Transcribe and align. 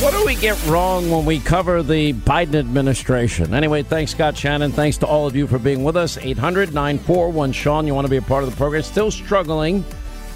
What 0.00 0.14
do 0.14 0.24
we 0.24 0.34
get 0.34 0.64
wrong 0.64 1.10
when 1.10 1.26
we 1.26 1.40
cover 1.40 1.82
the 1.82 2.14
Biden 2.14 2.54
administration? 2.54 3.52
Anyway, 3.52 3.82
thanks, 3.82 4.12
Scott 4.12 4.34
Shannon. 4.34 4.72
Thanks 4.72 4.96
to 4.96 5.06
all 5.06 5.26
of 5.26 5.36
you 5.36 5.46
for 5.46 5.58
being 5.58 5.84
with 5.84 5.94
us. 5.94 6.16
800 6.16 6.72
941 6.72 7.52
Sean, 7.52 7.86
you 7.86 7.94
want 7.94 8.06
to 8.06 8.10
be 8.10 8.16
a 8.16 8.22
part 8.22 8.42
of 8.42 8.48
the 8.48 8.56
program. 8.56 8.82
Still 8.82 9.10
struggling. 9.10 9.84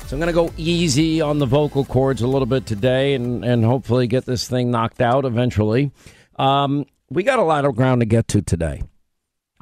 So 0.06 0.16
I'm 0.16 0.20
going 0.20 0.26
to 0.26 0.34
go 0.34 0.52
easy 0.58 1.22
on 1.22 1.38
the 1.38 1.46
vocal 1.46 1.86
cords 1.86 2.20
a 2.20 2.26
little 2.26 2.44
bit 2.44 2.66
today 2.66 3.14
and, 3.14 3.42
and 3.42 3.64
hopefully 3.64 4.06
get 4.06 4.26
this 4.26 4.46
thing 4.46 4.70
knocked 4.70 5.00
out 5.00 5.24
eventually. 5.24 5.92
Um, 6.36 6.84
we 7.08 7.22
got 7.22 7.38
a 7.38 7.42
lot 7.42 7.64
of 7.64 7.74
ground 7.74 8.02
to 8.02 8.06
get 8.06 8.28
to 8.28 8.42
today. 8.42 8.82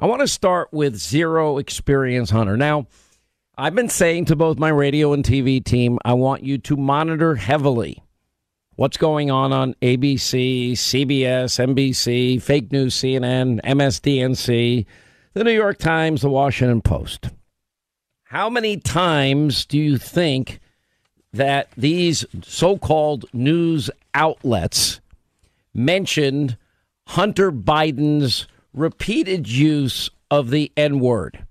I 0.01 0.07
want 0.07 0.19
to 0.19 0.27
start 0.27 0.73
with 0.73 0.97
Zero 0.97 1.59
Experience 1.59 2.29
Hunter. 2.29 2.57
Now, 2.57 2.87
I've 3.57 3.73
been 3.73 3.87
saying 3.87 4.25
to 4.25 4.35
both 4.35 4.59
my 4.59 4.67
radio 4.67 5.13
and 5.13 5.23
TV 5.23 5.63
team, 5.63 5.97
I 6.03 6.11
want 6.11 6.43
you 6.43 6.57
to 6.57 6.75
monitor 6.75 7.35
heavily 7.35 8.02
what's 8.75 8.97
going 8.97 9.29
on 9.29 9.53
on 9.53 9.75
ABC, 9.81 10.71
CBS, 10.71 11.75
NBC, 11.75 12.41
fake 12.41 12.71
news, 12.71 12.95
CNN, 12.95 13.61
MSDNC, 13.61 14.85
the 15.33 15.43
New 15.43 15.51
York 15.51 15.77
Times, 15.77 16.21
the 16.21 16.29
Washington 16.29 16.81
Post. 16.81 17.29
How 18.25 18.49
many 18.49 18.77
times 18.77 19.65
do 19.65 19.77
you 19.77 19.97
think 19.97 20.59
that 21.33 21.69
these 21.77 22.25
so 22.41 22.77
called 22.77 23.25
news 23.33 23.89
outlets 24.13 25.01
mentioned 25.73 26.57
Hunter 27.07 27.51
Biden's 27.51 28.47
repeated 28.73 29.47
use 29.47 30.09
of 30.31 30.49
the 30.49 30.71
N 30.75 30.99
word? 30.99 31.45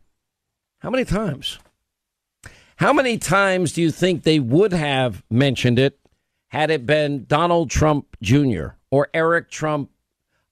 How 0.80 0.90
many 0.90 1.04
times? 1.04 1.60
How 2.76 2.92
many 2.92 3.16
times 3.16 3.72
do 3.72 3.82
you 3.82 3.92
think 3.92 4.24
they 4.24 4.40
would 4.40 4.72
have 4.72 5.22
mentioned 5.30 5.78
it 5.78 6.00
had 6.52 6.70
it 6.70 6.84
been 6.84 7.24
Donald 7.24 7.70
Trump 7.70 8.14
Jr. 8.20 8.68
or 8.90 9.08
Eric 9.14 9.50
Trump 9.50 9.90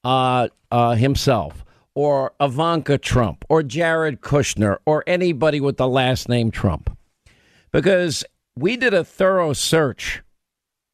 uh, 0.02 0.48
uh, 0.70 0.94
himself 0.94 1.62
or 1.94 2.32
Ivanka 2.40 2.96
Trump 2.96 3.44
or 3.50 3.62
Jared 3.62 4.22
Kushner 4.22 4.78
or 4.86 5.04
anybody 5.06 5.60
with 5.60 5.76
the 5.76 5.86
last 5.86 6.26
name 6.26 6.50
Trump. 6.50 6.96
Because 7.70 8.24
we 8.56 8.78
did 8.78 8.94
a 8.94 9.04
thorough 9.04 9.52
search, 9.52 10.22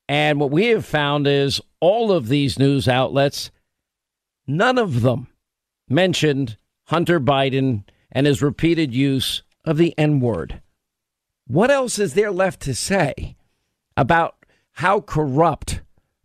and 0.09 0.41
what 0.41 0.50
we 0.50 0.66
have 0.66 0.84
found 0.84 1.28
is 1.28 1.61
all 1.78 2.11
of 2.11 2.27
these 2.27 2.59
news 2.59 2.89
outlets, 2.89 3.53
none 4.47 4.77
of 4.77 5.03
them 5.03 5.28
mentioned 5.89 6.56
Hunter 6.87 7.21
Biden 7.21 7.84
and 8.11 8.27
his 8.27 8.43
repeated 8.43 8.93
use 8.93 9.43
of 9.65 9.77
the 9.77 9.97
N 9.97 10.19
word. 10.19 10.61
What 11.47 11.71
else 11.71 12.00
is 12.00 12.15
there 12.15 12.33
left 12.33 12.61
to 12.62 12.75
say 12.75 13.37
about 13.97 14.36
how 14.77 15.01
corrupt 15.01 15.81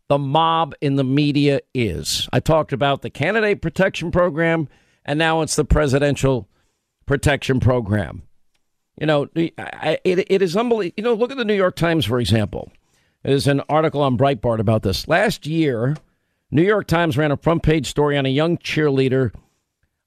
the 0.10 0.18
mob 0.18 0.76
in 0.82 0.98
the 0.98 1.06
media 1.06 1.62
is. 1.74 2.28
I 2.34 2.42
talked 2.42 2.74
about 2.74 3.02
the 3.02 3.10
candidate 3.10 3.62
protection 3.62 4.12
program, 4.12 4.68
and 5.06 5.18
now 5.18 5.40
it's 5.40 5.56
the 5.56 5.64
presidential 5.64 6.50
protection 7.06 7.62
program. 7.62 8.24
You 9.00 9.08
know, 9.08 9.30
it, 9.36 9.54
it 10.04 10.42
is 10.42 10.58
unbelievable. 10.58 10.94
You 10.98 11.04
know, 11.06 11.14
look 11.14 11.32
at 11.32 11.38
the 11.38 11.46
New 11.46 11.56
York 11.56 11.78
Times, 11.78 12.06
for 12.06 12.20
example. 12.20 12.70
There's 13.24 13.48
an 13.48 13.62
article 13.70 14.02
on 14.02 14.18
Breitbart 14.18 14.60
about 14.60 14.84
this. 14.84 15.08
Last 15.08 15.48
year, 15.48 15.96
New 16.52 16.64
York 16.64 16.88
Times 16.88 17.18
ran 17.18 17.32
a 17.32 17.38
front 17.38 17.64
page 17.64 17.88
story 17.88 18.18
on 18.18 18.26
a 18.26 18.30
young 18.30 18.58
cheerleader 18.58 19.34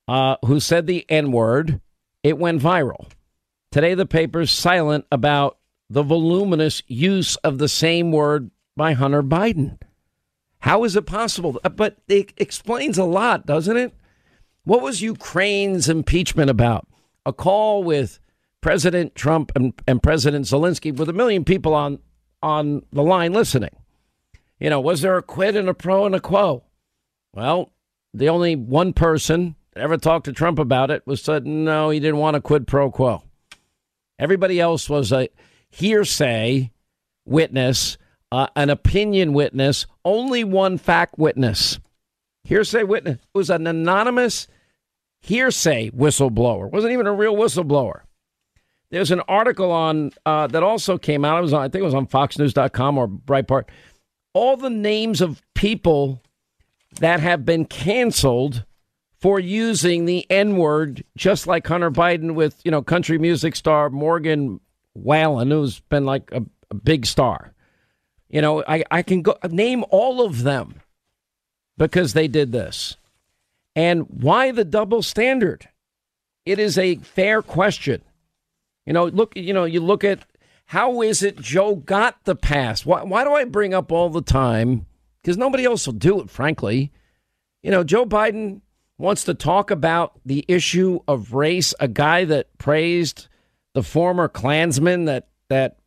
uh, 0.07 0.37
who 0.45 0.61
said 0.61 0.87
the 0.87 1.07
N 1.09 1.33
word. 1.33 1.81
It 2.23 2.37
went 2.37 2.61
viral. 2.61 3.09
Today, 3.71 3.95
the 3.95 4.05
paper's 4.05 4.51
silent 4.51 5.07
about 5.11 5.57
the 5.89 6.03
voluminous 6.03 6.83
use 6.87 7.37
of 7.37 7.59
the 7.59 7.69
same 7.69 8.13
word 8.13 8.51
by 8.77 8.93
Hunter 8.93 9.23
Biden. 9.23 9.79
How 10.61 10.85
is 10.85 10.97
it 10.97 11.07
possible? 11.07 11.61
Uh, 11.63 11.69
but 11.69 11.99
it 12.09 12.33
explains 12.37 12.97
a 12.97 13.05
lot, 13.05 13.47
doesn't 13.47 13.77
it? 13.77 13.95
What 14.65 14.81
was 14.81 15.03
Ukraine's 15.03 15.89
impeachment 15.89 16.49
about? 16.49 16.89
A 17.27 17.33
call 17.33 17.85
with 17.85 18.19
President 18.63 19.15
Trump 19.15 19.53
and, 19.55 19.75
and 19.87 20.03
President 20.03 20.47
Zelensky 20.47 20.95
with 20.97 21.09
a 21.09 21.13
million 21.13 21.45
people 21.45 21.75
on 21.75 21.99
on 22.43 22.83
the 22.93 23.03
line 23.03 23.33
listening. 23.33 23.77
You 24.59 24.71
know, 24.71 24.81
was 24.81 25.03
there 25.03 25.19
a 25.19 25.23
quid 25.23 25.57
and 25.57 25.69
a 25.69 25.75
pro 25.75 26.07
and 26.07 26.15
a 26.15 26.21
quo? 26.21 26.65
Well, 27.33 27.73
the 28.13 28.29
only 28.29 28.57
one 28.57 28.93
person 28.93 29.57
that 29.73 29.83
ever 29.83 29.99
talked 29.99 30.25
to 30.27 30.33
Trump 30.33 30.59
about 30.59 30.91
it 30.91 31.07
was 31.07 31.21
said 31.21 31.47
no, 31.47 31.91
he 31.91 32.01
didn't 32.01 32.19
want 32.19 32.37
a 32.37 32.41
quid 32.41 32.67
pro 32.67 32.91
quo. 32.91 33.23
Everybody 34.19 34.61
else 34.61 34.89
was 34.89 35.13
a 35.13 35.29
hearsay 35.75 36.71
witness, 37.25 37.99
uh, 38.31 38.47
an 38.55 38.71
opinion 38.71 39.33
witness, 39.33 39.87
only 40.05 40.45
one 40.45 40.79
fact 40.79 41.19
witness. 41.19 41.81
Hearsay 42.45 42.85
witness 42.85 43.17
it 43.17 43.39
was 43.39 43.51
an 43.51 43.67
anonymous 43.67 44.47
hearsay 45.21 45.91
whistleblower. 45.91 46.71
wasn't 46.71 46.93
even 46.93 47.07
a 47.07 47.13
real 47.13 47.35
whistleblower. 47.35 48.03
There's 48.91 49.11
an 49.11 49.23
article 49.23 49.73
on 49.73 50.13
uh, 50.25 50.47
that 50.49 50.63
also 50.63 50.97
came 50.99 51.25
out. 51.25 51.39
It 51.39 51.43
was 51.43 51.53
on, 51.53 51.63
I 51.63 51.69
think 51.69 51.83
it 51.83 51.87
was 51.87 51.95
on 51.95 52.07
FoxNews.com 52.07 52.99
or 52.99 53.09
Breitbart. 53.09 53.65
All 54.33 54.57
the 54.57 54.71
names 54.71 55.21
of 55.21 55.43
people 55.55 56.23
that 57.01 57.19
have 57.19 57.45
been 57.45 57.65
canceled 57.65 58.65
for 59.21 59.41
using 59.41 60.05
the 60.05 60.31
N 60.31 60.57
word, 60.57 61.03
just 61.17 61.47
like 61.47 61.67
Hunter 61.67 61.91
Biden 61.91 62.35
with 62.35 62.61
you 62.65 62.71
know 62.71 62.83
country 62.83 63.19
music 63.19 63.57
star 63.57 63.91
Morgan 63.91 64.61
Wallen, 64.95 65.51
who's 65.51 65.81
been 65.81 66.05
like 66.05 66.31
a, 66.33 66.45
a 66.71 66.75
big 66.75 67.07
star. 67.07 67.53
You 68.29 68.41
know, 68.41 68.65
I, 68.67 68.85
I 68.91 69.03
can 69.03 69.23
go 69.23 69.37
name 69.49 69.85
all 69.91 70.25
of 70.25 70.43
them 70.43 70.81
because 71.77 72.13
they 72.13 72.29
did 72.29 72.53
this. 72.53 72.97
And 73.77 74.07
why 74.09 74.51
the 74.53 74.65
double 74.65 75.03
standard? 75.03 75.69
It 76.47 76.59
is 76.59 76.79
a 76.79 76.97
fair 76.97 77.43
question. 77.43 78.03
You 78.87 78.93
know, 78.93 79.07
look, 79.07 79.37
you 79.37 79.53
know, 79.53 79.65
you 79.65 79.81
look 79.81 80.05
at 80.05 80.21
how 80.67 81.03
is 81.03 81.23
it 81.23 81.39
Joe 81.39 81.77
got 81.77 82.25
the 82.25 82.37
pass? 82.37 82.85
Why, 82.85 83.03
why 83.03 83.25
do 83.25 83.33
I 83.33 83.45
bring 83.45 83.75
up 83.75 83.91
all 83.91 84.11
the 84.11 84.23
time? 84.23 84.87
Because 85.23 85.37
nobody 85.37 85.65
else 85.65 85.87
will 85.87 85.95
do 85.95 86.21
it, 86.21 86.31
frankly. 86.31 86.93
You 87.63 87.71
know, 87.71 87.83
Joe 87.83 88.05
Biden 88.05 88.61
wants 88.99 89.25
to 89.25 89.35
talk 89.35 89.71
about 89.71 90.21
the 90.25 90.45
issue 90.49 91.01
of 91.09 91.33
race, 91.33 91.75
a 91.81 91.89
guy 91.89 92.25
that 92.27 92.57
praised 92.59 93.29
the 93.75 93.83
former 93.83 94.29
Klansman 94.29 95.05
that, 95.05 95.29
that 95.49 95.79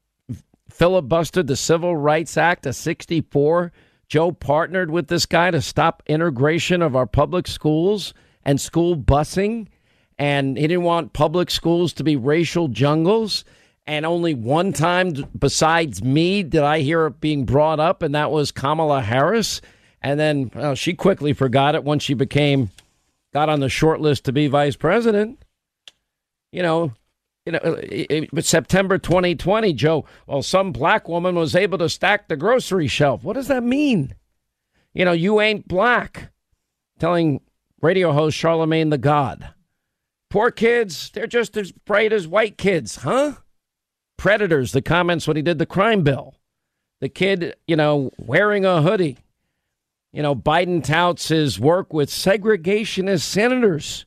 filibustered 0.71 1.47
the 1.47 1.55
Civil 1.55 1.95
Rights 1.95 2.37
Act 2.37 2.65
of 2.65 2.75
64 2.75 3.71
Joe 4.07 4.31
partnered 4.31 4.89
with 4.89 5.07
this 5.07 5.25
guy 5.25 5.51
to 5.51 5.61
stop 5.61 6.01
integration 6.07 6.81
of 6.81 6.95
our 6.95 7.05
public 7.05 7.47
schools 7.47 8.13
and 8.43 8.59
school 8.59 8.95
busing. 8.95 9.67
And 10.17 10.57
he 10.57 10.67
didn't 10.67 10.83
want 10.83 11.13
public 11.13 11.51
schools 11.51 11.93
to 11.93 12.03
be 12.03 12.15
racial 12.15 12.69
jungles. 12.69 13.43
And 13.85 14.05
only 14.05 14.33
one 14.33 14.73
time 14.73 15.13
besides 15.37 16.03
me 16.03 16.43
did 16.43 16.63
I 16.63 16.79
hear 16.79 17.07
it 17.07 17.19
being 17.19 17.45
brought 17.45 17.79
up, 17.79 18.01
and 18.01 18.15
that 18.15 18.31
was 18.31 18.51
Kamala 18.51 19.01
Harris. 19.01 19.61
And 20.01 20.19
then 20.19 20.51
well, 20.55 20.75
she 20.75 20.93
quickly 20.93 21.33
forgot 21.33 21.75
it 21.75 21.83
once 21.83 22.03
she 22.03 22.13
became, 22.13 22.69
got 23.33 23.49
on 23.49 23.59
the 23.59 23.69
short 23.69 24.01
list 24.01 24.25
to 24.25 24.31
be 24.31 24.47
vice 24.47 24.75
president. 24.75 25.43
You 26.51 26.63
know, 26.63 26.93
you 27.47 27.53
know, 27.53 28.41
September 28.41 28.97
2020, 28.97 29.71
Joe, 29.71 30.03
well, 30.27 30.43
some 30.43 30.73
black 30.73 31.07
woman 31.07 31.35
was 31.35 31.55
able 31.55 31.77
to 31.77 31.87
stack 31.87 32.27
the 32.27 32.35
grocery 32.35 32.89
shelf. 32.89 33.23
What 33.23 33.33
does 33.37 33.47
that 33.47 33.63
mean? 33.63 34.15
You 34.93 35.05
know, 35.05 35.13
you 35.13 35.39
ain't 35.39 35.65
black. 35.65 36.33
Telling 36.99 37.39
radio 37.81 38.11
host 38.11 38.35
Charlemagne 38.35 38.89
the 38.89 38.97
God. 38.97 39.53
Poor 40.29 40.51
kids, 40.51 41.09
they're 41.13 41.25
just 41.25 41.55
as 41.55 41.71
bright 41.71 42.11
as 42.11 42.27
white 42.27 42.57
kids, 42.57 42.97
huh? 42.97 43.35
Predators, 44.17 44.73
the 44.73 44.81
comments 44.81 45.25
when 45.25 45.37
he 45.37 45.41
did 45.41 45.57
the 45.57 45.65
crime 45.65 46.03
bill. 46.03 46.35
The 46.99 47.07
kid, 47.07 47.55
you 47.65 47.77
know, 47.77 48.11
wearing 48.17 48.65
a 48.65 48.81
hoodie. 48.81 49.19
You 50.11 50.21
know, 50.21 50.35
Biden 50.35 50.83
touts 50.83 51.29
his 51.29 51.61
work 51.61 51.93
with 51.93 52.09
segregationist 52.09 53.21
senators. 53.21 54.05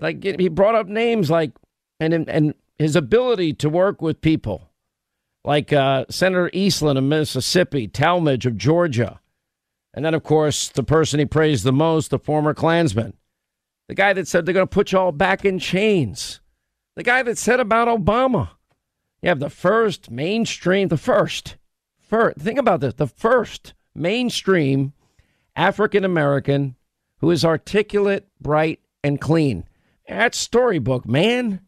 Like 0.00 0.22
he 0.22 0.48
brought 0.48 0.76
up 0.76 0.86
names 0.86 1.28
like 1.28 1.50
and 1.98 2.28
and 2.28 2.54
his 2.78 2.96
ability 2.96 3.52
to 3.54 3.68
work 3.68 4.00
with 4.00 4.20
people 4.20 4.70
like 5.44 5.72
uh, 5.72 6.04
Senator 6.10 6.50
Eastland 6.52 6.98
of 6.98 7.04
Mississippi, 7.04 7.88
Talmadge 7.88 8.46
of 8.46 8.56
Georgia, 8.56 9.20
and 9.94 10.04
then, 10.04 10.14
of 10.14 10.22
course, 10.22 10.68
the 10.68 10.82
person 10.82 11.18
he 11.18 11.26
praised 11.26 11.64
the 11.64 11.72
most, 11.72 12.10
the 12.10 12.18
former 12.18 12.54
Klansman, 12.54 13.14
the 13.88 13.94
guy 13.94 14.12
that 14.12 14.28
said 14.28 14.44
they're 14.44 14.54
going 14.54 14.68
to 14.68 14.72
put 14.72 14.92
you 14.92 14.98
all 14.98 15.12
back 15.12 15.44
in 15.44 15.58
chains, 15.58 16.40
the 16.94 17.02
guy 17.02 17.22
that 17.22 17.38
said 17.38 17.60
about 17.60 17.88
Obama. 17.88 18.50
You 19.22 19.30
have 19.30 19.40
the 19.40 19.50
first 19.50 20.10
mainstream, 20.10 20.88
the 20.88 20.96
first, 20.96 21.56
first, 21.98 22.38
think 22.38 22.58
about 22.58 22.80
this, 22.80 22.94
the 22.94 23.08
first 23.08 23.74
mainstream 23.94 24.92
African 25.56 26.04
American 26.04 26.76
who 27.20 27.30
is 27.32 27.44
articulate, 27.44 28.28
bright, 28.40 28.80
and 29.02 29.20
clean. 29.20 29.64
That's 30.08 30.38
storybook, 30.38 31.06
man. 31.06 31.60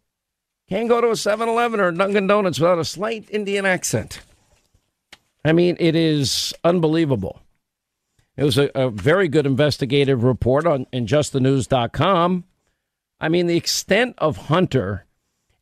Can't 0.70 0.88
go 0.88 1.00
to 1.00 1.11
a 1.11 1.17
7 1.17 1.49
Eleven 1.49 1.81
or 1.81 1.90
Dunkin' 1.90 2.28
Donuts 2.28 2.61
without 2.61 2.78
a 2.78 2.84
slight 2.84 3.28
Indian 3.31 3.67
accent. 3.67 4.20
I 5.44 5.52
mean, 5.52 5.76
it 5.81 5.96
is 5.96 6.55
unbelievable. 6.62 7.43
It 8.37 8.44
was 8.44 8.56
a, 8.56 8.70
a 8.76 8.88
very 8.88 9.26
good 9.26 9.46
investigative 9.46 10.22
report 10.22 10.67
on 10.67 10.87
in 10.93 11.06
justthenews.com. 11.06 12.44
I 13.20 13.28
mean, 13.28 13.49
the 13.49 13.56
extent 13.56 14.14
of 14.19 14.37
Hunter 14.37 15.06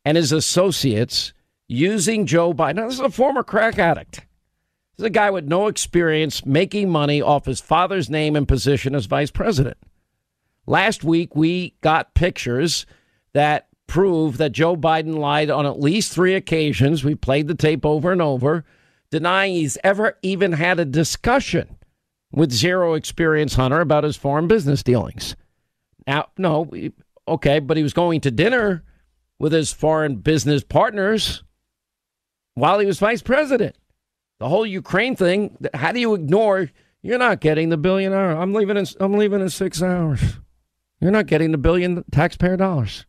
and 0.05 0.15
his 0.15 0.31
associates 0.31 1.33
using 1.67 2.27
Joe 2.27 2.53
Biden. 2.53 2.75
Now, 2.75 2.85
this 2.85 2.95
is 2.95 2.99
a 2.99 3.09
former 3.09 3.41
crack 3.41 3.79
addict. 3.79 4.17
This 4.95 4.99
is 4.99 5.05
a 5.05 5.09
guy 5.09 5.31
with 5.31 5.45
no 5.45 5.67
experience 5.67 6.45
making 6.45 6.89
money 6.89 7.19
off 7.19 7.45
his 7.45 7.59
father's 7.59 8.11
name 8.11 8.35
and 8.35 8.47
position 8.47 8.93
as 8.93 9.07
vice 9.07 9.31
president. 9.31 9.77
Last 10.67 11.03
week, 11.03 11.35
we 11.35 11.73
got 11.81 12.13
pictures 12.13 12.85
that 13.33 13.68
prove 13.89 14.37
that 14.37 14.53
Joe 14.53 14.77
Biden 14.77 15.17
lied 15.17 15.49
on 15.49 15.65
at 15.65 15.79
least 15.81 16.13
three 16.13 16.35
occasions. 16.35 17.03
We 17.03 17.15
played 17.15 17.47
the 17.47 17.55
tape 17.55 17.85
over 17.85 18.11
and 18.11 18.21
over, 18.21 18.63
denying 19.09 19.55
he's 19.55 19.77
ever 19.83 20.17
even 20.21 20.53
had 20.53 20.79
a 20.79 20.85
discussion 20.85 21.75
with 22.31 22.51
zero 22.51 22.93
experience 22.93 23.55
Hunter 23.55 23.81
about 23.81 24.03
his 24.03 24.15
foreign 24.15 24.47
business 24.47 24.83
dealings. 24.83 25.35
Now, 26.05 26.29
no, 26.37 26.69
okay, 27.27 27.59
but 27.59 27.75
he 27.75 27.83
was 27.83 27.93
going 27.93 28.21
to 28.21 28.31
dinner 28.31 28.83
with 29.39 29.51
his 29.51 29.73
foreign 29.73 30.17
business 30.17 30.63
partners 30.63 31.43
while 32.53 32.77
he 32.79 32.85
was 32.85 32.99
vice 32.99 33.23
president. 33.23 33.75
The 34.39 34.47
whole 34.47 34.65
Ukraine 34.65 35.15
thing, 35.15 35.57
how 35.73 35.91
do 35.91 35.99
you 35.99 36.13
ignore? 36.13 36.69
You're 37.01 37.17
not 37.17 37.41
getting 37.41 37.69
the 37.69 37.77
billion. 37.77 38.13
I'm 38.13 38.53
leaving 38.53 38.77
in, 38.77 38.85
I'm 38.99 39.13
leaving 39.13 39.41
in 39.41 39.49
six 39.49 39.81
hours. 39.81 40.39
You're 41.01 41.11
not 41.11 41.25
getting 41.25 41.51
the 41.51 41.57
billion 41.57 42.03
taxpayer 42.11 42.57
dollars 42.57 43.05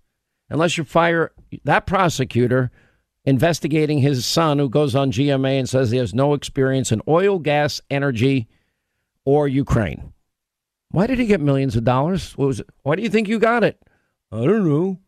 unless 0.50 0.76
you 0.76 0.85
fire 0.85 1.32
that 1.64 1.87
prosecutor 1.87 2.70
investigating 3.25 3.99
his 3.99 4.26
son 4.26 4.58
who 4.58 4.69
goes 4.69 4.94
on 4.94 5.12
GMA 5.12 5.58
and 5.58 5.69
says 5.69 5.91
he 5.91 5.99
has 5.99 6.14
no 6.14 6.35
experience 6.35 6.91
in 6.91 7.02
oil, 7.06 7.38
gas, 7.38 7.81
energy, 7.91 8.49
or 9.25 9.47
Ukraine. 9.47 10.12
Why 10.91 11.06
did 11.06 11.19
he 11.19 11.26
get 11.26 11.41
millions 11.41 11.76
of 11.76 11.85
dollars? 11.85 12.37
What 12.37 12.47
was 12.47 12.61
it? 12.61 12.69
Why 12.82 12.97
do 12.97 13.02
you 13.02 13.11
think 13.11 13.29
you 13.29 13.38
got 13.38 13.62
it? 13.62 13.81
I 14.32 14.44
don't 14.44 14.69
know. 14.69 14.99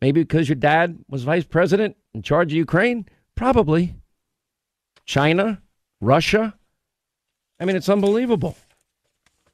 Maybe 0.00 0.22
because 0.22 0.48
your 0.48 0.56
dad 0.56 0.98
was 1.08 1.24
vice 1.24 1.44
president 1.44 1.96
in 2.12 2.22
charge 2.22 2.52
of 2.52 2.56
Ukraine? 2.56 3.06
Probably. 3.34 3.94
China? 5.06 5.60
Russia? 6.00 6.54
I 7.58 7.64
mean, 7.64 7.76
it's 7.76 7.88
unbelievable. 7.88 8.56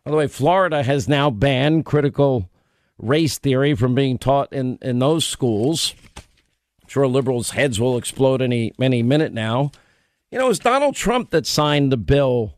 By 0.05 0.11
the 0.11 0.17
way, 0.17 0.27
Florida 0.27 0.83
has 0.83 1.09
now 1.09 1.31
banned 1.31 1.85
critical 1.85 2.50
race 3.01 3.39
theory 3.39 3.75
from 3.75 3.95
being 3.95 4.19
taught 4.19 4.53
in, 4.53 4.79
in 4.83 4.99
those 4.99 5.27
schools. 5.27 5.95
I'm 6.17 6.89
sure 6.89 7.07
liberals' 7.07 7.51
heads 7.51 7.81
will 7.81 7.97
explode 7.97 8.43
any 8.43 8.73
any 8.81 9.03
minute 9.03 9.33
now. 9.33 9.73
You 10.31 10.39
know, 10.39 10.47
it 10.47 10.49
was 10.49 10.59
Donald 10.59 10.95
Trump 10.95 11.31
that 11.31 11.47
signed 11.47 11.91
the 11.91 11.97
bill 11.97 12.55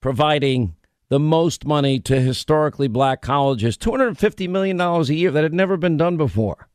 providing 0.00 0.74
the 1.10 1.20
most 1.20 1.66
money 1.66 1.98
to 1.98 2.20
historically 2.20 2.88
black 2.88 3.20
colleges, 3.20 3.76
$250 3.76 4.48
million 4.48 4.80
a 4.80 5.02
year 5.04 5.30
that 5.30 5.42
had 5.42 5.52
never 5.52 5.76
been 5.76 5.96
done 5.96 6.16
before. 6.16 6.68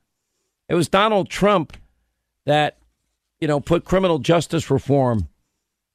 It 0.68 0.76
was 0.76 0.90
Donald 0.90 1.30
Trump 1.30 1.78
that, 2.46 2.78
you 3.40 3.48
know, 3.48 3.60
put 3.60 3.86
criminal 3.86 4.20
justice 4.20 4.70
reform 4.70 5.30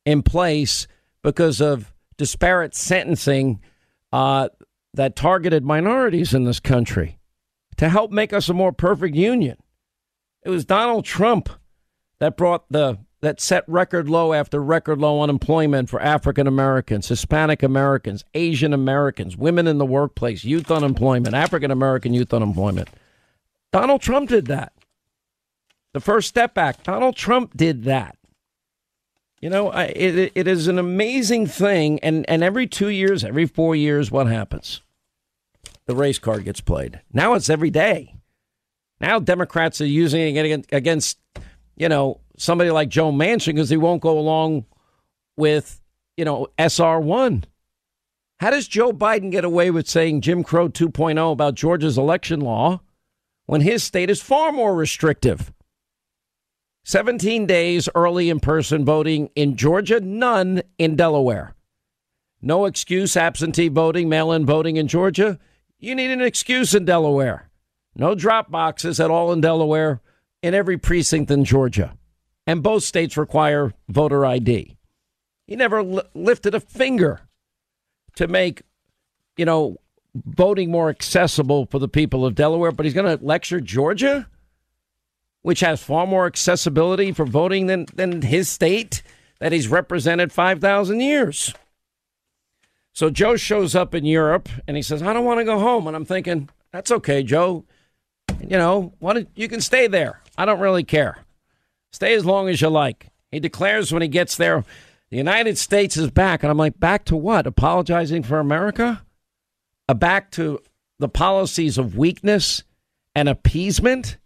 in 0.04 0.22
place 0.22 0.88
because 1.22 1.60
of 1.60 1.92
disparate 2.16 2.74
sentencing 2.74 3.60
uh, 4.12 4.48
that 4.94 5.16
targeted 5.16 5.64
minorities 5.64 6.34
in 6.34 6.44
this 6.44 6.60
country 6.60 7.18
to 7.76 7.88
help 7.88 8.10
make 8.10 8.32
us 8.32 8.48
a 8.48 8.54
more 8.54 8.72
perfect 8.72 9.16
union. 9.16 9.56
It 10.42 10.50
was 10.50 10.64
Donald 10.64 11.04
Trump 11.04 11.48
that 12.18 12.36
brought 12.36 12.70
the 12.70 12.98
that 13.22 13.40
set 13.40 13.64
record 13.66 14.08
low 14.08 14.32
after 14.32 14.62
record 14.62 14.98
low 14.98 15.20
unemployment 15.20 15.90
for 15.90 16.00
African 16.00 16.46
Americans, 16.46 17.08
Hispanic 17.08 17.62
Americans, 17.62 18.24
Asian 18.34 18.72
Americans, 18.72 19.36
women 19.36 19.66
in 19.66 19.76
the 19.76 19.84
workplace, 19.84 20.42
youth 20.42 20.70
unemployment, 20.70 21.34
African 21.34 21.70
American 21.70 22.14
youth 22.14 22.32
unemployment. 22.32 22.88
Donald 23.72 24.00
Trump 24.00 24.30
did 24.30 24.46
that. 24.46 24.72
The 25.92 26.00
First 26.00 26.28
Step 26.28 26.56
Act, 26.56 26.84
Donald 26.84 27.16
Trump 27.16 27.56
did 27.56 27.84
that. 27.84 28.16
You 29.40 29.48
know, 29.48 29.70
it, 29.70 30.32
it 30.34 30.46
is 30.46 30.68
an 30.68 30.78
amazing 30.78 31.46
thing. 31.46 31.98
And, 32.00 32.28
and 32.28 32.42
every 32.42 32.66
two 32.66 32.88
years, 32.88 33.24
every 33.24 33.46
four 33.46 33.74
years, 33.74 34.10
what 34.10 34.26
happens? 34.26 34.82
The 35.86 35.96
race 35.96 36.18
card 36.18 36.44
gets 36.44 36.60
played. 36.60 37.00
Now 37.12 37.34
it's 37.34 37.48
every 37.48 37.70
day. 37.70 38.14
Now 39.00 39.18
Democrats 39.18 39.80
are 39.80 39.86
using 39.86 40.36
it 40.36 40.66
against, 40.72 41.18
you 41.76 41.88
know, 41.88 42.20
somebody 42.36 42.70
like 42.70 42.90
Joe 42.90 43.10
Manchin 43.10 43.54
because 43.54 43.70
he 43.70 43.78
won't 43.78 44.02
go 44.02 44.18
along 44.18 44.66
with, 45.36 45.80
you 46.18 46.24
know, 46.26 46.48
SR1. 46.58 47.44
How 48.40 48.50
does 48.50 48.68
Joe 48.68 48.92
Biden 48.92 49.30
get 49.30 49.44
away 49.44 49.70
with 49.70 49.88
saying 49.88 50.20
Jim 50.20 50.44
Crow 50.44 50.68
2.0 50.68 51.32
about 51.32 51.54
Georgia's 51.54 51.98
election 51.98 52.40
law 52.40 52.80
when 53.46 53.62
his 53.62 53.82
state 53.82 54.10
is 54.10 54.20
far 54.20 54.52
more 54.52 54.74
restrictive? 54.74 55.50
17 56.90 57.46
days 57.46 57.88
early 57.94 58.28
in 58.30 58.40
person 58.40 58.84
voting 58.84 59.30
in 59.36 59.54
Georgia, 59.54 60.00
none 60.00 60.60
in 60.76 60.96
Delaware. 60.96 61.54
No 62.42 62.64
excuse 62.64 63.16
absentee 63.16 63.68
voting, 63.68 64.08
mail 64.08 64.32
in 64.32 64.44
voting 64.44 64.74
in 64.74 64.88
Georgia. 64.88 65.38
You 65.78 65.94
need 65.94 66.10
an 66.10 66.20
excuse 66.20 66.74
in 66.74 66.84
Delaware. 66.84 67.48
No 67.94 68.16
drop 68.16 68.50
boxes 68.50 68.98
at 68.98 69.08
all 69.08 69.30
in 69.30 69.40
Delaware, 69.40 70.00
in 70.42 70.52
every 70.52 70.78
precinct 70.78 71.30
in 71.30 71.44
Georgia. 71.44 71.96
And 72.44 72.60
both 72.60 72.82
states 72.82 73.16
require 73.16 73.72
voter 73.88 74.26
ID. 74.26 74.76
He 75.46 75.54
never 75.54 75.84
li- 75.84 76.02
lifted 76.14 76.56
a 76.56 76.60
finger 76.60 77.20
to 78.16 78.26
make, 78.26 78.62
you 79.36 79.44
know, 79.44 79.76
voting 80.16 80.72
more 80.72 80.88
accessible 80.88 81.66
for 81.66 81.78
the 81.78 81.86
people 81.86 82.26
of 82.26 82.34
Delaware, 82.34 82.72
but 82.72 82.84
he's 82.84 82.94
going 82.94 83.16
to 83.16 83.24
lecture 83.24 83.60
Georgia, 83.60 84.26
which 85.42 85.60
has 85.60 85.82
far 85.82 86.06
more 86.06 86.26
accessibility 86.26 87.12
for 87.12 87.24
voting 87.24 87.66
than, 87.66 87.86
than 87.94 88.22
his 88.22 88.48
state 88.48 89.02
that 89.38 89.52
he's 89.52 89.68
represented 89.68 90.32
5,000 90.32 91.00
years. 91.00 91.54
So 92.92 93.08
Joe 93.08 93.36
shows 93.36 93.74
up 93.74 93.94
in 93.94 94.04
Europe 94.04 94.48
and 94.66 94.76
he 94.76 94.82
says, 94.82 95.02
I 95.02 95.12
don't 95.12 95.24
want 95.24 95.40
to 95.40 95.44
go 95.44 95.58
home. 95.58 95.86
And 95.86 95.96
I'm 95.96 96.04
thinking, 96.04 96.48
that's 96.72 96.90
okay, 96.90 97.22
Joe. 97.22 97.64
You 98.40 98.58
know, 98.58 98.92
what 98.98 99.26
you 99.34 99.48
can 99.48 99.60
stay 99.60 99.86
there. 99.86 100.20
I 100.36 100.44
don't 100.44 100.60
really 100.60 100.84
care. 100.84 101.18
Stay 101.92 102.14
as 102.14 102.24
long 102.24 102.48
as 102.48 102.60
you 102.60 102.68
like. 102.68 103.08
He 103.30 103.40
declares 103.40 103.92
when 103.92 104.02
he 104.02 104.08
gets 104.08 104.36
there, 104.36 104.64
the 105.10 105.16
United 105.16 105.58
States 105.58 105.96
is 105.96 106.10
back. 106.10 106.42
And 106.42 106.50
I'm 106.50 106.58
like, 106.58 106.78
back 106.78 107.04
to 107.06 107.16
what? 107.16 107.46
Apologizing 107.46 108.22
for 108.22 108.38
America? 108.38 109.02
A 109.88 109.94
back 109.94 110.30
to 110.32 110.60
the 110.98 111.08
policies 111.08 111.78
of 111.78 111.96
weakness 111.96 112.62
and 113.14 113.28
appeasement? 113.28 114.18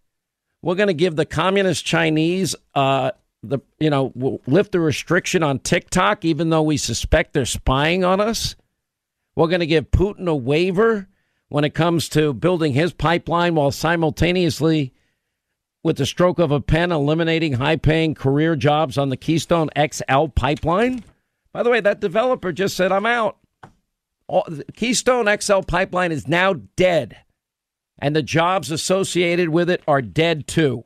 We're 0.65 0.77
going 0.77 0.89
to 0.89 0.95
give 0.95 1.15
the 1.15 1.27
communist 1.27 1.85
Chinese, 1.85 2.57
uh, 2.75 3.11
the 3.43 3.59
you 3.79 3.91
know, 3.91 4.41
lift 4.47 4.73
the 4.73 4.81
restriction 4.81 5.43
on 5.43 5.59
TikTok, 5.59 6.25
even 6.25 6.49
though 6.49 6.63
we 6.63 6.79
suspect 6.79 7.35
they're 7.35 7.45
spying 7.45 8.03
on 8.03 8.19
us. 8.19 8.57
We're 9.37 9.49
going 9.49 9.61
to 9.61 9.67
give 9.67 9.91
Putin 9.91 10.27
a 10.27 10.35
waiver 10.35 11.07
when 11.51 11.65
it 11.65 11.75
comes 11.75 12.09
to 12.11 12.33
building 12.33 12.73
his 12.73 12.95
pipeline 12.95 13.55
while 13.55 13.73
simultaneously, 13.73 14.95
with 15.83 15.99
the 15.99 16.07
stroke 16.07 16.39
of 16.39 16.51
a 16.51 16.63
pen, 16.63 16.93
eliminating 16.93 17.53
high 17.53 17.77
paying 17.77 18.15
career 18.15 18.57
jobs 18.57 18.97
on 18.97 19.11
the 19.11 19.19
Keystone 19.19 19.69
XL 19.79 20.29
pipeline. 20.29 21.05
By 21.53 21.63
the 21.63 21.69
way, 21.69 21.81
that 21.81 22.01
developer 22.01 22.53
just 22.53 22.75
said, 22.75 22.91
I'm 22.91 23.05
out. 23.05 23.37
All, 24.29 24.49
Keystone 24.75 25.29
XL 25.39 25.61
pipeline 25.61 26.11
is 26.11 26.27
now 26.27 26.55
dead, 26.55 27.19
and 27.99 28.15
the 28.15 28.23
jobs 28.23 28.71
associated 28.71 29.51
with 29.51 29.71
it 29.71 29.83
are 29.87 30.03
dead 30.03 30.47
too. 30.47 30.85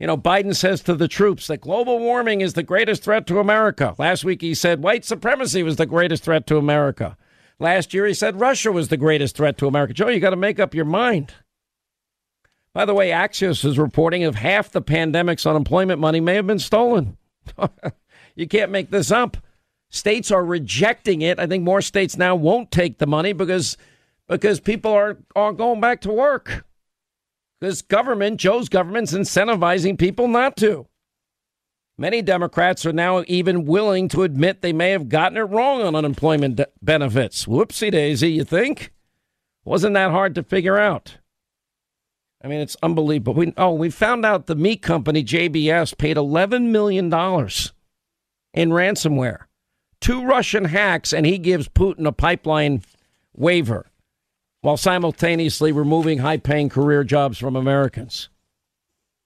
You 0.00 0.06
know, 0.06 0.16
Biden 0.16 0.54
says 0.54 0.82
to 0.82 0.94
the 0.94 1.08
troops 1.08 1.46
that 1.46 1.60
global 1.60 1.98
warming 1.98 2.40
is 2.40 2.54
the 2.54 2.62
greatest 2.62 3.02
threat 3.02 3.26
to 3.28 3.38
America. 3.38 3.94
Last 3.96 4.24
week 4.24 4.42
he 4.42 4.54
said 4.54 4.82
white 4.82 5.04
supremacy 5.04 5.62
was 5.62 5.76
the 5.76 5.86
greatest 5.86 6.24
threat 6.24 6.46
to 6.48 6.56
America. 6.56 7.16
Last 7.58 7.94
year, 7.94 8.06
he 8.06 8.14
said 8.14 8.40
Russia 8.40 8.72
was 8.72 8.88
the 8.88 8.96
greatest 8.96 9.36
threat 9.36 9.58
to 9.58 9.66
America. 9.66 9.94
Joe, 9.94 10.08
you 10.08 10.20
got 10.20 10.30
to 10.30 10.36
make 10.36 10.58
up 10.58 10.74
your 10.74 10.84
mind. 10.84 11.32
By 12.72 12.84
the 12.84 12.94
way, 12.94 13.10
Axios 13.10 13.64
is 13.64 13.78
reporting 13.78 14.24
of 14.24 14.34
half 14.34 14.70
the 14.70 14.82
pandemic's 14.82 15.46
unemployment 15.46 16.00
money 16.00 16.20
may 16.20 16.34
have 16.34 16.46
been 16.46 16.58
stolen. 16.58 17.16
you 18.34 18.48
can't 18.48 18.72
make 18.72 18.90
this 18.90 19.12
up. 19.12 19.36
States 19.90 20.32
are 20.32 20.44
rejecting 20.44 21.22
it. 21.22 21.38
I 21.38 21.46
think 21.46 21.62
more 21.62 21.80
states 21.80 22.16
now 22.16 22.34
won't 22.34 22.72
take 22.72 22.98
the 22.98 23.06
money 23.06 23.32
because 23.32 23.76
because 24.28 24.60
people 24.60 24.92
are, 24.92 25.18
are 25.36 25.52
going 25.52 25.80
back 25.80 26.00
to 26.02 26.12
work. 26.12 26.66
Because 27.60 27.82
government, 27.82 28.40
Joe's 28.40 28.68
government's 28.68 29.12
incentivizing 29.12 29.98
people 29.98 30.28
not 30.28 30.56
to. 30.58 30.86
Many 31.96 32.22
Democrats 32.22 32.84
are 32.84 32.92
now 32.92 33.22
even 33.28 33.66
willing 33.66 34.08
to 34.08 34.24
admit 34.24 34.60
they 34.60 34.72
may 34.72 34.90
have 34.90 35.08
gotten 35.08 35.38
it 35.38 35.42
wrong 35.42 35.80
on 35.82 35.94
unemployment 35.94 36.56
de- 36.56 36.66
benefits. 36.82 37.46
Whoopsie 37.46 37.92
daisy, 37.92 38.32
you 38.32 38.44
think? 38.44 38.92
Wasn't 39.64 39.94
that 39.94 40.10
hard 40.10 40.34
to 40.34 40.42
figure 40.42 40.76
out? 40.76 41.18
I 42.42 42.48
mean, 42.48 42.60
it's 42.60 42.76
unbelievable. 42.82 43.34
We, 43.34 43.54
oh, 43.56 43.72
we 43.72 43.90
found 43.90 44.26
out 44.26 44.46
the 44.46 44.56
meat 44.56 44.82
company 44.82 45.24
JBS 45.24 45.96
paid 45.96 46.16
$11 46.16 46.70
million 46.70 47.06
in 47.06 48.70
ransomware. 48.70 49.44
Two 50.00 50.26
Russian 50.26 50.66
hacks, 50.66 51.14
and 51.14 51.24
he 51.24 51.38
gives 51.38 51.68
Putin 51.68 52.06
a 52.06 52.12
pipeline 52.12 52.82
waiver 53.34 53.86
while 54.64 54.78
simultaneously 54.78 55.72
removing 55.72 56.16
high 56.16 56.38
paying 56.38 56.70
career 56.70 57.04
jobs 57.04 57.36
from 57.36 57.54
Americans. 57.54 58.30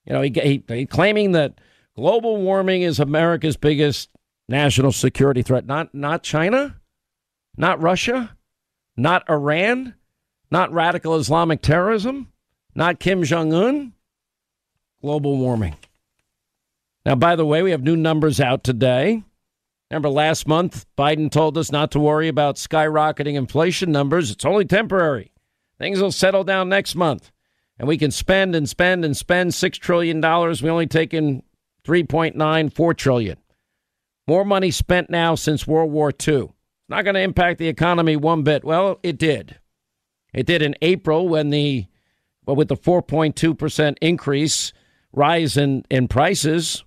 You 0.04 0.14
know, 0.14 0.20
he, 0.20 0.32
he, 0.34 0.64
he 0.66 0.84
claiming 0.84 1.30
that 1.30 1.60
Global 1.94 2.38
warming 2.38 2.82
is 2.82 2.98
America's 2.98 3.56
biggest 3.56 4.10
national 4.48 4.90
security 4.90 5.42
threat. 5.42 5.64
Not 5.64 5.94
not 5.94 6.24
China, 6.24 6.80
not 7.56 7.80
Russia, 7.80 8.36
not 8.96 9.30
Iran, 9.30 9.94
not 10.50 10.72
radical 10.72 11.14
Islamic 11.14 11.62
terrorism, 11.62 12.32
not 12.74 12.98
Kim 12.98 13.22
Jong 13.22 13.52
Un. 13.52 13.92
Global 15.00 15.36
warming. 15.36 15.76
Now, 17.06 17.14
by 17.14 17.36
the 17.36 17.46
way, 17.46 17.62
we 17.62 17.70
have 17.70 17.84
new 17.84 17.96
numbers 17.96 18.40
out 18.40 18.64
today. 18.64 19.22
Remember 19.90 20.10
last 20.10 20.46
month, 20.46 20.84
Biden 20.96 21.30
told 21.30 21.56
us 21.56 21.72
not 21.72 21.90
to 21.92 22.00
worry 22.00 22.28
about 22.28 22.56
skyrocketing 22.56 23.34
inflation 23.34 23.90
numbers. 23.90 24.30
It's 24.30 24.44
only 24.44 24.64
temporary. 24.66 25.32
Things 25.78 26.00
will 26.00 26.12
settle 26.12 26.44
down 26.44 26.68
next 26.68 26.94
month. 26.94 27.30
And 27.78 27.88
we 27.88 27.96
can 27.96 28.10
spend 28.10 28.54
and 28.54 28.68
spend 28.68 29.04
and 29.04 29.16
spend 29.16 29.52
$6 29.52 29.72
trillion. 29.78 30.20
We 30.20 30.70
only 30.70 30.86
take 30.86 31.14
in 31.14 31.42
3.94 31.84 32.96
trillion. 32.96 33.38
More 34.26 34.44
money 34.44 34.70
spent 34.70 35.08
now 35.08 35.34
since 35.34 35.66
World 35.66 35.90
War 35.90 36.10
II. 36.10 36.34
It's 36.34 36.52
not 36.90 37.04
going 37.04 37.14
to 37.14 37.20
impact 37.20 37.58
the 37.58 37.68
economy 37.68 38.16
one 38.16 38.42
bit. 38.42 38.64
Well, 38.64 38.98
it 39.02 39.16
did. 39.16 39.58
It 40.34 40.44
did 40.44 40.60
in 40.60 40.74
April 40.82 41.28
when 41.28 41.50
the 41.50 41.86
well, 42.44 42.56
with 42.56 42.68
the 42.68 42.76
4.2% 42.76 43.96
increase 44.00 44.72
rise 45.12 45.56
in, 45.58 45.84
in 45.90 46.08
prices. 46.08 46.82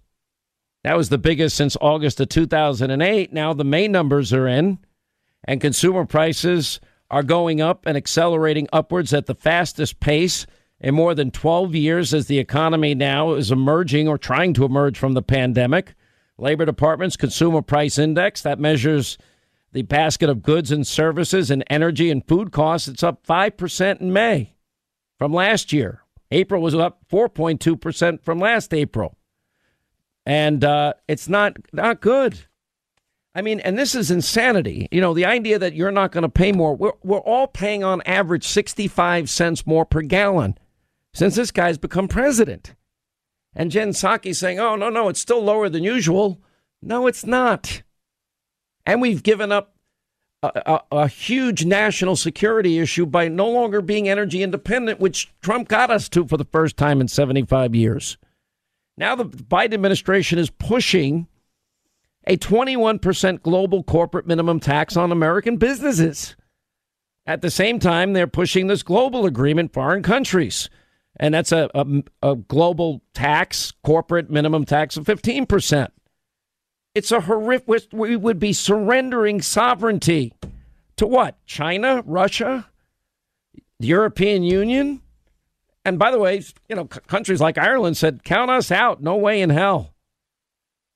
That 0.84 0.98
was 0.98 1.10
the 1.10 1.18
biggest 1.18 1.56
since 1.56 1.78
August 1.80 2.20
of 2.20 2.30
2008. 2.30 3.32
Now 3.32 3.54
the 3.54 3.64
May 3.64 3.88
numbers 3.88 4.34
are 4.34 4.48
in, 4.48 4.80
and 5.44 5.62
consumer 5.62 6.06
prices 6.06 6.80
are 7.10 7.24
going 7.24 7.62
up 7.62 7.86
and 7.86 7.98
accelerating 7.98 8.68
upwards 8.74 9.14
at 9.14 9.26
the 9.26 9.36
fastest 9.36 10.00
pace 10.00 10.48
in 10.80 10.96
more 10.96 11.14
than 11.14 11.30
12 11.30 11.76
years 11.76 12.14
as 12.14 12.28
the 12.28 12.40
economy 12.40 12.96
now 12.96 13.34
is 13.34 13.52
emerging 13.52 14.08
or 14.08 14.18
trying 14.18 14.54
to 14.54 14.66
emerge 14.66 14.98
from 14.98 15.14
the 15.14 15.22
pandemic. 15.22 15.94
Labor 16.38 16.66
Department's 16.66 17.18
Consumer 17.18 17.62
Price 17.62 18.00
Index 18.00 18.42
that 18.42 18.60
measures 18.60 19.18
the 19.74 19.84
basket 19.84 20.30
of 20.30 20.42
goods 20.42 20.72
and 20.72 20.86
services 20.86 21.52
and 21.52 21.64
energy 21.70 22.10
and 22.10 22.28
food 22.28 22.52
costs. 22.52 22.88
It's 22.88 23.04
up 23.04 23.26
5% 23.26 24.02
in 24.02 24.12
May 24.12 24.56
from 25.20 25.34
last 25.34 25.72
year. 25.72 26.02
April 26.32 26.62
was 26.62 26.74
up 26.74 27.02
4.2% 27.12 28.24
from 28.24 28.40
last 28.40 28.74
April. 28.74 29.18
And 30.32 30.64
uh, 30.64 30.94
it's 31.10 31.28
not 31.28 31.58
not 31.74 32.00
good. 32.00 32.40
I 33.36 33.42
mean, 33.42 33.60
and 33.60 33.78
this 33.78 33.94
is 33.94 34.10
insanity. 34.10 34.88
You 34.90 35.02
know, 35.02 35.14
the 35.14 35.26
idea 35.26 35.60
that 35.60 35.76
you're 35.76 35.92
not 35.92 36.14
going 36.14 36.22
to 36.22 36.30
pay 36.30 36.54
more. 36.54 36.74
We're, 36.74 36.94
we're 37.04 37.20
all 37.20 37.48
paying 37.48 37.84
on 37.84 38.02
average 38.04 38.48
65 38.48 39.30
cents 39.30 39.68
more 39.68 39.84
per 39.84 40.02
gallon 40.02 40.58
since 41.14 41.36
this 41.36 41.52
guy's 41.52 41.78
become 41.78 42.08
president. 42.08 42.76
And 43.54 43.72
Jen 43.72 43.90
Psaki 43.90 44.34
saying, 44.34 44.58
oh, 44.58 44.78
no, 44.78 44.90
no, 44.90 45.10
it's 45.10 45.20
still 45.20 45.44
lower 45.44 45.68
than 45.68 45.84
usual. 45.84 46.40
No, 46.82 47.08
it's 47.08 47.26
not. 47.26 47.84
And 48.86 49.02
we've 49.02 49.24
given 49.24 49.52
up 49.52 49.76
a, 50.44 50.52
a, 50.66 50.82
a, 50.94 51.08
huge 51.10 51.66
national 51.66 52.16
security 52.16 52.80
issue 52.80 53.06
by 53.06 53.28
no 53.28 53.50
longer 53.50 53.82
being 53.82 54.08
energy 54.08 54.44
independent, 54.44 55.02
which 55.02 55.30
Trump 55.42 55.68
got 55.68 55.92
us 55.92 56.08
to 56.08 56.26
for 56.26 56.38
the 56.38 56.46
first 56.46 56.78
time 56.78 57.02
in 57.02 57.10
75 57.10 57.76
years. 57.76 58.18
Now 59.02 59.16
the 59.16 59.26
Biden 59.26 59.74
administration 59.74 60.38
is 60.38 60.52
pushing 60.52 61.28
a 62.28 62.38
21% 62.38 63.42
global 63.42 63.84
corporate 63.84 64.28
minimum 64.28 64.60
tax 64.60 64.96
on 64.96 65.12
American 65.12 65.58
businesses. 65.58 66.36
At 67.26 67.42
the 67.42 67.50
same 67.50 67.80
time, 67.80 68.14
they're 68.14 68.28
pushing 68.28 68.68
this 68.68 68.84
global 68.84 69.26
agreement 69.26 69.74
foreign 69.74 70.04
countries 70.04 70.70
and 71.18 71.34
that's 71.34 71.52
a, 71.52 71.70
a, 71.74 71.86
a 72.22 72.36
global 72.36 73.02
tax, 73.14 73.72
corporate 73.84 74.30
minimum 74.30 74.66
tax 74.66 74.98
of 74.98 75.06
15%. 75.06 75.90
It's 76.94 77.12
a 77.12 77.22
horrific, 77.22 77.88
we 77.92 78.16
would 78.16 78.40
be 78.40 78.54
surrendering 78.54 79.42
sovereignty 79.42 80.34
to 80.98 81.08
what? 81.08 81.44
China, 81.46 82.04
Russia, 82.06 82.70
the 83.80 83.88
European 83.88 84.44
Union? 84.44 85.02
And 85.84 85.98
by 85.98 86.12
the 86.12 86.20
way, 86.20 86.44
you 86.70 86.76
know, 86.76 86.86
countries 86.86 87.42
like 87.42 87.58
Ireland 87.58 87.98
said, 87.98 88.24
count 88.24 88.52
us 88.52 88.72
out, 88.72 89.02
no 89.02 89.16
way 89.16 89.42
in 89.42 89.50
hell. 89.50 89.94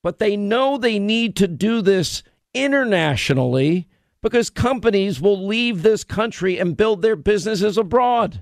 But 0.04 0.20
they 0.20 0.38
know 0.38 0.78
they 0.78 1.00
need 1.00 1.36
to 1.38 1.48
do 1.48 1.82
this 1.82 2.22
internationally 2.54 3.88
because 4.22 4.50
companies 4.50 5.20
will 5.20 5.46
leave 5.46 5.82
this 5.82 6.04
country 6.04 6.60
and 6.60 6.78
build 6.78 7.02
their 7.02 7.16
businesses 7.16 7.78
abroad 7.78 8.42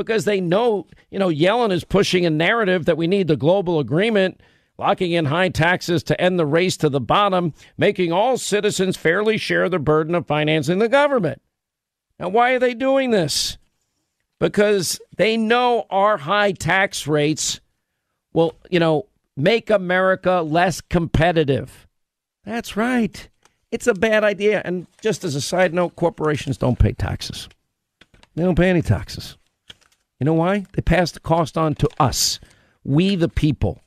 because 0.00 0.24
they 0.24 0.40
know, 0.40 0.86
you 1.10 1.18
know, 1.18 1.28
Yellen 1.28 1.70
is 1.70 1.84
pushing 1.84 2.24
a 2.24 2.30
narrative 2.30 2.86
that 2.86 2.96
we 2.96 3.06
need 3.06 3.28
the 3.28 3.36
global 3.36 3.78
agreement, 3.78 4.40
locking 4.78 5.12
in 5.12 5.26
high 5.26 5.50
taxes 5.50 6.02
to 6.04 6.18
end 6.18 6.38
the 6.38 6.46
race 6.46 6.78
to 6.78 6.88
the 6.88 7.00
bottom, 7.00 7.52
making 7.76 8.10
all 8.10 8.38
citizens 8.38 8.96
fairly 8.96 9.36
share 9.36 9.68
the 9.68 9.78
burden 9.78 10.14
of 10.14 10.26
financing 10.26 10.78
the 10.78 10.88
government. 10.88 11.42
Now, 12.18 12.30
why 12.30 12.52
are 12.52 12.58
they 12.58 12.72
doing 12.72 13.10
this? 13.10 13.58
Because 14.40 15.00
they 15.16 15.36
know 15.36 15.86
our 15.90 16.16
high 16.16 16.52
tax 16.52 17.06
rates 17.06 17.60
will, 18.32 18.54
you 18.70 18.80
know, 18.80 19.06
make 19.36 19.70
America 19.70 20.40
less 20.40 20.80
competitive. 20.80 21.86
That's 22.44 22.76
right. 22.76 23.28
It's 23.70 23.86
a 23.86 23.94
bad 23.94 24.24
idea. 24.24 24.62
And 24.64 24.86
just 25.00 25.22
as 25.22 25.34
a 25.36 25.40
side 25.40 25.72
note, 25.72 25.94
corporations 25.94 26.56
don't 26.56 26.78
pay 26.78 26.92
taxes. 26.92 27.48
They 28.34 28.42
don't 28.42 28.56
pay 28.56 28.70
any 28.70 28.82
taxes. 28.82 29.36
You 30.18 30.24
know 30.24 30.34
why? 30.34 30.66
They 30.72 30.82
pass 30.82 31.12
the 31.12 31.20
cost 31.20 31.56
on 31.56 31.74
to 31.76 31.88
us, 31.98 32.40
we 32.84 33.16
the 33.16 33.28
people. 33.28 33.80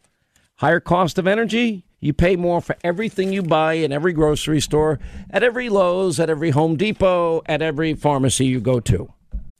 Higher 0.57 0.79
cost 0.79 1.17
of 1.17 1.27
energy, 1.27 1.85
you 1.99 2.13
pay 2.13 2.35
more 2.35 2.61
for 2.61 2.75
everything 2.83 3.33
you 3.33 3.43
buy 3.43 3.73
in 3.73 3.91
every 3.91 4.13
grocery 4.13 4.61
store, 4.61 4.99
at 5.29 5.43
every 5.43 5.69
Lowe's, 5.69 6.19
at 6.19 6.29
every 6.29 6.51
Home 6.51 6.75
Depot, 6.75 7.41
at 7.45 7.61
every 7.61 7.93
pharmacy 7.93 8.45
you 8.45 8.59
go 8.59 8.79
to. 8.81 9.11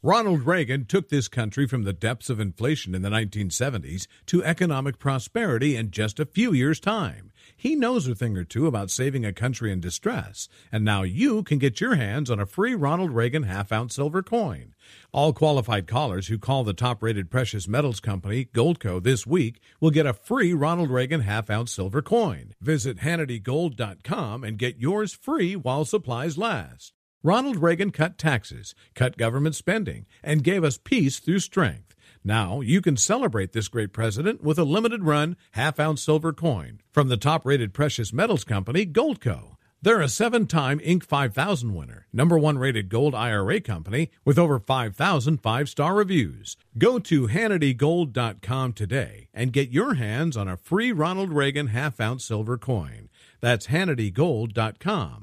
Ronald 0.05 0.45
Reagan 0.45 0.83
took 0.83 1.07
this 1.07 1.29
country 1.29 1.65
from 1.65 1.83
the 1.83 1.93
depths 1.93 2.29
of 2.29 2.37
inflation 2.37 2.93
in 2.93 3.03
the 3.03 3.09
1970s 3.09 4.05
to 4.25 4.43
economic 4.43 4.99
prosperity 4.99 5.77
in 5.77 5.91
just 5.91 6.19
a 6.19 6.25
few 6.25 6.51
years' 6.51 6.81
time. 6.81 7.31
He 7.55 7.73
knows 7.73 8.05
a 8.05 8.13
thing 8.13 8.35
or 8.35 8.43
two 8.43 8.67
about 8.67 8.91
saving 8.91 9.23
a 9.23 9.31
country 9.31 9.71
in 9.71 9.79
distress, 9.79 10.49
and 10.73 10.83
now 10.83 11.03
you 11.03 11.41
can 11.41 11.57
get 11.57 11.79
your 11.79 11.95
hands 11.95 12.29
on 12.29 12.37
a 12.37 12.45
free 12.45 12.75
Ronald 12.75 13.11
Reagan 13.11 13.43
half 13.43 13.71
ounce 13.71 13.95
silver 13.95 14.21
coin. 14.21 14.75
All 15.13 15.31
qualified 15.31 15.87
callers 15.87 16.27
who 16.27 16.37
call 16.37 16.65
the 16.65 16.73
top 16.73 17.01
rated 17.01 17.31
precious 17.31 17.65
metals 17.65 18.01
company, 18.01 18.43
Goldco, 18.43 19.01
this 19.01 19.25
week 19.25 19.61
will 19.79 19.89
get 19.89 20.05
a 20.05 20.11
free 20.11 20.53
Ronald 20.53 20.91
Reagan 20.91 21.21
half 21.21 21.49
ounce 21.49 21.71
silver 21.71 22.01
coin. 22.01 22.55
Visit 22.59 22.97
HannityGold.com 22.97 24.43
and 24.43 24.59
get 24.59 24.75
yours 24.79 25.13
free 25.13 25.55
while 25.55 25.85
supplies 25.85 26.37
last. 26.37 26.91
Ronald 27.25 27.55
Reagan 27.55 27.91
cut 27.91 28.17
taxes, 28.17 28.75
cut 28.95 29.15
government 29.15 29.55
spending, 29.55 30.05
and 30.21 30.43
gave 30.43 30.61
us 30.61 30.77
peace 30.77 31.19
through 31.19 31.39
strength. 31.39 31.95
Now 32.21 32.59
you 32.59 32.81
can 32.81 32.97
celebrate 32.97 33.53
this 33.53 33.69
great 33.69 33.93
president 33.93 34.43
with 34.43 34.59
a 34.59 34.65
limited 34.65 35.05
run 35.05 35.37
half 35.51 35.79
ounce 35.79 36.01
silver 36.01 36.33
coin 36.33 36.81
from 36.91 37.07
the 37.07 37.15
top 37.15 37.45
rated 37.45 37.73
precious 37.73 38.11
metals 38.11 38.43
company, 38.43 38.85
Goldco. 38.85 39.55
They're 39.81 40.01
a 40.01 40.09
seven 40.09 40.47
time 40.47 40.79
Inc. 40.79 41.03
5000 41.03 41.73
winner, 41.73 42.07
number 42.11 42.37
one 42.37 42.57
rated 42.57 42.89
gold 42.89 43.15
IRA 43.15 43.61
company 43.61 44.11
with 44.25 44.37
over 44.37 44.59
5,000 44.59 45.37
five 45.37 45.69
star 45.69 45.95
reviews. 45.95 46.57
Go 46.77 46.99
to 46.99 47.27
HannityGold.com 47.27 48.73
today 48.73 49.29
and 49.33 49.53
get 49.53 49.69
your 49.71 49.93
hands 49.93 50.35
on 50.35 50.49
a 50.49 50.57
free 50.57 50.91
Ronald 50.91 51.31
Reagan 51.31 51.67
half 51.67 52.01
ounce 52.01 52.25
silver 52.25 52.57
coin. 52.57 53.09
That's 53.39 53.67
HannityGold.com. 53.67 55.22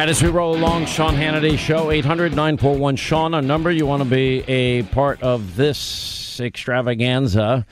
Right, 0.00 0.08
as 0.08 0.22
we 0.22 0.28
roll 0.30 0.56
along, 0.56 0.86
Sean 0.86 1.14
Hannity 1.14 1.58
Show, 1.58 1.90
800 1.90 2.30
941 2.30 2.96
Sean, 2.96 3.34
a 3.34 3.42
number 3.42 3.70
you 3.70 3.86
want 3.86 4.02
to 4.02 4.08
be 4.08 4.42
a 4.48 4.82
part 4.84 5.22
of 5.22 5.56
this 5.56 6.40
extravaganza. 6.40 7.66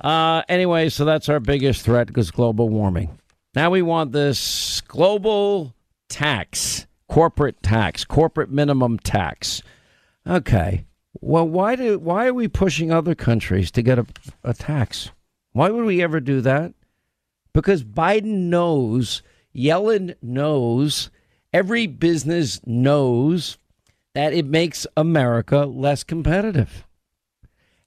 Uh, 0.00 0.42
anyway, 0.48 0.88
so 0.88 1.04
that's 1.04 1.28
our 1.28 1.40
biggest 1.40 1.82
threat 1.82 2.08
because 2.08 2.30
global 2.30 2.68
warming. 2.68 3.18
Now 3.54 3.70
we 3.70 3.82
want 3.82 4.12
this 4.12 4.80
global 4.82 5.74
tax, 6.08 6.86
corporate 7.08 7.62
tax, 7.62 8.04
corporate 8.04 8.50
minimum 8.50 8.98
tax. 8.98 9.62
Okay. 10.26 10.84
Well, 11.20 11.48
why 11.48 11.76
do 11.76 11.98
why 11.98 12.26
are 12.26 12.34
we 12.34 12.48
pushing 12.48 12.92
other 12.92 13.14
countries 13.14 13.70
to 13.72 13.82
get 13.82 13.98
a, 13.98 14.06
a 14.44 14.52
tax? 14.52 15.10
Why 15.52 15.70
would 15.70 15.84
we 15.86 16.02
ever 16.02 16.20
do 16.20 16.40
that? 16.40 16.74
Because 17.52 17.82
Biden 17.82 18.48
knows, 18.48 19.22
Yellen 19.54 20.16
knows 20.22 21.10
every 21.52 21.86
business 21.86 22.60
knows 22.66 23.58
that 24.14 24.32
it 24.32 24.46
makes 24.46 24.86
America 24.96 25.64
less 25.64 26.04
competitive. 26.04 26.86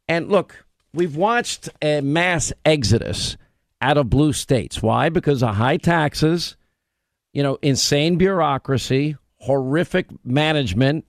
And 0.08 0.30
look, 0.30 0.66
we've 0.94 1.16
watched 1.16 1.70
a 1.82 2.02
mass 2.02 2.54
exodus 2.64 3.38
out 3.82 3.98
of 3.98 4.10
blue 4.10 4.34
states. 4.34 4.82
Why? 4.82 5.10
Because 5.10 5.44
of 5.44 5.56
high 5.56 5.78
taxes, 5.78 6.56
you 7.34 7.44
know, 7.44 7.58
insane 7.62 8.18
bureaucracy, 8.18 9.18
horrific 9.38 10.08
management, 10.26 11.06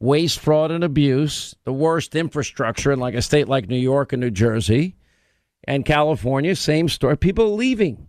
waste, 0.00 0.38
fraud, 0.38 0.70
and 0.70 0.84
abuse, 0.84 1.54
the 1.64 1.72
worst 1.72 2.14
infrastructure 2.14 2.92
in 2.92 3.00
like 3.00 3.14
a 3.14 3.22
state 3.22 3.48
like 3.48 3.68
New 3.68 3.78
York 3.78 4.12
and 4.12 4.20
New 4.20 4.30
Jersey 4.30 4.96
and 5.64 5.84
California, 5.84 6.54
same 6.56 6.88
story. 6.88 7.16
People 7.16 7.54
leaving. 7.54 8.08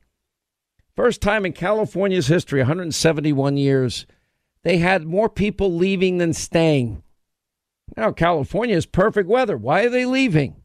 First 1.00 1.22
time 1.22 1.46
in 1.46 1.54
California's 1.54 2.28
history, 2.28 2.60
171 2.60 3.56
years, 3.56 4.06
they 4.64 4.80
had 4.80 5.06
more 5.06 5.30
people 5.30 5.74
leaving 5.74 6.18
than 6.18 6.34
staying. 6.34 7.04
Now, 7.96 8.12
California 8.12 8.76
is 8.76 8.86
perfect 8.86 9.30
weather. 9.30 9.56
Why 9.56 9.86
are 9.86 9.90
they 9.90 10.04
leaving? 10.04 10.62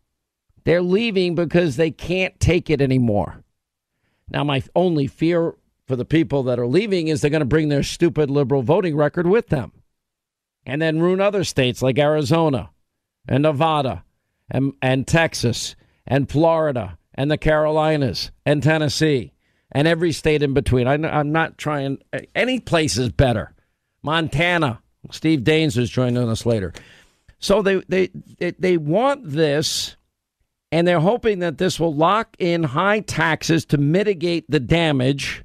They're 0.64 0.82
leaving 0.82 1.36
because 1.36 1.76
they 1.76 1.92
can't 1.92 2.40
take 2.40 2.68
it 2.68 2.80
anymore. 2.80 3.44
Now, 4.28 4.42
my 4.42 4.64
only 4.74 5.06
fear 5.06 5.54
for 5.86 5.94
the 5.94 6.04
people 6.04 6.42
that 6.42 6.58
are 6.58 6.66
leaving 6.66 7.06
is 7.06 7.20
they're 7.20 7.30
going 7.30 7.38
to 7.38 7.44
bring 7.46 7.68
their 7.68 7.84
stupid 7.84 8.28
liberal 8.28 8.62
voting 8.62 8.96
record 8.96 9.28
with 9.28 9.50
them 9.50 9.70
and 10.66 10.82
then 10.82 10.98
ruin 10.98 11.20
other 11.20 11.44
states 11.44 11.80
like 11.80 11.96
Arizona 11.96 12.70
and 13.28 13.44
Nevada 13.44 14.02
and, 14.50 14.72
and 14.82 15.06
Texas 15.06 15.76
and 16.08 16.28
Florida 16.28 16.98
and 17.14 17.30
the 17.30 17.38
Carolinas 17.38 18.32
and 18.44 18.64
Tennessee 18.64 19.30
and 19.74 19.88
every 19.88 20.12
state 20.12 20.42
in 20.42 20.54
between. 20.54 20.86
I, 20.86 20.94
am 20.94 21.32
not 21.32 21.58
trying, 21.58 21.98
any 22.34 22.60
place 22.60 22.96
is 22.96 23.10
better. 23.10 23.52
Montana. 24.02 24.80
Steve 25.10 25.40
Daines 25.40 25.76
is 25.76 25.90
joining 25.90 26.28
us 26.28 26.46
later. 26.46 26.72
So 27.38 27.60
they, 27.60 27.82
they, 27.88 28.10
they, 28.38 28.52
they 28.52 28.76
want 28.78 29.30
this, 29.30 29.96
and 30.72 30.88
they're 30.88 31.00
hoping 31.00 31.40
that 31.40 31.58
this 31.58 31.78
will 31.78 31.94
lock 31.94 32.36
in 32.38 32.62
high 32.62 33.00
taxes 33.00 33.66
to 33.66 33.76
mitigate 33.76 34.46
the 34.48 34.60
damage 34.60 35.44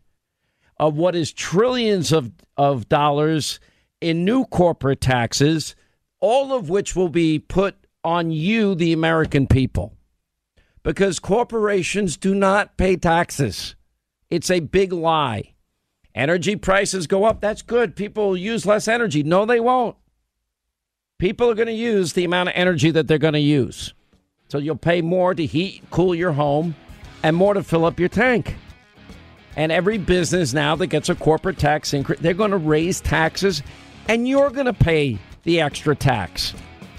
of 0.77 0.95
what 0.95 1.15
is 1.15 1.33
trillions 1.33 2.13
of, 2.13 2.31
of 2.55 2.87
dollars 2.87 3.59
in 3.99 4.23
new 4.23 4.45
corporate 4.45 5.01
taxes, 5.01 5.75
all 6.21 6.53
of 6.53 6.69
which 6.69 6.95
will 6.95 7.09
be 7.09 7.37
put 7.37 7.75
on 8.03 8.31
you, 8.31 8.75
the 8.75 8.93
American 8.93 9.45
people. 9.45 9.93
Because 10.83 11.19
corporations 11.19 12.15
do 12.15 12.33
not 12.33 12.77
pay 12.77 12.95
taxes. 12.95 13.75
It's 14.29 14.51
a 14.51 14.59
big 14.59 14.93
lie. 14.93 15.53
Energy 16.13 16.55
prices 16.55 17.07
go 17.07 17.23
up. 17.23 17.41
That's 17.41 17.61
good. 17.61 17.95
People 17.95 18.35
use 18.35 18.65
less 18.65 18.87
energy. 18.87 19.23
No, 19.23 19.45
they 19.45 19.59
won't. 19.59 19.95
People 21.17 21.49
are 21.49 21.55
going 21.55 21.67
to 21.67 21.73
use 21.73 22.13
the 22.13 22.23
amount 22.23 22.49
of 22.49 22.55
energy 22.55 22.91
that 22.91 23.07
they're 23.07 23.17
going 23.17 23.33
to 23.33 23.39
use. 23.39 23.93
So 24.49 24.57
you'll 24.57 24.75
pay 24.75 25.01
more 25.01 25.35
to 25.35 25.45
heat, 25.45 25.83
cool 25.91 26.15
your 26.15 26.31
home, 26.31 26.75
and 27.23 27.35
more 27.35 27.53
to 27.53 27.63
fill 27.63 27.85
up 27.85 27.99
your 27.99 28.09
tank. 28.09 28.55
And 29.55 29.71
every 29.71 29.97
business 29.97 30.53
now 30.53 30.75
that 30.77 30.87
gets 30.87 31.09
a 31.09 31.15
corporate 31.15 31.59
tax 31.59 31.93
increase, 31.93 32.19
they're 32.19 32.33
going 32.33 32.51
to 32.51 32.57
raise 32.57 33.01
taxes, 33.01 33.61
and 34.07 34.27
you're 34.27 34.49
going 34.49 34.65
to 34.65 34.73
pay 34.73 35.19
the 35.43 35.61
extra 35.61 35.95
tax. 35.95 36.53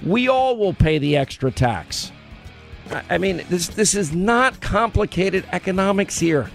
We 0.05 0.29
all 0.29 0.57
will 0.57 0.75
pay 0.75 0.99
the 0.99 1.17
extra 1.17 1.51
tax. 1.51 2.13
I 3.09 3.19
mean, 3.19 3.45
this 3.49 3.69
this 3.69 3.95
is 3.95 4.13
not 4.13 4.61
complicated 4.61 5.45
economics 5.53 6.19
here. 6.19 6.51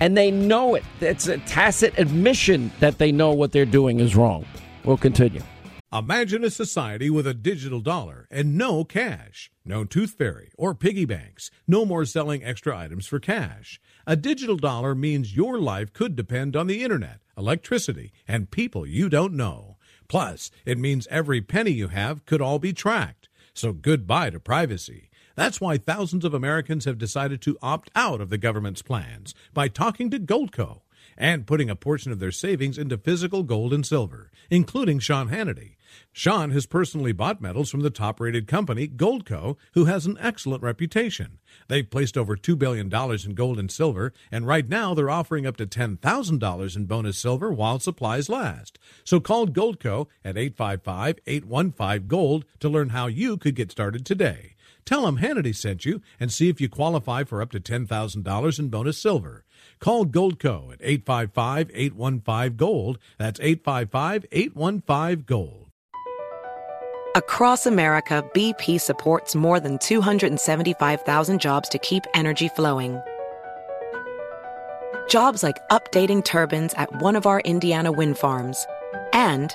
And 0.00 0.16
they 0.16 0.30
know 0.30 0.74
it. 0.74 0.84
It's 1.00 1.26
a 1.26 1.38
tacit 1.38 1.98
admission 1.98 2.70
that 2.80 2.98
they 2.98 3.12
know 3.12 3.32
what 3.32 3.52
they're 3.52 3.64
doing 3.64 4.00
is 4.00 4.14
wrong. 4.14 4.44
We'll 4.84 4.96
continue. 4.96 5.42
Imagine 5.90 6.44
a 6.44 6.50
society 6.50 7.08
with 7.08 7.26
a 7.26 7.32
digital 7.32 7.80
dollar 7.80 8.28
and 8.30 8.58
no 8.58 8.84
cash, 8.84 9.50
no 9.64 9.84
tooth 9.84 10.10
fairy 10.10 10.50
or 10.58 10.74
piggy 10.74 11.06
banks, 11.06 11.50
no 11.66 11.86
more 11.86 12.04
selling 12.04 12.44
extra 12.44 12.76
items 12.76 13.06
for 13.06 13.18
cash. 13.18 13.80
A 14.06 14.14
digital 14.14 14.56
dollar 14.56 14.94
means 14.94 15.34
your 15.34 15.58
life 15.58 15.94
could 15.94 16.14
depend 16.14 16.56
on 16.56 16.66
the 16.66 16.82
internet, 16.82 17.20
electricity, 17.38 18.12
and 18.26 18.50
people 18.50 18.86
you 18.86 19.08
don't 19.08 19.32
know. 19.32 19.78
Plus, 20.08 20.50
it 20.66 20.76
means 20.76 21.06
every 21.10 21.40
penny 21.40 21.70
you 21.70 21.88
have 21.88 22.26
could 22.26 22.42
all 22.42 22.58
be 22.58 22.74
tracked. 22.74 23.30
So 23.54 23.72
goodbye 23.72 24.30
to 24.30 24.40
privacy. 24.40 25.07
That's 25.38 25.60
why 25.60 25.78
thousands 25.78 26.24
of 26.24 26.34
Americans 26.34 26.84
have 26.84 26.98
decided 26.98 27.40
to 27.42 27.56
opt 27.62 27.92
out 27.94 28.20
of 28.20 28.28
the 28.28 28.38
government's 28.38 28.82
plans 28.82 29.36
by 29.54 29.68
talking 29.68 30.10
to 30.10 30.18
Goldco 30.18 30.80
and 31.16 31.46
putting 31.46 31.70
a 31.70 31.76
portion 31.76 32.10
of 32.10 32.18
their 32.18 32.32
savings 32.32 32.76
into 32.76 32.98
physical 32.98 33.44
gold 33.44 33.72
and 33.72 33.86
silver, 33.86 34.32
including 34.50 34.98
Sean 34.98 35.28
Hannity. 35.28 35.76
Sean 36.12 36.50
has 36.50 36.66
personally 36.66 37.12
bought 37.12 37.40
metals 37.40 37.70
from 37.70 37.82
the 37.82 37.88
top 37.88 38.18
rated 38.18 38.48
company, 38.48 38.88
Goldco, 38.88 39.56
who 39.74 39.84
has 39.84 40.06
an 40.06 40.18
excellent 40.20 40.64
reputation. 40.64 41.38
They've 41.68 41.88
placed 41.88 42.18
over 42.18 42.36
$2 42.36 42.58
billion 42.58 42.92
in 42.92 43.34
gold 43.34 43.60
and 43.60 43.70
silver, 43.70 44.12
and 44.32 44.44
right 44.44 44.68
now 44.68 44.92
they're 44.92 45.08
offering 45.08 45.46
up 45.46 45.56
to 45.58 45.66
$10,000 45.66 46.76
in 46.76 46.86
bonus 46.86 47.16
silver 47.16 47.52
while 47.52 47.78
supplies 47.78 48.28
last. 48.28 48.80
So 49.04 49.20
call 49.20 49.46
Goldco 49.46 50.08
at 50.24 50.36
855 50.36 51.20
815 51.28 52.08
Gold 52.08 52.44
to 52.58 52.68
learn 52.68 52.88
how 52.88 53.06
you 53.06 53.36
could 53.36 53.54
get 53.54 53.70
started 53.70 54.04
today. 54.04 54.56
Tell 54.88 55.04
them 55.04 55.18
Hannity 55.18 55.54
sent 55.54 55.84
you 55.84 56.00
and 56.18 56.32
see 56.32 56.48
if 56.48 56.62
you 56.62 56.70
qualify 56.70 57.22
for 57.22 57.42
up 57.42 57.50
to 57.50 57.60
$10,000 57.60 58.58
in 58.58 58.68
bonus 58.70 58.96
silver. 58.96 59.44
Call 59.80 60.06
Goldco 60.06 60.72
at 60.72 60.80
855 60.80 61.70
815 61.74 62.56
Gold. 62.56 62.98
That's 63.18 63.38
855 63.38 64.24
815 64.32 65.24
Gold. 65.26 65.70
Across 67.14 67.66
America, 67.66 68.24
BP 68.32 68.80
supports 68.80 69.34
more 69.34 69.60
than 69.60 69.76
275,000 69.76 71.38
jobs 71.38 71.68
to 71.68 71.78
keep 71.80 72.04
energy 72.14 72.48
flowing. 72.48 72.98
Jobs 75.06 75.42
like 75.42 75.58
updating 75.68 76.24
turbines 76.24 76.72
at 76.78 77.02
one 77.02 77.14
of 77.14 77.26
our 77.26 77.40
Indiana 77.40 77.92
wind 77.92 78.16
farms 78.16 78.66
and 79.12 79.54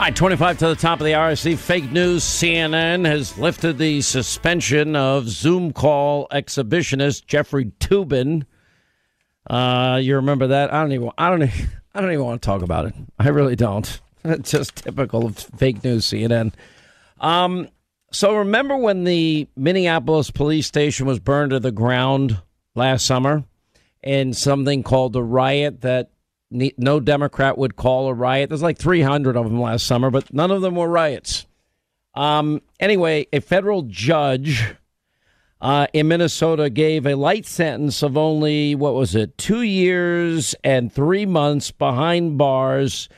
All 0.00 0.06
right, 0.06 0.16
25 0.16 0.58
to 0.60 0.68
the 0.68 0.76
top 0.76 0.98
of 1.00 1.04
the 1.04 1.12
RSC. 1.12 1.58
Fake 1.58 1.92
news 1.92 2.24
CNN 2.24 3.04
has 3.04 3.36
lifted 3.36 3.76
the 3.76 4.00
suspension 4.00 4.96
of 4.96 5.28
Zoom 5.28 5.74
call 5.74 6.26
exhibitionist 6.32 7.26
Jeffrey 7.26 7.66
Toobin. 7.80 8.46
Uh, 9.46 10.00
you 10.02 10.16
remember 10.16 10.46
that? 10.46 10.72
I 10.72 10.80
don't 10.80 10.92
even. 10.92 11.10
I 11.18 11.28
don't. 11.28 11.42
I 11.94 12.00
don't 12.00 12.12
even 12.12 12.24
want 12.24 12.40
to 12.40 12.46
talk 12.46 12.62
about 12.62 12.86
it. 12.86 12.94
I 13.18 13.28
really 13.28 13.56
don't. 13.56 14.00
It's 14.24 14.52
just 14.52 14.76
typical 14.76 15.26
of 15.26 15.36
fake 15.36 15.84
news 15.84 16.06
CNN. 16.06 16.54
Um, 17.20 17.68
so 18.10 18.36
remember 18.36 18.78
when 18.78 19.04
the 19.04 19.48
Minneapolis 19.54 20.30
police 20.30 20.66
station 20.66 21.04
was 21.04 21.18
burned 21.18 21.50
to 21.50 21.60
the 21.60 21.72
ground 21.72 22.40
last 22.74 23.04
summer, 23.04 23.44
and 24.02 24.34
something 24.34 24.82
called 24.82 25.12
the 25.12 25.22
riot 25.22 25.82
that 25.82 26.10
no 26.50 27.00
Democrat 27.00 27.56
would 27.58 27.76
call 27.76 28.08
a 28.08 28.14
riot. 28.14 28.50
There's 28.50 28.62
like 28.62 28.78
300 28.78 29.36
of 29.36 29.44
them 29.44 29.60
last 29.60 29.86
summer, 29.86 30.10
but 30.10 30.32
none 30.32 30.50
of 30.50 30.62
them 30.62 30.74
were 30.74 30.88
riots. 30.88 31.46
Um, 32.14 32.60
anyway, 32.80 33.26
a 33.32 33.40
federal 33.40 33.82
judge 33.82 34.74
uh, 35.60 35.86
in 35.92 36.08
Minnesota 36.08 36.70
gave 36.70 37.06
a 37.06 37.14
light 37.14 37.46
sentence 37.46 38.02
of 38.02 38.16
only, 38.16 38.74
what 38.74 38.94
was 38.94 39.14
it, 39.14 39.36
two 39.38 39.62
years 39.62 40.54
and 40.64 40.92
three 40.92 41.26
months 41.26 41.70
behind 41.70 42.38
bars 42.38 43.08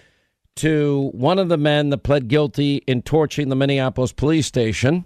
to 0.57 1.11
one 1.15 1.39
of 1.39 1.49
the 1.49 1.57
men 1.57 1.91
that 1.91 1.99
pled 1.99 2.29
guilty 2.29 2.77
in 2.87 3.01
torching 3.01 3.49
the 3.49 3.57
Minneapolis 3.57 4.13
police 4.13 4.47
station. 4.47 5.05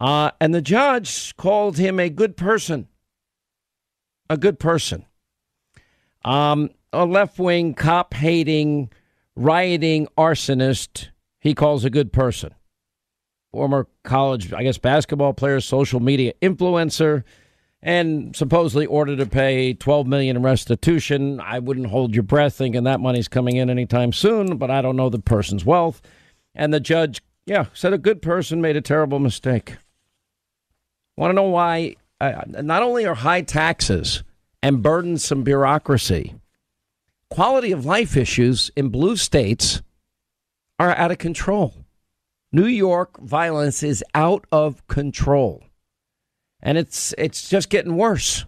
Uh, 0.00 0.30
and 0.40 0.54
the 0.54 0.62
judge 0.62 1.36
called 1.36 1.78
him 1.78 2.00
a 2.00 2.10
good 2.10 2.36
person. 2.36 2.88
A 4.28 4.36
good 4.36 4.58
person. 4.58 5.04
Um, 6.24 6.70
a 7.02 7.04
left 7.04 7.38
wing, 7.38 7.74
cop 7.74 8.14
hating, 8.14 8.90
rioting 9.34 10.08
arsonist 10.16 11.08
he 11.46 11.54
calls 11.54 11.84
a 11.84 11.90
good 11.90 12.12
person. 12.12 12.52
Former 13.52 13.86
college, 14.02 14.52
I 14.52 14.64
guess, 14.64 14.78
basketball 14.78 15.32
player, 15.32 15.60
social 15.60 16.00
media 16.00 16.32
influencer, 16.42 17.22
and 17.80 18.34
supposedly 18.34 18.84
ordered 18.84 19.18
to 19.18 19.26
pay 19.26 19.72
12 19.72 20.08
million 20.08 20.34
in 20.34 20.42
restitution. 20.42 21.38
I 21.38 21.60
wouldn't 21.60 21.86
hold 21.86 22.14
your 22.14 22.24
breath 22.24 22.54
thinking 22.54 22.82
that 22.82 22.98
money's 22.98 23.28
coming 23.28 23.54
in 23.58 23.70
anytime 23.70 24.12
soon, 24.12 24.56
but 24.56 24.72
I 24.72 24.82
don't 24.82 24.96
know 24.96 25.08
the 25.08 25.20
person's 25.20 25.64
wealth. 25.64 26.02
And 26.52 26.74
the 26.74 26.80
judge, 26.80 27.22
yeah, 27.44 27.66
said 27.72 27.92
a 27.92 27.98
good 27.98 28.22
person 28.22 28.60
made 28.60 28.76
a 28.76 28.80
terrible 28.80 29.20
mistake. 29.20 29.76
Want 31.16 31.30
to 31.30 31.34
know 31.34 31.44
why? 31.44 31.94
Uh, 32.20 32.42
not 32.48 32.82
only 32.82 33.06
are 33.06 33.14
high 33.14 33.42
taxes 33.42 34.24
and 34.64 34.82
burdensome 34.82 35.44
bureaucracy 35.44 36.34
quality 37.30 37.72
of 37.72 37.84
life 37.84 38.16
issues 38.16 38.70
in 38.76 38.88
blue 38.88 39.16
states 39.16 39.82
are 40.78 40.94
out 40.94 41.10
of 41.10 41.18
control. 41.18 41.74
New 42.52 42.66
York 42.66 43.20
violence 43.20 43.82
is 43.82 44.04
out 44.14 44.46
of 44.52 44.86
control. 44.86 45.62
And 46.60 46.78
it's 46.78 47.14
it's 47.18 47.48
just 47.48 47.70
getting 47.70 47.96
worse. 47.96 48.44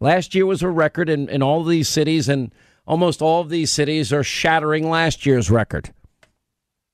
Last 0.00 0.34
year 0.34 0.44
was 0.44 0.62
a 0.62 0.68
record 0.68 1.08
in, 1.08 1.28
in 1.28 1.42
all 1.42 1.62
these 1.62 1.88
cities, 1.88 2.28
and 2.28 2.52
almost 2.86 3.22
all 3.22 3.40
of 3.40 3.48
these 3.48 3.70
cities 3.70 4.12
are 4.12 4.24
shattering 4.24 4.90
last 4.90 5.24
year's 5.24 5.50
record. 5.50 5.92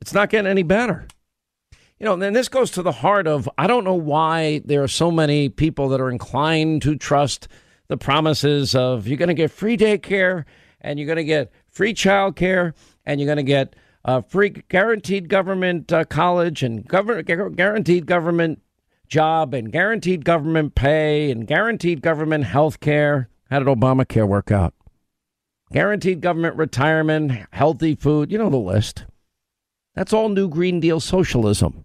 It's 0.01 0.13
not 0.13 0.31
getting 0.31 0.51
any 0.51 0.63
better. 0.63 1.07
You 1.99 2.07
know, 2.07 2.21
and 2.21 2.35
this 2.35 2.49
goes 2.49 2.71
to 2.73 2.83
the 2.83 2.93
heart 2.93 3.27
of 3.27 3.49
I 3.59 3.67
don't 3.67 3.85
know 3.85 3.95
why 3.95 4.63
there 4.65 4.83
are 4.83 4.89
so 4.89 5.11
many 5.11 5.49
people 5.49 5.89
that 5.89 6.01
are 6.01 6.11
inclined 6.11 6.83
to 6.83 6.97
trust 6.97 7.49
the 7.89 7.97
promises 7.97 8.75
of 8.75 9.09
you're 9.09 9.19
going 9.19 9.29
to 9.29 9.35
get 9.35 9.51
free 9.51 9.77
daycare 9.77 10.45
and 10.81 10.99
you're 10.99 11.07
going 11.07 11.17
to 11.17 11.25
get 11.25 11.53
free 11.69 11.95
child 11.95 12.37
care, 12.37 12.75
and 13.05 13.21
you're 13.21 13.27
going 13.27 13.37
to 13.37 13.43
get 13.43 13.77
uh, 14.05 14.21
free 14.23 14.51
guaranteed 14.51 15.29
government 15.29 15.93
uh, 15.93 16.05
college 16.05 16.63
and 16.63 16.87
government 16.87 17.57
guaranteed 17.57 18.07
government 18.07 18.63
job 19.09 19.53
and 19.53 19.73
guaranteed 19.73 20.25
government 20.25 20.75
pay 20.75 21.31
and 21.31 21.47
guaranteed 21.47 22.01
government 22.01 22.45
health 22.45 22.81
care. 22.81 23.29
How 23.51 23.59
did 23.59 23.69
Obamacare 23.69 24.27
work 24.27 24.51
out? 24.51 24.75
Guaranteed 25.73 26.21
government 26.21 26.57
retirement, 26.57 27.47
healthy 27.53 27.95
food, 27.95 28.33
you 28.33 28.39
know 28.39 28.51
the 28.51 28.57
list. 28.57 29.05
That's 29.95 30.13
all 30.13 30.29
New 30.29 30.49
Green 30.49 30.81
Deal 30.81 31.01
socialism, 31.01 31.85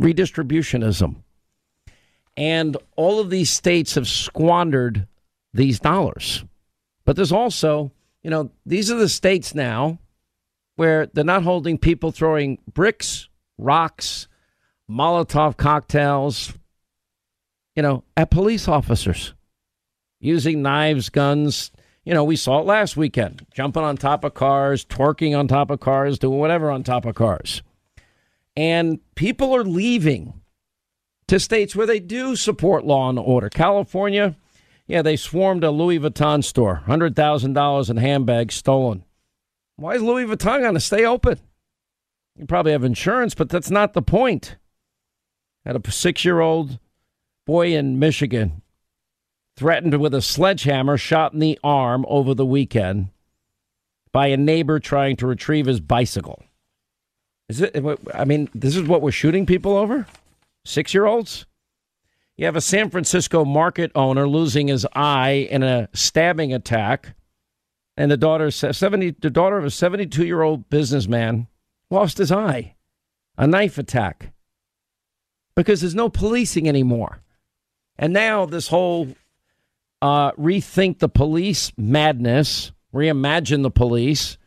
redistributionism. 0.00 1.22
And 2.36 2.76
all 2.96 3.18
of 3.18 3.30
these 3.30 3.50
states 3.50 3.94
have 3.94 4.06
squandered 4.06 5.06
these 5.52 5.80
dollars. 5.80 6.44
But 7.04 7.16
there's 7.16 7.32
also, 7.32 7.90
you 8.22 8.30
know, 8.30 8.50
these 8.66 8.90
are 8.90 8.96
the 8.96 9.08
states 9.08 9.54
now 9.54 9.98
where 10.76 11.06
they're 11.06 11.24
not 11.24 11.42
holding 11.42 11.78
people 11.78 12.12
throwing 12.12 12.58
bricks, 12.72 13.28
rocks, 13.58 14.28
Molotov 14.90 15.56
cocktails, 15.56 16.52
you 17.76 17.82
know, 17.82 18.04
at 18.16 18.30
police 18.30 18.68
officers 18.68 19.34
using 20.20 20.62
knives, 20.62 21.10
guns. 21.10 21.70
You 22.04 22.14
know, 22.14 22.24
we 22.24 22.36
saw 22.36 22.60
it 22.60 22.66
last 22.66 22.96
weekend 22.96 23.46
jumping 23.52 23.82
on 23.82 23.96
top 23.96 24.24
of 24.24 24.34
cars, 24.34 24.84
twerking 24.84 25.38
on 25.38 25.46
top 25.46 25.70
of 25.70 25.80
cars, 25.80 26.18
doing 26.18 26.38
whatever 26.38 26.70
on 26.70 26.82
top 26.82 27.04
of 27.04 27.14
cars. 27.14 27.62
And 28.56 28.98
people 29.14 29.54
are 29.54 29.64
leaving 29.64 30.40
to 31.28 31.38
states 31.38 31.76
where 31.76 31.86
they 31.86 32.00
do 32.00 32.34
support 32.34 32.84
law 32.84 33.10
and 33.10 33.18
order. 33.18 33.50
California, 33.50 34.36
yeah, 34.88 35.02
they 35.02 35.16
swarmed 35.16 35.62
a 35.62 35.70
Louis 35.70 36.00
Vuitton 36.00 36.42
store, 36.42 36.82
$100,000 36.88 37.90
in 37.90 37.96
handbags 37.98 38.54
stolen. 38.54 39.04
Why 39.76 39.94
is 39.94 40.02
Louis 40.02 40.24
Vuitton 40.24 40.62
going 40.62 40.74
to 40.74 40.80
stay 40.80 41.04
open? 41.04 41.38
You 42.36 42.46
probably 42.46 42.72
have 42.72 42.84
insurance, 42.84 43.34
but 43.34 43.50
that's 43.50 43.70
not 43.70 43.92
the 43.92 44.02
point. 44.02 44.56
Had 45.64 45.76
a 45.76 45.90
six 45.90 46.24
year 46.24 46.40
old 46.40 46.78
boy 47.46 47.74
in 47.74 47.98
Michigan 47.98 48.62
threatened 49.56 50.00
with 50.00 50.14
a 50.14 50.22
sledgehammer, 50.22 50.96
shot 50.96 51.34
in 51.34 51.40
the 51.40 51.58
arm 51.62 52.06
over 52.08 52.32
the 52.32 52.46
weekend 52.46 53.08
by 54.12 54.28
a 54.28 54.36
neighbor 54.36 54.80
trying 54.80 55.16
to 55.16 55.26
retrieve 55.26 55.66
his 55.66 55.80
bicycle. 55.80 56.42
Is 57.48 57.60
it? 57.60 57.76
I 58.14 58.24
mean, 58.24 58.48
this 58.54 58.76
is 58.76 58.84
what 58.84 59.02
we're 59.02 59.10
shooting 59.10 59.46
people 59.46 59.76
over? 59.76 60.06
Six 60.64 60.94
year 60.94 61.06
olds? 61.06 61.44
You 62.38 62.46
have 62.46 62.56
a 62.56 62.60
San 62.60 62.88
Francisco 62.88 63.44
market 63.44 63.90
owner 63.96 64.28
losing 64.28 64.68
his 64.68 64.86
eye 64.94 65.48
in 65.50 65.64
a 65.64 65.88
stabbing 65.92 66.54
attack, 66.54 67.16
and 67.96 68.12
the 68.12 68.16
daughter, 68.16 68.52
70, 68.52 69.16
the 69.20 69.28
daughter 69.28 69.58
of 69.58 69.64
a 69.64 69.70
72 69.70 70.24
year 70.24 70.42
old 70.42 70.70
businessman 70.70 71.48
lost 71.90 72.18
his 72.18 72.30
eye. 72.30 72.76
A 73.36 73.48
knife 73.48 73.76
attack. 73.76 74.32
Because 75.56 75.80
there's 75.80 75.96
no 75.96 76.08
policing 76.08 76.68
anymore. 76.68 77.22
And 77.96 78.12
now 78.12 78.46
this 78.46 78.68
whole 78.68 79.08
uh, 80.00 80.30
rethink 80.32 81.00
the 81.00 81.08
police 81.08 81.72
madness, 81.76 82.70
reimagine 82.94 83.62
the 83.64 83.70
police. 83.70 84.38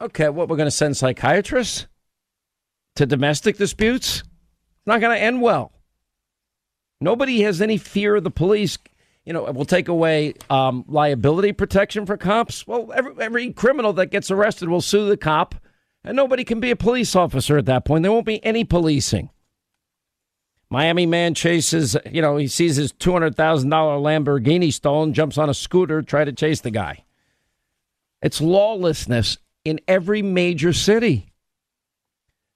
Okay, 0.00 0.28
what 0.28 0.48
we're 0.48 0.56
going 0.56 0.66
to 0.66 0.72
send 0.72 0.96
psychiatrists 0.96 1.86
to 2.96 3.06
domestic 3.06 3.56
disputes? 3.56 4.18
It's 4.18 4.86
not 4.86 5.00
going 5.00 5.16
to 5.16 5.22
end 5.22 5.40
well. 5.40 5.72
Nobody 7.00 7.42
has 7.42 7.62
any 7.62 7.78
fear 7.78 8.16
of 8.16 8.24
the 8.24 8.30
police. 8.30 8.76
You 9.24 9.32
know, 9.32 9.50
we'll 9.50 9.64
take 9.64 9.88
away 9.88 10.34
um, 10.48 10.84
liability 10.88 11.52
protection 11.52 12.06
for 12.06 12.16
cops. 12.16 12.66
Well, 12.66 12.92
every, 12.94 13.12
every 13.20 13.52
criminal 13.52 13.92
that 13.94 14.06
gets 14.06 14.30
arrested 14.30 14.68
will 14.68 14.80
sue 14.80 15.08
the 15.08 15.16
cop, 15.16 15.54
and 16.04 16.16
nobody 16.16 16.44
can 16.44 16.60
be 16.60 16.70
a 16.70 16.76
police 16.76 17.16
officer 17.16 17.56
at 17.56 17.66
that 17.66 17.84
point. 17.84 18.02
There 18.02 18.12
won't 18.12 18.26
be 18.26 18.44
any 18.44 18.64
policing. 18.64 19.30
Miami 20.68 21.04
man 21.04 21.34
chases, 21.34 21.96
you 22.10 22.22
know, 22.22 22.36
he 22.36 22.46
sees 22.46 22.76
his 22.76 22.92
$200,000 22.92 23.34
Lamborghini 23.34 24.72
stolen, 24.72 25.12
jumps 25.12 25.36
on 25.36 25.50
a 25.50 25.54
scooter, 25.54 26.00
try 26.00 26.24
to 26.24 26.32
chase 26.32 26.60
the 26.60 26.70
guy. 26.70 27.04
It's 28.22 28.40
lawlessness 28.40 29.38
in 29.64 29.80
every 29.88 30.22
major 30.22 30.72
city. 30.72 31.32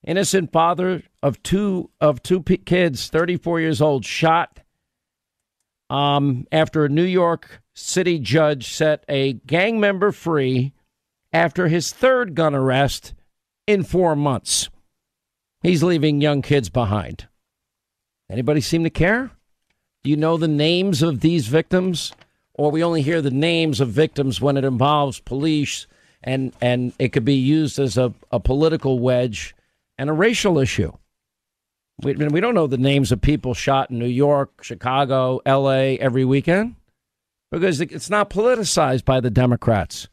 Innocent 0.06 0.52
father 0.52 1.02
of 1.24 1.42
two 1.42 1.88
of 2.02 2.22
two 2.22 2.42
kids, 2.42 3.08
34 3.08 3.58
years 3.58 3.80
old, 3.80 4.04
shot 4.04 4.60
um, 5.88 6.46
after 6.52 6.84
a 6.84 6.90
New 6.90 7.02
York 7.02 7.62
City 7.72 8.18
judge 8.18 8.70
set 8.70 9.04
a 9.08 9.32
gang 9.32 9.80
member 9.80 10.12
free 10.12 10.74
after 11.32 11.68
his 11.68 11.92
third 11.92 12.34
gun 12.34 12.54
arrest 12.54 13.14
in 13.66 13.82
four 13.84 14.14
months. 14.14 14.68
He's 15.62 15.82
leaving 15.82 16.20
young 16.20 16.42
kids 16.42 16.68
behind. 16.68 17.26
Anybody 18.28 18.60
seem 18.60 18.84
to 18.84 18.90
care? 18.90 19.30
Do 20.02 20.10
you 20.10 20.16
know 20.16 20.36
the 20.36 20.46
names 20.46 21.02
of 21.02 21.20
these 21.20 21.46
victims? 21.46 22.12
Or 22.52 22.70
we 22.70 22.84
only 22.84 23.00
hear 23.00 23.22
the 23.22 23.30
names 23.30 23.80
of 23.80 23.88
victims 23.88 24.42
when 24.42 24.58
it 24.58 24.64
involves 24.64 25.20
police 25.20 25.86
and, 26.22 26.52
and 26.60 26.92
it 26.98 27.08
could 27.08 27.24
be 27.24 27.34
used 27.34 27.78
as 27.78 27.96
a, 27.96 28.12
a 28.30 28.38
political 28.40 28.98
wedge 28.98 29.56
and 29.96 30.10
a 30.10 30.12
racial 30.12 30.58
issue. 30.58 30.92
We, 32.02 32.14
we 32.14 32.40
don't 32.40 32.54
know 32.54 32.66
the 32.66 32.76
names 32.76 33.12
of 33.12 33.20
people 33.20 33.54
shot 33.54 33.90
in 33.90 33.98
New 33.98 34.06
York, 34.06 34.62
Chicago, 34.62 35.40
LA 35.46 35.96
every 36.00 36.24
weekend 36.24 36.76
because 37.50 37.80
it's 37.80 38.10
not 38.10 38.30
politicized 38.30 39.04
by 39.04 39.20
the 39.20 39.30
Democrats, 39.30 40.08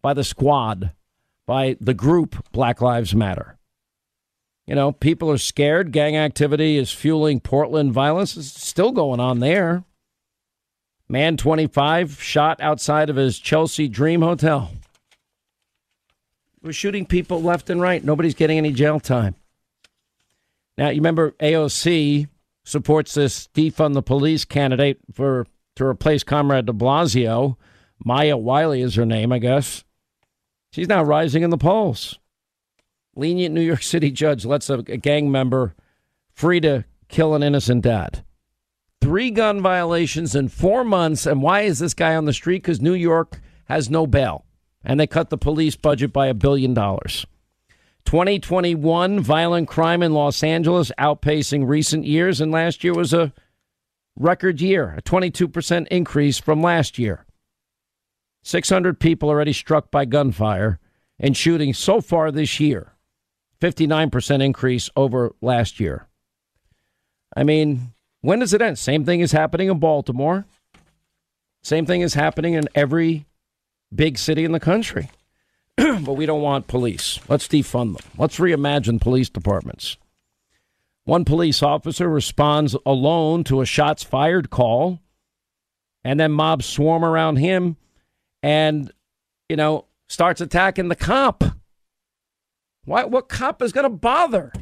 by 0.00 0.14
the 0.14 0.24
squad, 0.24 0.92
by 1.46 1.76
the 1.80 1.92
group 1.92 2.50
Black 2.50 2.80
Lives 2.80 3.14
Matter. 3.14 3.58
You 4.66 4.74
know, 4.74 4.90
people 4.90 5.30
are 5.30 5.38
scared. 5.38 5.92
Gang 5.92 6.16
activity 6.16 6.76
is 6.76 6.90
fueling 6.90 7.40
Portland 7.40 7.92
violence. 7.92 8.36
It's 8.36 8.66
still 8.66 8.90
going 8.90 9.20
on 9.20 9.38
there. 9.40 9.84
Man 11.08 11.36
25 11.36 12.20
shot 12.20 12.60
outside 12.60 13.10
of 13.10 13.16
his 13.16 13.38
Chelsea 13.38 13.86
Dream 13.86 14.22
Hotel. 14.22 14.72
We're 16.62 16.72
shooting 16.72 17.06
people 17.06 17.42
left 17.42 17.70
and 17.70 17.80
right. 17.80 18.02
Nobody's 18.02 18.34
getting 18.34 18.58
any 18.58 18.72
jail 18.72 18.98
time. 18.98 19.36
Now, 20.78 20.88
you 20.88 20.96
remember 20.96 21.32
AOC 21.32 22.28
supports 22.64 23.14
this 23.14 23.48
defund 23.54 23.94
the 23.94 24.02
police 24.02 24.44
candidate 24.44 24.98
for 25.12 25.46
to 25.76 25.84
replace 25.84 26.22
Comrade 26.22 26.66
de 26.66 26.72
Blasio. 26.72 27.56
Maya 28.04 28.36
Wiley 28.36 28.82
is 28.82 28.94
her 28.94 29.06
name, 29.06 29.32
I 29.32 29.38
guess. 29.38 29.84
She's 30.72 30.88
now 30.88 31.02
rising 31.02 31.42
in 31.42 31.50
the 31.50 31.58
polls 31.58 32.18
lenient 33.16 33.54
New 33.54 33.62
York 33.62 33.82
City 33.82 34.10
judge 34.10 34.44
lets 34.44 34.70
a, 34.70 34.78
a 34.78 34.96
gang 34.96 35.30
member 35.30 35.74
free 36.32 36.60
to 36.60 36.84
kill 37.08 37.34
an 37.34 37.42
innocent 37.42 37.82
dad. 37.82 38.22
Three 39.00 39.30
gun 39.30 39.60
violations 39.60 40.34
in 40.34 40.48
four 40.48 40.84
months. 40.84 41.26
And 41.26 41.42
why 41.42 41.62
is 41.62 41.78
this 41.78 41.94
guy 41.94 42.14
on 42.14 42.24
the 42.26 42.32
street? 42.32 42.62
Because 42.62 42.80
New 42.80 42.94
York 42.94 43.40
has 43.64 43.90
no 43.90 44.06
bail. 44.06 44.44
And 44.84 45.00
they 45.00 45.06
cut 45.06 45.30
the 45.30 45.38
police 45.38 45.76
budget 45.76 46.12
by 46.12 46.28
a 46.28 46.34
billion 46.34 46.74
dollars. 46.74 47.26
2021 48.06 49.20
violent 49.20 49.68
crime 49.68 50.02
in 50.02 50.14
Los 50.14 50.42
Angeles 50.42 50.90
outpacing 50.98 51.68
recent 51.68 52.04
years. 52.04 52.40
And 52.40 52.50
last 52.50 52.82
year 52.82 52.94
was 52.94 53.12
a 53.12 53.32
record 54.16 54.60
year, 54.60 54.94
a 54.96 55.02
22% 55.02 55.86
increase 55.88 56.38
from 56.38 56.62
last 56.62 56.98
year. 56.98 57.26
600 58.44 58.98
people 58.98 59.28
already 59.28 59.52
struck 59.52 59.90
by 59.90 60.04
gunfire 60.04 60.78
and 61.18 61.36
shooting 61.36 61.74
so 61.74 62.00
far 62.00 62.30
this 62.30 62.60
year. 62.60 62.92
59% 63.60 64.42
increase 64.42 64.88
over 64.96 65.34
last 65.40 65.80
year. 65.80 66.06
I 67.36 67.42
mean, 67.42 67.92
when 68.20 68.38
does 68.38 68.54
it 68.54 68.62
end? 68.62 68.78
Same 68.78 69.04
thing 69.04 69.20
is 69.20 69.32
happening 69.32 69.68
in 69.68 69.78
Baltimore. 69.78 70.46
Same 71.62 71.86
thing 71.86 72.02
is 72.02 72.14
happening 72.14 72.54
in 72.54 72.68
every 72.74 73.26
big 73.94 74.18
city 74.18 74.44
in 74.44 74.52
the 74.52 74.60
country. 74.60 75.10
but 76.04 76.14
we 76.14 76.26
don't 76.26 76.42
want 76.42 76.68
police. 76.68 77.20
Let's 77.28 77.48
defund 77.48 77.96
them. 77.96 78.12
Let's 78.16 78.38
reimagine 78.38 79.00
police 79.00 79.28
departments. 79.28 79.96
One 81.04 81.24
police 81.24 81.62
officer 81.62 82.08
responds 82.08 82.74
alone 82.84 83.44
to 83.44 83.60
a 83.60 83.66
shots 83.66 84.02
fired 84.02 84.50
call, 84.50 85.00
and 86.02 86.18
then 86.18 86.32
mobs 86.32 86.66
swarm 86.66 87.04
around 87.04 87.36
him 87.36 87.76
and, 88.42 88.90
you 89.48 89.56
know, 89.56 89.86
starts 90.08 90.40
attacking 90.40 90.88
the 90.88 90.96
cop. 90.96 91.44
Why, 92.84 93.04
what 93.04 93.28
cop 93.28 93.60
is 93.62 93.72
going 93.72 93.84
to 93.84 93.90
bother? 93.90 94.52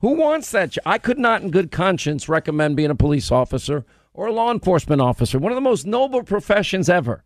Who 0.00 0.12
wants 0.14 0.50
that? 0.52 0.76
I 0.86 0.98
could 0.98 1.18
not, 1.18 1.42
in 1.42 1.50
good 1.50 1.70
conscience, 1.70 2.28
recommend 2.28 2.76
being 2.76 2.90
a 2.90 2.94
police 2.94 3.30
officer 3.30 3.84
or 4.14 4.28
a 4.28 4.32
law 4.32 4.50
enforcement 4.50 5.00
officer. 5.00 5.38
One 5.38 5.52
of 5.52 5.56
the 5.56 5.60
most 5.60 5.86
noble 5.86 6.22
professions 6.22 6.88
ever. 6.88 7.24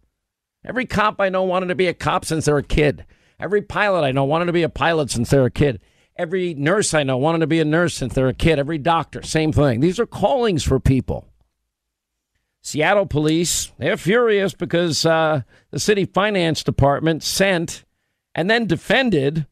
Every 0.65 0.87
cop 0.87 1.21
I 1.21 1.29
know 1.29 1.43
wanted 1.43 1.67
to 1.67 1.75
be 1.75 1.87
a 1.87 1.95
cop 1.95 2.25
since 2.25 2.45
they 2.45 2.53
were 2.53 2.59
a 2.59 2.63
kid. 2.63 3.05
Every 3.39 3.63
pilot 3.63 4.05
I 4.05 4.13
know 4.13 4.25
wanted 4.25 4.47
to 4.47 4.53
be 4.53 4.63
a 4.63 4.69
pilot 4.69 5.11
since 5.11 5.31
they 5.31 5.39
were 5.39 5.47
a 5.47 5.51
kid. 5.51 5.81
Every 6.17 6.53
nurse 6.53 6.93
I 6.93 7.03
know 7.03 7.17
wanted 7.17 7.39
to 7.39 7.47
be 7.47 7.61
a 7.61 7.65
nurse 7.65 7.95
since 7.95 8.15
they 8.15 8.23
were 8.23 8.29
a 8.29 8.35
kid. 8.35 8.59
Every 8.59 8.77
doctor, 8.77 9.23
same 9.23 9.53
thing. 9.53 9.81
These 9.81 9.99
are 9.99 10.07
callings 10.07 10.63
for 10.63 10.79
people. 10.79 11.27
Seattle 12.63 13.07
police, 13.07 13.73
they're 13.79 13.97
furious 13.97 14.53
because 14.53 15.07
uh, 15.07 15.43
the 15.71 15.81
city 15.81 16.05
finance 16.05 16.63
department 16.63 17.23
sent 17.23 17.85
and 18.35 18.51
then 18.51 18.67
defended 18.67 19.47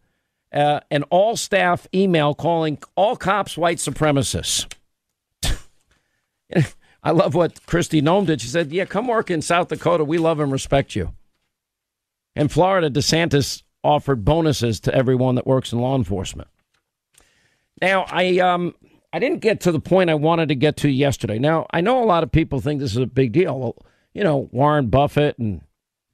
uh, 0.53 0.81
an 0.91 1.05
all 1.05 1.35
staff 1.37 1.87
email 1.95 2.35
calling 2.35 2.79
all 2.97 3.17
cops 3.17 3.57
white 3.57 3.79
supremacists. 3.79 4.71
I 7.09 7.13
love 7.13 7.35
what 7.35 7.55
Kristi 7.65 8.03
Noem 8.03 8.27
did. 8.27 8.43
She 8.43 8.49
said, 8.49 8.71
Yeah, 8.71 8.85
come 8.85 9.07
work 9.07 9.31
in 9.31 9.41
South 9.41 9.69
Dakota. 9.69 10.05
We 10.05 10.19
love 10.19 10.41
and 10.41 10.53
respect 10.53 10.95
you. 10.95 11.15
In 12.37 12.49
Florida, 12.49 12.91
DeSantis 12.91 13.63
offered 13.83 14.27
bonuses 14.27 14.79
to 14.81 14.95
everyone 14.95 15.35
that 15.37 15.47
works 15.47 15.73
in 15.73 15.79
law 15.79 15.97
enforcement. 15.97 16.49
Now, 17.81 18.05
I 18.11 18.41
um 18.41 18.75
I 19.11 19.21
didn't 19.21 19.41
get 19.41 19.63
to 19.63 19.73
the 19.73 19.81
point 19.81 20.11
I 20.11 20.17
wanted 20.17 20.51
to 20.51 20.55
get 20.55 20.77
to 20.79 20.91
yesterday. 20.91 21.39
Now, 21.39 21.67
I 21.71 21.81
know 21.81 22.05
a 22.05 22.05
lot 22.05 22.25
of 22.25 22.31
people 22.31 22.61
think 22.61 22.79
this 22.79 22.91
is 22.91 22.99
a 22.99 23.07
big 23.07 23.33
deal. 23.33 23.59
Well, 23.59 23.77
you 24.13 24.23
know, 24.23 24.51
Warren 24.53 24.89
Buffett 24.89 25.39
and 25.39 25.63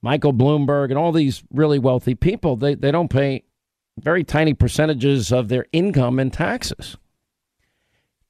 Michael 0.01 0.33
Bloomberg 0.33 0.91
and 0.91 0.97
all 0.97 1.11
these 1.11 1.43
really 1.51 1.77
wealthy 1.77 2.15
people, 2.15 2.55
they, 2.55 2.73
they 2.73 2.91
don't 2.91 3.09
pay 3.09 3.43
very 3.99 4.23
tiny 4.23 4.53
percentages 4.53 5.33
of 5.33 5.49
their 5.49 5.65
income 5.73 6.19
in 6.19 6.31
taxes. 6.31 6.95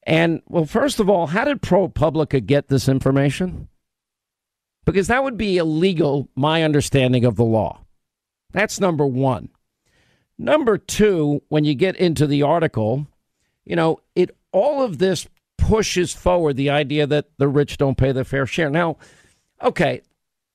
And, 0.05 0.41
well, 0.47 0.65
first 0.65 0.99
of 0.99 1.09
all, 1.09 1.27
how 1.27 1.45
did 1.45 1.61
ProPublica 1.61 2.45
get 2.45 2.67
this 2.67 2.87
information? 2.87 3.67
Because 4.85 5.07
that 5.07 5.23
would 5.23 5.37
be 5.37 5.57
illegal, 5.57 6.29
my 6.35 6.61
understanding 6.63 7.25
of 7.25 7.35
the 7.35 7.43
law. 7.43 7.81
That's 8.51 8.79
number 8.79 9.05
one. 9.05 9.49
Number 10.37 10.77
two, 10.77 11.41
when 11.49 11.63
you 11.65 11.73
get 11.73 11.95
into 11.95 12.27
the 12.27 12.43
article, 12.43 13.07
you 13.65 13.75
know, 13.75 13.99
it 14.15 14.35
all 14.51 14.83
of 14.83 14.99
this 14.99 15.27
pushes 15.57 16.13
forward 16.13 16.55
the 16.55 16.69
idea 16.69 17.07
that 17.07 17.29
the 17.37 17.47
rich 17.47 17.77
don't 17.77 17.97
pay 17.97 18.11
their 18.11 18.23
fair 18.23 18.45
share. 18.45 18.69
Now, 18.69 18.97
okay, 19.61 20.01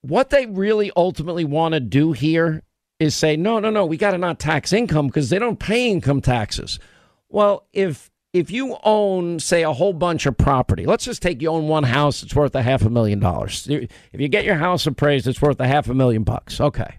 what 0.03 0.31
they 0.31 0.47
really 0.47 0.93
ultimately 0.97 1.45
want 1.45 1.75
to 1.75 1.81
do 1.81 2.13
here 2.13 2.63
is 2.99 3.15
say, 3.15 3.37
no, 3.37 3.59
no, 3.59 3.71
no, 3.71 3.85
we 3.85 3.97
got 3.97 4.13
to 4.13 4.19
not 4.19 4.39
tax 4.39 4.73
income 4.73 5.07
because 5.07 5.31
they 5.31 5.39
don't 5.39 5.59
pay 5.59 5.91
income 5.91 6.21
taxes. 6.21 6.79
Well, 7.29 7.67
if 7.73 8.10
if 8.33 8.51
you 8.51 8.77
own, 8.85 9.41
say, 9.41 9.63
a 9.63 9.73
whole 9.73 9.93
bunch 9.93 10.27
of 10.27 10.39
property, 10.39 10.87
let's 10.87 11.05
just 11.05 11.23
take 11.23 11.43
you 11.43 11.49
own 11.49 11.67
one 11.67 11.83
house, 11.83 12.23
it's 12.23 12.35
worth 12.35 12.55
a 12.55 12.63
half 12.63 12.83
a 12.83 12.91
million 12.91 13.19
dollars. 13.19 13.67
If 13.69 13.91
you 14.21 14.29
get 14.29 14.45
your 14.45 14.57
house 14.57 14.87
appraised, 14.87 15.27
it's 15.27 15.43
worth 15.43 15.59
a 15.61 15.67
half 15.67 15.89
a 15.89 15.95
million 15.95 16.23
bucks. 16.23 16.61
Okay. 16.61 16.99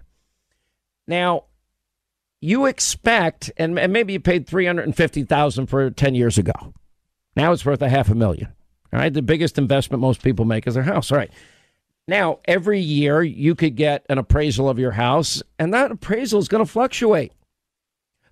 Now, 1.06 1.44
you 2.40 2.66
expect, 2.66 3.50
and, 3.56 3.78
and 3.78 3.92
maybe 3.92 4.12
you 4.12 4.20
paid 4.20 4.46
three 4.46 4.66
hundred 4.66 4.82
and 4.82 4.96
fifty 4.96 5.22
thousand 5.22 5.66
for 5.66 5.86
it 5.86 5.96
ten 5.96 6.14
years 6.14 6.38
ago. 6.38 6.74
Now 7.34 7.52
it's 7.52 7.64
worth 7.64 7.80
a 7.82 7.88
half 7.88 8.10
a 8.10 8.14
million. 8.14 8.48
All 8.92 8.98
right. 8.98 9.12
The 9.12 9.22
biggest 9.22 9.58
investment 9.58 10.00
most 10.00 10.22
people 10.22 10.44
make 10.44 10.66
is 10.66 10.74
their 10.74 10.82
house. 10.82 11.10
All 11.10 11.18
right. 11.18 11.30
Now, 12.08 12.40
every 12.44 12.80
year 12.80 13.22
you 13.22 13.54
could 13.54 13.76
get 13.76 14.04
an 14.10 14.18
appraisal 14.18 14.68
of 14.68 14.78
your 14.78 14.90
house, 14.90 15.40
and 15.58 15.72
that 15.72 15.92
appraisal 15.92 16.40
is 16.40 16.48
going 16.48 16.64
to 16.64 16.70
fluctuate. 16.70 17.32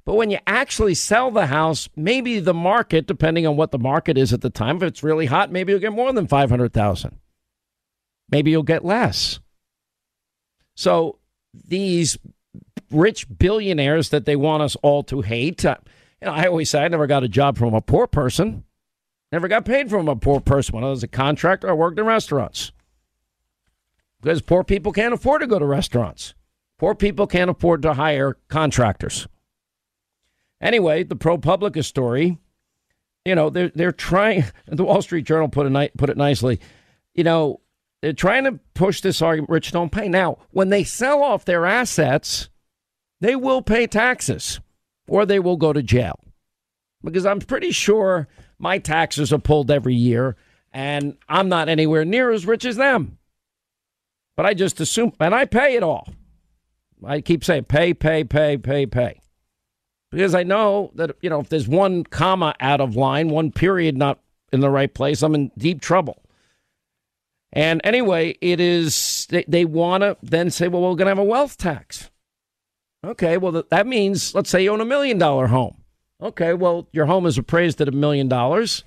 But 0.04 0.14
when 0.14 0.30
you 0.30 0.38
actually 0.46 0.94
sell 0.94 1.30
the 1.30 1.46
house, 1.46 1.88
maybe 1.94 2.40
the 2.40 2.54
market, 2.54 3.06
depending 3.06 3.46
on 3.46 3.56
what 3.56 3.70
the 3.70 3.78
market 3.78 4.16
is 4.16 4.32
at 4.32 4.40
the 4.40 4.50
time, 4.50 4.76
if 4.76 4.82
it's 4.82 5.02
really 5.02 5.26
hot, 5.26 5.52
maybe 5.52 5.72
you'll 5.72 5.80
get 5.80 5.92
more 5.92 6.12
than 6.12 6.26
500,000. 6.26 7.18
Maybe 8.30 8.50
you'll 8.50 8.62
get 8.62 8.84
less. 8.84 9.40
So 10.74 11.18
these 11.52 12.18
rich 12.90 13.26
billionaires 13.38 14.08
that 14.10 14.24
they 14.24 14.36
want 14.36 14.62
us 14.62 14.76
all 14.76 15.02
to 15.04 15.20
hate, 15.20 15.64
uh, 15.64 15.76
you 16.20 16.26
know, 16.26 16.32
I 16.32 16.46
always 16.46 16.70
say 16.70 16.84
I 16.84 16.88
never 16.88 17.06
got 17.06 17.24
a 17.24 17.28
job 17.28 17.58
from 17.58 17.74
a 17.74 17.80
poor 17.80 18.06
person. 18.06 18.64
Never 19.32 19.48
got 19.48 19.64
paid 19.64 19.90
from 19.90 20.08
a 20.08 20.16
poor 20.16 20.40
person. 20.40 20.74
When 20.74 20.84
I 20.84 20.88
was 20.88 21.02
a 21.02 21.08
contractor, 21.08 21.68
I 21.68 21.72
worked 21.72 21.98
in 21.98 22.06
restaurants. 22.06 22.72
Because 24.20 24.42
poor 24.42 24.64
people 24.64 24.92
can't 24.92 25.14
afford 25.14 25.40
to 25.40 25.46
go 25.46 25.58
to 25.58 25.64
restaurants. 25.64 26.34
Poor 26.78 26.94
people 26.94 27.26
can't 27.26 27.50
afford 27.50 27.82
to 27.82 27.94
hire 27.94 28.36
contractors. 28.48 29.28
Anyway, 30.60 31.02
the 31.02 31.16
ProPublica 31.16 31.84
story, 31.84 32.38
you 33.24 33.34
know, 33.34 33.50
they're 33.50 33.70
they're 33.74 33.92
trying. 33.92 34.44
The 34.66 34.84
Wall 34.84 35.02
Street 35.02 35.26
Journal 35.26 35.48
put 35.48 35.66
it 35.66 35.96
put 35.96 36.10
it 36.10 36.16
nicely. 36.16 36.60
You 37.14 37.24
know, 37.24 37.60
they're 38.02 38.12
trying 38.12 38.44
to 38.44 38.60
push 38.74 39.00
this 39.00 39.20
argument: 39.22 39.50
rich 39.50 39.72
don't 39.72 39.92
pay. 39.92 40.08
Now, 40.08 40.38
when 40.50 40.68
they 40.68 40.84
sell 40.84 41.22
off 41.22 41.44
their 41.44 41.66
assets, 41.66 42.48
they 43.20 43.36
will 43.36 43.62
pay 43.62 43.86
taxes, 43.86 44.60
or 45.08 45.26
they 45.26 45.38
will 45.38 45.56
go 45.56 45.72
to 45.72 45.82
jail. 45.82 46.18
Because 47.02 47.26
I'm 47.26 47.40
pretty 47.40 47.72
sure 47.72 48.28
my 48.58 48.78
taxes 48.78 49.32
are 49.32 49.38
pulled 49.38 49.70
every 49.70 49.94
year, 49.94 50.36
and 50.72 51.16
I'm 51.28 51.48
not 51.48 51.68
anywhere 51.68 52.04
near 52.04 52.30
as 52.30 52.46
rich 52.46 52.64
as 52.64 52.76
them. 52.76 53.18
But 54.36 54.46
I 54.46 54.54
just 54.54 54.80
assume, 54.80 55.12
and 55.18 55.34
I 55.34 55.44
pay 55.46 55.74
it 55.76 55.82
all. 55.82 56.08
I 57.04 57.20
keep 57.20 57.44
saying 57.44 57.64
pay, 57.64 57.94
pay, 57.94 58.24
pay, 58.24 58.56
pay, 58.58 58.86
pay. 58.86 59.20
Because 60.10 60.34
I 60.34 60.42
know 60.42 60.90
that, 60.96 61.16
you 61.20 61.30
know, 61.30 61.40
if 61.40 61.48
there's 61.48 61.68
one 61.68 62.04
comma 62.04 62.54
out 62.60 62.80
of 62.80 62.96
line, 62.96 63.28
one 63.28 63.52
period 63.52 63.96
not 63.96 64.18
in 64.52 64.60
the 64.60 64.70
right 64.70 64.92
place, 64.92 65.22
I'm 65.22 65.34
in 65.34 65.52
deep 65.56 65.80
trouble. 65.80 66.22
And 67.52 67.80
anyway, 67.84 68.36
it 68.40 68.60
is, 68.60 69.26
they, 69.30 69.44
they 69.46 69.64
want 69.64 70.02
to 70.02 70.16
then 70.22 70.50
say, 70.50 70.68
well, 70.68 70.82
we're 70.82 70.94
going 70.94 71.06
to 71.06 71.10
have 71.10 71.18
a 71.18 71.24
wealth 71.24 71.56
tax. 71.56 72.10
Okay, 73.04 73.38
well, 73.38 73.64
that 73.70 73.86
means, 73.86 74.34
let's 74.34 74.50
say 74.50 74.62
you 74.62 74.72
own 74.72 74.80
a 74.80 74.84
million 74.84 75.18
dollar 75.18 75.46
home. 75.46 75.76
Okay, 76.22 76.54
well, 76.54 76.88
your 76.92 77.06
home 77.06 77.24
is 77.24 77.38
appraised 77.38 77.80
at 77.80 77.88
a 77.88 77.92
million 77.92 78.28
dollars, 78.28 78.84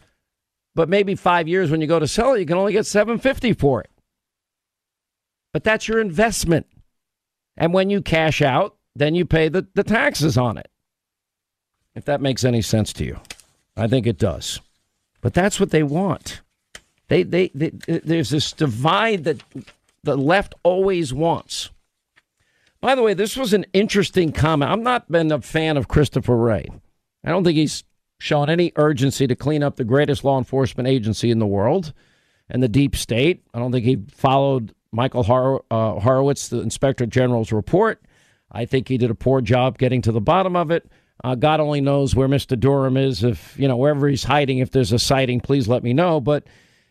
but 0.75 0.87
maybe 0.87 1.15
five 1.15 1.47
years 1.47 1.71
when 1.71 1.81
you 1.81 1.87
go 1.87 1.99
to 1.99 2.07
sell 2.07 2.33
it, 2.33 2.39
you 2.39 2.45
can 2.45 2.57
only 2.57 2.73
get 2.73 2.85
750 2.85 3.53
for 3.53 3.81
it. 3.81 3.89
But 5.51 5.63
that's 5.63 5.87
your 5.87 5.99
investment. 5.99 6.67
And 7.57 7.73
when 7.73 7.89
you 7.89 8.01
cash 8.01 8.41
out, 8.41 8.75
then 8.95 9.15
you 9.15 9.25
pay 9.25 9.49
the, 9.49 9.67
the 9.73 9.83
taxes 9.83 10.37
on 10.37 10.57
it. 10.57 10.69
If 11.95 12.05
that 12.05 12.21
makes 12.21 12.43
any 12.43 12.61
sense 12.61 12.91
to 12.93 13.05
you. 13.05 13.19
I 13.75 13.87
think 13.87 14.07
it 14.07 14.17
does. 14.17 14.59
But 15.21 15.33
that's 15.33 15.59
what 15.59 15.71
they 15.71 15.83
want. 15.83 16.41
They, 17.07 17.23
they, 17.23 17.51
they 17.53 17.69
there's 17.87 18.29
this 18.29 18.51
divide 18.51 19.25
that 19.25 19.43
the 20.03 20.17
left 20.17 20.55
always 20.63 21.13
wants. 21.13 21.69
By 22.81 22.95
the 22.95 23.01
way, 23.01 23.13
this 23.13 23.37
was 23.37 23.53
an 23.53 23.65
interesting 23.71 24.31
comment. 24.31 24.71
I'm 24.71 24.83
not 24.83 25.09
been 25.11 25.31
a 25.31 25.41
fan 25.41 25.77
of 25.77 25.87
Christopher 25.87 26.35
Wray. 26.35 26.67
I 27.23 27.29
don't 27.29 27.43
think 27.43 27.55
he's 27.55 27.83
shown 28.19 28.49
any 28.49 28.73
urgency 28.75 29.27
to 29.27 29.35
clean 29.35 29.63
up 29.63 29.75
the 29.75 29.83
greatest 29.83 30.23
law 30.23 30.37
enforcement 30.37 30.87
agency 30.87 31.31
in 31.31 31.39
the 31.39 31.47
world 31.47 31.93
and 32.49 32.61
the 32.61 32.67
deep 32.67 32.95
state. 32.95 33.43
I 33.53 33.59
don't 33.59 33.71
think 33.71 33.85
he 33.85 34.03
followed 34.11 34.73
Michael 34.91 35.23
Hor- 35.23 35.63
uh, 35.71 35.99
Horowitz, 35.99 36.49
the 36.49 36.59
inspector 36.59 37.05
general's 37.05 37.51
report. 37.51 38.01
I 38.51 38.65
think 38.65 38.87
he 38.87 38.97
did 38.97 39.09
a 39.09 39.15
poor 39.15 39.41
job 39.41 39.77
getting 39.77 40.01
to 40.03 40.11
the 40.11 40.21
bottom 40.21 40.55
of 40.55 40.69
it. 40.71 40.89
Uh, 41.23 41.35
God 41.35 41.59
only 41.59 41.81
knows 41.81 42.15
where 42.15 42.27
Mr. 42.27 42.59
Durham 42.59 42.97
is. 42.97 43.23
If, 43.23 43.57
you 43.57 43.67
know, 43.67 43.77
wherever 43.77 44.07
he's 44.07 44.23
hiding, 44.23 44.59
if 44.59 44.71
there's 44.71 44.91
a 44.91 44.99
sighting, 44.99 45.39
please 45.39 45.67
let 45.67 45.83
me 45.83 45.93
know. 45.93 46.19
But 46.19 46.45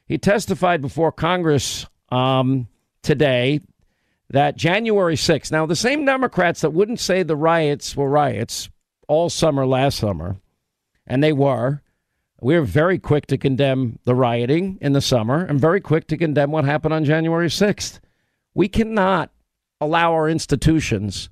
he 0.07 0.19
testified 0.19 0.81
before 0.81 1.13
Congress 1.13 1.87
um, 2.11 2.69
today 3.03 3.61
that 4.31 4.57
January 4.57 5.17
6th, 5.17 5.53
now 5.53 5.67
the 5.67 5.77
same 5.77 6.05
Democrats 6.05 6.63
that 6.63 6.73
wouldn't 6.73 7.01
say 7.01 7.23
the 7.23 7.37
riots 7.37 7.97
were 7.97 8.09
riots 8.09 8.71
all 9.09 9.29
summer 9.29 9.67
last 9.67 9.99
summer, 9.99 10.37
and 11.07 11.23
they 11.23 11.33
were. 11.33 11.83
We 12.41 12.59
were 12.59 12.65
very 12.65 12.99
quick 12.99 13.27
to 13.27 13.39
condemn 13.39 13.99
the 14.05 14.15
rioting 14.15 14.79
in 14.81 14.95
the 14.95 15.01
summer 15.01 15.45
and 15.45 15.61
very 15.61 15.81
quick 15.81 16.09
to 16.09 16.17
condemn 16.17 16.51
what 16.51 16.65
happened 16.65 16.95
on 16.95 17.05
January 17.05 17.49
6th. 17.49 18.01
We 18.55 18.69
cannot 18.69 19.31
allow 19.81 20.13
our 20.13 20.29
institutions 20.29 21.29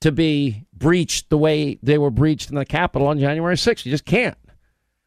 to 0.00 0.12
be 0.12 0.66
breached 0.72 1.28
the 1.28 1.38
way 1.38 1.78
they 1.82 1.98
were 1.98 2.10
breached 2.10 2.50
in 2.50 2.56
the 2.56 2.64
Capitol 2.64 3.08
on 3.08 3.18
January 3.18 3.54
6th. 3.54 3.84
You 3.84 3.90
just 3.90 4.06
can't. 4.06 4.38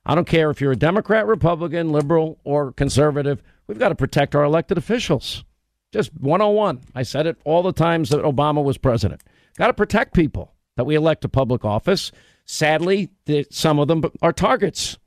I 0.06 0.16
don't 0.16 0.28
care 0.28 0.50
if 0.50 0.62
you're 0.62 0.74
a 0.74 0.78
Democrat, 0.78 1.26
Republican, 1.26 1.92
liberal, 1.92 2.40
or 2.44 2.74
conservative. 2.74 3.42
We've 3.68 3.80
got 3.80 3.90
to 3.90 3.96
protect 3.96 4.36
our 4.36 4.44
elected 4.44 4.78
officials. 4.78 5.44
Just 5.92 6.12
101. 6.20 6.82
I 6.94 7.04
said 7.04 7.28
it 7.28 7.38
all 7.46 7.64
the 7.64 7.72
times 7.72 8.10
that 8.10 8.24
Obama 8.24 8.64
was 8.64 8.78
president. 8.78 9.22
Got 9.58 9.68
to 9.68 9.74
protect 9.74 10.14
people 10.14 10.54
that 10.76 10.86
we 10.86 10.96
elect 10.96 11.22
to 11.22 11.30
public 11.30 11.64
office. 11.64 12.12
Sadly, 12.46 13.10
some 13.50 13.80
of 13.80 13.88
them 13.88 14.04
are 14.22 14.34
targets. 14.34 14.98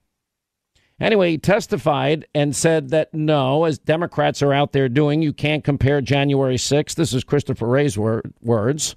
Anyway, 0.99 1.33
he 1.33 1.39
testified 1.39 2.27
and 2.35 2.57
said 2.57 2.89
that 2.89 3.13
no, 3.13 3.65
as 3.65 3.79
Democrats 3.79 4.41
are 4.43 4.53
out 4.53 4.73
there 4.73 4.89
doing, 4.89 5.21
you 5.21 5.33
can't 5.33 5.63
compare 5.63 6.01
January 6.01 6.57
6th, 6.57 6.95
this 6.95 7.13
is 7.13 7.23
Christopher 7.23 7.67
Wray's 7.67 7.99
wor- 7.99 8.23
words, 8.41 8.97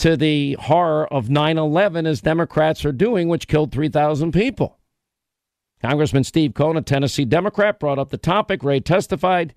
to 0.00 0.16
the 0.16 0.54
horror 0.54 1.06
of 1.12 1.28
9 1.28 1.58
11 1.58 2.06
as 2.06 2.22
Democrats 2.22 2.84
are 2.86 2.92
doing, 2.92 3.28
which 3.28 3.46
killed 3.46 3.70
3,000 3.70 4.32
people. 4.32 4.78
Congressman 5.82 6.24
Steve 6.24 6.54
Cohen, 6.54 6.78
a 6.78 6.82
Tennessee 6.82 7.26
Democrat, 7.26 7.78
brought 7.78 7.98
up 7.98 8.10
the 8.10 8.18
topic. 8.18 8.62
Wray 8.62 8.80
testified 8.80 9.54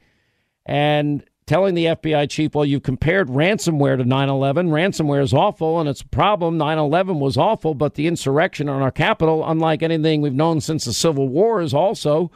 and 0.65 1.23
telling 1.45 1.75
the 1.75 1.85
FBI 1.85 2.29
chief, 2.29 2.55
well, 2.55 2.65
you've 2.65 2.83
compared 2.83 3.29
ransomware 3.29 3.97
to 3.97 4.03
9 4.03 4.29
11. 4.29 4.69
Ransomware 4.69 5.23
is 5.23 5.33
awful 5.33 5.79
and 5.79 5.87
it's 5.87 6.01
a 6.01 6.07
problem. 6.07 6.57
9 6.57 6.77
11 6.77 7.19
was 7.19 7.37
awful, 7.37 7.73
but 7.73 7.95
the 7.95 8.07
insurrection 8.07 8.67
on 8.67 8.81
our 8.81 8.91
capital, 8.91 9.49
unlike 9.49 9.81
anything 9.81 10.19
we've 10.21 10.33
known 10.33 10.59
since 10.59 10.83
the 10.83 10.93
Civil 10.93 11.29
War, 11.29 11.61
is 11.61 11.73
also. 11.73 12.31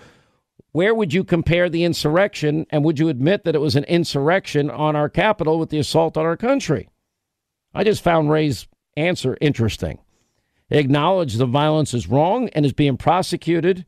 Where 0.71 0.95
would 0.95 1.13
you 1.13 1.23
compare 1.23 1.69
the 1.69 1.83
insurrection 1.83 2.67
and 2.69 2.85
would 2.85 2.99
you 2.99 3.09
admit 3.09 3.43
that 3.43 3.55
it 3.55 3.61
was 3.61 3.75
an 3.75 3.85
insurrection 3.85 4.69
on 4.69 4.95
our 4.95 5.09
capital 5.09 5.59
with 5.59 5.69
the 5.69 5.79
assault 5.79 6.15
on 6.15 6.25
our 6.25 6.37
country? 6.37 6.87
I 7.77 7.83
just 7.83 8.03
found 8.03 8.29
Wray's 8.31 8.67
answer 8.95 9.37
interesting. 9.39 9.99
He 10.69 10.77
acknowledged 10.77 11.37
the 11.37 11.45
violence 11.45 11.93
is 11.93 12.07
wrong 12.07 12.49
and 12.49 12.65
is 12.65 12.73
being 12.73 12.97
prosecuted 12.97 13.85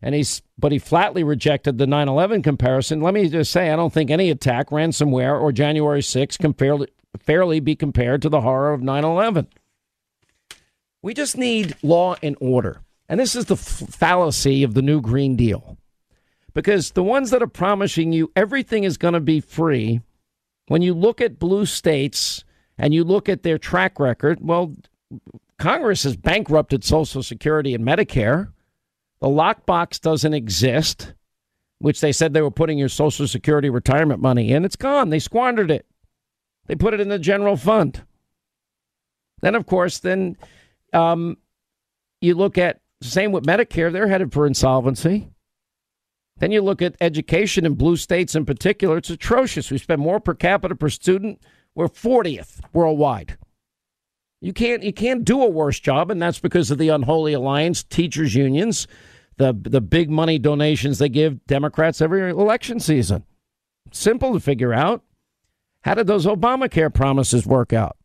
And 0.00 0.14
he's, 0.16 0.42
but 0.58 0.72
he 0.72 0.78
flatly 0.78 1.22
rejected 1.22 1.78
the 1.78 1.86
9 1.86 2.08
11 2.08 2.42
comparison. 2.42 3.00
Let 3.00 3.14
me 3.14 3.28
just 3.28 3.52
say, 3.52 3.70
I 3.70 3.76
don't 3.76 3.92
think 3.92 4.10
any 4.10 4.30
attack, 4.30 4.70
ransomware, 4.70 5.40
or 5.40 5.52
January 5.52 6.02
6 6.02 6.36
can 6.38 6.54
fairly, 6.54 6.88
fairly 7.20 7.60
be 7.60 7.76
compared 7.76 8.20
to 8.22 8.28
the 8.28 8.40
horror 8.40 8.72
of 8.72 8.82
9 8.82 9.04
11. 9.04 9.46
We 11.02 11.14
just 11.14 11.36
need 11.36 11.76
law 11.82 12.16
and 12.22 12.36
order. 12.40 12.82
And 13.08 13.20
this 13.20 13.36
is 13.36 13.46
the 13.46 13.56
fallacy 13.56 14.64
of 14.64 14.74
the 14.74 14.82
new 14.82 15.00
Green 15.00 15.36
Deal. 15.36 15.78
Because 16.54 16.92
the 16.92 17.02
ones 17.02 17.30
that 17.30 17.42
are 17.42 17.46
promising 17.46 18.12
you 18.12 18.30
everything 18.34 18.84
is 18.84 18.98
going 18.98 19.14
to 19.14 19.20
be 19.20 19.40
free, 19.40 20.00
when 20.66 20.82
you 20.82 20.94
look 20.94 21.20
at 21.20 21.38
blue 21.38 21.66
states 21.66 22.44
and 22.82 22.92
you 22.92 23.04
look 23.04 23.28
at 23.28 23.44
their 23.44 23.58
track 23.58 24.00
record, 24.00 24.40
well, 24.42 24.74
Congress 25.58 26.02
has 26.02 26.16
bankrupted 26.16 26.82
Social 26.82 27.22
Security 27.22 27.74
and 27.74 27.86
Medicare. 27.86 28.50
The 29.20 29.28
lockbox 29.28 30.00
doesn't 30.00 30.34
exist, 30.34 31.14
which 31.78 32.00
they 32.00 32.10
said 32.10 32.32
they 32.32 32.42
were 32.42 32.50
putting 32.50 32.78
your 32.78 32.88
Social 32.88 33.28
Security 33.28 33.70
retirement 33.70 34.20
money 34.20 34.50
in. 34.50 34.64
It's 34.64 34.74
gone. 34.74 35.10
They 35.10 35.20
squandered 35.20 35.70
it. 35.70 35.86
They 36.66 36.74
put 36.74 36.92
it 36.92 36.98
in 36.98 37.08
the 37.08 37.20
general 37.20 37.56
fund. 37.56 38.02
Then, 39.42 39.54
of 39.54 39.66
course, 39.66 40.00
then 40.00 40.36
um, 40.92 41.36
you 42.20 42.34
look 42.34 42.58
at 42.58 42.80
same 43.00 43.30
with 43.30 43.44
Medicare. 43.44 43.92
They're 43.92 44.08
headed 44.08 44.32
for 44.32 44.44
insolvency. 44.44 45.28
Then 46.38 46.50
you 46.50 46.62
look 46.62 46.82
at 46.82 46.96
education 47.00 47.64
in 47.64 47.74
blue 47.74 47.96
states 47.96 48.34
in 48.34 48.44
particular. 48.44 48.96
It's 48.96 49.10
atrocious. 49.10 49.70
We 49.70 49.78
spend 49.78 50.00
more 50.00 50.18
per 50.18 50.34
capita 50.34 50.74
per 50.74 50.88
student. 50.88 51.40
We're 51.74 51.88
40th 51.88 52.60
worldwide. 52.72 53.38
You 54.40 54.52
can't 54.52 54.82
you 54.82 54.92
can't 54.92 55.24
do 55.24 55.40
a 55.40 55.48
worse 55.48 55.78
job, 55.78 56.10
and 56.10 56.20
that's 56.20 56.40
because 56.40 56.70
of 56.70 56.78
the 56.78 56.88
unholy 56.88 57.32
alliance, 57.32 57.84
teachers 57.84 58.34
unions, 58.34 58.88
the 59.36 59.52
the 59.52 59.80
big 59.80 60.10
money 60.10 60.38
donations 60.38 60.98
they 60.98 61.08
give 61.08 61.44
Democrats 61.46 62.02
every 62.02 62.28
election 62.30 62.80
season. 62.80 63.24
Simple 63.92 64.32
to 64.32 64.40
figure 64.40 64.72
out. 64.72 65.02
How 65.82 65.94
did 65.94 66.06
those 66.06 66.26
Obamacare 66.26 66.92
promises 66.92 67.46
work 67.46 67.72
out? 67.72 67.96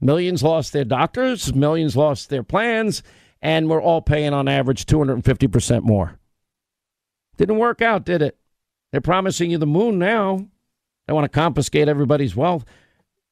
Millions 0.00 0.42
lost 0.42 0.72
their 0.72 0.84
doctors, 0.84 1.54
millions 1.54 1.96
lost 1.96 2.28
their 2.28 2.42
plans, 2.42 3.02
and 3.40 3.68
we're 3.68 3.82
all 3.82 4.02
paying 4.02 4.32
on 4.32 4.48
average 4.48 4.86
250% 4.86 5.82
more. 5.82 6.18
Didn't 7.36 7.58
work 7.58 7.82
out, 7.82 8.04
did 8.04 8.20
it? 8.22 8.36
They're 8.90 9.00
promising 9.00 9.50
you 9.50 9.58
the 9.58 9.66
moon 9.66 9.98
now. 9.98 10.46
They 11.06 11.12
want 11.12 11.24
to 11.24 11.28
confiscate 11.28 11.88
everybody's 11.88 12.36
wealth. 12.36 12.64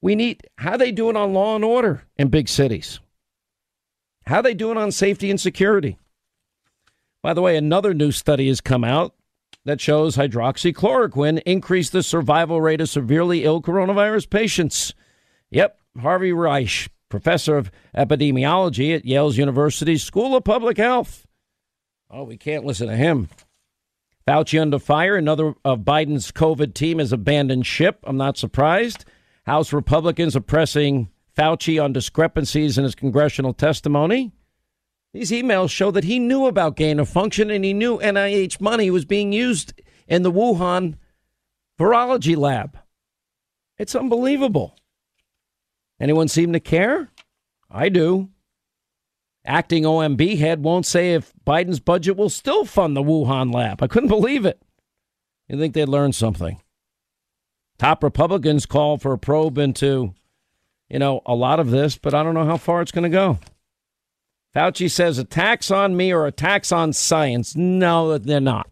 We 0.03 0.15
need 0.15 0.41
how 0.57 0.75
they 0.75 0.91
doing 0.91 1.15
on 1.15 1.31
law 1.31 1.55
and 1.55 1.63
order 1.63 2.03
in 2.17 2.27
big 2.27 2.49
cities. 2.49 2.99
How 4.25 4.41
they 4.41 4.53
doing 4.53 4.77
on 4.77 4.91
safety 4.91 5.31
and 5.31 5.39
security. 5.39 5.97
By 7.21 7.33
the 7.33 7.41
way, 7.41 7.55
another 7.55 7.93
new 7.93 8.11
study 8.11 8.49
has 8.49 8.59
come 8.59 8.83
out 8.83 9.15
that 9.63 9.79
shows 9.79 10.17
hydroxychloroquine 10.17 11.41
increased 11.45 11.93
the 11.93 12.03
survival 12.03 12.59
rate 12.59 12.81
of 12.81 12.89
severely 12.89 13.45
ill 13.45 13.61
coronavirus 13.61 14.29
patients. 14.29 14.93
Yep, 15.51 15.79
Harvey 16.01 16.31
Risch, 16.31 16.89
professor 17.07 17.55
of 17.55 17.71
epidemiology 17.95 18.93
at 18.93 19.05
Yale's 19.05 19.37
University 19.37 19.97
School 19.97 20.35
of 20.35 20.43
Public 20.43 20.75
Health. 20.75 21.25
Oh, 22.09 22.25
we 22.25 22.35
can't 22.35 22.65
listen 22.65 22.89
to 22.89 22.97
him. 22.97 23.29
Fauci 24.27 24.61
under 24.61 24.79
fire. 24.79 25.15
Another 25.15 25.53
of 25.63 25.79
Biden's 25.79 26.33
COVID 26.33 26.73
team 26.73 26.99
has 26.99 27.13
abandoned 27.13 27.65
ship. 27.65 27.99
I'm 28.03 28.17
not 28.17 28.37
surprised. 28.37 29.05
House 29.45 29.73
Republicans 29.73 30.35
are 30.35 30.41
pressing 30.41 31.09
Fauci 31.37 31.83
on 31.83 31.93
discrepancies 31.93 32.77
in 32.77 32.83
his 32.83 32.95
congressional 32.95 33.53
testimony. 33.53 34.31
These 35.13 35.31
emails 35.31 35.69
show 35.69 35.91
that 35.91 36.05
he 36.05 36.17
knew 36.17 36.45
about 36.47 36.75
gain 36.75 36.99
of 36.99 37.09
function 37.09 37.51
and 37.51 37.63
he 37.63 37.73
knew 37.73 37.99
NIH 37.99 38.61
money 38.61 38.89
was 38.89 39.05
being 39.05 39.31
used 39.31 39.73
in 40.07 40.23
the 40.23 40.31
Wuhan 40.31 40.95
virology 41.79 42.35
lab. 42.37 42.77
It's 43.77 43.95
unbelievable. 43.95 44.75
Anyone 45.99 46.27
seem 46.29 46.53
to 46.53 46.59
care? 46.59 47.09
I 47.69 47.89
do. 47.89 48.29
Acting 49.45 49.83
OMB 49.83 50.37
head 50.37 50.63
won't 50.63 50.85
say 50.85 51.13
if 51.13 51.33
Biden's 51.45 51.79
budget 51.79 52.15
will 52.15 52.29
still 52.29 52.63
fund 52.65 52.95
the 52.95 53.03
Wuhan 53.03 53.53
lab. 53.53 53.83
I 53.83 53.87
couldn't 53.87 54.09
believe 54.09 54.45
it. 54.45 54.61
You 55.49 55.59
think 55.59 55.73
they'd 55.73 55.89
learn 55.89 56.13
something? 56.13 56.61
Top 57.83 58.01
Republicans 58.01 58.65
call 58.65 58.97
for 58.97 59.11
a 59.11 59.17
probe 59.17 59.57
into, 59.57 60.13
you 60.87 60.99
know, 60.99 61.21
a 61.25 61.35
lot 61.35 61.59
of 61.59 61.69
this, 61.69 61.97
but 61.97 62.13
I 62.13 62.23
don't 62.23 62.33
know 62.33 62.45
how 62.45 62.55
far 62.55 62.81
it's 62.81 62.93
going 62.93 63.03
to 63.03 63.09
go. 63.09 63.39
Fauci 64.55 64.89
says 64.89 65.17
attacks 65.17 65.69
on 65.69 65.97
me 65.97 66.13
or 66.13 66.25
attacks 66.25 66.71
on 66.71 66.93
science. 66.93 67.57
No, 67.57 68.17
they're 68.17 68.39
not. 68.39 68.69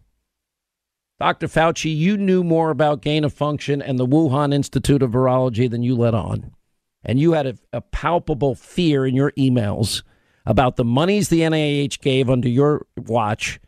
Dr. 1.20 1.46
Fauci, 1.46 1.94
you 1.94 2.16
knew 2.16 2.42
more 2.42 2.70
about 2.70 3.02
gain 3.02 3.22
of 3.22 3.34
function 3.34 3.82
and 3.82 3.98
the 3.98 4.06
Wuhan 4.06 4.54
Institute 4.54 5.02
of 5.02 5.10
Virology 5.10 5.70
than 5.70 5.82
you 5.82 5.94
let 5.94 6.14
on. 6.14 6.50
And 7.04 7.20
you 7.20 7.32
had 7.32 7.46
a, 7.46 7.58
a 7.74 7.82
palpable 7.82 8.54
fear 8.54 9.04
in 9.04 9.14
your 9.14 9.32
emails 9.32 10.02
about 10.46 10.76
the 10.76 10.86
monies 10.86 11.28
the 11.28 11.40
NIH 11.40 12.00
gave 12.00 12.30
under 12.30 12.48
your 12.48 12.86
watch 12.96 13.60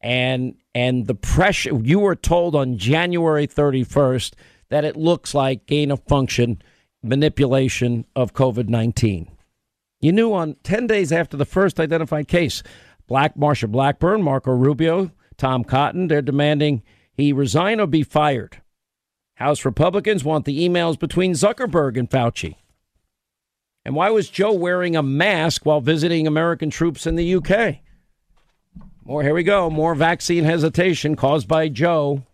and 0.00 0.56
and 0.74 1.06
the 1.06 1.14
pressure 1.14 1.78
you 1.82 2.00
were 2.00 2.16
told 2.16 2.56
on 2.56 2.78
January 2.78 3.46
31st 3.46 4.32
that 4.70 4.84
it 4.84 4.96
looks 4.96 5.34
like 5.34 5.66
gain 5.66 5.90
of 5.90 6.02
function 6.04 6.60
manipulation 7.02 8.04
of 8.14 8.34
COVID-19. 8.34 9.28
You 10.00 10.12
knew 10.12 10.32
on 10.32 10.56
10 10.62 10.86
days 10.86 11.12
after 11.12 11.36
the 11.36 11.44
first 11.44 11.80
identified 11.80 12.28
case, 12.28 12.62
Black 13.06 13.36
Marsha 13.36 13.70
Blackburn, 13.70 14.22
Marco 14.22 14.52
Rubio, 14.52 15.10
Tom 15.36 15.64
Cotton, 15.64 16.08
they're 16.08 16.22
demanding 16.22 16.82
he 17.12 17.32
resign 17.32 17.80
or 17.80 17.86
be 17.86 18.02
fired. 18.02 18.60
House 19.34 19.64
Republicans 19.64 20.24
want 20.24 20.44
the 20.44 20.68
emails 20.68 20.98
between 20.98 21.32
Zuckerberg 21.32 21.96
and 21.96 22.10
Fauci. 22.10 22.56
And 23.84 23.94
why 23.94 24.10
was 24.10 24.28
Joe 24.28 24.52
wearing 24.52 24.96
a 24.96 25.02
mask 25.02 25.64
while 25.64 25.80
visiting 25.80 26.26
American 26.26 26.70
troops 26.70 27.06
in 27.06 27.14
the 27.14 27.34
UK? 27.36 27.76
More, 29.04 29.22
here 29.22 29.34
we 29.34 29.42
go. 29.42 29.70
More 29.70 29.94
vaccine 29.94 30.44
hesitation 30.44 31.16
caused 31.16 31.48
by 31.48 31.68
Joe. 31.68 32.24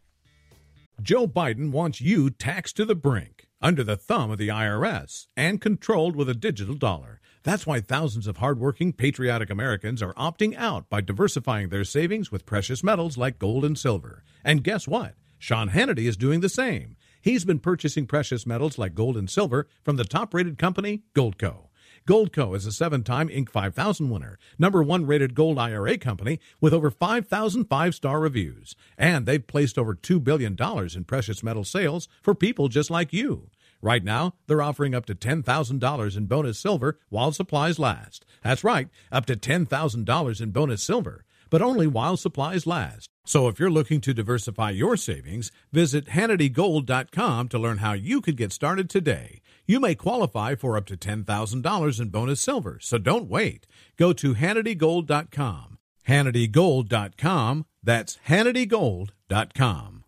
Joe 1.03 1.27
Biden 1.27 1.71
wants 1.73 2.01
you 2.01 2.31
taxed 2.31 2.77
to 2.77 2.85
the 2.85 2.95
brink, 2.95 3.49
under 3.61 3.83
the 3.83 3.97
thumb 3.97 4.31
of 4.31 4.39
the 4.39 4.49
IRS, 4.49 5.27
and 5.37 5.61
controlled 5.61 6.15
with 6.15 6.29
a 6.29 6.35
digital 6.35 6.77
dollar. 6.77 7.21
That's 7.43 7.67
why 7.67 7.81
thousands 7.81 8.27
of 8.27 8.37
hardworking, 8.37 8.93
patriotic 8.93 9.51
Americans 9.51 10.03
are 10.03 10.15
opting 10.15 10.57
out 10.57 10.89
by 10.89 11.01
diversifying 11.01 11.69
their 11.69 11.85
savings 11.85 12.31
with 12.31 12.47
precious 12.47 12.85
metals 12.85 13.19
like 13.19 13.41
gold 13.41 13.65
and 13.65 13.77
silver. 13.77 14.23
And 14.45 14.63
guess 14.63 14.87
what? 14.87 15.15
Sean 15.39 15.71
Hannity 15.71 16.09
is 16.09 16.17
doing 16.17 16.41
the 16.41 16.49
same. 16.49 16.97
He's 17.21 17.45
been 17.45 17.59
purchasing 17.59 18.07
precious 18.07 18.47
metals 18.47 18.79
like 18.79 18.95
gold 18.95 19.17
and 19.17 19.29
silver 19.29 19.67
from 19.83 19.97
the 19.97 20.05
top 20.05 20.33
rated 20.33 20.59
company, 20.59 21.03
Goldco. 21.15 21.69
Goldco 22.07 22.55
is 22.55 22.67
a 22.67 22.73
seven 22.73 23.03
time 23.03 23.31
Inc. 23.31 23.49
5000 23.49 24.11
winner, 24.11 24.39
number 24.59 24.83
one 24.83 25.07
rated 25.07 25.35
gold 25.35 25.59
IRA 25.59 25.97
company 25.97 26.39
with 26.61 26.75
over 26.75 26.91
5,000 26.91 27.65
five 27.65 27.95
star 27.95 28.21
reviews. 28.21 28.77
And 28.99 29.25
they've 29.25 29.47
placed 29.47 29.79
over 29.79 29.95
$2 29.95 30.23
billion 30.23 30.55
in 30.95 31.05
precious 31.05 31.43
metal 31.43 31.65
sales 31.65 32.07
for 32.21 32.35
people 32.35 32.69
just 32.69 32.91
like 32.91 33.15
you. 33.15 33.49
Right 33.81 34.05
now, 34.05 34.35
they're 34.47 34.61
offering 34.61 34.95
up 34.95 35.07
to 35.07 35.15
$10,000 35.15 36.17
in 36.17 36.27
bonus 36.27 36.59
silver 36.59 36.99
while 37.09 37.33
supplies 37.33 37.79
last. 37.79 38.27
That's 38.43 38.65
right, 38.65 38.91
up 39.11 39.25
to 39.27 39.37
$10,000 39.37 40.41
in 40.43 40.51
bonus 40.51 40.83
silver, 40.83 41.25
but 41.49 41.63
only 41.63 41.87
while 41.87 42.19
supplies 42.19 42.67
last. 42.67 43.09
So 43.27 43.49
if 43.49 43.59
you're 43.59 43.71
looking 43.71 44.03
to 44.03 44.13
diversify 44.13 44.71
your 44.71 44.99
savings, 44.99 45.51
visit 45.73 46.07
HannityGold.com 46.07 47.49
to 47.49 47.59
learn 47.59 47.79
how 47.79 47.95
you 47.95 48.21
could 48.21 48.37
get 48.37 48.53
started 48.53 48.91
today. 48.91 49.41
You 49.67 49.81
may 49.81 49.95
qualify 49.95 50.55
for 50.55 50.77
up 50.77 50.87
to 50.87 50.97
$10,000 50.97 52.01
in 52.01 52.09
bonus 52.09 52.41
silver, 52.41 52.79
so 52.81 52.99
don't 52.99 53.29
wait. 53.29 53.67
Go 53.97 54.13
to 54.13 54.35
HannityGold.com. 54.35 55.79
HannityGold.com. 56.07 57.65
That's 57.83 58.19
HannityGold.com. 58.29 60.05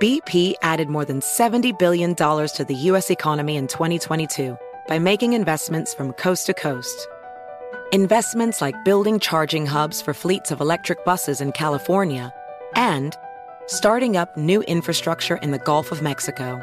BP 0.00 0.54
added 0.62 0.88
more 0.88 1.04
than 1.04 1.20
$70 1.20 1.76
billion 1.78 2.14
to 2.14 2.64
the 2.66 2.74
U.S. 2.74 3.10
economy 3.10 3.56
in 3.56 3.66
2022 3.66 4.56
by 4.86 4.98
making 4.98 5.32
investments 5.32 5.92
from 5.92 6.12
coast 6.12 6.46
to 6.46 6.54
coast. 6.54 7.08
Investments 7.92 8.60
like 8.60 8.84
building 8.84 9.18
charging 9.18 9.66
hubs 9.66 10.00
for 10.00 10.14
fleets 10.14 10.50
of 10.50 10.60
electric 10.60 11.04
buses 11.04 11.40
in 11.40 11.52
California 11.52 12.32
and 12.74 13.16
starting 13.66 14.16
up 14.16 14.36
new 14.36 14.62
infrastructure 14.62 15.36
in 15.36 15.50
the 15.50 15.58
Gulf 15.58 15.90
of 15.90 16.00
Mexico. 16.00 16.62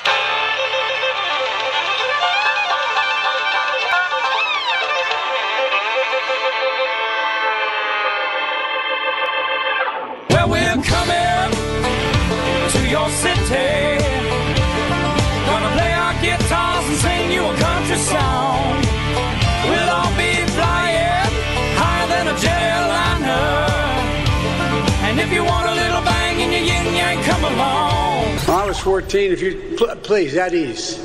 Well, 0.00 0.33
along. 28.74 28.84
14. 28.84 29.32
If 29.32 29.42
you 29.42 29.74
pl- 29.76 29.96
please, 29.96 30.36
at 30.36 30.54
ease. 30.54 31.04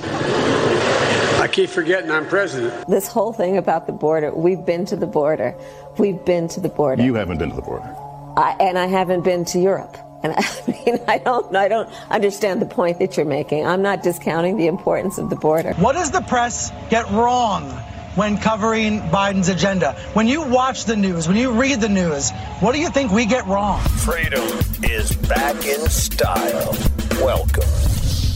I 1.40 1.48
keep 1.48 1.70
forgetting 1.70 2.12
I'm 2.12 2.28
president. 2.28 2.88
This 2.88 3.08
whole 3.08 3.32
thing 3.32 3.58
about 3.58 3.88
the 3.88 3.94
border, 3.94 4.34
we've 4.36 4.66
been 4.66 4.86
to 4.88 4.98
the 4.98 5.08
border. 5.08 5.56
We've 5.98 6.24
been 6.26 6.50
to 6.50 6.60
the 6.60 6.68
border. 6.68 7.02
You 7.02 7.14
haven't 7.16 7.38
been 7.38 7.50
to 7.50 7.56
the 7.56 7.62
border. 7.62 7.96
I, 8.36 8.58
and 8.60 8.78
I 8.78 8.88
haven't 8.88 9.24
been 9.24 9.46
to 9.46 9.60
Europe. 9.60 9.98
And 10.22 10.34
I 10.38 10.46
mean, 10.68 11.00
I 11.08 11.18
don't, 11.18 11.56
I 11.56 11.68
don't 11.70 11.90
understand 12.10 12.62
the 12.62 12.66
point 12.66 13.00
that 13.00 13.16
you're 13.16 13.26
making. 13.26 13.66
I'm 13.66 13.82
not 13.82 14.04
discounting 14.04 14.58
the 14.58 14.68
importance 14.68 15.18
of 15.18 15.30
the 15.30 15.38
border. 15.38 15.74
What 15.76 15.94
does 15.94 16.12
the 16.12 16.22
press 16.22 16.72
get 16.90 17.10
wrong 17.10 17.70
when 18.16 18.38
covering 18.38 19.00
Biden's 19.00 19.48
agenda? 19.48 19.94
When 20.14 20.28
you 20.28 20.42
watch 20.42 20.86
the 20.86 20.98
news, 20.98 21.28
when 21.28 21.38
you 21.38 21.52
read 21.52 21.80
the 21.80 21.90
news, 21.90 22.32
what 22.60 22.74
do 22.74 22.80
you 22.80 22.90
think 22.90 23.12
we 23.12 23.26
get 23.26 23.46
wrong? 23.48 23.82
Freedom 23.82 24.44
is 24.84 25.16
back 25.16 25.56
in 25.66 25.88
style. 25.90 26.76
Welcome 27.22 27.64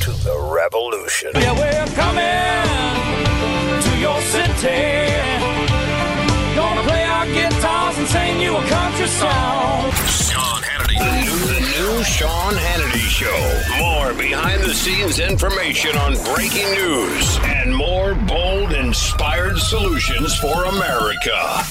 to 0.01 0.11
the 0.23 0.37
revolution. 0.53 1.31
Yeah, 1.35 1.53
we're 1.53 1.95
coming 1.95 3.81
to 3.81 3.97
your 3.97 4.19
city. 4.21 5.07
Gonna 6.53 6.83
play 6.83 7.03
our 7.05 7.25
guitars 7.27 7.97
and 7.97 8.07
sing 8.07 8.41
you 8.41 8.57
a 8.57 8.63
country 8.67 9.07
song. 9.07 9.89
Sean 10.07 10.61
Hannity. 10.61 10.99
The 10.99 11.11
new, 11.23 11.39
the 11.53 11.59
new 11.61 12.03
Sean 12.03 12.53
Hannity 12.55 13.07
Show. 13.07 13.79
More 13.79 14.13
behind 14.13 14.61
the 14.63 14.73
scenes 14.73 15.19
information 15.19 15.95
on 15.95 16.15
breaking 16.35 16.69
news 16.73 17.39
and 17.43 17.73
more 17.73 18.15
bold, 18.15 18.73
inspired 18.73 19.57
solutions 19.59 20.35
for 20.35 20.65
America. 20.65 21.63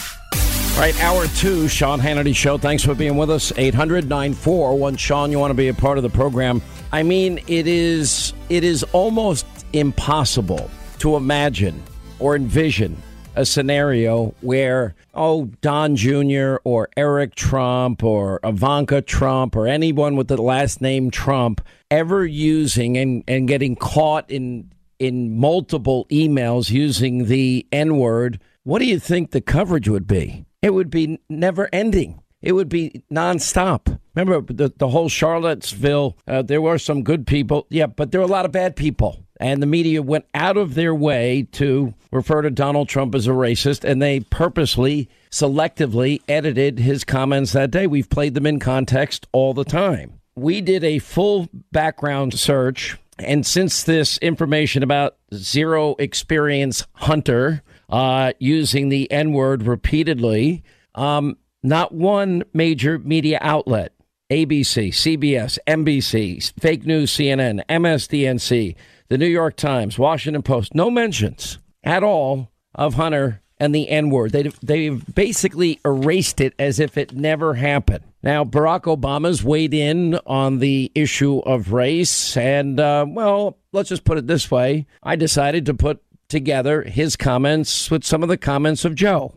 All 0.74 0.78
right, 0.78 0.98
hour 1.04 1.26
two, 1.36 1.68
Sean 1.68 2.00
Hannity 2.00 2.34
Show. 2.34 2.56
Thanks 2.56 2.82
for 2.82 2.94
being 2.94 3.18
with 3.18 3.28
us. 3.30 3.52
800 3.58 4.08
941 4.08 4.96
Sean, 4.96 5.30
you 5.30 5.38
want 5.38 5.50
to 5.50 5.54
be 5.54 5.68
a 5.68 5.74
part 5.74 5.98
of 5.98 6.02
the 6.02 6.10
program. 6.10 6.62
I 6.93 7.03
mean, 7.03 7.40
it 7.47 7.66
is 7.66 8.34
it 8.51 8.64
is 8.64 8.82
almost 8.93 9.47
impossible 9.72 10.70
to 10.99 11.16
imagine 11.16 11.82
or 12.18 12.36
envision 12.36 13.03
a 13.34 13.47
scenario 13.47 14.34
where, 14.43 14.95
oh, 15.14 15.47
Don 15.62 15.97
Jr. 15.97 16.57
or 16.64 16.90
Eric 16.97 17.34
Trump 17.34 18.05
or 18.05 18.40
Ivanka 18.45 19.01
Trump 19.01 19.57
or 19.57 19.66
anyone 19.66 20.16
with 20.16 20.28
the 20.28 20.40
last 20.40 20.82
name 20.82 21.11
Trump 21.11 21.62
ever 21.90 22.26
using 22.26 22.99
and, 22.99 23.24
and 23.26 23.49
getting 23.49 23.74
caught 23.74 24.30
in 24.30 24.70
in 24.99 25.36
multiple 25.36 26.07
emails 26.11 26.70
using 26.70 27.24
the 27.24 27.66
N 27.72 27.97
word, 27.97 28.40
what 28.62 28.78
do 28.78 28.84
you 28.84 29.01
think 29.01 29.30
the 29.30 29.40
coverage 29.40 29.88
would 29.88 30.07
be? 30.07 30.45
It 30.61 30.74
would 30.74 30.90
be 30.90 31.18
never 31.28 31.68
ending. 31.72 32.22
It 32.40 32.53
would 32.53 32.68
be 32.68 33.03
nonstop. 33.11 33.99
Remember 34.14 34.52
the, 34.52 34.72
the 34.76 34.88
whole 34.88 35.08
Charlottesville, 35.08 36.16
uh, 36.26 36.42
there 36.42 36.60
were 36.62 36.78
some 36.78 37.02
good 37.02 37.26
people. 37.26 37.66
Yeah, 37.70 37.86
but 37.86 38.10
there 38.10 38.20
were 38.20 38.26
a 38.26 38.30
lot 38.30 38.44
of 38.44 38.52
bad 38.52 38.76
people. 38.76 39.24
And 39.40 39.60
the 39.60 39.66
media 39.66 40.02
went 40.02 40.26
out 40.34 40.56
of 40.56 40.74
their 40.74 40.94
way 40.94 41.48
to 41.52 41.94
refer 42.12 42.42
to 42.42 42.50
Donald 42.50 42.88
Trump 42.88 43.14
as 43.14 43.26
a 43.26 43.30
racist, 43.30 43.82
and 43.82 44.00
they 44.00 44.20
purposely, 44.20 45.08
selectively 45.30 46.20
edited 46.28 46.78
his 46.78 47.02
comments 47.02 47.52
that 47.52 47.72
day. 47.72 47.86
We've 47.86 48.08
played 48.08 48.34
them 48.34 48.46
in 48.46 48.60
context 48.60 49.26
all 49.32 49.52
the 49.52 49.64
time. 49.64 50.20
We 50.36 50.60
did 50.60 50.84
a 50.84 51.00
full 51.00 51.48
background 51.72 52.38
search 52.38 52.96
and 53.18 53.46
since 53.46 53.82
this 53.82 54.18
information 54.18 54.82
about 54.82 55.16
zero 55.34 55.94
experience 55.98 56.86
Hunter 56.94 57.62
uh, 57.88 58.32
using 58.38 58.88
the 58.88 59.10
N 59.10 59.32
word 59.32 59.64
repeatedly, 59.64 60.62
um, 60.94 61.36
not 61.62 61.92
one 61.92 62.42
major 62.52 62.98
media 62.98 63.38
outlet, 63.40 63.92
ABC, 64.33 64.89
CBS, 64.89 65.59
NBC, 65.66 66.59
fake 66.59 66.87
news, 66.87 67.12
CNN, 67.12 67.62
MSDNC, 67.68 68.74
the 69.09 69.18
New 69.18 69.26
York 69.26 69.57
Times, 69.57 69.99
Washington 69.99 70.43
Post, 70.43 70.74
no 70.74 70.91
mentions 70.91 71.59
at 71.85 72.03
all 72.03 72.51
of 72.74 72.95
Hunter 72.95 73.43
and 73.59 73.74
the 73.74 73.91
N 73.91 74.09
word. 74.09 74.33
They 74.33 74.51
they've 74.62 75.05
basically 75.14 75.80
erased 75.85 76.41
it 76.41 76.55
as 76.59 76.80
if 76.80 76.97
it 76.97 77.12
never 77.12 77.53
happened. 77.53 78.05
Now 78.22 78.43
Barack 78.43 78.85
Obama's 78.85 79.45
weighed 79.45 79.74
in 79.74 80.18
on 80.26 80.61
the 80.61 80.91
issue 80.95 81.41
of 81.41 81.74
race, 81.74 82.35
and 82.35 82.80
uh, 82.80 83.05
well, 83.07 83.59
let's 83.72 83.91
just 83.91 84.05
put 84.05 84.16
it 84.16 84.26
this 84.26 84.51
way: 84.51 84.87
I 85.03 85.14
decided 85.14 85.66
to 85.66 85.74
put 85.74 86.03
together 86.28 86.80
his 86.85 87.16
comments 87.16 87.91
with 87.91 88.03
some 88.03 88.22
of 88.22 88.30
the 88.30 88.39
comments 88.39 88.87
of 88.87 88.95
Joe. 88.95 89.35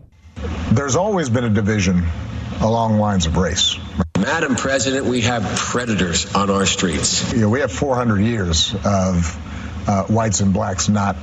There's 0.72 0.96
always 0.96 1.30
been 1.30 1.44
a 1.44 1.50
division 1.50 2.02
along 2.62 2.98
lines 2.98 3.26
of 3.26 3.36
race. 3.36 3.78
Madam 4.20 4.56
President, 4.56 5.06
we 5.06 5.22
have 5.22 5.44
predators 5.58 6.34
on 6.34 6.50
our 6.50 6.66
streets. 6.66 7.34
You 7.34 7.42
know, 7.42 7.50
we 7.50 7.60
have 7.60 7.72
400 7.72 8.22
years 8.22 8.74
of 8.86 9.88
uh, 9.88 10.04
whites 10.06 10.40
and 10.40 10.54
blacks 10.54 10.88
not 10.88 11.18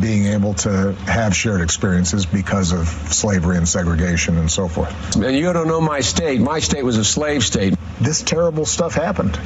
being 0.00 0.26
able 0.26 0.54
to 0.54 0.92
have 1.06 1.34
shared 1.36 1.60
experiences 1.60 2.26
because 2.26 2.72
of 2.72 2.88
slavery 2.88 3.56
and 3.56 3.68
segregation 3.68 4.36
and 4.38 4.50
so 4.50 4.66
forth. 4.66 5.16
And 5.16 5.36
you 5.36 5.52
don't 5.52 5.68
know 5.68 5.80
my 5.80 6.00
state. 6.00 6.40
My 6.40 6.58
state 6.60 6.84
was 6.84 6.96
a 6.96 7.04
slave 7.04 7.44
state. 7.44 7.74
This 8.00 8.22
terrible 8.22 8.66
stuff 8.66 8.94
happened, 8.94 9.38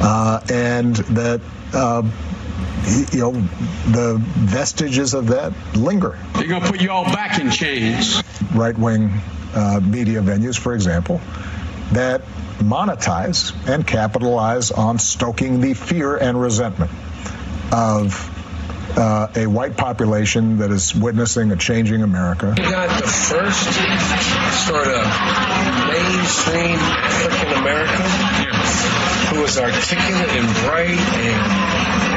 uh, 0.00 0.40
and 0.50 0.96
that. 0.96 1.40
Uh, 1.72 2.02
you 3.10 3.18
know, 3.18 3.32
the 3.32 4.16
vestiges 4.18 5.12
of 5.12 5.28
that 5.28 5.52
linger. 5.74 6.16
They're 6.34 6.46
going 6.46 6.62
to 6.62 6.70
put 6.70 6.80
you 6.80 6.92
all 6.92 7.04
back 7.04 7.40
in 7.40 7.50
chains. 7.50 8.22
Right 8.54 8.78
wing 8.78 9.10
uh, 9.54 9.80
media 9.82 10.20
venues, 10.20 10.56
for 10.56 10.72
example, 10.72 11.20
that 11.92 12.22
monetize 12.58 13.54
and 13.68 13.86
capitalize 13.86 14.70
on 14.70 14.98
stoking 14.98 15.60
the 15.60 15.74
fear 15.74 16.16
and 16.16 16.40
resentment 16.40 16.90
of 17.72 18.32
uh, 18.96 19.28
a 19.36 19.46
white 19.46 19.76
population 19.76 20.58
that 20.58 20.70
is 20.70 20.94
witnessing 20.94 21.52
a 21.52 21.56
changing 21.56 22.02
America. 22.02 22.54
We 22.56 22.62
got 22.62 23.00
the 23.00 23.06
first 23.06 23.62
sort 24.66 24.88
of 24.88 25.04
mainstream 25.90 26.78
African 26.78 27.52
American 27.58 28.06
who 29.26 29.42
was 29.42 29.58
articulate 29.58 30.30
and 30.30 30.48
bright 30.64 30.88
and, 30.88 31.36
and, 31.36 32.14
and 32.14 32.15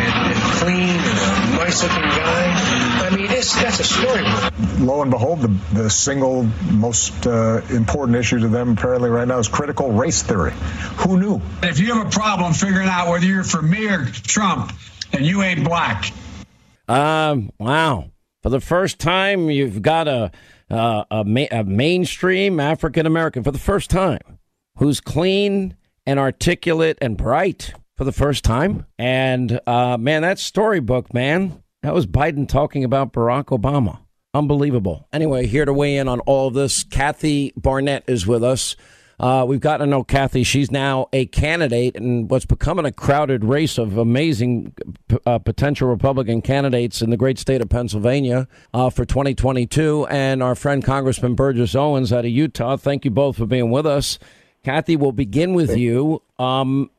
clean 0.60 0.90
and 0.90 1.54
a 1.54 1.58
nice 1.58 1.82
looking 1.82 2.02
guy. 2.02 3.08
I 3.08 3.16
mean, 3.16 3.32
it's, 3.32 3.56
that's 3.56 3.80
a 3.80 3.84
storybook. 3.84 4.54
Lo 4.80 5.02
and 5.02 5.10
behold, 5.10 5.42
the, 5.42 5.48
the 5.74 5.90
single 5.90 6.44
most 6.72 7.26
uh, 7.26 7.62
important 7.70 8.18
issue 8.18 8.40
to 8.40 8.50
them 8.50 8.74
apparently 8.74 9.10
right 9.10 9.28
now 9.28 9.40
is 9.40 9.48
critical 9.48 9.92
race 9.92 10.22
theory. 10.22 10.54
Who 10.98 11.20
knew? 11.20 11.42
If 11.64 11.80
you 11.80 11.94
have 11.94 12.08
a 12.08 12.10
problem 12.10 12.54
figuring 12.54 12.90
out 12.90 13.10
whether 13.10 13.26
you're 13.26 13.44
for 13.44 13.62
me 13.62 13.88
or 13.88 14.06
Trump, 14.06 14.74
and 15.14 15.26
you 15.26 15.42
ain't 15.42 15.64
black. 15.64 16.12
Um, 16.88 17.52
wow. 17.58 18.12
For 18.44 18.50
the 18.50 18.60
first 18.60 19.00
time, 19.00 19.50
you've 19.50 19.82
got 19.82 20.08
a, 20.08 20.32
uh, 20.70 21.04
a, 21.10 21.24
ma- 21.24 21.48
a 21.52 21.64
mainstream 21.64 22.60
African 22.60 23.06
American 23.06 23.44
for 23.44 23.52
the 23.52 23.60
first 23.60 23.90
time 23.90 24.40
who's 24.78 25.02
clean 25.02 25.76
and 26.06 26.20
articulate 26.20 26.98
and 27.02 27.18
bright 27.18 27.74
for 28.00 28.06
the 28.06 28.14
first 28.14 28.46
time. 28.46 28.86
And 28.98 29.60
uh, 29.68 29.98
man, 29.98 30.22
that 30.22 30.40
storybook, 30.40 31.14
man, 31.14 31.62
that 31.82 31.94
was 31.94 32.08
Biden 32.08 32.48
talking 32.48 32.86
about 32.86 33.12
Barack 33.12 33.48
Obama. 33.48 34.00
Unbelievable. 34.34 35.06
Anyway, 35.12 35.48
here 35.48 35.66
to 35.66 35.74
weigh 35.74 35.98
in 35.98 36.08
on 36.08 36.22
all 36.22 36.48
of 36.48 36.54
this, 36.54 36.86
Kathy 36.86 37.52
Barnette 37.58 38.04
is 38.08 38.26
with 38.26 38.42
us. 38.42 38.78
Uh, 39.20 39.44
we've 39.46 39.60
gotten 39.60 39.86
to 39.86 39.92
know 39.92 40.06
Kathy. 40.06 40.46
She's 40.46 40.72
now 40.72 41.10
a 41.12 41.26
candidate 41.26 41.98
in 41.98 42.30
what's 42.30 42.46
becoming 42.46 42.86
a 42.86 42.92
crowded 42.94 43.44
race 43.44 43.78
of 43.78 43.98
amazing 43.98 44.74
uh, 45.26 45.40
potential 45.40 45.90
Republican 45.90 46.42
candidates 46.42 47.02
in 47.02 47.10
the 47.10 47.18
great 47.18 47.38
state 47.38 47.62
of 47.62 47.68
Pennsylvania 47.68 48.48
uh, 48.74 48.90
for 48.90 49.04
2022. 49.04 50.08
And 50.10 50.42
our 50.42 50.56
friend 50.56 50.86
Congressman 50.86 51.36
Burgess 51.36 51.76
Owens 51.76 52.14
out 52.14 52.24
of 52.24 52.32
Utah. 52.32 52.78
Thank 52.78 53.04
you 53.04 53.12
both 53.12 53.36
for 53.36 53.46
being 53.46 53.72
with 53.72 53.86
us. 53.86 54.20
Kathy, 54.64 54.96
we'll 54.96 55.12
begin 55.12 55.54
with 55.54 55.76
you. 55.76 56.22
Um, 56.38 56.92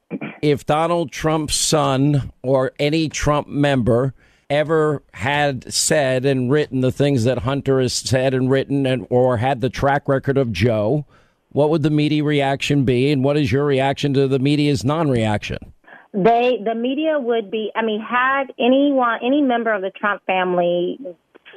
if 0.43 0.67
Donald 0.67 1.13
Trump's 1.13 1.55
son 1.55 2.33
or 2.43 2.73
any 2.79 3.09
Trump 3.09 3.49
member 3.49 4.15
ever 4.49 5.03
had 5.15 5.73
said 5.73 6.25
and 6.25 6.51
written 6.51 6.81
the 6.81 6.91
things 6.91 7.25
that 7.25 7.39
Hunter 7.39 7.81
has 7.81 7.93
said 7.93 8.35
and 8.35 8.51
written 8.51 8.85
and 8.87 9.07
or 9.11 9.37
had 9.37 9.61
the 9.61 9.71
track 9.71 10.09
record 10.09 10.37
of 10.37 10.53
Joe, 10.53 11.07
what 11.51 11.71
would 11.71 11.83
the 11.83 11.91
media 11.91 12.25
reaction 12.25 12.85
be, 12.85 13.11
and 13.11 13.25
what 13.25 13.37
is 13.37 13.51
your 13.51 13.65
reaction 13.65 14.15
to 14.15 14.29
the 14.29 14.39
media's 14.39 14.85
non-reaction? 14.85 15.73
They, 16.13 16.59
the 16.65 16.75
media 16.75 17.19
would 17.19 17.51
be. 17.51 17.71
I 17.75 17.83
mean, 17.83 18.01
had 18.01 18.53
anyone, 18.59 19.21
any 19.25 19.43
member 19.43 19.73
of 19.73 19.83
the 19.83 19.91
Trump 19.91 20.23
family 20.27 20.99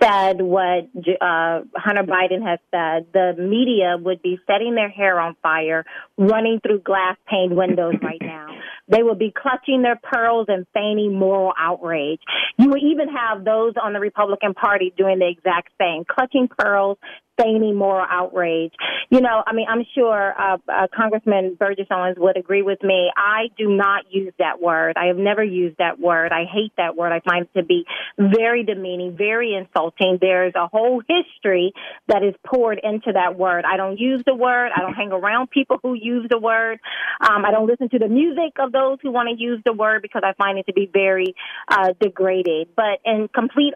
said 0.04 0.42
what 0.42 0.90
uh, 1.22 1.62
Hunter 1.76 2.04
Biden 2.04 2.44
has 2.46 2.60
said, 2.72 3.08
the 3.14 3.34
media 3.38 3.96
would 4.00 4.22
be 4.22 4.40
setting 4.48 4.76
their 4.76 4.90
hair 4.90 5.20
on 5.20 5.36
fire, 5.42 5.86
running 6.18 6.60
through 6.62 6.80
glass 6.82 7.18
pane 7.28 7.56
windows 7.56 7.96
right 8.02 8.18
now. 8.22 8.48
They 8.88 9.02
would 9.02 9.18
be 9.18 9.34
clutching 9.36 9.82
their 9.82 10.00
pearls 10.02 10.48
and 10.50 10.66
feigning 10.74 11.18
moral 11.18 11.54
outrage. 11.58 12.20
You 12.58 12.70
would 12.70 12.84
even 12.84 13.08
have 13.08 13.46
those 13.46 13.74
on 13.82 13.94
the 13.94 14.00
Republican 14.00 14.54
Party 14.54 14.94
doing 14.98 15.20
the 15.20 15.30
exact 15.30 15.70
same, 15.80 16.04
clutching 16.10 16.50
pearls, 16.50 16.98
feigning 17.38 17.76
moral 17.76 18.06
outrage. 18.10 18.74
You 19.10 19.22
know, 19.22 19.44
I 19.46 19.54
mean, 19.54 19.68
I'm 19.70 19.86
sure 19.96 20.34
uh, 20.40 20.58
uh, 20.68 20.88
Congressman 20.96 21.56
Burgess 21.60 21.88
Owens 21.92 22.18
would 22.18 22.38
agree 22.38 22.62
with 22.62 22.82
me. 22.84 23.12
I 23.16 23.50
do 23.58 23.70
not 23.70 24.06
use 24.12 24.34
that 24.40 24.62
word. 24.62 24.98
I 24.98 25.08
have 25.08 25.18
never 25.18 25.44
used 25.44 25.78
that 25.78 26.00
word. 26.00 26.32
I 26.32 26.46
hate 26.52 26.74
that 26.78 26.96
word. 26.96 27.12
I 27.12 27.20
find 27.20 27.46
it 27.46 27.60
to 27.60 27.66
be 27.66 27.86
very 28.18 28.64
demeaning, 28.64 29.16
very 29.18 29.56
insulting. 29.56 30.18
There's 30.20 30.54
a 30.56 30.68
whole 30.68 31.02
history 31.08 31.74
that 32.08 32.24
is 32.24 32.36
poured 32.46 32.80
into 32.84 33.12
that 33.14 33.38
word. 33.38 33.66
I 33.66 33.78
don't 33.78 34.00
use 34.00 34.24
the 34.26 34.36
word. 34.36 34.72
I 34.76 34.82
don't 34.82 34.94
hang 34.94 35.12
around 35.12 35.50
people 35.50 35.80
who 35.82 35.94
use 35.94 36.28
the 36.30 36.40
word. 36.40 36.80
Um, 37.22 37.46
I 37.46 37.52
don't 37.52 37.68
listen 37.68 37.90
to 37.90 38.00
the 38.00 38.08
music 38.08 38.54
of 38.60 38.72
those 38.72 38.98
who 39.02 39.12
want 39.12 39.30
to 39.30 39.42
use 39.42 39.62
the 39.66 39.74
word 39.74 40.02
because 40.02 40.24
I 40.26 40.34
find 40.34 40.58
it 40.58 40.66
to 40.68 40.74
be 40.74 40.90
very 40.92 41.36
uh, 41.68 41.94
degrading. 42.00 42.66
But 42.76 43.00
in 43.06 43.28
complete 43.34 43.74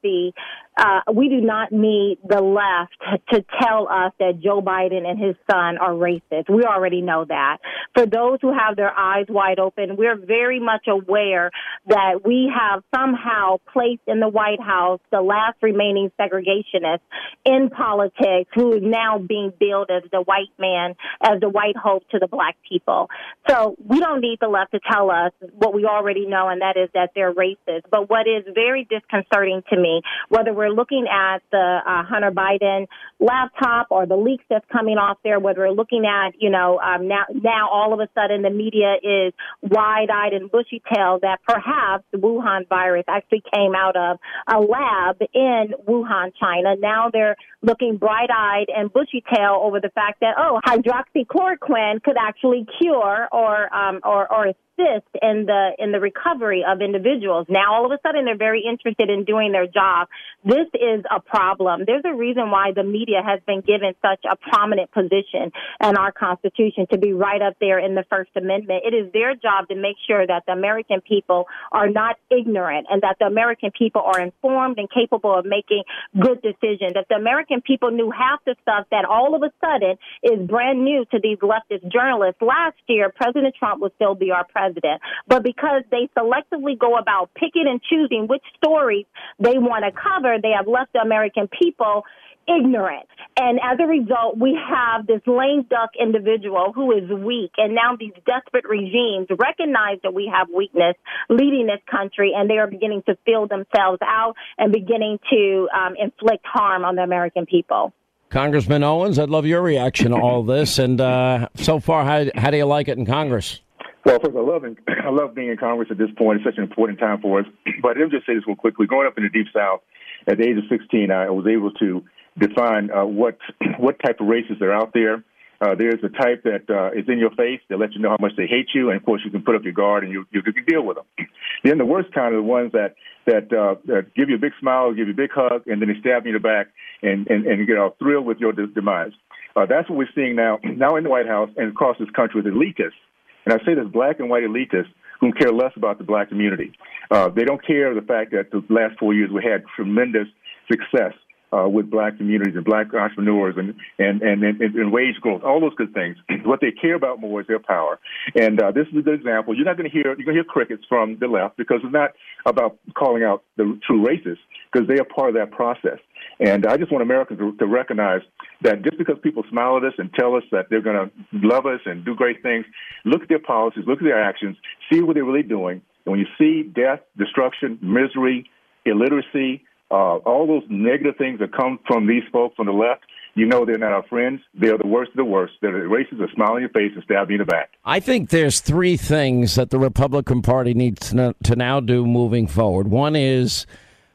honesty, 0.00 0.34
uh, 0.78 1.00
we 1.12 1.28
do 1.28 1.40
not 1.40 1.72
need 1.72 2.18
the 2.26 2.40
left 2.40 2.96
to 3.30 3.44
tell 3.60 3.88
us 3.88 4.12
that 4.18 4.40
Joe 4.42 4.62
Biden 4.62 5.06
and 5.06 5.18
his 5.18 5.36
son 5.50 5.78
are 5.78 5.92
racist. 5.92 6.48
We 6.48 6.62
already 6.64 7.02
know 7.02 7.26
that. 7.28 7.58
For 7.94 8.06
those 8.06 8.38
who 8.40 8.52
have 8.52 8.76
their 8.76 8.96
eyes 8.96 9.26
wide 9.28 9.58
open, 9.58 9.96
we're 9.96 10.16
very 10.16 10.60
much 10.60 10.86
aware 10.88 11.50
that 11.88 12.24
we 12.24 12.50
have 12.54 12.82
somehow 12.94 13.58
placed 13.72 14.02
in 14.06 14.20
the 14.20 14.28
White 14.28 14.60
House 14.60 15.00
the 15.10 15.20
last 15.20 15.56
remaining 15.60 16.10
segregationist 16.18 17.00
in 17.44 17.68
politics 17.70 18.50
who 18.54 18.74
is 18.74 18.82
now 18.82 19.18
being 19.18 19.52
billed 19.58 19.90
as 19.90 20.08
the 20.10 20.22
white 20.22 20.52
man, 20.58 20.94
as 21.22 21.40
the 21.40 21.48
white 21.48 21.76
hope 21.76 22.08
to 22.10 22.18
the 22.18 22.28
black 22.28 22.56
people. 22.66 23.08
So 23.48 23.76
we 23.84 24.00
don't 24.00 24.20
need 24.20 24.38
the 24.40 24.48
left 24.48 24.72
to 24.72 24.80
tell 24.90 25.10
us 25.10 25.32
what 25.52 25.74
we 25.74 25.84
already 25.84 26.26
know, 26.26 26.48
and 26.48 26.62
that 26.62 26.76
is 26.76 26.88
that 26.94 27.10
they're 27.14 27.34
racist. 27.34 27.82
But 27.90 28.08
what 28.08 28.26
is 28.26 28.44
very 28.54 28.86
disconcerting 28.88 29.62
to 29.70 29.76
me, 29.76 29.89
whether 30.28 30.52
we're 30.52 30.74
looking 30.80 31.06
at 31.10 31.38
the 31.50 31.78
uh, 31.86 32.02
Hunter 32.04 32.30
Biden 32.30 32.86
laptop 33.18 33.88
or 33.90 34.06
the 34.06 34.16
leaks 34.16 34.44
that's 34.48 34.64
coming 34.72 34.98
off 34.98 35.18
there, 35.24 35.38
whether 35.38 35.60
we're 35.60 35.70
looking 35.82 36.04
at, 36.06 36.30
you 36.38 36.50
know, 36.50 36.78
um, 36.80 37.08
now, 37.08 37.24
now 37.34 37.68
all 37.70 37.92
of 37.92 38.00
a 38.00 38.08
sudden 38.14 38.42
the 38.42 38.50
media 38.50 38.94
is 39.02 39.32
wide-eyed 39.62 40.32
and 40.32 40.50
bushy-tailed 40.50 41.20
that 41.22 41.38
perhaps 41.46 42.04
the 42.12 42.18
Wuhan 42.18 42.68
virus 42.68 43.04
actually 43.08 43.42
came 43.54 43.74
out 43.74 43.96
of 43.96 44.18
a 44.46 44.58
lab 44.58 45.16
in 45.34 45.74
Wuhan, 45.86 46.32
China. 46.40 46.76
Now 46.78 47.10
they're 47.12 47.36
looking 47.62 47.96
bright-eyed 47.96 48.68
and 48.74 48.92
bushy-tailed 48.92 49.62
over 49.62 49.80
the 49.80 49.90
fact 49.90 50.20
that, 50.20 50.34
oh, 50.38 50.60
hydroxychloroquine 50.66 52.02
could 52.02 52.16
actually 52.18 52.66
cure 52.80 53.28
or, 53.32 53.74
um, 53.74 54.00
or, 54.04 54.32
or 54.32 54.52
assist 54.80 55.06
in 55.22 55.46
the 55.46 55.70
in 55.78 55.92
the 55.92 56.00
recovery 56.00 56.64
of 56.66 56.80
individuals. 56.80 57.46
Now 57.48 57.74
all 57.74 57.86
of 57.86 57.92
a 57.92 57.98
sudden 58.02 58.24
they're 58.24 58.36
very 58.36 58.64
interested 58.68 59.10
in 59.10 59.24
doing 59.24 59.52
their 59.52 59.66
job. 59.66 60.08
This 60.44 60.66
is 60.74 61.04
a 61.10 61.20
problem. 61.20 61.84
There's 61.86 62.04
a 62.04 62.14
reason 62.14 62.50
why 62.50 62.72
the 62.74 62.84
media 62.84 63.22
has 63.24 63.40
been 63.46 63.60
given 63.60 63.94
such 64.02 64.24
a 64.30 64.36
prominent 64.36 64.90
position 64.92 65.52
in 65.82 65.96
our 65.96 66.12
Constitution 66.12 66.86
to 66.92 66.98
be 66.98 67.12
right 67.12 67.42
up 67.42 67.56
there 67.60 67.78
in 67.78 67.94
the 67.94 68.04
First 68.08 68.30
Amendment. 68.36 68.82
It 68.84 68.94
is 68.94 69.12
their 69.12 69.34
job 69.34 69.68
to 69.68 69.74
make 69.74 69.96
sure 70.06 70.26
that 70.26 70.44
the 70.46 70.52
American 70.52 71.00
people 71.00 71.46
are 71.72 71.88
not 71.88 72.16
ignorant 72.30 72.86
and 72.90 73.02
that 73.02 73.16
the 73.18 73.26
American 73.26 73.70
people 73.76 74.02
are 74.02 74.20
informed 74.20 74.78
and 74.78 74.88
capable 74.90 75.38
of 75.38 75.44
making 75.44 75.84
good 76.18 76.42
decisions. 76.42 76.94
That 76.94 77.06
the 77.08 77.16
American 77.16 77.60
people 77.60 77.90
knew 77.90 78.10
half 78.10 78.40
the 78.44 78.56
stuff 78.62 78.86
that 78.90 79.04
all 79.04 79.34
of 79.34 79.42
a 79.42 79.52
sudden 79.60 79.96
is 80.22 80.46
brand 80.48 80.84
new 80.84 81.04
to 81.10 81.18
these 81.22 81.38
leftist 81.38 81.90
journalists. 81.92 82.40
Last 82.40 82.78
year, 82.86 83.12
President 83.14 83.54
Trump 83.58 83.80
would 83.82 83.92
still 83.96 84.14
be 84.14 84.30
our 84.30 84.44
president 84.44 84.69
president. 84.70 85.00
But 85.26 85.42
because 85.42 85.82
they 85.90 86.08
selectively 86.16 86.78
go 86.78 86.96
about 86.96 87.30
picking 87.34 87.66
and 87.68 87.80
choosing 87.82 88.26
which 88.28 88.42
stories 88.62 89.06
they 89.38 89.58
want 89.58 89.84
to 89.84 89.92
cover, 89.92 90.36
they 90.42 90.52
have 90.56 90.66
left 90.66 90.92
the 90.92 91.00
American 91.00 91.48
people 91.48 92.04
ignorant. 92.48 93.06
And 93.36 93.60
as 93.62 93.78
a 93.80 93.86
result, 93.86 94.38
we 94.38 94.58
have 94.58 95.06
this 95.06 95.20
lame 95.26 95.66
duck 95.70 95.90
individual 96.00 96.72
who 96.74 96.92
is 96.92 97.08
weak. 97.08 97.52
And 97.58 97.74
now 97.74 97.96
these 97.98 98.12
desperate 98.26 98.64
regimes 98.68 99.28
recognize 99.30 99.98
that 100.02 100.12
we 100.12 100.30
have 100.34 100.48
weakness 100.54 100.96
leading 101.28 101.66
this 101.66 101.80
country, 101.88 102.32
and 102.34 102.50
they 102.50 102.58
are 102.58 102.66
beginning 102.66 103.02
to 103.06 103.16
fill 103.24 103.46
themselves 103.46 104.00
out 104.02 104.34
and 104.58 104.72
beginning 104.72 105.18
to 105.30 105.68
um, 105.74 105.94
inflict 105.96 106.44
harm 106.44 106.84
on 106.84 106.96
the 106.96 107.02
American 107.02 107.46
people. 107.46 107.92
Congressman 108.30 108.84
Owens, 108.84 109.18
I'd 109.18 109.28
love 109.28 109.44
your 109.44 109.60
reaction 109.60 110.12
to 110.12 110.16
all 110.16 110.44
this. 110.44 110.78
And 110.78 111.00
uh, 111.00 111.48
so 111.56 111.80
far, 111.80 112.04
how, 112.04 112.26
how 112.36 112.50
do 112.50 112.56
you 112.56 112.64
like 112.64 112.88
it 112.88 112.96
in 112.96 113.04
Congress? 113.04 113.60
Well, 114.04 114.18
first, 114.18 114.36
I 114.36 114.40
love 114.40 114.64
I 114.88 115.10
love 115.10 115.34
being 115.34 115.50
in 115.50 115.56
Congress 115.56 115.88
at 115.90 115.98
this 115.98 116.10
point. 116.16 116.40
It's 116.40 116.46
such 116.46 116.58
an 116.58 116.64
important 116.64 116.98
time 116.98 117.20
for 117.20 117.40
us. 117.40 117.46
But 117.82 117.96
let 117.96 118.06
me 118.06 118.10
just 118.10 118.26
say 118.26 118.34
this 118.34 118.46
real 118.46 118.56
quickly. 118.56 118.86
Growing 118.86 119.06
up 119.06 119.16
in 119.16 119.24
the 119.24 119.30
Deep 119.30 119.46
South, 119.54 119.80
at 120.26 120.38
the 120.38 120.44
age 120.44 120.58
of 120.58 120.64
16, 120.68 121.10
I 121.10 121.30
was 121.30 121.46
able 121.46 121.72
to 121.72 122.04
define 122.38 122.90
uh, 122.90 123.04
what 123.04 123.38
what 123.78 123.98
type 124.04 124.20
of 124.20 124.26
races 124.26 124.60
are 124.60 124.72
out 124.72 124.92
there. 124.94 125.24
Uh, 125.62 125.74
there's 125.74 126.02
a 126.02 126.08
type 126.08 126.42
that 126.44 126.64
uh, 126.70 126.98
is 126.98 127.04
in 127.06 127.18
your 127.18 127.30
face 127.32 127.60
that 127.68 127.78
lets 127.78 127.94
you 127.94 128.00
know 128.00 128.08
how 128.08 128.16
much 128.18 128.32
they 128.36 128.46
hate 128.46 128.68
you, 128.74 128.88
and 128.88 128.96
of 128.96 129.04
course 129.04 129.20
you 129.24 129.30
can 129.30 129.42
put 129.42 129.54
up 129.54 129.62
your 129.62 129.74
guard 129.74 130.04
and 130.04 130.12
you 130.12 130.24
you 130.30 130.42
can 130.42 130.54
deal 130.66 130.82
with 130.82 130.96
them. 130.96 131.26
Then 131.62 131.76
the 131.76 131.84
worst 131.84 132.12
kind 132.14 132.32
are 132.32 132.38
the 132.38 132.42
ones 132.42 132.72
that 132.72 132.94
that, 133.26 133.52
uh, 133.52 133.74
that 133.84 134.14
give 134.14 134.30
you 134.30 134.36
a 134.36 134.38
big 134.38 134.52
smile, 134.58 134.94
give 134.94 135.06
you 135.06 135.12
a 135.12 135.16
big 135.16 135.30
hug, 135.30 135.66
and 135.66 135.80
then 135.80 135.88
they 135.92 136.00
stab 136.00 136.24
you 136.24 136.30
in 136.30 136.34
the 136.34 136.40
back 136.40 136.68
and 137.02 137.28
and, 137.28 137.46
and 137.46 137.66
get 137.66 137.76
all 137.76 137.94
thrilled 137.98 138.24
with 138.24 138.38
your 138.38 138.52
de- 138.52 138.68
demise. 138.68 139.12
Uh, 139.54 139.66
that's 139.66 139.90
what 139.90 139.98
we're 139.98 140.08
seeing 140.14 140.34
now 140.34 140.58
now 140.64 140.96
in 140.96 141.04
the 141.04 141.10
White 141.10 141.26
House 141.26 141.50
and 141.58 141.72
across 141.72 141.98
this 141.98 142.08
country 142.16 142.40
with 142.40 142.50
elitists 142.50 142.96
and 143.44 143.54
I 143.54 143.58
say 143.64 143.74
this 143.74 143.88
black 143.88 144.20
and 144.20 144.28
white 144.28 144.44
elitists 144.44 144.92
who 145.20 145.32
care 145.32 145.52
less 145.52 145.72
about 145.76 145.98
the 145.98 146.04
black 146.04 146.28
community. 146.28 146.72
Uh, 147.10 147.28
they 147.28 147.44
don't 147.44 147.64
care 147.64 147.94
the 147.94 148.02
fact 148.02 148.30
that 148.32 148.50
the 148.50 148.64
last 148.72 148.98
four 148.98 149.12
years 149.12 149.30
we 149.30 149.42
had 149.44 149.64
tremendous 149.76 150.28
success 150.70 151.12
uh, 151.52 151.68
with 151.68 151.90
black 151.90 152.16
communities 152.16 152.54
and 152.54 152.64
black 152.64 152.92
entrepreneurs 152.94 153.54
and, 153.56 153.74
and, 153.98 154.22
and, 154.22 154.42
and, 154.42 154.60
and 154.60 154.92
wage 154.92 155.16
growth, 155.20 155.42
all 155.42 155.60
those 155.60 155.74
good 155.74 155.92
things. 155.92 156.16
what 156.44 156.60
they 156.60 156.70
care 156.70 156.94
about 156.94 157.20
more 157.20 157.40
is 157.40 157.46
their 157.46 157.58
power. 157.58 157.98
And 158.34 158.60
uh, 158.60 158.72
this 158.72 158.86
is 158.92 158.98
a 158.98 159.02
good 159.02 159.14
example. 159.14 159.54
You're 159.54 159.64
not 159.66 159.76
going 159.76 159.90
to 159.90 159.92
hear, 159.92 160.06
you're 160.06 160.14
going 160.24 160.36
to 160.36 160.42
hear 160.42 160.44
crickets 160.44 160.84
from 160.88 161.18
the 161.18 161.26
left 161.26 161.56
because 161.56 161.80
it's 161.82 161.92
not 161.92 162.12
about 162.46 162.78
calling 162.96 163.22
out 163.22 163.42
the 163.56 163.78
true 163.86 164.04
racists 164.04 164.42
because 164.72 164.86
they 164.88 164.98
are 164.98 165.04
part 165.04 165.30
of 165.30 165.34
that 165.34 165.50
process. 165.50 165.98
And 166.38 166.66
I 166.66 166.76
just 166.76 166.92
want 166.92 167.02
Americans 167.02 167.38
to, 167.40 167.56
to 167.56 167.66
recognize 167.66 168.20
that 168.62 168.82
just 168.82 168.98
because 168.98 169.16
people 169.22 169.44
smile 169.50 169.76
at 169.76 169.84
us 169.84 169.94
and 169.98 170.12
tell 170.14 170.36
us 170.36 170.44
that 170.52 170.66
they're 170.70 170.82
going 170.82 171.10
to 171.10 171.46
love 171.46 171.66
us 171.66 171.80
and 171.84 172.04
do 172.04 172.14
great 172.14 172.42
things, 172.42 172.64
look 173.04 173.22
at 173.22 173.28
their 173.28 173.40
policies, 173.40 173.84
look 173.86 173.98
at 173.98 174.04
their 174.04 174.22
actions, 174.22 174.56
see 174.90 175.02
what 175.02 175.14
they're 175.14 175.24
really 175.24 175.42
doing. 175.42 175.82
And 176.06 176.12
when 176.12 176.20
you 176.20 176.26
see 176.38 176.62
death, 176.62 177.00
destruction, 177.18 177.78
misery, 177.82 178.48
illiteracy, 178.86 179.64
uh, 179.90 180.16
all 180.18 180.46
those 180.46 180.62
negative 180.68 181.16
things 181.16 181.40
that 181.40 181.52
come 181.52 181.78
from 181.86 182.06
these 182.06 182.22
folks 182.32 182.56
on 182.58 182.66
the 182.66 182.72
left, 182.72 183.02
you 183.34 183.46
know 183.46 183.64
they're 183.64 183.78
not 183.78 183.92
our 183.92 184.02
friends. 184.04 184.40
They're 184.54 184.78
the 184.78 184.86
worst 184.86 185.10
of 185.10 185.16
the 185.16 185.24
worst. 185.24 185.54
They're 185.60 185.72
the 185.72 185.88
racists 185.88 186.18
that 186.18 186.30
smile 186.34 186.56
in 186.56 186.62
your 186.62 186.70
face 186.70 186.92
and 186.94 187.02
stab 187.04 187.30
you 187.30 187.36
in 187.36 187.40
the 187.40 187.44
back. 187.44 187.70
I 187.84 188.00
think 188.00 188.30
there's 188.30 188.60
three 188.60 188.96
things 188.96 189.54
that 189.54 189.70
the 189.70 189.78
Republican 189.78 190.42
Party 190.42 190.74
needs 190.74 191.10
to, 191.10 191.34
to 191.44 191.56
now 191.56 191.80
do 191.80 192.06
moving 192.06 192.46
forward. 192.46 192.88
One 192.88 193.16
is 193.16 193.66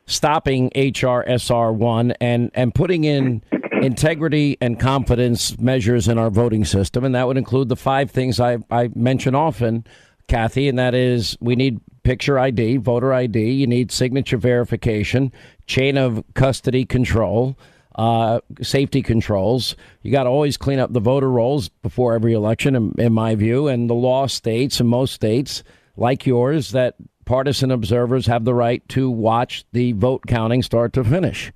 stopping 0.05 0.69
HRSR 0.71 1.73
one 1.73 2.11
and 2.21 2.51
and 2.53 2.73
putting 2.75 3.05
in 3.05 3.41
integrity 3.81 4.57
and 4.61 4.79
competence 4.79 5.57
measures 5.59 6.07
in 6.07 6.17
our 6.17 6.29
voting 6.29 6.65
system, 6.65 7.03
and 7.03 7.15
that 7.15 7.27
would 7.27 7.37
include 7.37 7.69
the 7.69 7.75
five 7.75 8.11
things 8.11 8.39
I, 8.39 8.59
I 8.69 8.89
mention 8.95 9.35
often, 9.35 9.85
Kathy, 10.27 10.67
and 10.67 10.79
that 10.79 10.93
is 10.93 11.37
we 11.39 11.55
need 11.55 11.79
picture 12.03 12.39
ID, 12.39 12.77
voter 12.77 13.13
ID, 13.13 13.51
you 13.51 13.67
need 13.67 13.91
signature 13.91 14.37
verification, 14.37 15.31
chain 15.67 15.97
of 15.97 16.23
custody 16.33 16.85
control. 16.85 17.57
Uh, 17.97 18.41
safety 18.61 19.01
controls. 19.01 19.77
You 20.01 20.11
got 20.11 20.23
to 20.23 20.29
always 20.29 20.57
clean 20.57 20.79
up 20.79 20.91
the 20.91 20.99
voter 20.99 21.31
rolls 21.31 21.69
before 21.69 22.13
every 22.13 22.33
election, 22.33 22.75
in, 22.75 22.93
in 22.97 23.13
my 23.13 23.35
view. 23.35 23.69
And 23.69 23.89
the 23.89 23.93
law 23.93 24.27
states, 24.27 24.81
in 24.81 24.87
most 24.87 25.13
states 25.13 25.63
like 25.95 26.25
yours, 26.25 26.71
that 26.71 26.95
partisan 27.23 27.71
observers 27.71 28.27
have 28.27 28.43
the 28.43 28.53
right 28.53 28.87
to 28.89 29.09
watch 29.09 29.63
the 29.71 29.93
vote 29.93 30.23
counting 30.27 30.61
start 30.61 30.91
to 30.93 31.05
finish. 31.05 31.53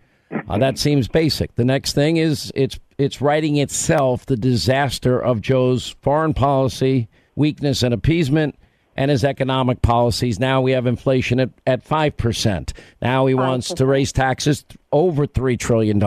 Uh, 0.48 0.58
that 0.58 0.78
seems 0.78 1.08
basic. 1.08 1.56
The 1.56 1.66
next 1.66 1.94
thing 1.94 2.18
is 2.18 2.52
it's 2.56 2.80
it's 2.98 3.22
writing 3.22 3.58
itself 3.58 4.26
the 4.26 4.38
disaster 4.38 5.20
of 5.20 5.42
Joe's 5.42 5.96
foreign 6.02 6.34
policy, 6.34 7.08
weakness 7.40 7.82
and 7.82 7.94
appeasement, 7.94 8.56
and 8.96 9.10
his 9.10 9.24
economic 9.24 9.82
policies. 9.82 10.40
Now 10.40 10.60
we 10.62 10.74
have 10.74 10.86
inflation 10.86 11.40
at, 11.40 11.50
at 11.66 11.86
5%. 11.86 12.74
Now 13.02 13.26
he 13.26 13.34
5%. 13.34 13.38
wants 13.38 13.74
to 13.74 13.86
raise 13.86 14.12
taxes 14.12 14.66
over 14.92 15.26
$3 15.26 15.58
trillion. 15.58 16.04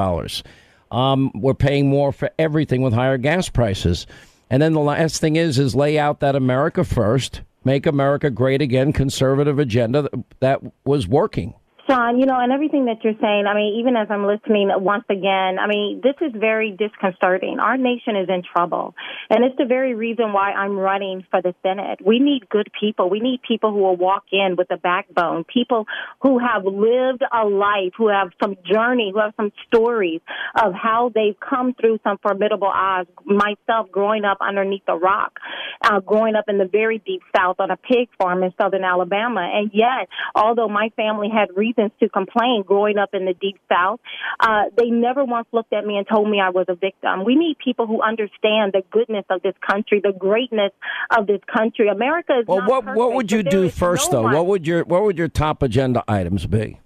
Um, 0.91 1.33
we're 1.35 1.55
paying 1.55 1.89
more 1.89 2.12
for 2.12 2.30
everything 2.39 2.83
with 2.83 2.93
higher 2.93 3.16
gas 3.16 3.49
prices. 3.49 4.07
And 4.51 4.61
then 4.61 4.74
the 4.74 4.80
last 4.80 5.22
thing 5.22 5.37
is, 5.37 5.59
is 5.59 5.74
lay 5.74 5.99
out 5.99 6.20
that 6.20 6.37
America 6.37 6.85
first, 6.85 7.41
make 7.64 7.87
America 7.87 8.28
great 8.28 8.61
again, 8.61 8.93
conservative 8.93 9.59
agenda 9.59 10.03
that, 10.03 10.12
that 10.41 10.61
was 10.85 11.09
working. 11.09 11.55
Sean, 11.89 12.20
you 12.20 12.26
know, 12.26 12.39
and 12.39 12.53
everything 12.53 12.85
that 12.85 13.03
you're 13.03 13.18
saying, 13.20 13.47
I 13.49 13.55
mean, 13.55 13.80
even 13.80 13.97
as 13.97 14.07
I'm 14.09 14.24
listening 14.24 14.70
once 14.76 15.05
again, 15.11 15.59
I 15.59 15.66
mean, 15.66 16.01
this 16.03 16.14
is 16.20 16.33
very 16.39 16.70
disconcerting. 16.70 17.59
Our 17.59 17.76
nation 17.76 18.14
is 18.14 18.28
in 18.28 18.43
trouble. 18.43 18.95
And 19.28 19.45
it's 19.45 19.57
the 19.59 19.64
very 19.64 19.95
reason 19.95 20.33
why 20.33 20.53
I'm 20.53 20.78
running 20.78 21.24
for 21.30 21.43
the 21.43 21.55
Senate. 21.62 21.99
We 22.05 22.20
need 22.20 22.49
good 22.49 22.68
people. 22.78 23.11
We 23.11 23.18
need 23.18 23.41
people 23.47 23.72
who 23.72 23.78
will 23.78 23.97
walk 23.97 24.26
in 24.30 24.55
with 24.57 24.70
a 24.70 24.76
backbone, 24.76 25.45
people 25.45 25.87
who 26.20 26.39
have 26.39 26.64
lived 26.64 27.24
a 27.33 27.47
life, 27.47 27.93
who 27.99 28.09
have 28.09 28.30
some 28.41 28.57
journey, 28.64 29.11
who 29.12 29.20
have 29.20 29.35
some 29.37 29.51
stories 29.66 30.20
of 30.62 30.74
how 30.74 31.11
they've 31.12 31.39
come 31.41 31.74
through 31.74 31.99
some 32.05 32.18
formidable 32.18 32.70
odds. 32.72 33.11
Myself 33.24 33.91
growing 33.91 34.24
up 34.24 34.39
underneath 34.41 34.83
a 34.87 34.97
rock, 34.97 35.41
uh, 35.83 35.99
growing 35.99 36.37
up 36.37 36.45
in 36.47 36.59
the 36.59 36.68
very 36.70 36.99
deep 37.05 37.22
south 37.37 37.57
on 37.59 37.72
a 37.72 37.76
pig 37.76 38.09
farm 38.18 38.45
in 38.45 38.53
southern 38.61 38.85
Alabama. 38.85 39.51
And 39.53 39.70
yet, 39.74 40.09
although 40.37 40.68
my 40.68 40.91
family 40.97 41.28
had 41.28 41.49
reasons 41.57 41.72
reasons 41.77 41.93
to 42.01 42.09
complain 42.09 42.62
growing 42.66 42.99
up 42.99 43.11
in 43.12 43.25
the 43.25 43.35
deep 43.35 43.59
south. 43.68 44.01
Uh, 44.41 44.64
they 44.77 44.91
never 44.91 45.25
once 45.25 45.47
looked 45.53 45.73
at 45.73 45.85
me 45.85 45.97
and 45.97 46.07
told 46.07 46.29
me 46.29 46.41
I 46.41 46.51
was 46.51 46.66
a 46.68 46.75
victim. 46.75 47.25
We 47.25 47.37
need 47.37 47.57
people 47.62 47.87
who 47.87 48.03
understand 48.03 48.73
the 48.73 48.83
goodness 48.91 49.25
of 49.31 49.43
this 49.43 49.55
country, 49.68 50.01
the 50.03 50.12
greatness 50.12 50.73
of 51.16 51.27
this 51.27 51.41
country. 51.53 51.89
America 51.89 52.41
is 52.41 52.47
well. 52.47 52.66
what 52.66 52.85
perfect, 52.85 52.99
what 52.99 53.12
would 53.14 53.33
you 53.33 53.43
do 53.43 53.68
first, 53.68 54.12
no 54.12 54.18
though? 54.18 54.23
One. 54.25 54.35
What 54.35 54.47
would 54.47 54.66
your 54.66 54.85
what 54.85 55.03
would 55.03 55.18
your 55.18 55.29
top 55.29 55.62
agenda 55.62 56.05
items 56.09 56.47
be? 56.47 56.79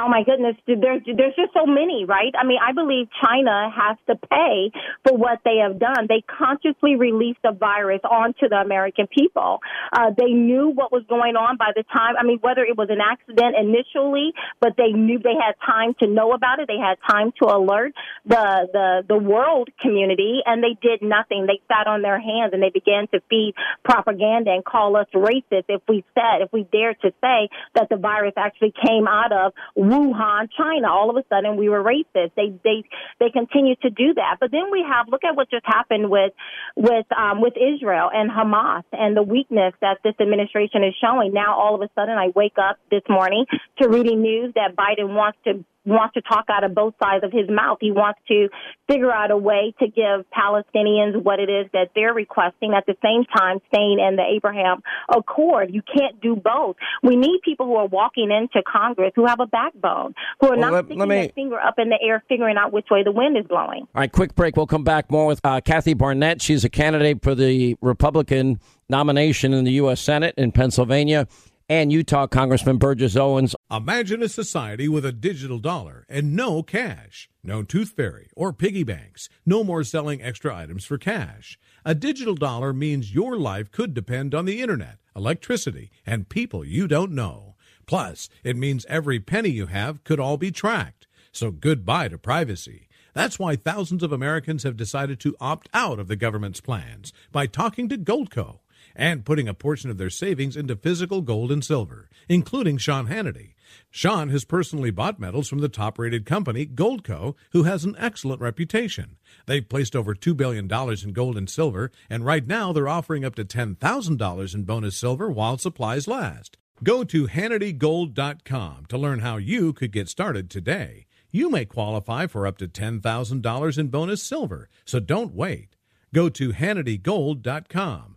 Oh 0.00 0.08
my 0.08 0.22
goodness, 0.24 0.56
there's 0.66 1.02
there's 1.04 1.36
just 1.36 1.52
so 1.52 1.66
many, 1.66 2.04
right? 2.04 2.32
I 2.38 2.44
mean, 2.44 2.58
I 2.60 2.72
believe 2.72 3.08
China 3.22 3.70
has 3.70 3.96
to 4.08 4.16
pay 4.16 4.72
for 5.06 5.16
what 5.16 5.40
they 5.44 5.58
have 5.62 5.78
done. 5.78 6.06
They 6.08 6.24
consciously 6.26 6.96
released 6.96 7.40
the 7.42 7.52
virus 7.52 8.00
onto 8.04 8.48
the 8.48 8.56
American 8.56 9.06
people. 9.06 9.60
Uh, 9.92 10.10
they 10.16 10.32
knew 10.32 10.68
what 10.68 10.92
was 10.92 11.04
going 11.08 11.36
on 11.36 11.56
by 11.56 11.72
the 11.74 11.84
time. 11.92 12.14
I 12.18 12.24
mean, 12.24 12.38
whether 12.40 12.64
it 12.64 12.76
was 12.76 12.88
an 12.90 13.00
accident 13.00 13.56
initially, 13.56 14.32
but 14.60 14.76
they 14.76 14.92
knew 14.92 15.18
they 15.18 15.36
had 15.36 15.54
time 15.64 15.94
to 16.00 16.06
know 16.06 16.32
about 16.32 16.60
it. 16.60 16.68
They 16.68 16.80
had 16.80 16.96
time 17.06 17.32
to 17.42 17.46
alert 17.46 17.92
the 18.24 18.68
the 18.72 19.04
the 19.08 19.18
world 19.18 19.68
community, 19.80 20.40
and 20.46 20.62
they 20.62 20.76
did 20.80 21.02
nothing. 21.02 21.46
They 21.46 21.60
sat 21.68 21.86
on 21.86 22.02
their 22.02 22.20
hands 22.20 22.52
and 22.52 22.62
they 22.62 22.70
began 22.70 23.06
to 23.12 23.20
feed 23.28 23.54
propaganda 23.84 24.50
and 24.50 24.64
call 24.64 24.96
us 24.96 25.06
racist 25.14 25.68
if 25.68 25.82
we 25.88 26.04
said 26.14 26.40
if 26.40 26.52
we 26.52 26.66
dared 26.72 27.00
to 27.02 27.12
say 27.20 27.48
that 27.74 27.88
the 27.90 27.96
virus 27.96 28.34
actually 28.36 28.72
came 28.72 29.06
out 29.06 29.32
of 29.32 29.52
Wuhan, 29.90 30.48
China. 30.56 30.88
All 30.88 31.10
of 31.10 31.16
a 31.16 31.24
sudden, 31.28 31.56
we 31.56 31.68
were 31.68 31.82
racist. 31.82 32.32
They 32.36 32.54
they 32.62 32.84
they 33.18 33.30
continue 33.30 33.74
to 33.82 33.90
do 33.90 34.14
that. 34.14 34.36
But 34.38 34.50
then 34.50 34.70
we 34.70 34.84
have 34.88 35.08
look 35.08 35.24
at 35.24 35.36
what 35.36 35.50
just 35.50 35.66
happened 35.66 36.10
with 36.10 36.32
with 36.76 37.06
um, 37.16 37.40
with 37.40 37.54
Israel 37.56 38.10
and 38.12 38.30
Hamas 38.30 38.84
and 38.92 39.16
the 39.16 39.22
weakness 39.22 39.74
that 39.80 39.98
this 40.04 40.14
administration 40.20 40.84
is 40.84 40.94
showing. 41.00 41.32
Now, 41.32 41.58
all 41.58 41.74
of 41.74 41.82
a 41.82 41.90
sudden, 41.94 42.16
I 42.16 42.28
wake 42.34 42.58
up 42.58 42.78
this 42.90 43.02
morning 43.08 43.46
to 43.82 43.88
reading 43.88 44.22
news 44.22 44.54
that 44.54 44.76
Biden 44.76 45.14
wants 45.14 45.38
to 45.44 45.64
wants 45.84 46.14
to 46.14 46.22
talk 46.22 46.44
out 46.50 46.64
of 46.64 46.74
both 46.74 46.94
sides 47.02 47.24
of 47.24 47.32
his 47.32 47.48
mouth. 47.48 47.78
He 47.80 47.90
wants 47.90 48.20
to 48.28 48.48
figure 48.88 49.12
out 49.12 49.30
a 49.30 49.36
way 49.36 49.74
to 49.80 49.86
give 49.86 50.26
Palestinians 50.30 51.20
what 51.22 51.40
it 51.40 51.48
is 51.48 51.70
that 51.72 51.90
they're 51.94 52.12
requesting 52.12 52.74
at 52.74 52.84
the 52.86 52.96
same 53.02 53.24
time 53.24 53.58
staying 53.72 53.98
in 53.98 54.16
the 54.16 54.24
Abraham 54.36 54.82
Accord. 55.08 55.72
You 55.72 55.82
can't 55.82 56.20
do 56.20 56.36
both. 56.36 56.76
We 57.02 57.16
need 57.16 57.40
people 57.44 57.66
who 57.66 57.76
are 57.76 57.86
walking 57.86 58.30
into 58.30 58.62
Congress 58.62 59.12
who 59.16 59.26
have 59.26 59.40
a 59.40 59.46
backbone, 59.46 60.14
who 60.40 60.48
are 60.48 60.50
well, 60.50 60.60
not 60.60 60.72
let, 60.72 60.84
sticking 60.84 60.98
let 60.98 61.08
me... 61.08 61.14
their 61.16 61.28
finger 61.30 61.58
up 61.58 61.74
in 61.78 61.88
the 61.88 61.98
air 62.02 62.22
figuring 62.28 62.56
out 62.56 62.72
which 62.72 62.86
way 62.90 63.02
the 63.02 63.12
wind 63.12 63.36
is 63.36 63.46
blowing. 63.46 63.80
All 63.94 64.00
right, 64.00 64.12
quick 64.12 64.34
break. 64.34 64.56
We'll 64.56 64.66
come 64.66 64.84
back 64.84 65.10
more 65.10 65.26
with 65.26 65.40
uh, 65.44 65.60
Kathy 65.60 65.94
Barnette. 65.94 66.42
She's 66.42 66.64
a 66.64 66.70
candidate 66.70 67.22
for 67.22 67.34
the 67.34 67.76
Republican 67.80 68.60
nomination 68.88 69.54
in 69.54 69.64
the 69.64 69.72
U.S. 69.72 70.00
Senate 70.00 70.34
in 70.36 70.52
Pennsylvania 70.52 71.26
and 71.70 71.92
Utah 71.92 72.26
Congressman 72.26 72.78
Burgess 72.78 73.14
Owens. 73.14 73.54
Imagine 73.70 74.24
a 74.24 74.28
society 74.28 74.88
with 74.88 75.04
a 75.04 75.12
digital 75.12 75.60
dollar 75.60 76.04
and 76.08 76.34
no 76.34 76.64
cash, 76.64 77.30
no 77.44 77.62
tooth 77.62 77.90
fairy 77.90 78.28
or 78.34 78.52
piggy 78.52 78.82
banks, 78.82 79.28
no 79.46 79.62
more 79.62 79.84
selling 79.84 80.20
extra 80.20 80.54
items 80.54 80.84
for 80.84 80.98
cash. 80.98 81.60
A 81.84 81.94
digital 81.94 82.34
dollar 82.34 82.72
means 82.72 83.14
your 83.14 83.36
life 83.36 83.70
could 83.70 83.94
depend 83.94 84.34
on 84.34 84.46
the 84.46 84.60
internet, 84.60 84.98
electricity, 85.14 85.92
and 86.04 86.28
people 86.28 86.64
you 86.64 86.88
don't 86.88 87.12
know. 87.12 87.54
Plus, 87.86 88.28
it 88.42 88.56
means 88.56 88.84
every 88.88 89.20
penny 89.20 89.50
you 89.50 89.66
have 89.66 90.02
could 90.02 90.18
all 90.18 90.36
be 90.36 90.50
tracked. 90.50 91.06
So 91.30 91.52
goodbye 91.52 92.08
to 92.08 92.18
privacy. 92.18 92.88
That's 93.14 93.38
why 93.38 93.54
thousands 93.54 94.02
of 94.02 94.10
Americans 94.10 94.64
have 94.64 94.76
decided 94.76 95.20
to 95.20 95.36
opt 95.40 95.68
out 95.72 96.00
of 96.00 96.08
the 96.08 96.16
government's 96.16 96.60
plans 96.60 97.12
by 97.30 97.46
talking 97.46 97.88
to 97.90 97.96
Goldco 97.96 98.58
and 98.94 99.24
putting 99.24 99.48
a 99.48 99.54
portion 99.54 99.90
of 99.90 99.98
their 99.98 100.10
savings 100.10 100.56
into 100.56 100.76
physical 100.76 101.22
gold 101.22 101.50
and 101.50 101.64
silver, 101.64 102.08
including 102.28 102.78
Sean 102.78 103.08
Hannity. 103.08 103.54
Sean 103.90 104.28
has 104.28 104.44
personally 104.44 104.90
bought 104.90 105.20
metals 105.20 105.48
from 105.48 105.58
the 105.58 105.68
top 105.68 105.98
rated 105.98 106.26
company, 106.26 106.66
Goldco, 106.66 107.34
who 107.52 107.64
has 107.64 107.84
an 107.84 107.96
excellent 107.98 108.40
reputation. 108.40 109.16
They've 109.46 109.68
placed 109.68 109.96
over 109.96 110.14
$2 110.14 110.36
billion 110.36 110.70
in 110.70 111.12
gold 111.12 111.36
and 111.36 111.48
silver, 111.48 111.90
and 112.08 112.24
right 112.24 112.46
now 112.46 112.72
they're 112.72 112.88
offering 112.88 113.24
up 113.24 113.34
to 113.36 113.44
$10,000 113.44 114.54
in 114.54 114.62
bonus 114.64 114.96
silver 114.96 115.30
while 115.30 115.58
supplies 115.58 116.08
last. 116.08 116.56
Go 116.82 117.04
to 117.04 117.26
HannityGold.com 117.26 118.86
to 118.86 118.98
learn 118.98 119.18
how 119.18 119.36
you 119.36 119.72
could 119.72 119.92
get 119.92 120.08
started 120.08 120.48
today. 120.48 121.06
You 121.30 121.50
may 121.50 121.64
qualify 121.64 122.26
for 122.26 122.46
up 122.46 122.58
to 122.58 122.66
$10,000 122.68 123.78
in 123.78 123.88
bonus 123.88 124.22
silver, 124.22 124.68
so 124.84 124.98
don't 124.98 125.34
wait. 125.34 125.76
Go 126.12 126.28
to 126.30 126.52
HannityGold.com. 126.52 128.16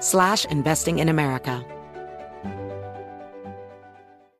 slash 0.00 0.44
investing 0.46 0.98
in 0.98 1.08
America. 1.08 1.64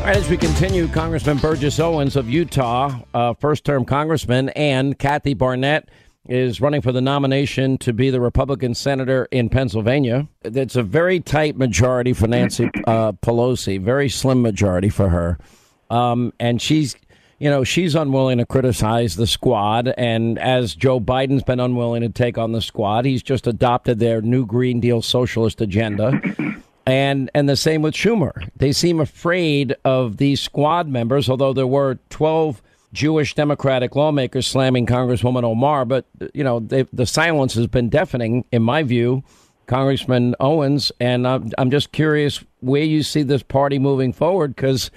All 0.00 0.06
right, 0.06 0.16
as 0.16 0.30
we 0.30 0.38
continue, 0.38 0.88
Congressman 0.88 1.36
Burgess 1.36 1.78
Owens 1.78 2.16
of 2.16 2.26
Utah, 2.26 3.00
uh, 3.12 3.34
first 3.34 3.66
term 3.66 3.84
congressman, 3.84 4.48
and 4.50 4.98
Kathy 4.98 5.34
Barnette 5.34 5.90
is 6.26 6.58
running 6.58 6.80
for 6.80 6.90
the 6.90 7.02
nomination 7.02 7.76
to 7.78 7.92
be 7.92 8.08
the 8.08 8.18
Republican 8.18 8.74
senator 8.74 9.28
in 9.30 9.50
Pennsylvania. 9.50 10.26
It's 10.40 10.74
a 10.74 10.82
very 10.82 11.20
tight 11.20 11.58
majority 11.58 12.14
for 12.14 12.26
Nancy 12.28 12.70
uh, 12.86 13.12
Pelosi, 13.12 13.78
very 13.78 14.08
slim 14.08 14.40
majority 14.40 14.88
for 14.88 15.10
her. 15.10 15.38
Um, 15.90 16.32
and 16.40 16.62
she's, 16.62 16.96
you 17.38 17.50
know, 17.50 17.62
she's 17.62 17.94
unwilling 17.94 18.38
to 18.38 18.46
criticize 18.46 19.16
the 19.16 19.26
squad. 19.26 19.92
And 19.98 20.38
as 20.38 20.74
Joe 20.74 20.98
Biden's 20.98 21.42
been 21.42 21.60
unwilling 21.60 22.00
to 22.00 22.08
take 22.08 22.38
on 22.38 22.52
the 22.52 22.62
squad, 22.62 23.04
he's 23.04 23.22
just 23.22 23.46
adopted 23.46 23.98
their 23.98 24.22
new 24.22 24.46
Green 24.46 24.80
Deal 24.80 25.02
socialist 25.02 25.60
agenda 25.60 26.22
and 26.86 27.30
and 27.34 27.48
the 27.48 27.56
same 27.56 27.82
with 27.82 27.94
Schumer. 27.94 28.48
They 28.56 28.72
seem 28.72 29.00
afraid 29.00 29.76
of 29.84 30.16
these 30.16 30.40
squad 30.40 30.88
members, 30.88 31.28
although 31.28 31.52
there 31.52 31.66
were 31.66 31.98
twelve 32.10 32.62
Jewish 32.92 33.34
Democratic 33.34 33.94
lawmakers 33.94 34.46
slamming 34.46 34.86
Congresswoman 34.86 35.44
Omar. 35.44 35.84
But 35.84 36.06
you 36.34 36.44
know, 36.44 36.60
they, 36.60 36.82
the 36.92 37.06
silence 37.06 37.54
has 37.54 37.66
been 37.66 37.88
deafening, 37.88 38.44
in 38.52 38.62
my 38.62 38.82
view. 38.82 39.22
Congressman 39.66 40.34
Owens, 40.40 40.90
and 40.98 41.28
I'm, 41.28 41.52
I'm 41.56 41.70
just 41.70 41.92
curious 41.92 42.44
where 42.58 42.82
you 42.82 43.04
see 43.04 43.22
this 43.22 43.44
party 43.44 43.78
moving 43.78 44.12
forward 44.12 44.56
because 44.56 44.90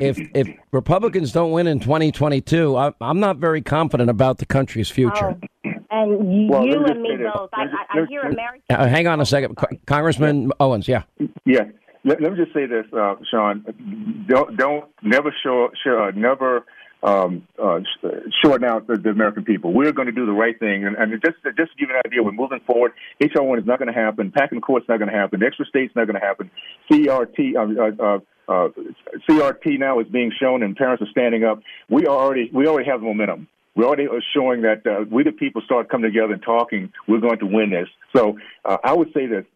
if 0.00 0.18
if 0.34 0.48
Republicans 0.72 1.30
don't 1.30 1.52
win 1.52 1.66
in 1.66 1.78
2022, 1.78 2.74
I, 2.74 2.92
am 3.02 3.20
not 3.20 3.36
very 3.36 3.60
confident 3.60 4.08
about 4.08 4.38
the 4.38 4.46
country's 4.46 4.88
future. 4.88 5.36
Oh, 5.42 5.48
and 5.90 6.10
you, 6.10 6.48
well, 6.48 6.66
you 6.66 6.84
and 6.84 7.02
me 7.02 7.16
both. 7.16 7.50
I, 7.52 7.62
I, 7.62 8.00
I 8.00 8.06
hear 8.08 8.22
American. 8.22 8.62
Uh, 8.70 8.86
hang 8.88 9.06
on 9.06 9.20
a 9.20 9.26
second, 9.26 9.56
Congressman 9.86 10.44
yeah. 10.44 10.50
Owens. 10.60 10.88
Yeah. 10.88 11.02
Yeah. 11.44 11.64
Let, 12.04 12.22
let, 12.22 12.32
me 12.32 12.38
just 12.38 12.54
say 12.54 12.66
this, 12.66 12.86
uh, 12.92 13.16
Sean. 13.30 13.64
Don't 14.28 14.56
don't 14.56 14.84
never 15.02 15.34
show, 15.42 15.70
show 15.84 16.04
uh, 16.04 16.10
never 16.14 16.64
um, 17.02 17.46
uh, 17.62 17.80
shorten 18.42 18.68
out 18.68 18.86
the, 18.86 18.96
the, 18.96 19.10
American 19.10 19.44
people. 19.44 19.72
We're 19.72 19.92
going 19.92 20.06
to 20.06 20.12
do 20.12 20.26
the 20.26 20.32
right 20.32 20.58
thing. 20.58 20.84
And, 20.84 20.96
and 20.96 21.12
just, 21.24 21.36
just 21.44 21.56
to 21.56 21.78
give 21.78 21.88
you 21.90 21.94
an 21.94 22.02
idea, 22.04 22.22
we're 22.22 22.32
moving 22.32 22.60
forward. 22.66 22.92
HR 23.20 23.42
1 23.42 23.58
is 23.60 23.66
not 23.66 23.78
going 23.78 23.92
to 23.92 23.98
happen. 23.98 24.32
Packing 24.32 24.58
the 24.58 24.62
court's 24.62 24.88
not 24.88 24.98
going 24.98 25.10
to 25.10 25.16
happen. 25.16 25.40
The 25.40 25.46
extra 25.46 25.66
state's 25.66 25.94
not 25.94 26.06
going 26.06 26.20
to 26.20 26.26
happen. 26.26 26.50
CRT, 26.90 27.54
uh, 27.56 28.02
uh, 28.02 28.18
uh 28.48 28.68
CRT 29.28 29.78
now 29.78 30.00
is 30.00 30.08
being 30.08 30.32
shown 30.40 30.62
and 30.62 30.74
parents 30.76 31.02
are 31.02 31.10
standing 31.10 31.44
up. 31.44 31.60
We 31.88 32.06
already, 32.06 32.50
we 32.52 32.66
already 32.66 32.88
have 32.90 33.00
momentum. 33.00 33.48
We 33.78 33.84
already 33.84 34.08
are 34.08 34.20
showing 34.34 34.62
that 34.62 34.84
uh, 34.84 35.04
we 35.08 35.22
the 35.22 35.30
people 35.30 35.62
start 35.64 35.88
coming 35.88 36.10
together 36.10 36.32
and 36.32 36.42
talking. 36.42 36.92
We're 37.06 37.20
going 37.20 37.38
to 37.38 37.46
win 37.46 37.70
this. 37.70 37.86
So 38.12 38.36
uh, 38.64 38.78
I 38.82 38.92
would 38.92 39.12
say 39.14 39.26
that 39.26 39.46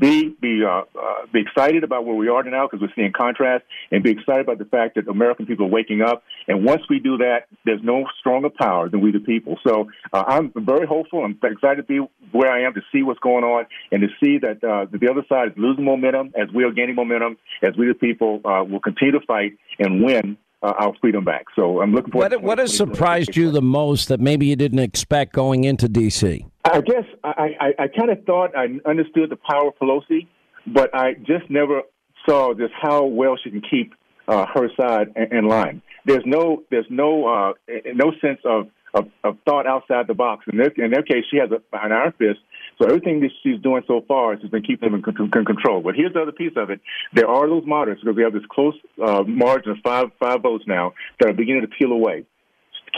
be 0.00 0.30
be 0.40 0.62
uh, 0.64 0.84
uh, 0.98 1.26
be 1.30 1.40
excited 1.42 1.84
about 1.84 2.06
where 2.06 2.14
we 2.14 2.28
are 2.28 2.42
now 2.44 2.66
because 2.66 2.80
we're 2.80 2.94
seeing 2.96 3.12
contrast, 3.12 3.66
and 3.90 4.02
be 4.02 4.12
excited 4.12 4.46
about 4.46 4.56
the 4.60 4.64
fact 4.64 4.94
that 4.94 5.06
American 5.08 5.44
people 5.44 5.66
are 5.66 5.68
waking 5.68 6.00
up. 6.00 6.22
And 6.48 6.64
once 6.64 6.84
we 6.88 7.00
do 7.00 7.18
that, 7.18 7.48
there's 7.66 7.82
no 7.82 8.06
stronger 8.18 8.48
power 8.48 8.88
than 8.88 9.02
we 9.02 9.12
the 9.12 9.20
people. 9.20 9.58
So 9.66 9.90
uh, 10.10 10.24
I'm 10.26 10.52
very 10.56 10.86
hopeful. 10.86 11.22
I'm 11.22 11.38
excited 11.42 11.76
to 11.76 11.82
be 11.82 11.98
where 12.32 12.50
I 12.50 12.62
am 12.62 12.72
to 12.74 12.80
see 12.90 13.02
what's 13.02 13.20
going 13.20 13.44
on 13.44 13.66
and 13.92 14.00
to 14.00 14.08
see 14.24 14.38
that 14.38 14.64
uh, 14.64 14.86
the 14.90 15.10
other 15.10 15.26
side 15.28 15.48
is 15.48 15.54
losing 15.58 15.84
momentum 15.84 16.32
as 16.34 16.48
we 16.54 16.64
are 16.64 16.70
gaining 16.70 16.94
momentum, 16.94 17.36
as 17.62 17.76
we 17.76 17.88
the 17.88 17.94
people 17.94 18.40
uh, 18.42 18.64
will 18.64 18.80
continue 18.80 19.12
to 19.20 19.26
fight 19.26 19.58
and 19.78 20.02
win 20.02 20.38
uh, 20.62 20.72
our 20.78 20.92
freedom 21.00 21.24
back. 21.24 21.44
So 21.54 21.80
I'm 21.80 21.92
looking 21.92 22.12
forward. 22.12 22.32
What, 22.32 22.42
what 22.42 22.58
has 22.58 22.76
surprised 22.76 23.36
you 23.36 23.50
the 23.50 23.62
most 23.62 24.08
that 24.08 24.20
maybe 24.20 24.46
you 24.46 24.56
didn't 24.56 24.78
expect 24.78 25.32
going 25.32 25.64
into 25.64 25.88
D.C.? 25.88 26.46
I 26.64 26.80
guess 26.80 27.04
I, 27.22 27.50
I, 27.60 27.84
I 27.84 27.88
kind 27.88 28.10
of 28.10 28.24
thought 28.24 28.56
I 28.56 28.66
understood 28.88 29.30
the 29.30 29.36
power 29.36 29.68
of 29.68 29.74
Pelosi, 29.80 30.26
but 30.66 30.90
I 30.94 31.14
just 31.14 31.48
never 31.48 31.82
saw 32.28 32.54
just 32.54 32.72
how 32.80 33.04
well 33.04 33.36
she 33.42 33.50
can 33.50 33.62
keep 33.62 33.94
uh, 34.28 34.46
her 34.54 34.68
side 34.78 35.12
in, 35.16 35.38
in 35.38 35.48
line. 35.48 35.82
There's 36.04 36.24
no 36.24 36.62
there's 36.70 36.86
no 36.88 37.26
uh, 37.26 37.52
no 37.94 38.12
sense 38.20 38.40
of, 38.44 38.68
of, 38.94 39.08
of 39.24 39.38
thought 39.44 39.66
outside 39.66 40.06
the 40.06 40.14
box. 40.14 40.44
In 40.50 40.58
their, 40.58 40.72
in 40.76 40.90
their 40.90 41.02
case, 41.02 41.24
she 41.30 41.38
has 41.38 41.50
a, 41.50 41.60
an 41.76 41.92
iron 41.92 42.12
fist. 42.18 42.40
So 42.78 42.86
everything 42.86 43.20
that 43.20 43.30
she's 43.42 43.60
doing 43.60 43.82
so 43.86 44.04
far 44.06 44.36
has 44.36 44.50
been 44.50 44.62
keeping 44.62 44.90
them 44.90 45.02
in, 45.06 45.44
control. 45.44 45.80
But 45.80 45.94
here's 45.94 46.12
the 46.12 46.20
other 46.20 46.32
piece 46.32 46.52
of 46.56 46.70
it: 46.70 46.80
there 47.14 47.28
are 47.28 47.48
those 47.48 47.64
moderates 47.66 48.02
because 48.02 48.16
we 48.16 48.22
have 48.22 48.34
this 48.34 48.44
close 48.50 48.74
uh, 49.02 49.22
margin 49.22 49.72
of 49.72 49.78
five 49.82 50.06
five 50.20 50.42
votes 50.42 50.64
now 50.66 50.92
that 51.18 51.30
are 51.30 51.32
beginning 51.32 51.62
to 51.62 51.68
peel 51.68 51.92
away 51.92 52.26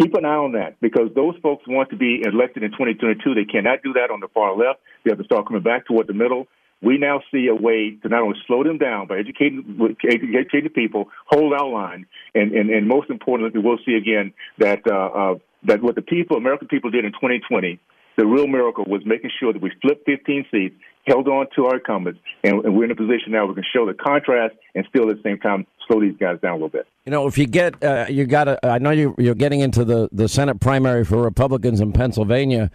keep 0.00 0.14
an 0.14 0.24
eye 0.24 0.34
on 0.34 0.52
that 0.52 0.80
because 0.80 1.10
those 1.14 1.34
folks 1.42 1.64
want 1.66 1.90
to 1.90 1.96
be 1.96 2.22
elected 2.24 2.62
in 2.62 2.70
2022. 2.70 3.34
They 3.34 3.44
cannot 3.44 3.82
do 3.82 3.92
that 3.94 4.10
on 4.10 4.20
the 4.20 4.28
far 4.28 4.56
left. 4.56 4.80
They 5.04 5.10
have 5.10 5.18
to 5.18 5.24
start 5.24 5.46
coming 5.46 5.62
back 5.62 5.86
toward 5.86 6.06
the 6.06 6.14
middle. 6.14 6.46
We 6.80 6.96
now 6.96 7.20
see 7.32 7.48
a 7.48 7.54
way 7.54 7.98
to 8.02 8.08
not 8.08 8.22
only 8.22 8.38
slow 8.46 8.62
them 8.62 8.78
down, 8.78 9.08
but 9.08 9.18
educate 9.18 9.52
the 9.56 10.70
people, 10.72 11.08
hold 11.26 11.52
our 11.52 11.68
line, 11.68 12.06
and, 12.36 12.52
and, 12.52 12.70
and 12.70 12.86
most 12.86 13.10
importantly, 13.10 13.60
we'll 13.60 13.80
see 13.84 13.94
again 13.94 14.32
that 14.58 14.82
uh, 14.86 14.94
uh, 14.94 15.34
that 15.64 15.82
what 15.82 15.96
the 15.96 16.02
people, 16.02 16.36
American 16.36 16.68
people, 16.68 16.90
did 16.90 17.04
in 17.04 17.10
2020 17.10 17.80
the 18.18 18.26
real 18.26 18.48
miracle 18.48 18.84
was 18.86 19.00
making 19.06 19.30
sure 19.38 19.52
that 19.52 19.62
we 19.62 19.70
flipped 19.80 20.04
15 20.04 20.46
seats, 20.50 20.74
held 21.06 21.28
on 21.28 21.46
to 21.54 21.66
our 21.66 21.76
incumbents, 21.76 22.18
and, 22.42 22.64
and 22.64 22.76
we're 22.76 22.84
in 22.84 22.90
a 22.90 22.96
position 22.96 23.30
now 23.30 23.46
we 23.46 23.54
can 23.54 23.64
show 23.72 23.86
the 23.86 23.94
contrast 23.94 24.56
and 24.74 24.84
still 24.90 25.08
at 25.08 25.16
the 25.16 25.22
same 25.22 25.38
time 25.38 25.64
slow 25.86 26.00
these 26.00 26.16
guys 26.18 26.38
down 26.40 26.50
a 26.50 26.54
little 26.54 26.68
bit. 26.68 26.86
You 27.06 27.12
know, 27.12 27.28
if 27.28 27.38
you 27.38 27.46
get, 27.46 27.82
uh, 27.82 28.06
you 28.08 28.26
got 28.26 28.44
to, 28.44 28.58
I 28.66 28.78
know 28.78 28.90
you, 28.90 29.14
you're 29.18 29.36
getting 29.36 29.60
into 29.60 29.84
the, 29.84 30.08
the 30.10 30.28
Senate 30.28 30.60
primary 30.60 31.04
for 31.04 31.22
Republicans 31.22 31.80
in 31.80 31.92
Pennsylvania. 31.92 32.72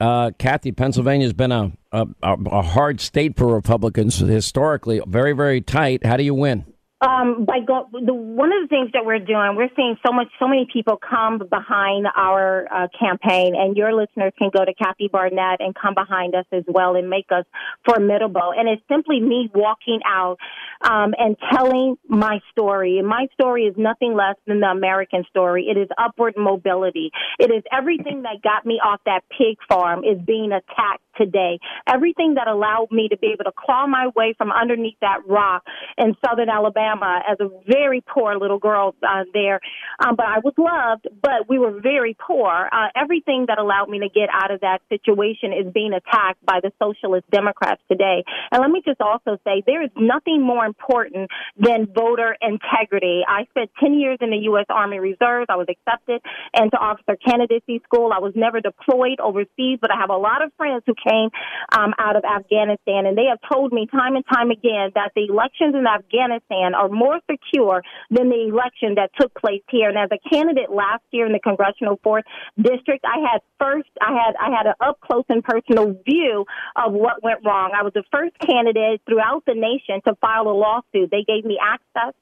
Uh, 0.00 0.32
Kathy, 0.36 0.72
Pennsylvania's 0.72 1.32
been 1.32 1.52
a, 1.52 1.70
a, 1.92 2.06
a 2.22 2.62
hard 2.62 3.00
state 3.00 3.36
for 3.36 3.54
Republicans 3.54 4.18
historically, 4.18 5.00
very, 5.06 5.32
very 5.32 5.60
tight. 5.60 6.04
How 6.04 6.16
do 6.16 6.24
you 6.24 6.34
win? 6.34 6.71
Um, 7.02 7.44
by 7.44 7.58
go, 7.66 7.88
the, 7.90 8.14
one 8.14 8.52
of 8.52 8.62
the 8.62 8.68
things 8.68 8.90
that 8.92 9.04
we're 9.04 9.18
doing, 9.18 9.56
we're 9.56 9.74
seeing 9.74 9.96
so 10.06 10.12
much, 10.12 10.28
so 10.38 10.46
many 10.46 10.68
people 10.72 10.96
come 10.96 11.38
behind 11.38 12.06
our 12.14 12.68
uh, 12.72 12.86
campaign, 12.96 13.54
and 13.56 13.76
your 13.76 13.92
listeners 13.92 14.32
can 14.38 14.50
go 14.54 14.64
to 14.64 14.72
Kathy 14.72 15.08
Barnette 15.08 15.58
and 15.58 15.74
come 15.74 15.94
behind 15.94 16.36
us 16.36 16.46
as 16.52 16.62
well 16.68 16.94
and 16.94 17.10
make 17.10 17.26
us 17.32 17.44
formidable. 17.84 18.52
And 18.56 18.68
it's 18.68 18.82
simply 18.88 19.20
me 19.20 19.50
walking 19.52 19.98
out 20.06 20.36
um, 20.80 21.12
and 21.18 21.36
telling 21.52 21.96
my 22.06 22.38
story. 22.52 22.98
And 22.98 23.08
my 23.08 23.26
story 23.34 23.64
is 23.64 23.74
nothing 23.76 24.14
less 24.14 24.36
than 24.46 24.60
the 24.60 24.68
American 24.68 25.24
story. 25.28 25.66
It 25.68 25.76
is 25.76 25.88
upward 25.98 26.34
mobility. 26.36 27.10
It 27.40 27.50
is 27.50 27.64
everything 27.72 28.22
that 28.22 28.42
got 28.42 28.64
me 28.64 28.74
off 28.74 29.00
that 29.06 29.22
pig 29.36 29.58
farm 29.68 30.04
is 30.04 30.18
being 30.24 30.52
attacked 30.52 31.02
today. 31.16 31.58
Everything 31.86 32.34
that 32.34 32.48
allowed 32.48 32.88
me 32.90 33.08
to 33.08 33.16
be 33.16 33.28
able 33.28 33.44
to 33.44 33.52
claw 33.56 33.86
my 33.86 34.08
way 34.14 34.34
from 34.36 34.50
underneath 34.50 34.98
that 35.00 35.26
rock 35.26 35.64
in 35.98 36.16
southern 36.24 36.48
Alabama 36.48 37.20
as 37.28 37.38
a 37.40 37.48
very 37.66 38.02
poor 38.06 38.38
little 38.38 38.58
girl 38.58 38.94
uh, 39.02 39.24
there. 39.32 39.60
Um, 39.98 40.16
but 40.16 40.26
I 40.26 40.38
was 40.38 40.54
loved, 40.58 41.08
but 41.22 41.48
we 41.48 41.58
were 41.58 41.80
very 41.80 42.16
poor. 42.18 42.68
Uh, 42.70 42.88
everything 42.96 43.46
that 43.48 43.58
allowed 43.58 43.88
me 43.88 44.00
to 44.00 44.08
get 44.08 44.28
out 44.32 44.50
of 44.50 44.60
that 44.60 44.80
situation 44.88 45.52
is 45.52 45.72
being 45.72 45.92
attacked 45.92 46.44
by 46.44 46.60
the 46.62 46.72
socialist 46.82 47.28
Democrats 47.30 47.82
today. 47.90 48.24
And 48.50 48.60
let 48.60 48.70
me 48.70 48.82
just 48.84 49.00
also 49.00 49.38
say 49.44 49.62
there 49.66 49.82
is 49.82 49.90
nothing 49.96 50.42
more 50.42 50.64
important 50.64 51.30
than 51.58 51.86
voter 51.92 52.36
integrity. 52.40 53.22
I 53.26 53.44
spent 53.50 53.70
10 53.80 53.94
years 53.94 54.18
in 54.20 54.30
the 54.30 54.38
U.S. 54.52 54.66
Army 54.68 54.98
Reserves. 54.98 55.46
I 55.48 55.56
was 55.56 55.66
accepted 55.68 56.20
into 56.54 56.76
officer 56.76 57.16
candidacy 57.16 57.80
school. 57.84 58.10
I 58.12 58.20
was 58.20 58.32
never 58.34 58.60
deployed 58.60 59.20
overseas, 59.20 59.78
but 59.80 59.90
I 59.90 59.98
have 60.00 60.10
a 60.10 60.16
lot 60.16 60.42
of 60.42 60.52
friends 60.56 60.82
who 60.86 60.94
came 61.06 61.30
um, 61.72 61.94
out 61.98 62.16
of 62.16 62.24
Afghanistan, 62.24 63.06
and 63.06 63.16
they 63.16 63.26
have 63.28 63.38
told 63.50 63.72
me 63.72 63.86
time 63.86 64.16
and 64.16 64.24
time 64.26 64.50
again 64.50 64.90
that 64.94 65.12
the 65.14 65.26
elections 65.28 65.74
in 65.74 65.86
Afghanistan 65.86 66.74
are 66.74 66.88
more 66.88 67.18
secure 67.30 67.82
than 68.10 68.28
the 68.28 68.48
election 68.48 68.94
that 68.96 69.10
took 69.18 69.34
place 69.34 69.62
here. 69.68 69.88
And 69.88 69.98
as 69.98 70.10
a 70.12 70.20
candidate 70.28 70.70
last 70.70 71.02
year 71.10 71.26
in 71.26 71.32
the 71.32 71.40
congressional 71.40 71.98
fourth 72.02 72.24
district, 72.56 73.04
I 73.04 73.20
had 73.20 73.40
first, 73.58 73.90
I 74.00 74.12
had, 74.12 74.34
I 74.40 74.50
had 74.56 74.66
an 74.66 74.74
up 74.80 75.00
close 75.00 75.24
and 75.28 75.42
personal 75.42 75.94
view 76.04 76.44
of 76.76 76.92
what 76.92 77.22
went 77.22 77.40
wrong. 77.44 77.72
I 77.74 77.82
was 77.82 77.92
the 77.94 78.04
first 78.10 78.38
candidate 78.38 79.02
throughout 79.06 79.44
the 79.46 79.54
nation 79.54 80.00
to 80.06 80.14
file 80.20 80.48
a 80.48 80.54
lawsuit. 80.54 81.10
They 81.10 81.24
gave 81.26 81.44
me 81.44 81.58
access 81.62 82.14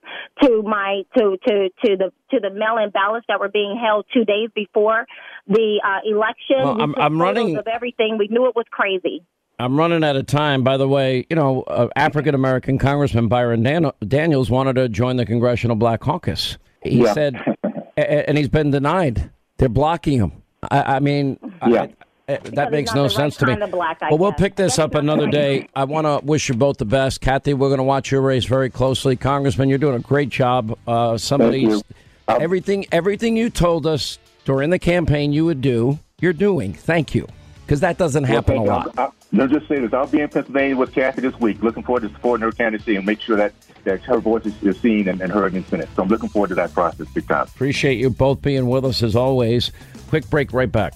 to 0.43 0.63
my 0.63 1.03
to 1.17 1.37
to 1.47 1.69
to 1.85 1.97
the 1.97 2.13
to 2.31 2.41
the 2.41 2.51
mail-in 2.51 2.91
ballots 2.91 3.27
that 3.29 3.41
were 3.41 3.49
being 3.49 3.79
held 3.83 4.07
two 4.13 4.25
days 4.25 4.49
before 4.55 5.07
the 5.49 5.81
uh, 5.85 5.99
election. 6.09 6.57
Well, 6.59 6.81
I'm, 6.83 6.95
I'm 6.97 7.21
running 7.21 7.57
of 7.57 7.67
everything. 7.67 8.17
We 8.19 8.29
knew 8.29 8.47
it 8.49 8.55
was 8.57 8.67
crazy. 8.71 9.23
I'm 9.59 9.77
running 9.79 10.03
out 10.05 10.17
of 10.17 10.27
time. 10.27 10.65
By 10.65 10.77
the 10.79 10.89
way, 10.89 11.27
you 11.29 11.37
know, 11.37 11.63
uh, 11.63 11.89
African 11.97 12.35
American 12.35 12.79
Congressman 12.79 13.29
Byron 13.29 13.63
Dan- 13.63 13.91
Donalds 14.07 14.51
wanted 14.51 14.77
to 14.77 14.89
join 14.89 15.17
the 15.17 15.27
Congressional 15.27 15.77
Black 15.77 16.01
Caucus. 16.01 16.57
He 16.83 17.03
Yeah. 17.03 17.13
said, 17.13 17.37
and 17.97 18.39
he's 18.39 18.49
been 18.49 18.71
denied. 18.71 19.31
They're 19.59 19.69
blocking 19.69 20.19
him. 20.19 20.33
I, 20.71 20.97
I 20.97 21.01
mean, 21.01 21.39
Yeah. 21.69 21.83
I- 21.83 21.95
I- 22.33 22.39
that 22.55 22.71
makes 22.71 22.95
no 22.95 23.03
the 23.03 23.09
right 23.09 23.17
sense 23.17 23.37
to 23.39 23.47
me. 23.47 23.53
kind 23.55 23.65
of 23.65 23.73
black, 23.73 23.99
I 24.01 24.09
well, 24.11 24.19
we'll 24.19 24.33
pick 24.33 24.55
this 24.55 24.79
up 24.79 24.95
another 24.95 25.27
day. 25.27 25.69
I 25.75 25.83
want 25.83 26.07
to 26.07 26.25
wish 26.25 26.49
you 26.49 26.55
both 26.55 26.77
the 26.79 26.85
best, 26.85 27.21
Kathy. 27.21 27.55
We're 27.55 27.69
going 27.71 27.79
to 27.79 27.83
watch 27.85 28.13
your 28.13 28.21
race 28.23 28.45
very 28.45 28.71
closely, 28.71 29.17
Congressman. 29.17 29.69
You're 29.69 29.79
doing 29.79 29.97
a 29.97 29.99
great 29.99 30.29
job. 30.29 30.79
Uh, 30.87 31.19
some 31.19 31.41
of 32.31 32.39
Thank 32.39 32.39
these, 32.39 32.69
you. 32.69 32.85
Um, 32.85 32.85
everything, 32.85 32.87
everything 32.93 33.37
you 33.37 33.51
told 33.51 33.87
us 33.87 34.19
during 34.45 34.71
the 34.71 34.79
campaign 34.79 35.33
you 35.33 35.45
would 35.45 35.61
do, 35.61 35.99
you're 36.21 36.33
doing. 36.33 36.75
Thank 36.75 37.15
you, 37.15 37.27
because 37.65 37.81
that 37.81 37.99
doesn't 37.99 38.25
happen 38.25 38.57
a 38.57 38.63
lot. 38.63 38.85
thank 38.85 38.97
you. 38.97 39.03
I'll, 39.39 39.43
I'll 39.43 39.49
just 39.49 39.69
say 39.69 39.81
this: 39.81 39.93
I'll 39.93 40.07
be 40.07 40.21
in 40.21 40.29
Pennsylvania 40.29 40.77
with 40.77 40.93
Kathy 40.93 41.21
this 41.23 41.39
week. 41.41 41.63
Looking 41.63 41.83
forward 41.83 42.03
to 42.03 42.09
supporting 42.11 42.43
her 42.43 42.53
candidacy 42.53 42.97
and 42.97 43.07
make 43.07 43.21
sure 43.21 43.37
that, 43.37 43.53
that 43.85 44.03
her 44.03 44.19
voice 44.19 44.47
is, 44.47 44.63
is 44.63 44.81
seen 44.81 45.09
and, 45.09 45.21
and 45.21 45.33
heard 45.33 45.55
in 45.55 45.63
the 45.63 45.69
Senate. 45.69 45.89
So 45.95 46.03
I'm 46.03 46.09
looking 46.09 46.29
forward 46.29 46.49
to 46.49 46.55
that 46.57 46.73
process 46.73 47.07
big 47.15 47.29
time. 47.29 47.47
Appreciate 47.47 47.99
you 47.99 48.11
both 48.11 48.43
being 48.43 48.67
with 48.67 48.85
us 48.85 49.03
as 49.03 49.17
always. 49.17 49.73
Quick 50.09 50.29
break, 50.31 50.53
right 50.53 50.71
back. 50.71 50.95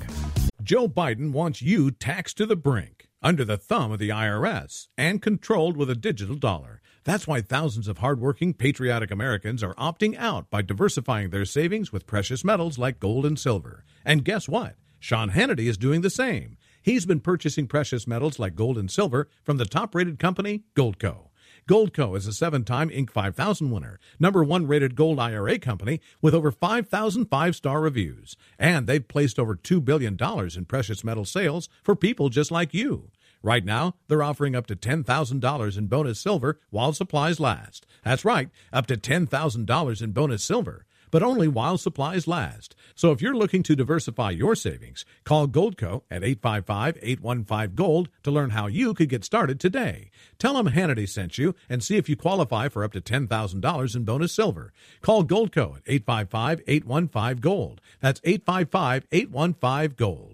Joe 0.62 0.89
Biden 0.89 1.32
wants 1.32 1.61
you 1.61 1.91
taxed 1.91 2.39
to 2.39 2.47
the 2.47 2.57
brink, 2.57 3.09
under 3.22 3.45
the 3.45 3.59
thumb 3.59 3.93
of 3.93 3.99
the 3.99 4.09
IRS, 4.09 4.89
and 4.97 5.20
controlled 5.20 5.76
with 5.76 5.91
a 5.91 5.95
digital 5.95 6.37
dollar. 6.37 6.73
That's 7.05 7.26
why 7.26 7.42
thousands 7.42 7.86
of 7.86 7.98
hardworking, 7.98 8.55
patriotic 8.55 9.11
Americans 9.11 9.62
are 9.62 9.74
opting 9.74 10.16
out 10.16 10.48
by 10.48 10.62
diversifying 10.62 11.28
their 11.28 11.44
savings 11.44 11.92
with 11.92 12.07
precious 12.07 12.42
metals 12.42 12.78
like 12.78 12.98
gold 12.98 13.26
and 13.26 13.38
silver. 13.38 13.84
And 14.07 14.24
guess 14.24 14.48
what? 14.48 14.76
Sean 15.00 15.30
Hannity 15.32 15.68
is 15.68 15.76
doing 15.76 16.00
the 16.00 16.09
same. 16.09 16.57
He's 16.80 17.05
been 17.05 17.20
purchasing 17.20 17.66
precious 17.66 18.07
metals 18.07 18.38
like 18.38 18.55
gold 18.55 18.78
and 18.78 18.90
silver 18.90 19.28
from 19.42 19.59
the 19.59 19.66
top 19.66 19.94
rated 19.94 20.18
company, 20.18 20.64
Goldco. 20.74 21.28
Goldco 21.68 22.16
is 22.16 22.26
a 22.26 22.32
seven 22.32 22.64
time 22.64 22.88
Inc. 22.88 23.11
5000 23.11 23.70
winner, 23.70 23.98
number 24.18 24.42
one 24.42 24.66
rated 24.66 24.96
gold 24.96 25.18
IRA 25.18 25.59
company 25.59 26.00
with 26.22 26.34
over 26.34 26.50
5,000 26.50 27.26
five 27.26 27.55
star 27.55 27.82
reviews. 27.82 28.36
And 28.59 28.86
they've 28.86 29.07
placed 29.07 29.38
over 29.38 29.57
$2 29.57 29.84
billion 29.84 30.16
in 30.57 30.64
precious 30.64 31.05
metal 31.05 31.24
sales 31.26 31.68
for 31.82 31.94
people 31.94 32.30
just 32.30 32.50
like 32.50 32.72
you. 32.72 33.11
Right 33.45 33.62
now, 33.62 33.97
they're 34.09 34.22
offering 34.22 34.57
up 34.57 34.66
to 34.68 34.74
$10,000 34.74 35.78
in 35.78 35.86
bonus 35.86 36.18
silver 36.18 36.61
while 36.70 36.95
supplies 36.95 37.38
last. 37.38 37.86
That's 38.03 38.24
right, 38.24 38.49
up 38.72 38.86
to 38.86 38.97
$10,000 38.97 40.03
in 40.03 40.12
bonus 40.12 40.42
silver 40.42 40.86
but 41.14 41.22
only 41.22 41.47
while 41.47 41.78
supplies 41.78 42.26
last. 42.26 42.74
So 42.97 43.12
if 43.12 43.22
you're 43.22 43.36
looking 43.36 43.62
to 43.62 43.76
diversify 43.76 44.30
your 44.30 44.57
savings, 44.57 45.05
call 45.22 45.47
Goldco 45.47 46.03
at 46.11 46.22
855-815-GOLD 46.22 48.09
to 48.24 48.30
learn 48.32 48.51
how 48.51 48.66
you 48.66 48.95
could 48.95 49.11
get 49.11 49.24
started 49.24 49.61
today. 49.61 50.11
Tell 50.40 50.55
them 50.55 50.70
Hannity 50.70 51.09
sent 51.09 51.38
you 51.38 51.55
and 51.68 51.84
see 51.84 51.99
if 51.99 52.09
you 52.09 52.16
qualify 52.16 52.68
for 52.68 52.82
up 52.82 52.92
to 52.95 53.01
$10,000 53.01 53.95
in 53.95 54.05
bonus 54.05 54.32
silver. 54.32 54.72
Call 55.03 55.24
Goldco 55.24 55.76
at 55.76 55.84
855-815-GOLD. 55.84 57.80
That's 58.01 58.18
855-815-GOLD. 58.20 60.34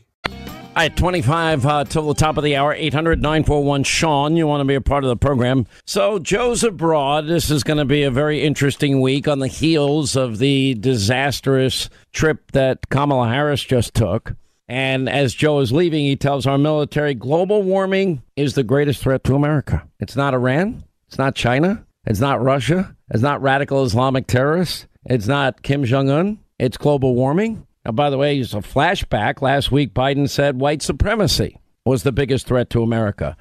All 0.73 0.77
right, 0.77 0.95
25 0.95 1.65
uh, 1.65 1.83
till 1.83 2.07
the 2.07 2.13
top 2.13 2.37
of 2.37 2.45
the 2.45 2.55
hour, 2.55 2.73
800 2.73 3.21
941 3.21 3.83
Sean. 3.83 4.37
You 4.37 4.47
want 4.47 4.61
to 4.61 4.65
be 4.65 4.75
a 4.75 4.79
part 4.79 5.03
of 5.03 5.09
the 5.09 5.17
program. 5.17 5.67
So, 5.85 6.17
Joe's 6.17 6.63
abroad. 6.63 7.27
This 7.27 7.51
is 7.51 7.61
going 7.61 7.79
to 7.79 7.83
be 7.83 8.03
a 8.03 8.09
very 8.09 8.41
interesting 8.41 9.01
week 9.01 9.27
on 9.27 9.39
the 9.39 9.49
heels 9.49 10.15
of 10.15 10.37
the 10.37 10.75
disastrous 10.75 11.89
trip 12.13 12.53
that 12.53 12.87
Kamala 12.87 13.27
Harris 13.27 13.61
just 13.61 13.93
took. 13.93 14.33
And 14.69 15.09
as 15.09 15.33
Joe 15.33 15.59
is 15.59 15.73
leaving, 15.73 16.05
he 16.05 16.15
tells 16.15 16.47
our 16.47 16.57
military 16.57 17.15
global 17.15 17.63
warming 17.63 18.23
is 18.37 18.53
the 18.55 18.63
greatest 18.63 19.01
threat 19.01 19.25
to 19.25 19.35
America. 19.35 19.85
It's 19.99 20.15
not 20.15 20.33
Iran, 20.33 20.85
it's 21.09 21.17
not 21.17 21.35
China, 21.35 21.85
it's 22.05 22.21
not 22.21 22.41
Russia, 22.41 22.95
it's 23.09 23.21
not 23.21 23.41
radical 23.41 23.83
Islamic 23.83 24.25
terrorists, 24.25 24.87
it's 25.03 25.27
not 25.27 25.63
Kim 25.63 25.83
Jong 25.83 26.09
un, 26.09 26.39
it's 26.57 26.77
global 26.77 27.13
warming. 27.13 27.67
Now, 27.85 27.91
by 27.91 28.09
the 28.09 28.17
way, 28.17 28.39
just 28.39 28.53
a 28.53 28.57
flashback. 28.57 29.41
Last 29.41 29.71
week, 29.71 29.93
Biden 29.93 30.29
said 30.29 30.59
white 30.59 30.81
supremacy 30.81 31.57
was 31.85 32.03
the 32.03 32.11
biggest 32.11 32.45
threat 32.45 32.69
to 32.71 32.83
America. 32.83 33.35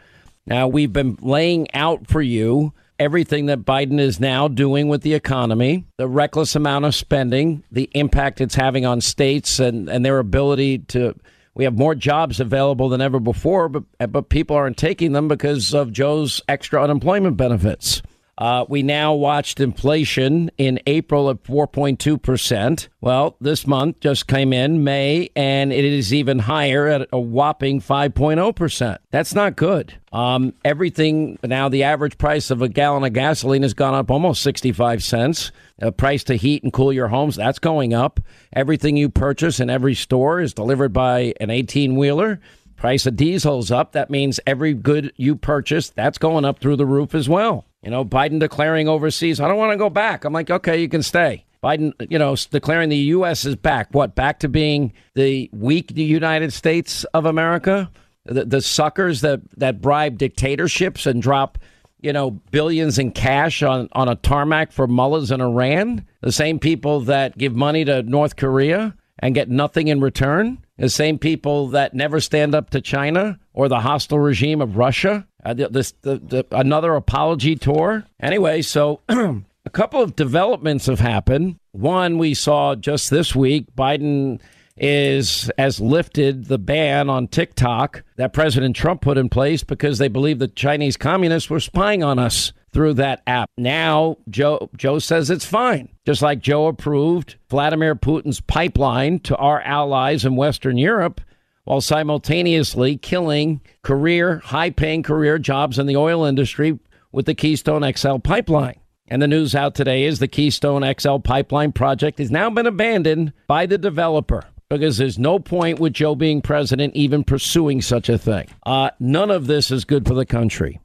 Now, 0.47 0.66
we've 0.66 0.93
been 0.93 1.18
laying 1.20 1.72
out 1.74 2.07
for 2.07 2.22
you 2.22 2.72
everything 2.99 3.47
that 3.47 3.61
Biden 3.61 3.99
is 3.99 4.20
now 4.20 4.47
doing 4.47 4.88
with 4.88 5.03
the 5.03 5.14
economy, 5.14 5.86
the 5.97 6.07
reckless 6.07 6.55
amount 6.55 6.84
of 6.84 6.95
spending, 6.95 7.64
the 7.70 7.91
impact 7.95 8.41
it's 8.41 8.55
having 8.55 8.84
on 8.84 9.01
states 9.01 9.59
and, 9.59 9.88
and 9.88 10.05
their 10.05 10.18
ability 10.18 10.78
to. 10.78 11.14
We 11.55 11.64
have 11.64 11.76
more 11.76 11.95
jobs 11.95 12.38
available 12.41 12.88
than 12.88 13.01
ever 13.01 13.18
before, 13.18 13.68
but, 13.68 13.82
but 14.12 14.28
people 14.28 14.55
aren't 14.55 14.76
taking 14.76 15.12
them 15.12 15.28
because 15.28 15.74
of 15.74 15.93
Joe's 15.93 16.41
extra 16.49 16.82
unemployment 16.82 17.36
benefits. 17.36 18.03
Uh, 18.41 18.64
we 18.70 18.82
now 18.82 19.12
watched 19.12 19.61
inflation 19.61 20.51
in 20.57 20.80
April 20.86 21.28
at 21.28 21.45
4.2%. 21.45 22.88
Well, 23.03 23.36
this 23.38 23.66
month 23.66 24.01
just 24.01 24.26
came 24.26 24.55
in, 24.55 24.82
May, 24.82 25.28
and 25.36 25.74
it 25.74 25.84
is 25.84 26.14
even 26.14 26.38
higher 26.38 26.86
at 26.86 27.07
a 27.12 27.20
whopping 27.20 27.82
5.0%. 27.82 28.97
That's 29.11 29.34
not 29.34 29.57
good. 29.57 29.93
Um, 30.11 30.55
everything 30.64 31.38
now, 31.45 31.68
the 31.68 31.82
average 31.82 32.16
price 32.16 32.51
of 32.51 32.62
a 32.62 32.68
gallon 32.68 33.05
of 33.05 33.12
gasoline 33.12 33.62
has 33.62 33.74
gone 33.74 33.95
up 33.95 34.11
almost 34.11 34.41
65 34.41 35.03
cents. 35.03 35.53
The 35.76 35.93
price 35.93 36.24
to 36.24 36.34
heat 36.34 36.62
and 36.62 36.72
cool 36.72 36.95
your 36.95 37.09
homes, 37.09 37.36
that's 37.36 37.59
going 37.59 37.93
up. 37.93 38.20
Everything 38.55 38.97
you 38.97 39.11
purchase 39.11 39.61
in 39.61 39.68
every 39.68 39.95
store 39.95 40.41
is 40.41 40.55
delivered 40.55 40.95
by 40.95 41.34
an 41.41 41.51
18 41.51 41.95
wheeler. 41.95 42.41
Price 42.76 43.05
of 43.05 43.16
diesel's 43.16 43.70
up. 43.70 43.93
That 43.93 44.09
means 44.09 44.41
every 44.47 44.72
good 44.72 45.12
you 45.16 45.36
purchase, 45.36 45.91
that's 45.91 46.16
going 46.16 46.47
up 46.47 46.59
through 46.59 46.76
the 46.76 46.86
roof 46.86 47.14
as 47.14 47.28
well. 47.28 47.66
You 47.82 47.90
know, 47.90 48.04
Biden 48.04 48.40
declaring 48.40 48.88
overseas, 48.88 49.40
I 49.40 49.48
don't 49.48 49.56
want 49.56 49.72
to 49.72 49.78
go 49.78 49.90
back. 49.90 50.24
I'm 50.24 50.32
like, 50.32 50.50
okay, 50.50 50.80
you 50.80 50.88
can 50.88 51.02
stay. 51.02 51.46
Biden, 51.62 51.92
you 52.10 52.18
know, 52.18 52.36
declaring 52.36 52.88
the 52.88 52.96
U.S. 52.96 53.44
is 53.44 53.56
back. 53.56 53.88
What? 53.92 54.14
Back 54.14 54.40
to 54.40 54.48
being 54.48 54.92
the 55.14 55.50
weak 55.52 55.96
United 55.96 56.52
States 56.52 57.04
of 57.14 57.24
America? 57.24 57.90
The, 58.26 58.44
the 58.44 58.60
suckers 58.60 59.22
that, 59.22 59.40
that 59.58 59.80
bribe 59.80 60.18
dictatorships 60.18 61.06
and 61.06 61.22
drop, 61.22 61.58
you 62.00 62.12
know, 62.12 62.30
billions 62.30 62.98
in 62.98 63.12
cash 63.12 63.62
on, 63.62 63.88
on 63.92 64.08
a 64.08 64.14
tarmac 64.14 64.72
for 64.72 64.86
mullahs 64.86 65.30
in 65.30 65.40
Iran? 65.40 66.06
The 66.20 66.32
same 66.32 66.58
people 66.58 67.00
that 67.00 67.36
give 67.36 67.54
money 67.54 67.84
to 67.86 68.02
North 68.02 68.36
Korea 68.36 68.94
and 69.18 69.34
get 69.34 69.48
nothing 69.48 69.88
in 69.88 70.00
return? 70.00 70.64
The 70.76 70.90
same 70.90 71.18
people 71.18 71.68
that 71.68 71.94
never 71.94 72.20
stand 72.20 72.54
up 72.54 72.70
to 72.70 72.80
China 72.82 73.38
or 73.53 73.68
the 73.68 73.80
hostile 73.80 74.18
regime 74.18 74.61
of 74.61 74.76
Russia? 74.76 75.26
Uh, 75.44 75.55
this, 75.55 75.92
the, 76.03 76.18
the, 76.18 76.46
another 76.53 76.94
apology 76.94 77.57
tour? 77.57 78.05
Anyway, 78.20 78.62
so 78.62 79.01
a 79.09 79.70
couple 79.70 80.03
of 80.03 80.16
developments 80.16 80.86
have 80.86 81.01
happened. 81.01 81.59
One, 81.72 82.18
we 82.18 82.34
saw 82.34 82.74
just 82.74 83.11
this 83.11 83.34
week, 83.34 83.66
Biden 83.76 84.40
is 84.76 85.51
has 85.59 85.78
lifted 85.78 86.46
the 86.46 86.59
ban 86.59 87.11
on 87.11 87.28
TikTok 87.28 88.03
that 88.16 88.32
President 88.32 88.74
Trump 88.74 89.03
put 89.03 89.18
in 89.18 89.28
place 89.28 89.62
because 89.62 89.98
they 89.98 90.09
believe 90.09 90.38
the 90.38 90.48
Chinese 90.48 90.96
communists 90.96 91.51
were 91.51 91.61
spying 91.61 92.03
on 92.03 92.18
us 92.18 92.55
through 92.72 92.94
that 92.94 93.22
app. 93.26 93.51
Now 93.59 94.16
Joe 94.30 94.70
Joe 94.76 94.98
says 94.98 95.28
it's 95.28 95.44
fine. 95.44 95.90
Just 96.07 96.22
like 96.22 96.40
Joe 96.40 96.66
approved 96.66 97.36
Vladimir 97.51 97.94
Putin's 97.94 98.40
pipeline 98.40 99.18
to 99.20 99.36
our 99.36 99.61
allies 99.61 100.24
in 100.24 100.34
Western 100.34 100.78
Europe 100.78 101.20
while 101.64 101.80
simultaneously 101.80 102.96
killing 102.96 103.61
career 103.82 104.40
high-paying 104.44 105.02
career 105.02 105.38
jobs 105.38 105.78
in 105.78 105.86
the 105.86 105.96
oil 105.96 106.24
industry 106.24 106.78
with 107.12 107.26
the 107.26 107.34
Keystone 107.34 107.90
XL 107.92 108.18
pipeline. 108.18 108.80
And 109.08 109.20
the 109.20 109.28
news 109.28 109.54
out 109.54 109.74
today 109.74 110.04
is 110.04 110.20
the 110.20 110.28
Keystone 110.28 110.84
XL 110.98 111.18
pipeline 111.18 111.72
project 111.72 112.18
has 112.18 112.30
now 112.30 112.48
been 112.48 112.66
abandoned 112.66 113.32
by 113.48 113.66
the 113.66 113.78
developer 113.78 114.44
because 114.68 114.98
there's 114.98 115.18
no 115.18 115.40
point 115.40 115.80
with 115.80 115.92
Joe 115.92 116.14
being 116.14 116.40
president 116.40 116.94
even 116.94 117.24
pursuing 117.24 117.82
such 117.82 118.08
a 118.08 118.16
thing. 118.16 118.46
Uh, 118.64 118.90
none 119.00 119.30
of 119.30 119.48
this 119.48 119.72
is 119.72 119.84
good 119.84 120.06
for 120.06 120.14
the 120.14 120.24
country. 120.24 120.80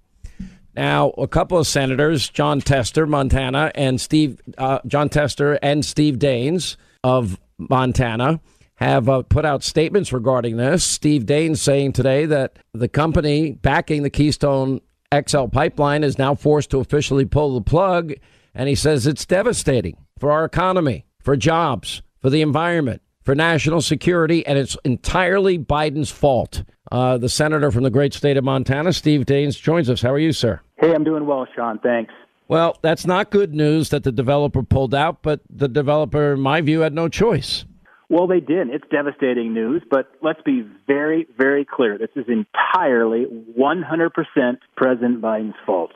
Now, 0.76 1.12
a 1.12 1.28
couple 1.28 1.58
of 1.58 1.68
senators, 1.68 2.28
Jon 2.30 2.60
Tester, 2.60 3.06
Montana, 3.06 3.72
and 3.76 4.02
Steve, 4.02 4.42
uh, 4.58 4.80
Jon 4.88 5.08
Tester 5.08 5.58
and 5.62 5.86
Steve 5.86 6.18
Daines 6.18 6.76
of 7.04 7.40
Montana, 7.58 8.42
have 8.76 9.08
uh, 9.08 9.22
put 9.24 9.46
out 9.46 9.64
statements 9.64 10.12
regarding 10.12 10.58
this. 10.58 10.84
Steve 10.84 11.26
Daines 11.26 11.60
saying 11.60 11.94
today 11.94 12.26
that 12.26 12.60
the 12.74 12.88
company 12.88 13.52
backing 13.52 14.04
the 14.04 14.10
Keystone 14.10 14.82
XL 15.14 15.46
pipeline 15.46 16.04
is 16.04 16.18
now 16.18 16.36
forced 16.36 16.72
to 16.72 16.80
officially 16.80 17.26
pull 17.26 17.56
the 17.56 17.62
plug. 17.62 18.14
And 18.54 18.70
he 18.70 18.76
says 18.76 19.08
it's 19.08 19.26
devastating 19.26 19.98
for 20.18 20.32
our 20.32 20.46
economy, 20.46 21.06
for 21.20 21.36
jobs, 21.36 22.02
for 22.20 22.30
the 22.30 22.42
environment, 22.42 23.02
for 23.24 23.36
national 23.36 23.82
security, 23.82 24.46
and 24.46 24.58
it's 24.58 24.78
entirely 24.86 25.58
Biden's 25.58 26.12
fault. 26.12 26.64
Uh, 26.92 27.18
the 27.18 27.30
senator 27.30 27.72
from 27.72 27.84
the 27.84 27.90
great 27.90 28.14
state 28.14 28.38
of 28.38 28.44
Montana, 28.44 28.94
Steve 28.94 29.26
Daines, 29.26 29.60
joins 29.60 29.90
us. 29.90 30.02
How 30.02 30.12
are 30.12 30.20
you, 30.20 30.32
sir? 30.32 30.62
Hey, 30.78 30.94
I'm 30.94 31.04
doing 31.04 31.26
well, 31.26 31.48
Sean. 31.56 31.80
Thanks. 31.80 32.14
Well, 32.48 32.78
that's 32.84 33.08
not 33.08 33.32
good 33.32 33.56
news 33.56 33.90
that 33.90 34.04
the 34.04 34.12
developer 34.12 34.62
pulled 34.62 34.94
out, 34.94 35.24
but 35.24 35.42
the 35.50 35.68
developer, 35.68 36.34
in 36.34 36.42
my 36.42 36.62
view, 36.62 36.82
had 36.82 36.94
no 36.94 37.10
choice. 37.10 37.66
Well, 38.10 38.28
they 38.28 38.40
did. 38.40 38.70
It's 38.70 38.86
devastating 38.92 39.54
news, 39.54 39.82
but 39.90 40.12
let's 40.22 40.42
be 40.44 40.66
very, 40.88 41.28
very 41.38 41.66
clear. 41.66 41.98
This 41.98 42.10
is 42.16 42.26
entirely 42.28 43.26
100% 43.58 44.58
President 44.76 45.22
Biden's 45.22 45.56
fault. 45.66 45.92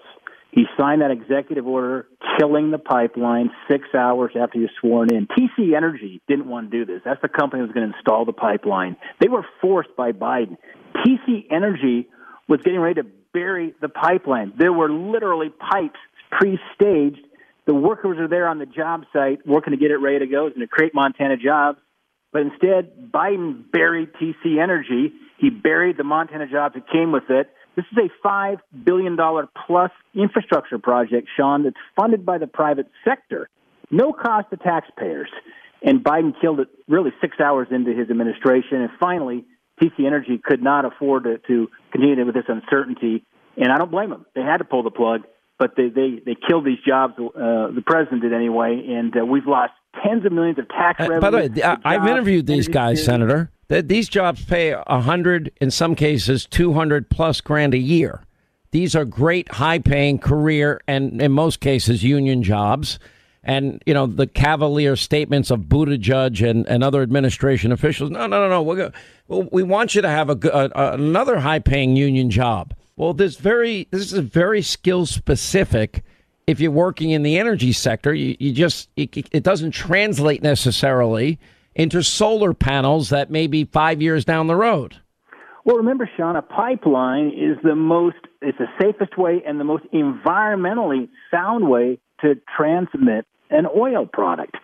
He 0.51 0.65
signed 0.77 1.01
that 1.01 1.11
executive 1.11 1.67
order 1.67 2.07
killing 2.39 2.71
the 2.71 2.79
pipeline 2.79 3.51
six 3.69 3.87
hours 3.95 4.31
after 4.35 4.57
he 4.57 4.61
was 4.61 4.71
sworn 4.81 5.13
in. 5.13 5.27
TC 5.27 5.75
Energy 5.77 6.21
didn't 6.27 6.47
want 6.47 6.71
to 6.71 6.77
do 6.77 6.91
this. 6.91 7.01
That's 7.05 7.21
the 7.21 7.29
company 7.29 7.61
that 7.61 7.67
was 7.67 7.73
going 7.73 7.91
to 7.91 7.95
install 7.95 8.25
the 8.25 8.33
pipeline. 8.33 8.97
They 9.21 9.27
were 9.27 9.45
forced 9.61 9.95
by 9.95 10.11
Biden. 10.11 10.57
TC 11.05 11.45
Energy 11.51 12.07
was 12.47 12.61
getting 12.63 12.79
ready 12.79 13.03
to 13.03 13.07
bury 13.31 13.75
the 13.79 13.89
pipeline. 13.89 14.53
There 14.57 14.73
were 14.73 14.91
literally 14.91 15.49
pipes 15.49 15.99
pre-staged. 16.31 17.19
The 17.67 17.75
workers 17.75 18.17
are 18.17 18.27
there 18.27 18.47
on 18.47 18.57
the 18.57 18.65
job 18.65 19.03
site 19.13 19.45
working 19.45 19.71
to 19.71 19.77
get 19.77 19.91
it 19.91 19.97
ready 19.97 20.19
to 20.19 20.27
go. 20.27 20.47
It's 20.47 20.55
going 20.55 20.67
to 20.67 20.71
create 20.71 20.95
Montana 20.95 21.37
jobs. 21.37 21.77
But 22.31 22.43
instead, 22.43 23.11
Biden 23.11 23.71
buried 23.71 24.09
TC 24.13 24.61
Energy. 24.61 25.13
He 25.37 25.49
buried 25.49 25.97
the 25.97 26.03
Montana 26.03 26.47
jobs 26.47 26.75
that 26.75 26.89
came 26.89 27.11
with 27.11 27.29
it. 27.29 27.49
This 27.75 27.85
is 27.91 27.97
a 27.97 28.27
$5 28.27 28.57
billion 28.83 29.17
plus 29.65 29.91
infrastructure 30.13 30.79
project, 30.79 31.29
Sean, 31.37 31.63
that's 31.63 31.77
funded 31.95 32.25
by 32.25 32.37
the 32.37 32.47
private 32.47 32.87
sector. 33.05 33.49
No 33.89 34.11
cost 34.11 34.49
to 34.51 34.57
taxpayers. 34.57 35.29
And 35.81 36.03
Biden 36.03 36.33
killed 36.41 36.59
it 36.59 36.67
really 36.87 37.11
six 37.21 37.39
hours 37.39 37.67
into 37.71 37.93
his 37.93 38.09
administration. 38.09 38.81
And 38.81 38.89
finally, 38.99 39.45
TC 39.81 40.05
Energy 40.05 40.39
could 40.43 40.61
not 40.61 40.85
afford 40.85 41.23
to, 41.23 41.37
to 41.47 41.69
continue 41.91 42.25
with 42.25 42.35
this 42.35 42.45
uncertainty. 42.47 43.23
And 43.57 43.71
I 43.71 43.77
don't 43.77 43.91
blame 43.91 44.09
them. 44.09 44.25
They 44.35 44.41
had 44.41 44.57
to 44.57 44.65
pull 44.65 44.83
the 44.83 44.91
plug, 44.91 45.21
but 45.57 45.75
they, 45.77 45.89
they, 45.89 46.21
they 46.25 46.35
killed 46.35 46.65
these 46.65 46.79
jobs. 46.85 47.13
Uh, 47.17 47.71
the 47.71 47.83
president 47.85 48.21
did 48.21 48.33
anyway. 48.33 48.83
And 48.89 49.15
uh, 49.15 49.25
we've 49.25 49.47
lost 49.47 49.73
tens 50.03 50.25
of 50.25 50.31
millions 50.31 50.59
of 50.59 50.67
tax 50.69 50.99
revenue. 50.99 51.17
Uh, 51.17 51.21
by 51.21 51.29
the 51.29 51.37
way, 51.37 51.77
I've 51.83 52.07
interviewed 52.07 52.47
these 52.47 52.67
guys, 52.67 53.03
Senator. 53.03 53.51
That 53.67 53.87
these 53.87 54.09
jobs 54.09 54.43
pay 54.43 54.71
a 54.71 54.99
hundred, 55.01 55.51
in 55.61 55.69
some 55.69 55.93
cases, 55.93 56.45
two 56.45 56.73
hundred 56.73 57.09
plus 57.09 57.39
grand 57.39 57.73
a 57.73 57.77
year. 57.77 58.23
These 58.71 58.95
are 58.95 59.05
great, 59.05 59.51
high-paying 59.51 60.19
career 60.19 60.81
and, 60.87 61.21
in 61.21 61.31
most 61.31 61.59
cases, 61.59 62.03
union 62.03 62.43
jobs. 62.43 62.99
And 63.43 63.81
you 63.85 63.93
know 63.93 64.05
the 64.05 64.27
cavalier 64.27 64.95
statements 64.95 65.49
of 65.49 65.61
Buttigieg 65.61 66.47
and, 66.47 66.67
and 66.67 66.83
other 66.83 67.01
administration 67.01 67.71
officials. 67.71 68.11
No, 68.11 68.27
no, 68.27 68.41
no, 68.41 68.49
no. 68.49 68.61
We're 68.61 68.91
well, 69.27 69.47
we 69.51 69.63
want 69.63 69.95
you 69.95 70.01
to 70.01 70.09
have 70.09 70.29
a, 70.29 70.37
a 70.49 70.93
another 70.93 71.39
high-paying 71.39 71.95
union 71.95 72.29
job. 72.29 72.73
Well, 72.97 73.13
this 73.13 73.37
very 73.37 73.87
this 73.91 74.11
is 74.11 74.19
very 74.19 74.61
skill 74.61 75.05
specific 75.05 76.03
if 76.49 76.59
you're 76.59 76.71
working 76.71 77.11
in 77.11 77.21
the 77.21 77.37
energy 77.37 77.71
sector, 77.71 78.11
you, 78.11 78.35
you 78.39 78.51
just 78.51 78.89
it, 78.95 79.15
it 79.31 79.43
doesn't 79.43 79.69
translate 79.69 80.41
necessarily 80.41 81.37
into 81.75 82.01
solar 82.01 82.55
panels 82.55 83.09
that 83.09 83.29
may 83.29 83.45
be 83.45 83.65
five 83.65 84.01
years 84.01 84.25
down 84.25 84.47
the 84.47 84.55
road. 84.55 84.97
Well, 85.63 85.77
remember, 85.77 86.09
Sean, 86.17 86.35
a 86.35 86.41
pipeline 86.41 87.27
is 87.27 87.57
the 87.63 87.75
most, 87.75 88.15
it's 88.41 88.57
the 88.57 88.65
safest 88.81 89.15
way 89.15 89.43
and 89.45 89.59
the 89.59 89.63
most 89.63 89.83
environmentally 89.93 91.09
sound 91.29 91.69
way 91.69 91.99
to 92.21 92.33
transmit 92.57 93.27
an 93.51 93.67
oil 93.67 94.07
product. 94.07 94.55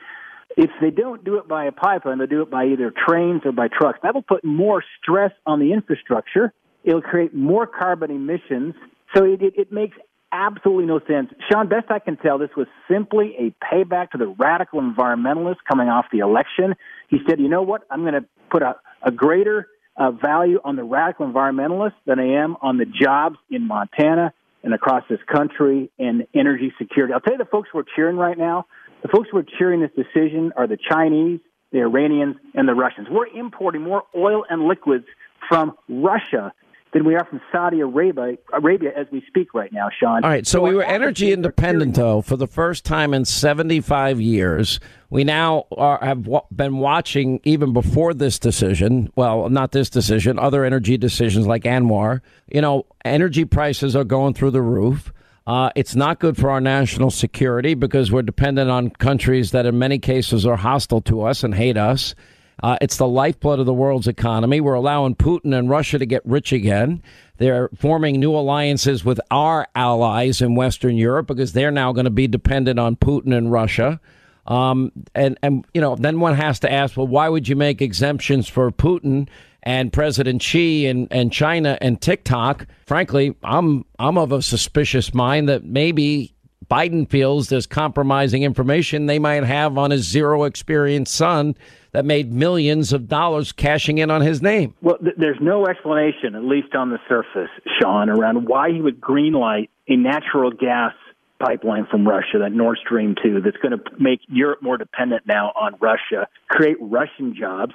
If 0.58 0.72
they 0.82 0.90
don't 0.90 1.24
do 1.24 1.38
it 1.38 1.48
by 1.48 1.66
a 1.66 1.72
pipeline, 1.72 2.18
they 2.18 2.26
do 2.26 2.42
it 2.42 2.50
by 2.50 2.66
either 2.66 2.92
trains 3.08 3.42
or 3.46 3.52
by 3.52 3.68
trucks. 3.68 4.00
That 4.02 4.16
will 4.16 4.24
put 4.24 4.44
more 4.44 4.84
stress 5.00 5.34
on 5.46 5.60
the 5.60 5.72
infrastructure. 5.72 6.52
It'll 6.84 7.02
create 7.02 7.36
more 7.36 7.68
carbon 7.68 8.10
emissions. 8.10 8.74
So 9.16 9.24
it, 9.26 9.44
it, 9.44 9.54
it 9.56 9.72
makes 9.72 9.98
absolutely 10.36 10.86
no 10.86 11.00
sense. 11.08 11.32
Sean, 11.50 11.70
best 11.70 11.90
I 11.90 12.00
can 12.00 12.18
tell, 12.18 12.38
this 12.38 12.50
was 12.58 12.68
simply 12.92 13.36
a 13.40 13.66
payback 13.66 14.12
to 14.12 14.18
the 14.18 14.28
radical 14.28 14.82
environmentalists 14.82 15.64
coming 15.68 15.88
off 15.88 16.06
the 16.12 16.20
election. 16.20 16.76
He 17.08 17.20
said, 17.28 17.40
you 17.40 17.48
know 17.48 17.62
what? 17.62 17.84
I'm 17.90 18.02
going 18.02 18.14
to 18.14 18.26
put 18.52 18.62
a, 18.62 18.76
a 19.02 19.12
greater 19.12 19.68
uh, 19.98 20.12
value 20.12 20.60
on 20.64 20.76
the 20.76 20.84
radical 20.84 21.26
environmentalists 21.26 21.96
than 22.06 22.20
I 22.20 22.44
am 22.44 22.58
on 22.62 22.78
the 22.78 22.86
jobs 22.86 23.38
in 23.50 23.66
Montana 23.66 24.34
and 24.64 24.74
across 24.74 25.04
this 25.10 25.20
country 25.32 25.90
and 25.98 26.28
energy 26.34 26.74
security. 26.78 27.14
I'll 27.14 27.22
tell 27.22 27.34
you 27.34 27.40
the 27.40 27.46
folks 27.46 27.70
who 27.72 27.80
are 27.80 27.86
cheering 27.96 28.18
right 28.18 28.38
now. 28.38 28.66
The 29.04 29.08
folks 29.08 29.30
who 29.32 29.38
are 29.38 29.46
cheering 29.58 29.82
this 29.82 29.92
decision 29.96 30.52
are 30.58 30.68
the 30.68 30.78
Chinese, 30.78 31.40
the 31.72 31.80
Iranians, 31.80 32.36
and 32.54 32.68
the 32.68 32.74
Russians. 32.74 33.08
We're 33.10 33.28
importing 33.28 33.82
more 33.82 34.04
oil 34.16 34.44
and 34.50 34.68
liquids 34.68 35.06
from 35.48 35.78
Russia 35.88 36.52
than 36.94 37.06
we 37.06 37.16
are 37.16 37.26
from 37.26 37.42
Saudi 37.52 37.82
Arabia, 37.82 38.38
Arabia 38.54 38.92
as 38.96 39.08
we 39.12 39.24
speak 39.28 39.54
right 39.54 39.72
now, 39.74 39.90
Sean. 40.00 40.24
All 40.24 40.30
right, 40.30 40.48
so, 40.48 40.60
so 40.60 40.64
we 40.64 40.74
were 40.74 40.84
energy 40.84 41.32
independent, 41.34 41.96
though, 41.96 42.22
for 42.22 42.38
the 42.38 42.48
first 42.48 42.86
time 42.86 43.14
in 43.14 43.26
75 43.26 44.22
years. 44.22 44.80
We 45.10 45.24
now 45.24 45.66
are, 45.78 46.00
have 46.02 46.24
w- 46.24 46.42
been 46.56 46.78
watching, 46.78 47.42
even 47.44 47.74
before 47.74 48.14
this 48.14 48.40
decision, 48.40 49.12
well, 49.16 49.50
not 49.50 49.72
this 49.72 49.90
decision, 49.90 50.40
other 50.40 50.64
energy 50.64 50.98
decisions 50.98 51.46
like 51.48 51.64
ANWR, 51.64 52.22
You 52.48 52.62
know, 52.62 52.86
energy 53.04 53.46
prices 53.46 53.96
are 53.96 54.06
going 54.06 54.34
through 54.34 54.52
the 54.52 54.62
roof. 54.62 55.12
Uh, 55.48 55.70
it's 55.76 55.96
not 55.96 56.20
good 56.20 56.38
for 56.38 56.50
our 56.50 56.62
national 56.62 57.12
security 57.12 57.76
because 57.76 58.12
we're 58.12 58.24
dependent 58.24 58.70
on 58.70 58.90
countries 58.90 59.52
that, 59.52 59.66
in 59.66 59.78
many 59.78 60.00
cases, 60.00 60.46
are 60.46 60.56
hostile 60.56 61.02
to 61.02 61.22
us 61.22 61.44
and 61.44 61.54
hate 61.54 61.78
us. 61.78 62.16
Uh, 62.64 62.78
it's 62.82 62.98
the 62.98 63.08
lifeblood 63.08 63.60
of 63.60 63.66
the 63.66 63.74
world's 63.74 64.08
economy. 64.08 64.62
We're 64.62 64.74
allowing 64.74 65.16
Putin 65.16 65.58
and 65.58 65.70
Russia 65.70 66.00
to 66.00 66.06
get 66.06 66.26
rich 66.26 66.54
again. 66.54 67.02
They're 67.38 67.70
forming 67.78 68.20
new 68.20 68.34
alliances 68.36 69.04
with 69.04 69.20
our 69.30 69.68
allies 69.76 70.42
in 70.42 70.56
Western 70.56 70.96
Europe 70.96 71.28
because 71.28 71.54
they're 71.54 71.72
now 71.72 71.92
going 71.92 72.06
to 72.06 72.12
be 72.12 72.28
dependent 72.28 72.80
on 72.80 72.96
Putin 72.96 73.36
and 73.36 73.52
Russia. 73.52 74.00
Um, 74.48 74.92
and, 75.14 75.38
and, 75.42 75.66
you 75.74 75.82
know, 75.82 75.96
then 75.96 76.20
one 76.20 76.36
has 76.36 76.60
to 76.60 76.72
ask, 76.72 76.96
well, 76.96 77.08
why 77.08 77.28
would 77.28 77.48
you 77.48 77.56
make 77.56 77.82
exemptions 77.82 78.48
for 78.48 78.72
Putin 78.72 79.28
and 79.66 79.92
President 79.92 80.42
Xi 80.42 80.86
and, 80.86 81.08
and 81.12 81.34
China 81.34 81.78
and 81.82 82.00
TikTok, 82.00 82.68
frankly, 82.86 83.36
I'm 83.44 83.84
I'm 83.98 84.18
of 84.18 84.32
a 84.32 84.42
suspicious 84.42 85.14
mind 85.14 85.50
that 85.50 85.64
maybe 85.64 86.35
Biden 86.70 87.10
feels 87.10 87.50
there's 87.50 87.68
compromising 87.68 88.44
information 88.44 89.06
they 89.06 89.20
might 89.20 89.44
have 89.44 89.78
on 89.78 89.92
his 89.92 90.08
zero 90.08 90.44
experience 90.44 91.12
son 91.12 91.56
that 91.92 92.06
made 92.06 92.34
millions 92.34 92.92
of 92.92 93.08
dollars 93.08 93.52
cashing 93.52 94.00
in 94.00 94.10
on 94.10 94.22
his 94.22 94.42
name. 94.42 94.74
Well, 94.82 94.98
th- 94.98 95.16
there's 95.18 95.38
no 95.40 95.68
explanation, 95.68 96.36
at 96.36 96.44
least 96.44 96.76
on 96.76 96.90
the 96.90 97.00
surface, 97.08 97.50
Sean, 97.80 98.10
around 98.10 98.48
why 98.48 98.72
he 98.72 98.82
would 98.82 99.00
greenlight 99.00 99.70
a 99.88 99.96
natural 99.96 100.52
gas 100.52 100.94
pipeline 101.40 101.86
from 101.90 102.08
Russia, 102.08 102.40
that 102.40 102.52
Nord 102.52 102.80
Stream 102.84 103.16
2, 103.22 103.42
that's 103.42 103.58
going 103.58 103.78
to 103.78 103.84
make 104.00 104.22
Europe 104.28 104.62
more 104.62 104.78
dependent 104.78 105.24
now 105.28 105.52
on 105.56 105.76
Russia, 105.80 106.28
create 106.50 106.78
Russian 106.80 107.36
jobs, 107.38 107.74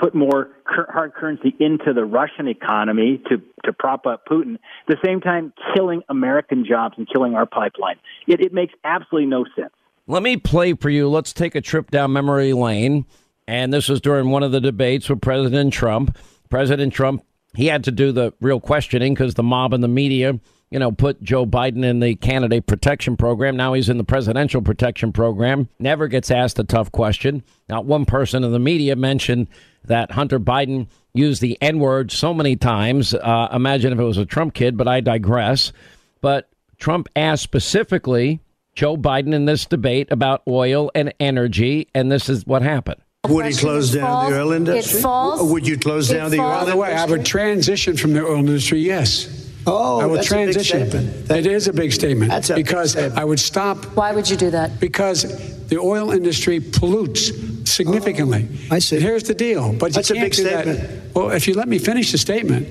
put 0.00 0.14
more 0.14 0.48
hard 0.64 1.12
currency 1.14 1.54
into 1.60 1.92
the 1.92 2.04
Russian 2.04 2.48
economy 2.48 3.22
to, 3.28 3.36
to 3.64 3.72
prop 3.72 4.06
up 4.06 4.24
Putin, 4.26 4.54
at 4.54 4.60
the 4.88 4.96
same 5.04 5.20
time 5.20 5.52
killing 5.74 6.02
American 6.08 6.64
jobs 6.66 6.94
and 6.96 7.06
killing 7.12 7.34
our 7.34 7.46
pipeline. 7.46 7.96
It, 8.26 8.40
it 8.40 8.52
makes 8.52 8.72
absolutely 8.84 9.28
no 9.28 9.44
sense. 9.54 9.72
Let 10.06 10.22
me 10.22 10.36
play 10.36 10.74
for 10.74 10.90
you. 10.90 11.08
Let's 11.08 11.32
take 11.32 11.54
a 11.54 11.60
trip 11.60 11.90
down 11.90 12.12
memory 12.12 12.52
lane. 12.52 13.04
And 13.46 13.72
this 13.72 13.88
was 13.88 14.00
during 14.00 14.30
one 14.30 14.42
of 14.42 14.52
the 14.52 14.60
debates 14.60 15.08
with 15.08 15.20
President 15.20 15.72
Trump. 15.72 16.16
President 16.48 16.92
Trump, 16.92 17.24
he 17.54 17.66
had 17.66 17.84
to 17.84 17.90
do 17.90 18.12
the 18.12 18.32
real 18.40 18.60
questioning 18.60 19.14
because 19.14 19.34
the 19.34 19.42
mob 19.42 19.74
and 19.74 19.82
the 19.82 19.88
media, 19.88 20.38
you 20.70 20.78
know, 20.78 20.92
put 20.92 21.22
Joe 21.22 21.46
Biden 21.46 21.84
in 21.84 22.00
the 22.00 22.14
candidate 22.14 22.66
protection 22.66 23.16
program. 23.16 23.56
Now 23.56 23.72
he's 23.72 23.88
in 23.88 23.98
the 23.98 24.04
presidential 24.04 24.62
protection 24.62 25.12
program. 25.12 25.68
Never 25.78 26.06
gets 26.08 26.30
asked 26.30 26.58
a 26.58 26.64
tough 26.64 26.92
question. 26.92 27.42
Not 27.68 27.86
one 27.86 28.04
person 28.04 28.44
in 28.44 28.52
the 28.52 28.58
media 28.58 28.94
mentioned 28.96 29.48
that 29.84 30.12
Hunter 30.12 30.40
Biden 30.40 30.88
used 31.14 31.40
the 31.42 31.58
N 31.60 31.78
word 31.78 32.10
so 32.10 32.32
many 32.32 32.56
times. 32.56 33.14
Uh, 33.14 33.48
imagine 33.52 33.92
if 33.92 33.98
it 33.98 34.04
was 34.04 34.18
a 34.18 34.26
Trump 34.26 34.54
kid, 34.54 34.76
but 34.76 34.86
I 34.86 35.00
digress. 35.00 35.72
But 36.20 36.48
Trump 36.78 37.08
asked 37.16 37.42
specifically 37.42 38.40
Joe 38.74 38.96
Biden 38.96 39.34
in 39.34 39.44
this 39.44 39.66
debate 39.66 40.08
about 40.10 40.42
oil 40.48 40.90
and 40.94 41.12
energy, 41.20 41.88
and 41.94 42.10
this 42.10 42.28
is 42.28 42.46
what 42.46 42.62
happened. 42.62 43.00
Would 43.28 43.46
he 43.46 43.52
close 43.52 43.92
down 43.92 44.06
falls, 44.06 44.30
the 44.30 44.40
oil 44.40 44.52
industry? 44.52 44.98
It 44.98 45.02
falls. 45.02 45.52
Would 45.52 45.68
you 45.68 45.78
close 45.78 46.08
down 46.08 46.30
the 46.30 46.38
oil 46.38 46.46
industry? 46.46 46.66
By 46.66 46.70
the 46.70 46.76
way, 46.76 46.94
I 46.94 47.04
would 47.04 47.26
transition 47.26 47.96
from 47.96 48.14
the 48.14 48.24
oil 48.24 48.38
industry, 48.38 48.80
yes. 48.80 49.49
Oh, 49.66 50.00
I 50.00 50.06
would 50.06 50.18
that's 50.18 50.28
transition. 50.28 50.82
A 50.82 50.84
big 50.84 50.90
statement. 50.90 51.28
That, 51.28 51.38
it 51.40 51.46
is 51.46 51.68
a 51.68 51.72
big 51.72 51.92
statement. 51.92 52.30
That's 52.30 52.50
a 52.50 52.54
because 52.54 52.94
big 52.94 53.00
statement. 53.00 53.20
I 53.20 53.24
would 53.24 53.40
stop. 53.40 53.84
Why 53.96 54.12
would 54.12 54.28
you 54.28 54.36
do 54.36 54.50
that? 54.50 54.80
Because 54.80 55.66
the 55.68 55.78
oil 55.78 56.10
industry 56.10 56.60
pollutes 56.60 57.30
significantly. 57.70 58.48
Oh, 58.70 58.76
I 58.76 58.78
see. 58.78 58.96
And 58.96 59.04
here's 59.04 59.24
the 59.24 59.34
deal. 59.34 59.72
But 59.72 59.92
that's 59.92 60.10
you 60.10 60.16
a 60.16 60.18
can't 60.18 60.30
big 60.30 60.36
do 60.36 60.48
statement. 60.48 60.80
That. 60.80 61.14
Well, 61.14 61.30
if 61.30 61.46
you 61.46 61.54
let 61.54 61.68
me 61.68 61.78
finish 61.78 62.12
the 62.12 62.18
statement, 62.18 62.68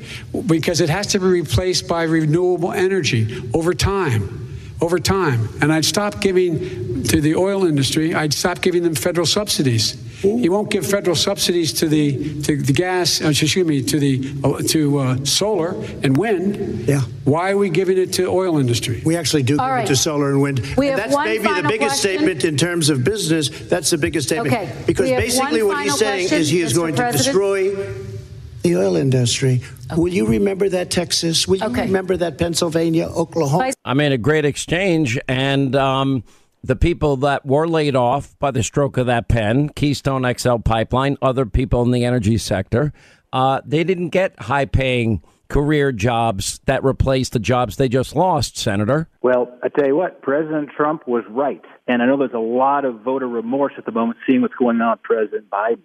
because 0.47 0.81
it 0.81 0.89
has 0.89 1.07
to 1.07 1.19
be 1.19 1.27
replaced 1.27 1.87
by 1.87 2.03
renewable 2.03 2.71
energy 2.71 3.49
over 3.53 3.73
time 3.73 4.48
over 4.81 4.99
time. 4.99 5.49
And 5.61 5.71
I'd 5.71 5.85
stop 5.85 6.21
giving 6.21 7.03
to 7.03 7.21
the 7.21 7.35
oil 7.35 7.65
industry, 7.65 8.13
I'd 8.13 8.33
stop 8.33 8.61
giving 8.61 8.83
them 8.83 8.95
federal 8.95 9.25
subsidies. 9.25 9.97
He 10.21 10.49
won't 10.49 10.69
give 10.69 10.85
federal 10.85 11.15
subsidies 11.15 11.71
to 11.73 11.87
the 11.87 12.41
to 12.41 12.61
the 12.61 12.73
gas, 12.73 13.21
uh, 13.21 13.29
excuse 13.29 13.65
me, 13.65 13.81
to 13.83 13.99
the 13.99 14.33
uh, 14.43 14.61
to 14.67 14.99
uh, 14.99 15.25
solar 15.25 15.75
and 16.03 16.17
wind. 16.17 16.89
Yeah. 16.89 17.01
Why 17.23 17.51
are 17.51 17.57
we 17.57 17.69
giving 17.69 17.97
it 17.97 18.11
to 18.13 18.27
oil 18.27 18.57
industry? 18.57 19.01
We 19.05 19.15
actually 19.15 19.43
do 19.43 19.57
All 19.57 19.65
give 19.65 19.73
right. 19.75 19.85
it 19.85 19.87
to 19.87 19.95
solar 19.95 20.31
and 20.31 20.41
wind. 20.41 20.59
We 20.75 20.89
and 20.89 20.99
have 20.99 21.09
that's 21.09 21.13
one 21.13 21.25
maybe 21.25 21.43
the 21.43 21.67
biggest 21.69 22.01
question. 22.01 22.17
statement 22.17 22.43
in 22.43 22.57
terms 22.57 22.89
of 22.89 23.05
business. 23.05 23.47
That's 23.69 23.91
the 23.91 23.97
biggest 23.97 24.27
statement. 24.27 24.53
Okay. 24.53 24.83
Because 24.85 25.09
basically 25.09 25.63
what 25.63 25.83
he's 25.83 25.97
saying 25.97 26.27
question, 26.27 26.41
is 26.41 26.49
he 26.49 26.59
is 26.59 26.73
Mr. 26.73 26.75
going 26.75 26.95
to 26.95 27.11
destroy 27.13 27.75
the 28.63 28.75
oil 28.75 28.95
industry. 28.95 29.61
Will 29.95 30.13
you 30.13 30.25
remember 30.25 30.69
that 30.69 30.89
Texas? 30.91 31.47
Will 31.47 31.57
you 31.57 31.65
Okay. 31.65 31.85
remember 31.85 32.17
that 32.17 32.37
Pennsylvania, 32.37 33.05
Oklahoma? 33.07 33.71
I 33.85 33.93
made 33.93 34.11
a 34.11 34.17
great 34.17 34.45
exchange. 34.45 35.19
And 35.27 35.75
um, 35.75 36.23
the 36.63 36.75
people 36.75 37.17
that 37.17 37.45
were 37.45 37.67
laid 37.67 37.95
off 37.95 38.37
by 38.39 38.51
the 38.51 38.63
stroke 38.63 38.97
of 38.97 39.05
that 39.07 39.27
pen, 39.27 39.69
Keystone 39.69 40.31
XL 40.37 40.57
pipeline, 40.57 41.17
other 41.21 41.45
people 41.45 41.81
in 41.83 41.91
the 41.91 42.05
energy 42.05 42.37
sector, 42.37 42.93
uh, 43.33 43.61
they 43.65 43.83
didn't 43.83 44.09
get 44.09 44.39
high 44.41 44.65
paying 44.65 45.21
career 45.47 45.91
jobs 45.91 46.59
that 46.65 46.83
replaced 46.83 47.33
the 47.33 47.39
jobs 47.39 47.77
they 47.77 47.89
just 47.89 48.15
lost, 48.15 48.55
Senator. 48.55 49.07
Well, 49.23 49.51
I 49.63 49.69
tell 49.69 49.87
you 49.87 49.95
what, 49.95 50.21
President 50.21 50.69
Trump 50.75 51.07
was 51.07 51.23
right. 51.27 51.61
And 51.87 52.03
I 52.03 52.05
know 52.05 52.17
there's 52.17 52.33
a 52.33 52.37
lot 52.39 52.85
of 52.85 52.99
voter 53.01 53.27
remorse 53.27 53.73
at 53.77 53.85
the 53.85 53.91
moment, 53.91 54.19
seeing 54.27 54.41
what's 54.43 54.53
going 54.53 54.79
on 54.81 54.91
with 54.91 55.01
President 55.03 55.49
Biden. 55.49 55.79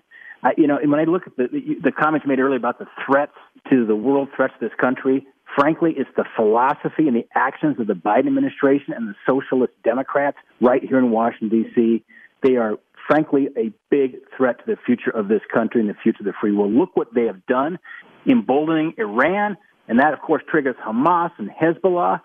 I, 0.45 0.51
you 0.59 0.67
know, 0.67 0.77
and 0.77 0.91
when 0.91 1.01
I 1.01 1.05
look 1.05 1.27
at 1.27 1.37
the, 1.37 1.49
the, 1.83 1.91
comments 1.91 2.27
made 2.27 2.39
earlier 2.39 2.59
about 2.59 2.79
the 2.79 2.87
threats 3.05 3.33
to 3.71 3.87
the 3.87 3.97
world, 3.97 4.29
threats 4.37 4.53
to 4.61 4.69
this 4.69 4.77
country, 4.79 5.27
frankly, 5.59 5.95
it's 5.97 6.11
the 6.17 6.25
philosophy 6.37 7.09
and 7.09 7.17
the 7.17 7.27
actions 7.35 7.81
of 7.81 7.87
the 7.87 7.95
Biden 7.95 8.27
administration 8.27 8.93
and 8.93 9.09
the 9.09 9.15
socialist 9.27 9.73
Democrats 9.83 10.37
right 10.61 10.83
here 10.85 10.99
in 10.99 11.11
Washington, 11.11 11.49
D.C. 11.49 12.05
They 12.43 12.57
are, 12.57 12.75
frankly, 13.09 13.49
a 13.57 13.73
big 13.91 14.17
threat 14.37 14.59
to 14.59 14.65
the 14.67 14.77
future 14.85 15.11
of 15.11 15.29
this 15.29 15.41
country 15.53 15.81
and 15.81 15.89
the 15.89 15.97
future 16.03 16.21
of 16.21 16.27
the 16.27 16.35
free 16.39 16.53
world. 16.53 16.75
Look 16.75 16.95
what 16.95 17.15
they 17.15 17.25
have 17.25 17.47
done, 17.47 17.79
emboldening 18.27 18.93
Iran, 18.99 19.57
and 19.89 19.99
that, 19.99 20.13
of 20.13 20.21
course, 20.21 20.43
triggers 20.51 20.77
Hamas 20.87 21.31
and 21.39 21.49
Hezbollah. 21.51 22.21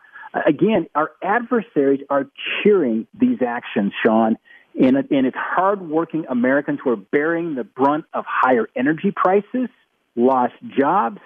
Again, 0.45 0.87
our 0.93 1.11
adversaries 1.23 2.01
are 2.09 2.25
cheering 2.61 3.07
these 3.17 3.39
actions, 3.45 3.93
Sean, 4.05 4.37
and, 4.75 4.97
and 4.97 5.25
it's 5.25 5.37
hardworking 5.37 6.25
Americans 6.29 6.79
who 6.83 6.91
are 6.91 6.95
bearing 6.95 7.55
the 7.55 7.63
brunt 7.63 8.05
of 8.13 8.25
higher 8.27 8.67
energy 8.75 9.11
prices, 9.15 9.69
lost 10.15 10.53
jobs, 10.77 11.19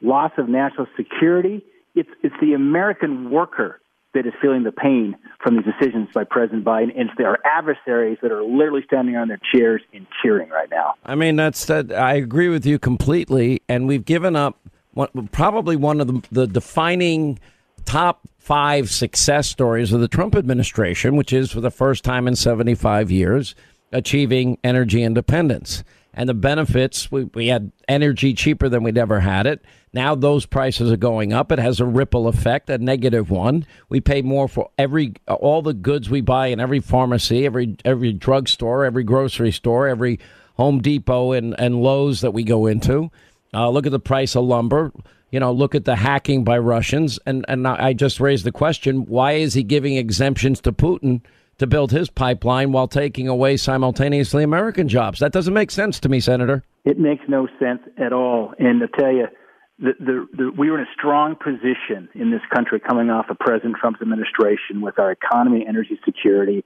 loss 0.00 0.32
of 0.36 0.48
national 0.48 0.86
security. 0.96 1.64
It's, 1.94 2.08
it's 2.22 2.34
the 2.40 2.54
American 2.54 3.30
worker 3.30 3.80
that 4.14 4.26
is 4.26 4.32
feeling 4.42 4.62
the 4.62 4.72
pain 4.72 5.16
from 5.42 5.56
these 5.56 5.64
decisions 5.64 6.08
by 6.12 6.24
President 6.24 6.64
Biden, 6.64 6.90
and 6.98 7.08
it's 7.08 7.16
their 7.16 7.38
adversaries 7.46 8.18
that 8.22 8.30
are 8.30 8.42
literally 8.42 8.82
standing 8.86 9.16
on 9.16 9.28
their 9.28 9.40
chairs 9.54 9.80
and 9.94 10.06
cheering 10.22 10.50
right 10.50 10.68
now. 10.70 10.94
I 11.04 11.14
mean, 11.14 11.36
that's 11.36 11.64
that. 11.66 11.92
I 11.92 12.14
agree 12.14 12.48
with 12.48 12.66
you 12.66 12.78
completely. 12.78 13.62
And 13.68 13.86
we've 13.86 14.04
given 14.04 14.36
up 14.36 14.58
one, 14.92 15.08
probably 15.32 15.76
one 15.76 16.00
of 16.00 16.08
the, 16.08 16.22
the 16.30 16.46
defining 16.46 17.38
top 17.84 18.28
five 18.42 18.90
success 18.90 19.48
stories 19.48 19.92
of 19.92 20.00
the 20.00 20.08
Trump 20.08 20.34
administration, 20.34 21.14
which 21.14 21.32
is 21.32 21.52
for 21.52 21.60
the 21.60 21.70
first 21.70 22.02
time 22.02 22.26
in 22.26 22.34
75 22.34 23.08
years, 23.08 23.54
achieving 23.92 24.58
energy 24.64 25.04
independence. 25.04 25.84
And 26.12 26.28
the 26.28 26.34
benefits, 26.34 27.10
we, 27.10 27.24
we 27.24 27.46
had 27.46 27.70
energy 27.86 28.34
cheaper 28.34 28.68
than 28.68 28.82
we'd 28.82 28.98
ever 28.98 29.20
had 29.20 29.46
it. 29.46 29.64
Now 29.92 30.16
those 30.16 30.44
prices 30.44 30.90
are 30.90 30.96
going 30.96 31.32
up. 31.32 31.52
It 31.52 31.60
has 31.60 31.78
a 31.78 31.86
ripple 31.86 32.26
effect, 32.26 32.68
a 32.68 32.78
negative 32.78 33.30
one. 33.30 33.64
We 33.88 34.00
pay 34.00 34.22
more 34.22 34.48
for 34.48 34.70
every 34.76 35.14
all 35.28 35.62
the 35.62 35.72
goods 35.72 36.10
we 36.10 36.20
buy 36.20 36.48
in 36.48 36.58
every 36.58 36.80
pharmacy, 36.80 37.46
every 37.46 37.76
every 37.84 38.12
drugstore, 38.12 38.84
every 38.84 39.04
grocery 39.04 39.52
store, 39.52 39.86
every 39.86 40.18
Home 40.54 40.80
Depot 40.80 41.32
and, 41.32 41.58
and 41.58 41.80
Lowe's 41.80 42.22
that 42.22 42.32
we 42.32 42.42
go 42.42 42.66
into. 42.66 43.10
Uh, 43.54 43.70
look 43.70 43.86
at 43.86 43.92
the 43.92 44.00
price 44.00 44.34
of 44.34 44.44
lumber. 44.44 44.92
You 45.32 45.40
know, 45.40 45.50
look 45.50 45.74
at 45.74 45.86
the 45.86 45.96
hacking 45.96 46.44
by 46.44 46.58
Russians. 46.58 47.18
And, 47.26 47.44
and 47.48 47.66
I 47.66 47.94
just 47.94 48.20
raised 48.20 48.44
the 48.44 48.52
question 48.52 49.06
why 49.06 49.32
is 49.32 49.54
he 49.54 49.62
giving 49.62 49.96
exemptions 49.96 50.60
to 50.60 50.72
Putin 50.72 51.22
to 51.58 51.66
build 51.66 51.90
his 51.90 52.10
pipeline 52.10 52.70
while 52.70 52.86
taking 52.86 53.28
away 53.28 53.56
simultaneously 53.56 54.44
American 54.44 54.88
jobs? 54.88 55.20
That 55.20 55.32
doesn't 55.32 55.54
make 55.54 55.70
sense 55.70 55.98
to 56.00 56.10
me, 56.10 56.20
Senator. 56.20 56.62
It 56.84 56.98
makes 56.98 57.24
no 57.28 57.48
sense 57.58 57.80
at 57.96 58.12
all. 58.12 58.52
And 58.58 58.80
to 58.80 58.88
tell 58.88 59.10
you, 59.10 59.26
the, 59.78 59.92
the, 59.98 60.26
the, 60.36 60.52
we 60.56 60.70
were 60.70 60.78
in 60.78 60.84
a 60.84 60.92
strong 60.92 61.34
position 61.34 62.10
in 62.14 62.30
this 62.30 62.42
country 62.54 62.78
coming 62.78 63.08
off 63.08 63.30
of 63.30 63.38
President 63.38 63.76
Trump's 63.80 64.02
administration 64.02 64.82
with 64.82 64.98
our 64.98 65.10
economy 65.10 65.64
energy 65.66 65.98
security. 66.04 66.62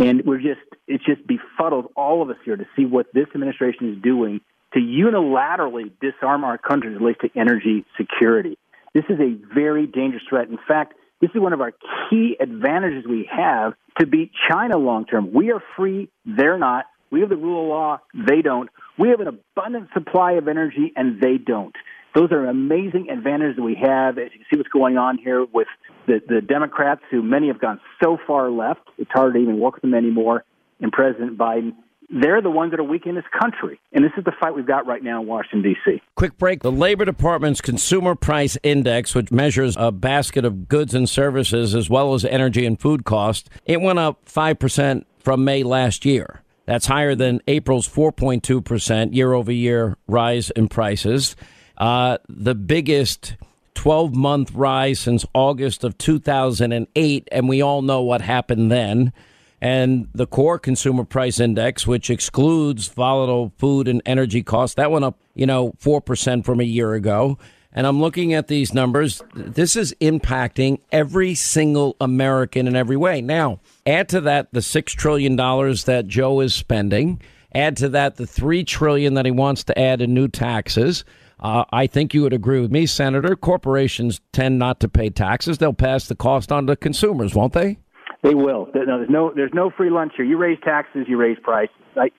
And 0.00 0.22
we're 0.24 0.40
just, 0.40 0.60
it's 0.88 1.04
just 1.04 1.20
befuddled 1.26 1.92
all 1.96 2.22
of 2.22 2.30
us 2.30 2.36
here 2.46 2.56
to 2.56 2.66
see 2.74 2.86
what 2.86 3.06
this 3.12 3.26
administration 3.34 3.92
is 3.92 4.02
doing 4.02 4.40
to 4.76 4.82
unilaterally 4.82 5.90
disarm 6.00 6.44
our 6.44 6.58
country 6.58 6.90
as 6.90 6.96
it 6.96 7.00
relates 7.00 7.20
to 7.22 7.30
energy 7.34 7.84
security. 7.96 8.58
This 8.94 9.04
is 9.08 9.18
a 9.18 9.34
very 9.54 9.86
dangerous 9.86 10.22
threat. 10.28 10.48
In 10.48 10.58
fact, 10.68 10.94
this 11.20 11.30
is 11.34 11.40
one 11.40 11.54
of 11.54 11.62
our 11.62 11.72
key 12.10 12.36
advantages 12.38 13.04
we 13.08 13.28
have 13.34 13.72
to 13.98 14.06
beat 14.06 14.32
China 14.50 14.76
long 14.76 15.06
term. 15.06 15.32
We 15.32 15.50
are 15.50 15.62
free, 15.76 16.10
they're 16.26 16.58
not. 16.58 16.84
We 17.10 17.20
have 17.20 17.30
the 17.30 17.36
rule 17.36 17.62
of 17.62 17.68
law, 17.68 18.00
they 18.14 18.42
don't. 18.42 18.68
We 18.98 19.08
have 19.08 19.20
an 19.20 19.28
abundant 19.28 19.88
supply 19.94 20.32
of 20.32 20.48
energy, 20.48 20.92
and 20.94 21.20
they 21.22 21.38
don't. 21.38 21.74
Those 22.14 22.32
are 22.32 22.46
amazing 22.46 23.08
advantages 23.10 23.56
that 23.56 23.62
we 23.62 23.76
have. 23.82 24.18
As 24.18 24.30
you 24.34 24.44
see 24.50 24.56
what's 24.56 24.68
going 24.68 24.98
on 24.98 25.16
here 25.16 25.44
with 25.44 25.68
the, 26.06 26.20
the 26.26 26.40
Democrats, 26.40 27.02
who 27.10 27.22
many 27.22 27.48
have 27.48 27.60
gone 27.60 27.80
so 28.02 28.18
far 28.26 28.50
left, 28.50 28.80
it's 28.98 29.10
hard 29.12 29.34
to 29.34 29.38
even 29.38 29.58
work 29.58 29.74
with 29.74 29.82
them 29.82 29.94
anymore, 29.94 30.44
and 30.80 30.92
President 30.92 31.38
Biden. 31.38 31.74
They're 32.08 32.40
the 32.40 32.50
ones 32.50 32.70
that 32.70 32.80
are 32.80 32.84
weak 32.84 33.06
in 33.06 33.14
this 33.14 33.24
country. 33.38 33.80
And 33.92 34.04
this 34.04 34.12
is 34.16 34.24
the 34.24 34.32
fight 34.40 34.54
we've 34.54 34.66
got 34.66 34.86
right 34.86 35.02
now 35.02 35.20
in 35.20 35.26
Washington, 35.26 35.62
D.C. 35.62 36.02
Quick 36.14 36.38
break. 36.38 36.62
The 36.62 36.72
Labor 36.72 37.04
Department's 37.04 37.60
Consumer 37.60 38.14
Price 38.14 38.56
Index, 38.62 39.14
which 39.14 39.30
measures 39.30 39.76
a 39.78 39.90
basket 39.90 40.44
of 40.44 40.68
goods 40.68 40.94
and 40.94 41.08
services 41.08 41.74
as 41.74 41.90
well 41.90 42.14
as 42.14 42.24
energy 42.24 42.64
and 42.64 42.80
food 42.80 43.04
costs, 43.04 43.50
it 43.64 43.80
went 43.80 43.98
up 43.98 44.24
5% 44.26 45.04
from 45.18 45.44
May 45.44 45.62
last 45.62 46.04
year. 46.04 46.42
That's 46.64 46.86
higher 46.86 47.14
than 47.14 47.40
April's 47.46 47.88
4.2% 47.88 49.14
year 49.14 49.32
over 49.32 49.52
year 49.52 49.96
rise 50.06 50.50
in 50.50 50.68
prices. 50.68 51.36
uh, 51.78 52.18
the 52.28 52.54
biggest 52.54 53.36
12 53.74 54.14
month 54.14 54.52
rise 54.52 54.98
since 54.98 55.24
August 55.34 55.84
of 55.84 55.96
2008. 55.98 57.28
And 57.30 57.48
we 57.48 57.62
all 57.62 57.82
know 57.82 58.02
what 58.02 58.20
happened 58.22 58.72
then. 58.72 59.12
And 59.60 60.08
the 60.14 60.26
core 60.26 60.58
consumer 60.58 61.04
price 61.04 61.40
index, 61.40 61.86
which 61.86 62.10
excludes 62.10 62.88
volatile 62.88 63.52
food 63.56 63.88
and 63.88 64.02
energy 64.04 64.42
costs, 64.42 64.74
that 64.74 64.90
went 64.90 65.04
up, 65.04 65.18
you 65.34 65.46
know, 65.46 65.72
4% 65.80 66.44
from 66.44 66.60
a 66.60 66.64
year 66.64 66.92
ago. 66.94 67.38
And 67.72 67.86
I'm 67.86 68.00
looking 68.00 68.32
at 68.32 68.48
these 68.48 68.72
numbers. 68.72 69.22
This 69.34 69.76
is 69.76 69.94
impacting 70.00 70.80
every 70.90 71.34
single 71.34 71.94
American 72.00 72.66
in 72.66 72.74
every 72.74 72.96
way. 72.96 73.20
Now, 73.20 73.60
add 73.84 74.08
to 74.10 74.20
that 74.22 74.52
the 74.52 74.60
$6 74.60 74.86
trillion 74.86 75.36
that 75.36 76.04
Joe 76.06 76.40
is 76.40 76.54
spending. 76.54 77.20
Add 77.54 77.76
to 77.78 77.88
that 77.90 78.16
the 78.16 78.26
3 78.26 78.64
trillion 78.64 79.14
that 79.14 79.26
he 79.26 79.30
wants 79.30 79.62
to 79.64 79.78
add 79.78 80.00
in 80.00 80.14
new 80.14 80.28
taxes. 80.28 81.04
Uh, 81.38 81.64
I 81.70 81.86
think 81.86 82.14
you 82.14 82.22
would 82.22 82.32
agree 82.32 82.60
with 82.60 82.72
me, 82.72 82.86
Senator. 82.86 83.36
Corporations 83.36 84.20
tend 84.32 84.58
not 84.58 84.80
to 84.80 84.88
pay 84.88 85.10
taxes. 85.10 85.58
They'll 85.58 85.74
pass 85.74 86.08
the 86.08 86.16
cost 86.16 86.50
on 86.50 86.66
to 86.66 86.76
consumers, 86.76 87.34
won't 87.34 87.52
they? 87.52 87.78
They 88.22 88.34
will. 88.34 88.68
No, 88.74 88.98
there's 88.98 89.10
no 89.10 89.32
there's 89.34 89.54
no 89.54 89.70
free 89.70 89.90
lunch 89.90 90.14
here. 90.16 90.24
You 90.24 90.36
raise 90.36 90.58
taxes, 90.64 91.06
you 91.08 91.16
raise 91.16 91.38
prices. 91.42 91.74
Like 91.94 92.12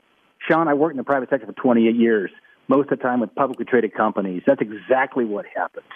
Sean, 0.48 0.68
I 0.68 0.74
worked 0.74 0.94
in 0.94 0.98
the 0.98 1.03
private 1.03 1.30
sector 1.30 1.45
for 1.45 1.53
28 1.53 1.95
years 1.95 2.32
most 2.68 2.91
of 2.91 2.99
the 2.99 3.03
time 3.03 3.19
with 3.19 3.34
publicly 3.36 3.65
traded 3.65 3.94
companies. 3.94 4.44
That's 4.45 4.61
exactly 4.61 5.26
what 5.26 5.45
happens. 5.53 5.88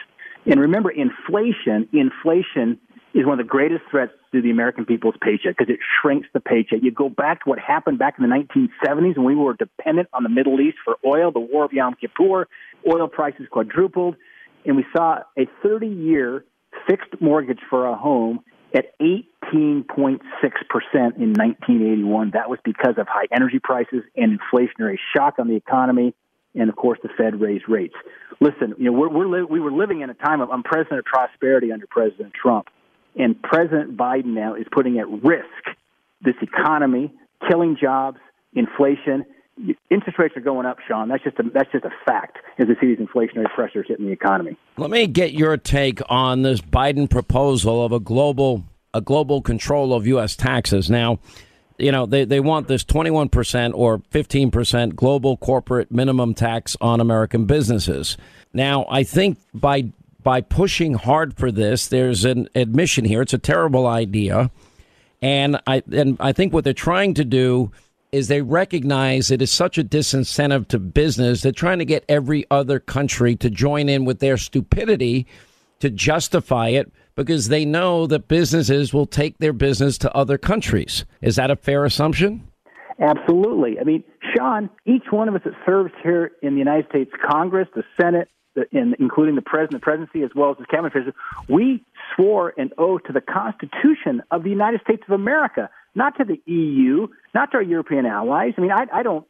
And 0.46 0.60
remember, 0.60 0.90
inflation, 0.90 1.88
inflation 1.94 2.80
is 3.14 3.26
one 3.26 3.40
of 3.40 3.46
the 3.46 3.50
greatest 3.50 3.84
threats 3.92 4.14
to 4.32 4.42
the 4.42 4.50
American 4.50 4.86
people's 4.86 5.16
paycheck 5.22 5.58
because 5.58 5.72
it 5.72 5.80
shrinks 6.02 6.28
the 6.34 6.40
paycheck. 6.40 6.80
You 6.82 6.92
go 6.92 7.10
back 7.10 7.44
to 7.44 7.50
what 7.50 7.60
happened 7.60 8.00
back 8.00 8.16
in 8.18 8.28
the 8.28 8.34
1970s 8.34 9.18
when 9.18 9.26
we 9.26 9.36
were 9.36 9.54
dependent 9.54 10.08
on 10.14 10.24
the 10.24 10.30
Middle 10.30 10.60
East 10.62 10.78
for 10.84 10.98
oil, 11.06 11.32
the 11.32 11.40
War 11.40 11.66
of 11.66 11.74
Yom 11.74 11.96
Kippur, 12.00 12.48
oil 12.88 13.08
prices 13.08 13.48
quadrupled, 13.52 14.16
and 14.66 14.78
we 14.78 14.86
saw 14.96 15.20
a 15.38 15.48
30 15.62 15.88
year 15.88 16.46
fixed 16.88 17.20
mortgage 17.20 17.60
for 17.70 17.86
a 17.86 17.96
home 17.96 18.40
at 18.74 18.86
18.6% 19.46 20.22
in 21.18 21.34
1981. 21.34 22.32
That 22.32 22.50
was 22.50 22.60
because 22.64 22.96
of 22.98 23.08
high 23.08 23.28
energy 23.32 23.60
prices 23.60 24.04
and 24.16 24.40
inflationary 24.40 24.98
shock 25.14 25.40
on 25.40 25.48
the 25.48 25.56
economy 25.56 26.14
and 26.56 26.70
of 26.70 26.76
course 26.76 27.00
the 27.04 27.10
Fed 27.18 27.40
raised 27.40 27.68
rates. 27.68 27.96
Listen, 28.40 28.74
you 28.78 28.86
know 28.86 28.92
we're, 28.94 29.10
we're 29.10 29.28
li- 29.28 29.48
we 29.50 29.60
were 29.60 29.72
living 29.72 30.02
in 30.02 30.10
a 30.10 30.14
time 30.14 30.42
of 30.42 30.50
um, 30.50 30.60
unprecedented 30.60 31.06
prosperity 31.06 31.72
under 31.72 31.88
President 31.88 32.34
Trump, 32.34 32.68
and 33.16 33.42
President 33.42 33.98
Biden 33.98 34.34
now 34.34 34.56
is 34.56 34.66
putting 34.72 35.00
at 35.00 35.08
risk 35.10 35.46
this 36.22 36.36
economy, 36.42 37.14
killing 37.48 37.78
jobs, 37.80 38.18
inflation. 38.54 39.26
Interest 39.92 40.18
rates 40.18 40.36
are 40.36 40.42
going 40.42 40.66
up, 40.66 40.78
Sean. 40.88 41.08
That's 41.08 41.24
just 41.24 41.38
a, 41.40 41.44
that's 41.54 41.72
just 41.72 41.86
a 41.86 41.92
fact 42.06 42.38
as 42.58 42.68
we 42.68 42.76
see 42.82 42.96
these 42.96 43.06
inflationary 43.06 43.54
pressures 43.54 43.86
hitting 43.88 44.06
the 44.06 44.12
economy. 44.12 44.58
Let 44.78 44.90
me 44.90 45.08
get 45.08 45.34
your 45.34 45.58
take 45.58 46.02
on 46.10 46.42
this 46.42 46.62
Biden 46.62 47.10
proposal 47.10 47.86
of 47.86 47.92
a 47.92 48.00
global 48.00 48.64
a 48.94 49.02
global 49.02 49.42
control 49.42 49.94
of 49.94 50.08
U.S. 50.08 50.36
taxes. 50.36 50.90
Now, 50.90 51.20
you 51.78 51.92
know, 51.92 52.06
they, 52.06 52.26
they 52.26 52.40
want 52.40 52.68
this 52.68 52.84
21% 52.84 53.74
or 53.74 54.00
15% 54.00 54.96
global 54.96 55.38
corporate 55.38 55.92
minimum 55.92 56.34
tax 56.34 56.78
on 56.80 57.02
American 57.02 57.46
businesses. 57.46 58.18
Now, 58.54 58.86
I 58.90 59.04
think 59.04 59.38
by 59.54 59.92
by 60.24 60.42
pushing 60.42 60.94
hard 60.94 61.36
for 61.36 61.52
this, 61.52 61.88
there's 61.88 62.26
an 62.26 62.48
admission 62.54 63.06
here. 63.06 63.24
It's 63.24 63.34
a 63.34 63.40
terrible 63.40 63.88
idea. 63.88 64.52
And 65.22 65.60
I 65.66 65.82
and 65.92 66.18
I 66.20 66.32
think 66.32 66.54
what 66.54 66.64
they're 66.64 66.74
trying 66.74 67.16
to 67.16 67.26
do 67.26 67.72
is 68.12 68.28
they 68.28 68.42
recognize 68.42 69.32
it 69.32 69.42
is 69.42 69.52
such 69.52 69.78
a 69.78 69.84
disincentive 69.84 70.68
to 70.68 70.80
business. 70.80 71.42
They're 71.42 71.52
trying 71.52 71.80
to 71.80 71.86
get 71.86 72.04
every 72.10 72.46
other 72.52 72.80
country 72.80 73.36
to 73.38 73.50
join 73.50 73.88
in 73.88 74.06
with 74.06 74.20
their 74.20 74.38
stupidity 74.38 75.26
to 75.80 75.90
justify 75.90 76.70
it 76.70 76.92
because 77.16 77.48
they 77.48 77.66
know 77.66 78.08
that 78.08 78.28
businesses 78.28 78.94
will 78.94 79.06
take 79.06 79.38
their 79.38 79.54
business 79.54 79.98
to 80.00 80.16
other 80.16 80.38
countries. 80.38 81.06
Is 81.22 81.36
that 81.36 81.52
a 81.52 81.56
fair 81.56 81.86
assumption? 81.86 82.48
Absolutely. 83.00 83.80
I 83.80 83.84
mean, 83.84 84.04
Sean, 84.36 84.70
each 84.86 85.06
one 85.10 85.28
of 85.28 85.36
us 85.36 85.42
that 85.46 85.54
serves 85.66 85.92
here 86.04 86.32
in 86.42 86.54
the 86.54 86.60
United 86.60 86.88
States 86.90 87.12
Congress, 87.28 87.68
the 87.76 87.84
Senate, 88.00 88.30
the, 88.54 88.66
in, 88.72 88.96
including 89.00 89.36
the 89.36 89.42
president, 89.42 89.72
the 89.72 89.80
presidency, 89.80 90.24
as 90.24 90.32
well 90.36 90.52
as 90.52 90.58
the 90.58 90.66
cabinet 90.66 90.94
we 91.48 91.84
swore 92.16 92.54
an 92.58 92.72
oath 92.78 93.02
to 93.08 93.14
the 93.14 93.22
Constitution 93.22 94.22
of 94.30 94.44
the 94.44 94.50
United 94.50 94.82
States 94.82 95.02
of 95.08 95.14
America, 95.14 95.70
not 95.96 96.18
to 96.18 96.26
the 96.26 96.40
EU, 96.52 97.08
not 97.34 97.52
to 97.52 97.58
our 97.58 97.64
European 97.64 98.06
allies. 98.06 98.54
I 98.58 98.62
mean, 98.62 98.72
I, 98.72 98.86
I 98.94 99.04
don't 99.04 99.26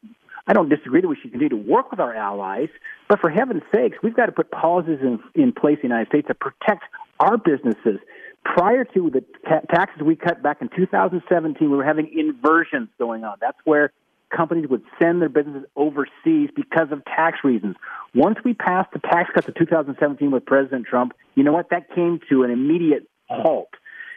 I 0.48 0.54
don't 0.54 0.70
disagree 0.70 1.02
that 1.02 1.08
we 1.08 1.16
should 1.16 1.32
continue 1.32 1.50
to 1.50 1.72
work 1.72 1.92
with 1.92 2.00
our 2.00 2.16
allies, 2.16 2.70
but 3.08 3.20
for 3.20 3.30
heaven's 3.30 3.62
sakes, 3.74 3.98
we've 4.02 4.16
got 4.16 4.26
to 4.26 4.32
put 4.32 4.50
policies 4.50 5.00
in, 5.02 5.20
in 5.36 5.54
place 5.54 5.78
in 5.84 5.90
the 5.90 5.96
United 5.96 6.08
States 6.08 6.28
to 6.28 6.34
protect 6.34 6.84
our 7.22 7.38
businesses. 7.38 8.00
Prior 8.44 8.84
to 8.86 9.12
the 9.12 9.24
ta- 9.48 9.62
taxes 9.74 10.02
we 10.02 10.16
cut 10.16 10.42
back 10.42 10.62
in 10.62 10.70
2017, 10.76 11.70
we 11.70 11.78
were 11.78 11.84
having 11.84 12.12
inversions 12.18 12.90
going 12.98 13.24
on. 13.24 13.38
That's 13.40 13.58
where 13.64 13.94
companies 14.36 14.68
would 14.70 14.82
send 15.00 15.22
their 15.22 15.30
businesses 15.30 15.70
overseas 15.76 16.50
because 16.56 16.92
of 16.92 17.06
tax 17.06 17.40
reasons. 17.44 17.76
Once 18.16 18.38
we 18.44 18.54
passed 18.54 18.92
the 18.94 19.00
tax 19.00 19.30
cuts 19.34 19.48
of 19.48 19.56
2017 19.56 20.32
with 20.32 20.46
President 20.46 20.88
Trump, 20.88 21.14
you 21.36 21.44
know 21.44 21.52
what? 21.52 21.70
That 21.70 21.94
came 21.94 22.20
to 22.30 22.44
an 22.44 22.50
immediate 22.50 23.08
halt. 23.30 23.70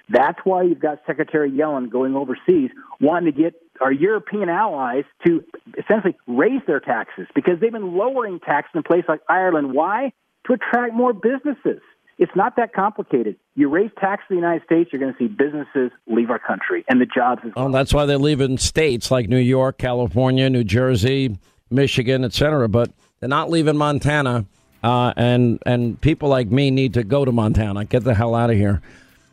That's 0.08 0.38
why 0.44 0.62
you've 0.62 0.80
got 0.80 1.00
Secretary 1.06 1.50
Yellen 1.50 1.90
going 1.90 2.14
overseas, 2.14 2.70
wanting 3.00 3.32
to 3.32 3.42
get 3.42 3.54
our 3.80 3.92
European 3.92 4.48
allies 4.48 5.04
to 5.26 5.42
essentially 5.78 6.16
raise 6.26 6.60
their 6.66 6.80
taxes 6.80 7.26
because 7.34 7.54
they've 7.60 7.72
been 7.72 7.96
lowering 7.96 8.38
taxes 8.40 8.72
in 8.74 8.82
places 8.82 9.06
like 9.08 9.20
Ireland. 9.28 9.72
Why? 9.72 10.12
To 10.46 10.52
attract 10.52 10.94
more 10.94 11.12
businesses. 11.14 11.80
It's 12.18 12.34
not 12.36 12.56
that 12.56 12.72
complicated. 12.72 13.36
You 13.56 13.68
raise 13.68 13.90
taxes 13.98 14.26
in 14.30 14.36
the 14.36 14.42
United 14.42 14.64
States, 14.64 14.92
you're 14.92 15.00
going 15.00 15.12
to 15.12 15.18
see 15.18 15.26
businesses 15.26 15.90
leave 16.06 16.30
our 16.30 16.38
country 16.38 16.84
and 16.88 17.00
the 17.00 17.06
jobs 17.06 17.42
as 17.44 17.52
well. 17.54 17.64
well 17.66 17.72
that's 17.72 17.92
why 17.92 18.06
they 18.06 18.16
live 18.16 18.40
in 18.40 18.58
states 18.58 19.10
like 19.10 19.28
New 19.28 19.38
York, 19.38 19.78
California, 19.78 20.48
New 20.48 20.64
Jersey, 20.64 21.36
Michigan, 21.70 22.24
etc. 22.24 22.68
But 22.68 22.92
they're 23.20 23.28
not 23.28 23.50
leaving 23.50 23.76
Montana. 23.76 24.46
Uh, 24.82 25.14
and 25.16 25.58
and 25.64 25.98
people 26.02 26.28
like 26.28 26.50
me 26.50 26.70
need 26.70 26.92
to 26.92 27.02
go 27.02 27.24
to 27.24 27.32
Montana. 27.32 27.86
Get 27.86 28.04
the 28.04 28.14
hell 28.14 28.34
out 28.34 28.50
of 28.50 28.56
here. 28.56 28.82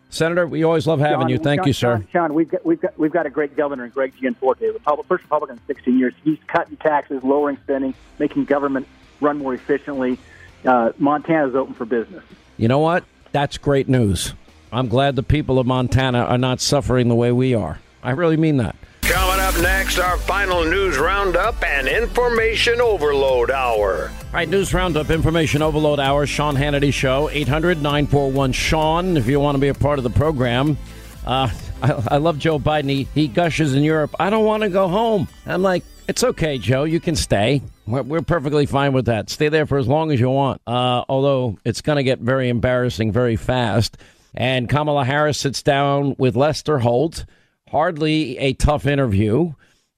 Senator, 0.10 0.48
we 0.48 0.64
always 0.64 0.88
love 0.88 1.00
having 1.00 1.22
Sean, 1.22 1.30
you. 1.30 1.38
Thank 1.38 1.62
Sean, 1.62 1.68
you, 1.68 1.74
sir. 1.74 1.98
Sean, 1.98 2.08
Sean, 2.12 2.34
we've 2.34 2.50
got, 2.50 2.66
we've 2.66 2.82
got 2.82 2.98
we've 2.98 3.12
got 3.12 3.26
a 3.26 3.30
great 3.30 3.58
governor 3.58 3.84
in 3.84 3.92
Greg 3.92 4.14
Gianforte, 4.20 4.62
Republic, 4.62 5.08
first 5.08 5.24
Republican 5.24 5.58
in 5.58 5.76
16 5.76 6.00
years. 6.00 6.14
He's 6.24 6.38
cutting 6.48 6.78
taxes, 6.78 7.22
lowering 7.24 7.58
spending, 7.64 7.94
making 8.18 8.46
government 8.46 8.88
run 9.20 9.40
more 9.40 9.54
efficiently. 9.54 10.18
Uh, 10.64 10.94
Montana's 10.98 11.54
open 11.54 11.74
for 11.74 11.86
business. 11.86 12.24
You 12.62 12.68
know 12.68 12.78
what? 12.78 13.04
That's 13.32 13.58
great 13.58 13.90
news. 13.90 14.36
I'm 14.72 14.88
glad 14.88 15.16
the 15.16 15.24
people 15.24 15.58
of 15.58 15.66
Montana 15.66 16.20
are 16.20 16.38
not 16.38 16.62
suffering 16.62 17.08
the 17.08 17.16
way 17.16 17.32
we 17.32 17.56
are. 17.56 17.80
I 18.04 18.12
really 18.12 18.38
mean 18.38 18.58
that. 18.58 18.76
Coming 19.02 19.40
up 19.40 19.60
next, 19.62 19.98
our 19.98 20.16
final 20.20 20.64
news 20.64 21.00
roundup 21.00 21.64
and 21.64 21.88
information 21.88 22.80
overload 22.80 23.50
hour. 23.50 24.12
All 24.12 24.32
right, 24.32 24.48
news 24.48 24.76
roundup, 24.76 25.10
information 25.10 25.64
overload 25.64 26.00
hour, 26.00 26.28
Sean 26.28 26.56
Hannity 26.56 26.94
Show, 26.94 27.32
800 27.32 27.82
941 27.82 28.52
Sean, 28.52 29.18
if 29.18 29.26
you 29.26 29.40
want 29.40 29.56
to 29.56 29.60
be 29.60 29.70
a 29.70 29.74
part 29.74 29.98
of 29.98 30.04
the 30.04 30.12
program. 30.12 30.78
Uh, 31.26 31.50
I, 31.82 32.04
I, 32.10 32.18
love 32.18 32.38
Joe 32.38 32.60
Biden. 32.60 32.92
He, 32.92 33.08
he 33.16 33.28
gushes 33.28 33.74
in 33.74 33.82
Europe. 33.82 34.14
I 34.20 34.30
don't 34.30 34.46
want 34.46 34.62
to 34.62 34.70
go 34.70 34.88
home. 34.88 35.28
I'm 35.48 35.64
like, 35.64 35.84
it's 36.08 36.24
okay, 36.24 36.60
Joe. 36.60 36.84
You 36.84 37.00
can 37.00 37.16
stay. 37.16 37.64
We're, 37.92 38.04
we're 38.04 38.22
perfectly 38.22 38.66
fine 38.66 38.94
with 38.94 39.06
that. 39.06 39.30
Stay 39.30 39.50
there 39.50 39.66
for 39.66 39.78
as 39.78 39.88
long 39.88 40.12
as 40.12 40.20
you 40.20 40.30
want. 40.30 40.62
Uh, 40.66 41.04
although 41.10 41.58
it's 41.66 41.82
going 41.82 41.98
to 41.98 42.04
get 42.04 42.20
very 42.20 42.50
embarrassing 42.50 43.12
very 43.12 43.36
fast. 43.36 43.98
And 44.34 44.70
Kamala 44.70 45.04
Harris 45.04 45.38
sits 45.38 45.62
down 45.62 46.16
with 46.18 46.36
Lester 46.36 46.80
Holt. 46.80 47.26
Hardly 47.70 48.38
a 48.38 48.54
tough 48.54 48.86
interview. 48.86 49.54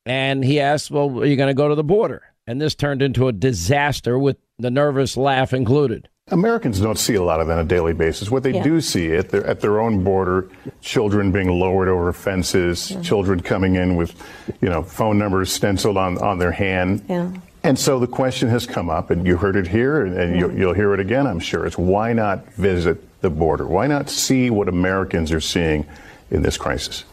And 0.05 0.43
he 0.43 0.59
asks, 0.59 0.89
Well, 0.89 1.21
are 1.21 1.25
you 1.25 1.35
going 1.35 1.47
to 1.47 1.53
go 1.53 1.69
to 1.69 1.75
the 1.75 1.83
border? 1.83 2.23
And 2.45 2.59
this 2.59 2.75
turned 2.75 3.01
into 3.01 3.27
a 3.27 3.31
disaster 3.31 4.19
with 4.19 4.37
the 4.59 4.71
nervous 4.71 5.15
laugh 5.15 5.53
included. 5.53 6.09
Americans 6.29 6.79
don't 6.79 6.97
see 6.97 7.15
a 7.15 7.23
lot 7.23 7.41
of 7.41 7.47
that 7.47 7.53
on 7.53 7.65
a 7.65 7.67
daily 7.67 7.93
basis. 7.93 8.31
What 8.31 8.43
they 8.43 8.53
yeah. 8.53 8.63
do 8.63 8.81
see 8.81 9.13
at 9.13 9.29
their, 9.29 9.45
at 9.45 9.59
their 9.59 9.79
own 9.79 10.03
border, 10.03 10.49
children 10.81 11.31
being 11.31 11.49
lowered 11.49 11.89
over 11.89 12.11
fences, 12.13 12.91
yeah. 12.91 13.01
children 13.01 13.41
coming 13.41 13.75
in 13.75 13.95
with, 13.97 14.15
you 14.61 14.69
know, 14.69 14.83
phone 14.83 15.17
numbers 15.17 15.51
stenciled 15.51 15.97
on, 15.97 16.17
on 16.19 16.39
their 16.39 16.51
hand. 16.51 17.03
Yeah. 17.09 17.29
And 17.63 17.79
so 17.79 17.97
the 17.97 18.07
question 18.07 18.49
has 18.49 18.65
come 18.65 18.89
up, 18.89 19.09
and 19.09 19.25
you 19.25 19.37
heard 19.37 19.55
it 19.55 19.67
here, 19.67 20.05
and, 20.05 20.17
and 20.17 20.39
you'll, 20.39 20.51
you'll 20.51 20.73
hear 20.73 20.93
it 20.93 20.99
again, 20.99 21.25
I'm 21.25 21.39
sure. 21.39 21.65
It's 21.65 21.77
why 21.77 22.11
not 22.11 22.45
visit 22.53 23.21
the 23.21 23.29
border? 23.29 23.65
Why 23.65 23.87
not 23.87 24.09
see 24.09 24.49
what 24.49 24.67
Americans 24.67 25.31
are 25.31 25.39
seeing 25.39 25.85
in 26.29 26.41
this 26.41 26.57
crisis? 26.57 27.05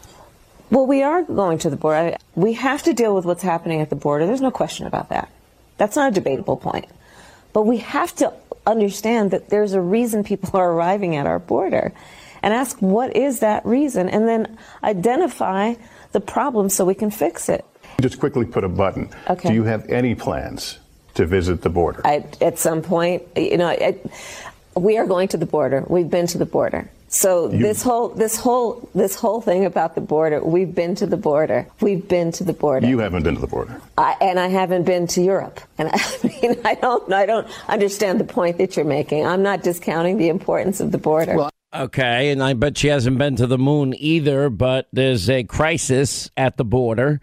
Well, 0.69 0.85
we 0.85 1.03
are 1.03 1.23
going 1.23 1.57
to 1.59 1.69
the 1.69 1.77
border. 1.77 2.17
We 2.35 2.53
have 2.53 2.83
to 2.83 2.93
deal 2.93 3.15
with 3.15 3.23
what's 3.23 3.43
happening 3.43 3.81
at 3.81 3.89
the 3.89 3.95
border. 3.95 4.25
There's 4.25 4.41
no 4.41 4.51
question 4.51 4.87
about 4.87 5.09
that. 5.09 5.29
That's 5.77 5.95
not 5.95 6.11
a 6.11 6.15
debatable 6.15 6.57
point. 6.57 6.85
But 7.53 7.63
we 7.63 7.77
have 7.77 8.13
to 8.17 8.33
understand 8.67 9.31
that 9.31 9.49
there's 9.49 9.73
a 9.73 9.81
reason 9.81 10.23
people 10.23 10.51
are 10.59 10.71
arriving 10.71 11.15
at 11.15 11.27
our 11.27 11.39
border 11.39 11.93
and 12.43 12.53
ask 12.53 12.81
what 12.81 13.15
is 13.15 13.39
that 13.39 13.65
reason 13.65 14.09
and 14.09 14.27
then 14.27 14.57
identify 14.83 15.75
the 16.11 16.19
problem 16.19 16.69
so 16.69 16.83
we 16.83 16.95
can 16.95 17.11
fix 17.11 17.47
it. 17.47 17.65
Just 18.01 18.19
quickly 18.19 18.45
put 18.45 18.63
a 18.63 18.69
button. 18.69 19.09
Okay. 19.29 19.49
Do 19.49 19.53
you 19.55 19.63
have 19.63 19.87
any 19.89 20.15
plans 20.15 20.79
to 21.15 21.25
visit 21.25 21.61
the 21.61 21.69
border? 21.69 22.01
I, 22.05 22.25
at 22.41 22.57
some 22.59 22.81
point, 22.81 23.23
you 23.35 23.57
know, 23.57 23.67
I, 23.67 23.99
we 24.75 24.97
are 24.97 25.05
going 25.05 25.27
to 25.29 25.37
the 25.37 25.45
border. 25.45 25.83
We've 25.87 26.09
been 26.09 26.27
to 26.27 26.37
the 26.37 26.45
border. 26.45 26.89
So 27.09 27.51
You- 27.51 27.59
this 27.59 27.83
whole 27.83 28.07
this 28.09 28.37
whole 28.37 28.89
this 28.95 29.15
whole 29.15 29.41
thing 29.41 29.65
about 29.65 29.95
the 29.95 30.01
border, 30.01 30.41
we've 30.41 30.73
been 30.73 30.95
to 30.95 31.05
the 31.05 31.17
border. 31.17 31.67
We've 31.81 32.07
been 32.07 32.31
to 32.33 32.45
the 32.45 32.53
border. 32.53 32.87
You 32.87 32.99
haven't 32.99 33.23
been 33.23 33.35
to 33.35 33.41
the 33.41 33.47
border. 33.47 33.81
I, 33.97 34.15
and 34.21 34.39
I 34.39 34.47
haven't 34.47 34.83
been 34.85 35.07
to 35.07 35.21
Europe. 35.21 35.59
And 35.77 35.89
I 35.93 36.01
mean, 36.23 36.55
I 36.63 36.75
don't 36.75 37.11
I 37.11 37.25
don't 37.25 37.47
understand 37.67 38.19
the 38.21 38.23
point 38.23 38.57
that 38.59 38.77
you're 38.77 38.85
making. 38.85 39.25
I'm 39.25 39.43
not 39.43 39.61
discounting 39.61 40.17
the 40.17 40.29
importance 40.29 40.79
of 40.79 40.91
the 40.93 40.97
border. 40.97 41.35
Well, 41.35 41.49
Okay, 41.73 42.31
and 42.31 42.43
I 42.43 42.51
bet 42.53 42.77
she 42.77 42.87
hasn't 42.89 43.17
been 43.17 43.37
to 43.37 43.47
the 43.47 43.57
moon 43.57 43.93
either, 43.97 44.49
but 44.49 44.87
there's 44.91 45.29
a 45.29 45.43
crisis 45.45 46.29
at 46.35 46.57
the 46.57 46.65
border. 46.65 47.21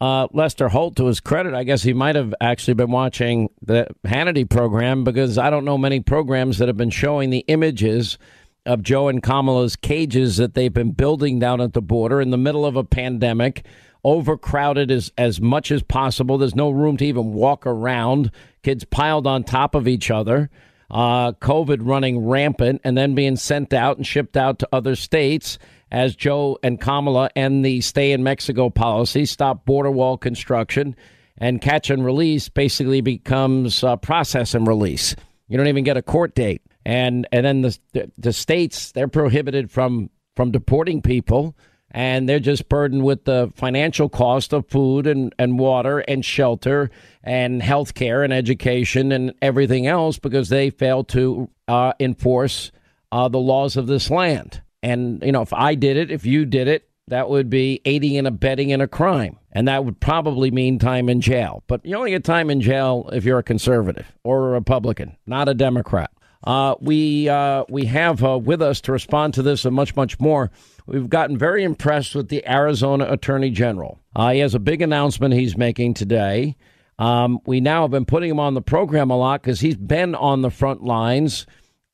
Uh, 0.00 0.28
Lester 0.32 0.68
Holt, 0.68 0.94
to 0.96 1.06
his 1.06 1.18
credit, 1.18 1.54
I 1.54 1.64
guess 1.64 1.82
he 1.82 1.92
might 1.92 2.14
have 2.14 2.32
actually 2.40 2.74
been 2.74 2.92
watching 2.92 3.50
the 3.62 3.88
Hannity 4.04 4.48
program 4.48 5.02
because 5.02 5.38
I 5.38 5.50
don't 5.50 5.64
know 5.64 5.76
many 5.76 6.00
programs 6.00 6.58
that 6.58 6.68
have 6.68 6.76
been 6.76 6.90
showing 6.90 7.30
the 7.30 7.44
images 7.48 8.16
of 8.64 8.82
Joe 8.82 9.08
and 9.08 9.22
Kamala's 9.22 9.74
cages 9.74 10.36
that 10.36 10.54
they've 10.54 10.72
been 10.72 10.92
building 10.92 11.40
down 11.40 11.60
at 11.60 11.72
the 11.72 11.82
border 11.82 12.20
in 12.20 12.30
the 12.30 12.36
middle 12.36 12.64
of 12.64 12.76
a 12.76 12.84
pandemic, 12.84 13.66
overcrowded 14.04 14.90
as, 14.92 15.10
as 15.18 15.40
much 15.40 15.72
as 15.72 15.82
possible. 15.82 16.38
There's 16.38 16.54
no 16.54 16.70
room 16.70 16.96
to 16.98 17.04
even 17.04 17.32
walk 17.32 17.66
around, 17.66 18.30
kids 18.62 18.84
piled 18.84 19.26
on 19.26 19.42
top 19.42 19.74
of 19.74 19.88
each 19.88 20.10
other. 20.10 20.48
Uh, 20.90 21.32
COVID 21.32 21.80
running 21.82 22.26
rampant 22.26 22.80
and 22.82 22.96
then 22.96 23.14
being 23.14 23.36
sent 23.36 23.74
out 23.74 23.98
and 23.98 24.06
shipped 24.06 24.38
out 24.38 24.58
to 24.60 24.68
other 24.72 24.94
states 24.94 25.58
as 25.90 26.14
Joe 26.14 26.58
and 26.62 26.80
Kamala 26.80 27.30
end 27.34 27.64
the 27.64 27.80
stay 27.80 28.12
in 28.12 28.22
Mexico 28.22 28.70
policy, 28.70 29.24
stop 29.24 29.64
border 29.64 29.90
wall 29.90 30.18
construction, 30.18 30.94
and 31.38 31.60
catch 31.60 31.90
and 31.90 32.04
release 32.04 32.48
basically 32.48 33.00
becomes 33.00 33.82
uh, 33.84 33.96
process 33.96 34.54
and 34.54 34.66
release. 34.66 35.14
You 35.48 35.56
don't 35.56 35.68
even 35.68 35.84
get 35.84 35.96
a 35.96 36.02
court 36.02 36.34
date, 36.34 36.62
and 36.84 37.26
and 37.32 37.46
then 37.46 37.62
the 37.62 37.78
the, 38.16 38.32
states 38.32 38.92
they're 38.92 39.08
prohibited 39.08 39.70
from 39.70 40.10
from 40.36 40.50
deporting 40.50 41.02
people. 41.02 41.56
And 41.90 42.28
they're 42.28 42.38
just 42.38 42.68
burdened 42.68 43.02
with 43.02 43.24
the 43.24 43.50
financial 43.56 44.10
cost 44.10 44.52
of 44.52 44.68
food 44.68 45.06
and, 45.06 45.34
and 45.38 45.58
water 45.58 46.00
and 46.00 46.22
shelter 46.22 46.90
and 47.24 47.62
health 47.62 47.94
care 47.94 48.22
and 48.22 48.30
education 48.30 49.10
and 49.10 49.32
everything 49.40 49.86
else 49.86 50.18
because 50.18 50.50
they 50.50 50.68
fail 50.68 51.02
to 51.04 51.48
uh, 51.66 51.94
enforce 51.98 52.72
uh, 53.10 53.28
the 53.28 53.38
laws 53.38 53.78
of 53.78 53.86
this 53.86 54.10
land. 54.10 54.60
And, 54.82 55.22
you 55.22 55.32
know, 55.32 55.42
if 55.42 55.52
I 55.52 55.74
did 55.74 55.96
it, 55.96 56.10
if 56.10 56.24
you 56.24 56.44
did 56.44 56.68
it, 56.68 56.88
that 57.08 57.28
would 57.28 57.50
be 57.50 57.80
aiding 57.84 58.16
and 58.16 58.26
abetting 58.26 58.70
in 58.70 58.80
a 58.80 58.88
crime. 58.88 59.38
And 59.52 59.66
that 59.66 59.84
would 59.84 59.98
probably 59.98 60.50
mean 60.50 60.78
time 60.78 61.08
in 61.08 61.20
jail. 61.20 61.64
But 61.66 61.84
you 61.84 61.96
only 61.96 62.10
get 62.10 62.24
time 62.24 62.50
in 62.50 62.60
jail 62.60 63.08
if 63.12 63.24
you're 63.24 63.38
a 63.38 63.42
conservative 63.42 64.06
or 64.24 64.48
a 64.48 64.52
Republican, 64.52 65.16
not 65.26 65.48
a 65.48 65.54
Democrat. 65.54 66.10
Uh, 66.44 66.76
we 66.80 67.28
uh, 67.28 67.64
we 67.68 67.84
have 67.86 68.22
uh, 68.22 68.38
with 68.38 68.62
us 68.62 68.80
to 68.82 68.92
respond 68.92 69.34
to 69.34 69.42
this 69.42 69.64
and 69.64 69.74
much 69.74 69.96
much 69.96 70.20
more. 70.20 70.50
We've 70.86 71.08
gotten 71.08 71.36
very 71.36 71.64
impressed 71.64 72.14
with 72.14 72.28
the 72.28 72.48
Arizona 72.48 73.10
Attorney 73.10 73.50
General. 73.50 73.98
Uh, 74.14 74.30
he 74.30 74.38
has 74.38 74.54
a 74.54 74.60
big 74.60 74.80
announcement 74.80 75.34
he's 75.34 75.56
making 75.56 75.94
today. 75.94 76.56
Um, 76.98 77.40
we 77.44 77.60
now 77.60 77.82
have 77.82 77.90
been 77.90 78.04
putting 78.04 78.30
him 78.30 78.40
on 78.40 78.54
the 78.54 78.62
program 78.62 79.10
a 79.10 79.16
lot 79.16 79.42
because 79.42 79.60
he's 79.60 79.76
been 79.76 80.14
on 80.14 80.42
the 80.42 80.50
front 80.50 80.82
lines, 80.82 81.46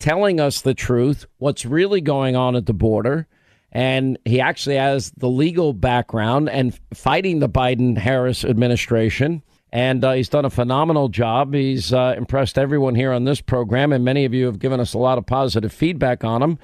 telling 0.05 0.39
us 0.39 0.61
the 0.61 0.75
truth, 0.75 1.27
what's 1.39 1.65
really 1.65 2.01
going 2.01 2.37
on 2.37 2.57
at 2.57 2.67
the 2.67 2.75
border, 2.75 3.27
and 3.73 4.19
he 4.25 4.41
actually 4.41 4.77
has 4.77 5.11
the 5.17 5.29
legal 5.29 5.73
background 5.73 6.51
and 6.51 6.79
fighting 6.93 7.39
the 7.39 7.49
Biden 7.49 7.97
Harris 7.97 8.45
administration 8.45 9.43
and 9.75 10.05
uh, 10.05 10.13
he's 10.13 10.29
done 10.29 10.45
a 10.45 10.51
phenomenal 10.51 11.09
job. 11.09 11.53
He's 11.53 11.93
uh, 11.93 12.15
impressed 12.17 12.59
everyone 12.59 12.95
here 12.95 13.11
on 13.11 13.25
this 13.25 13.41
program, 13.41 13.93
and 13.93 14.05
many 14.05 14.25
of 14.25 14.33
you 14.33 14.47
have 14.47 14.61
given 14.61 14.79
us 14.79 14.95
a 14.95 14.99
lot 14.99 15.19
of 15.19 15.27
positive 15.27 15.73
feedback 15.73 16.23
on 16.23 16.45
him. 16.45 16.59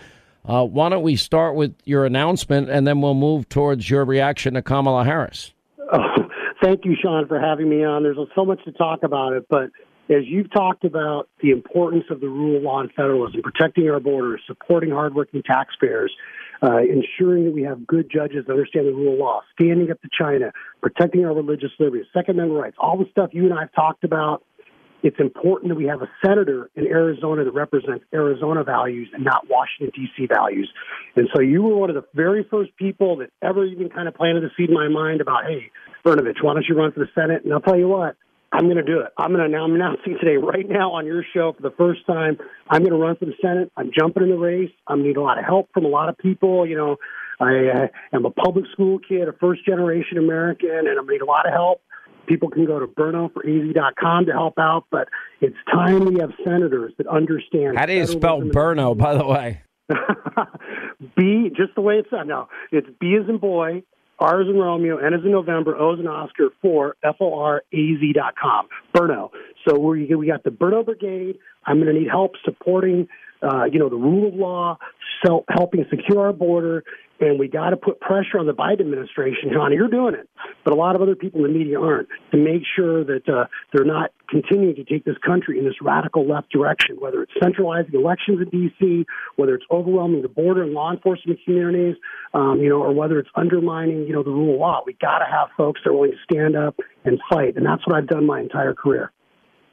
Uh, 0.44 0.64
why 0.64 0.88
don't 0.88 1.02
we 1.02 1.16
start 1.16 1.56
with 1.56 1.74
your 1.84 2.06
announcement, 2.06 2.70
and 2.70 2.86
then 2.86 3.00
we'll 3.00 3.14
move 3.14 3.48
towards 3.48 3.90
your 3.90 4.04
reaction 4.04 4.54
to 4.54 4.62
Kamala 4.62 5.04
Harris? 5.04 5.52
Oh, 5.92 5.98
thank 6.62 6.84
you, 6.84 6.94
Sean, 7.02 7.26
for 7.26 7.40
having 7.40 7.68
me 7.68 7.84
on. 7.84 8.04
There's 8.04 8.16
so 8.32 8.44
much 8.44 8.64
to 8.64 8.70
talk 8.70 9.02
about 9.02 9.32
it, 9.32 9.44
but 9.50 9.70
as 10.10 10.24
you've 10.26 10.50
talked 10.50 10.84
about 10.84 11.28
the 11.40 11.50
importance 11.50 12.04
of 12.10 12.20
the 12.20 12.28
rule 12.28 12.56
of 12.56 12.62
law 12.62 12.80
and 12.80 12.90
federalism, 12.92 13.42
protecting 13.42 13.88
our 13.88 14.00
borders, 14.00 14.40
supporting 14.46 14.90
hardworking 14.90 15.42
taxpayers, 15.42 16.12
uh, 16.62 16.78
ensuring 16.78 17.44
that 17.44 17.52
we 17.52 17.62
have 17.62 17.86
good 17.86 18.10
judges 18.10 18.44
that 18.46 18.52
understand 18.52 18.86
the 18.86 18.92
rule 18.92 19.14
of 19.14 19.18
law, 19.18 19.40
standing 19.54 19.90
up 19.90 20.00
to 20.02 20.08
China, 20.12 20.52
protecting 20.82 21.24
our 21.24 21.32
religious 21.32 21.70
liberties, 21.78 22.06
Second 22.12 22.36
Amendment 22.36 22.60
rights, 22.60 22.76
all 22.78 22.98
the 22.98 23.06
stuff 23.10 23.30
you 23.32 23.44
and 23.44 23.54
I 23.54 23.60
have 23.60 23.72
talked 23.72 24.04
about. 24.04 24.44
It's 25.02 25.18
important 25.18 25.70
that 25.70 25.76
we 25.76 25.86
have 25.86 26.02
a 26.02 26.10
senator 26.22 26.68
in 26.76 26.86
Arizona 26.86 27.44
that 27.44 27.54
represents 27.54 28.04
Arizona 28.12 28.64
values 28.64 29.08
and 29.14 29.24
not 29.24 29.48
Washington, 29.48 29.90
D.C. 29.94 30.26
values. 30.26 30.70
And 31.16 31.26
so 31.34 31.40
you 31.40 31.62
were 31.62 31.74
one 31.74 31.88
of 31.88 31.96
the 31.96 32.04
very 32.12 32.44
first 32.50 32.76
people 32.76 33.16
that 33.16 33.30
ever 33.40 33.64
even 33.64 33.88
kind 33.88 34.08
of 34.08 34.14
planted 34.14 34.42
the 34.42 34.50
seed 34.58 34.68
in 34.68 34.74
my 34.74 34.88
mind 34.88 35.22
about, 35.22 35.46
hey, 35.46 35.70
Brnovich, 36.04 36.42
why 36.42 36.52
don't 36.52 36.66
you 36.68 36.74
run 36.74 36.92
for 36.92 37.00
the 37.00 37.08
Senate? 37.14 37.44
And 37.44 37.54
I'll 37.54 37.62
tell 37.62 37.78
you 37.78 37.88
what, 37.88 38.16
I'm 38.52 38.64
going 38.64 38.76
to 38.76 38.82
do 38.82 39.00
it. 39.00 39.12
I'm 39.16 39.32
going 39.32 39.50
to. 39.50 39.56
I'm 39.56 39.74
announcing 39.74 40.18
today, 40.20 40.36
right 40.36 40.68
now, 40.68 40.92
on 40.92 41.06
your 41.06 41.24
show 41.32 41.52
for 41.52 41.62
the 41.62 41.74
first 41.76 42.04
time. 42.06 42.36
I'm 42.68 42.80
going 42.80 42.92
to 42.92 42.98
run 42.98 43.16
for 43.16 43.26
the 43.26 43.34
Senate. 43.40 43.70
I'm 43.76 43.90
jumping 43.96 44.24
in 44.24 44.30
the 44.30 44.36
race. 44.36 44.70
I'm 44.88 44.98
going 44.98 45.04
to 45.04 45.08
need 45.08 45.16
a 45.16 45.22
lot 45.22 45.38
of 45.38 45.44
help 45.44 45.68
from 45.72 45.84
a 45.84 45.88
lot 45.88 46.08
of 46.08 46.18
people. 46.18 46.66
You 46.66 46.76
know, 46.76 46.96
I 47.40 47.68
uh, 47.68 47.86
am 48.12 48.26
a 48.26 48.30
public 48.30 48.64
school 48.72 48.98
kid, 48.98 49.28
a 49.28 49.32
first 49.34 49.64
generation 49.64 50.18
American, 50.18 50.70
and 50.70 50.86
to 50.86 51.12
need 51.12 51.22
a 51.22 51.24
lot 51.24 51.46
of 51.46 51.52
help. 51.52 51.82
People 52.26 52.50
can 52.50 52.66
go 52.66 52.78
to 52.78 52.86
brnoforaz.com 52.86 54.26
to 54.26 54.32
help 54.32 54.58
out, 54.58 54.84
but 54.90 55.08
it's 55.40 55.56
time 55.72 56.04
we 56.04 56.20
have 56.20 56.30
senators 56.44 56.92
that 56.98 57.06
understand. 57.06 57.78
How 57.78 57.86
do 57.86 57.92
you 57.92 58.06
spell 58.06 58.40
Burno, 58.40 58.96
by 58.96 59.14
the 59.14 59.26
way? 59.26 59.62
B, 61.16 61.50
just 61.56 61.74
the 61.74 61.80
way 61.80 61.94
it's 61.96 62.10
said. 62.10 62.26
No, 62.26 62.48
it's 62.70 62.86
B 63.00 63.16
as 63.20 63.28
in 63.28 63.38
boy, 63.38 63.82
R 64.20 64.42
as 64.42 64.48
in 64.48 64.56
Romeo, 64.56 64.98
N 64.98 65.14
as 65.14 65.24
in 65.24 65.32
November, 65.32 65.76
O 65.76 65.94
as 65.94 65.98
in 65.98 66.06
Oscar, 66.06 66.50
for 66.60 66.96
F-O-R-A-Z 67.02 68.12
dot 68.12 68.34
com. 68.36 68.68
Burno. 68.94 69.30
So 69.66 69.78
we 69.78 70.14
we 70.14 70.26
got 70.26 70.44
the 70.44 70.50
Burno 70.50 70.84
Brigade. 70.84 71.38
I'm 71.66 71.80
going 71.80 71.92
to 71.92 71.98
need 71.98 72.08
help 72.08 72.32
supporting, 72.44 73.08
uh, 73.42 73.64
you 73.64 73.78
know, 73.78 73.88
the 73.88 73.96
rule 73.96 74.28
of 74.28 74.34
law, 74.34 74.78
so 75.24 75.44
helping 75.48 75.84
secure 75.90 76.26
our 76.26 76.32
border, 76.32 76.84
and 77.20 77.38
we 77.38 77.48
got 77.48 77.70
to 77.70 77.76
put 77.76 78.00
pressure 78.00 78.38
on 78.38 78.46
the 78.46 78.54
Biden 78.54 78.80
administration. 78.80 79.50
Johnny, 79.52 79.76
you're 79.76 79.88
doing 79.88 80.14
it, 80.14 80.28
but 80.64 80.72
a 80.72 80.76
lot 80.76 80.96
of 80.96 81.02
other 81.02 81.14
people 81.14 81.44
in 81.44 81.52
the 81.52 81.58
media 81.58 81.78
aren't 81.78 82.08
to 82.32 82.38
make 82.38 82.62
sure 82.76 83.04
that 83.04 83.28
uh, 83.28 83.44
they're 83.72 83.84
not 83.84 84.12
continuing 84.28 84.74
to 84.76 84.84
take 84.84 85.04
this 85.04 85.16
country 85.18 85.58
in 85.58 85.64
this 85.64 85.74
radical 85.82 86.26
left 86.26 86.50
direction. 86.50 86.96
Whether 86.98 87.22
it's 87.22 87.32
centralizing 87.42 87.94
elections 87.94 88.40
in 88.40 88.48
D.C., 88.48 89.04
whether 89.36 89.54
it's 89.54 89.66
overwhelming 89.70 90.22
the 90.22 90.28
border 90.28 90.62
and 90.62 90.72
law 90.72 90.92
enforcement 90.92 91.40
communities, 91.44 91.96
um, 92.32 92.60
you 92.60 92.68
know, 92.68 92.82
or 92.82 92.92
whether 92.92 93.18
it's 93.18 93.30
undermining, 93.34 94.06
you 94.06 94.12
know, 94.12 94.22
the 94.22 94.30
rule 94.30 94.54
of 94.54 94.60
law. 94.60 94.82
We 94.86 94.94
got 94.94 95.18
to 95.18 95.26
have 95.26 95.48
folks 95.56 95.80
that 95.84 95.90
are 95.90 95.94
willing 95.94 96.12
to 96.12 96.18
stand 96.32 96.56
up 96.56 96.76
and 97.04 97.20
fight, 97.30 97.56
and 97.56 97.66
that's 97.66 97.86
what 97.86 97.96
I've 97.96 98.08
done 98.08 98.26
my 98.26 98.40
entire 98.40 98.74
career. 98.74 99.12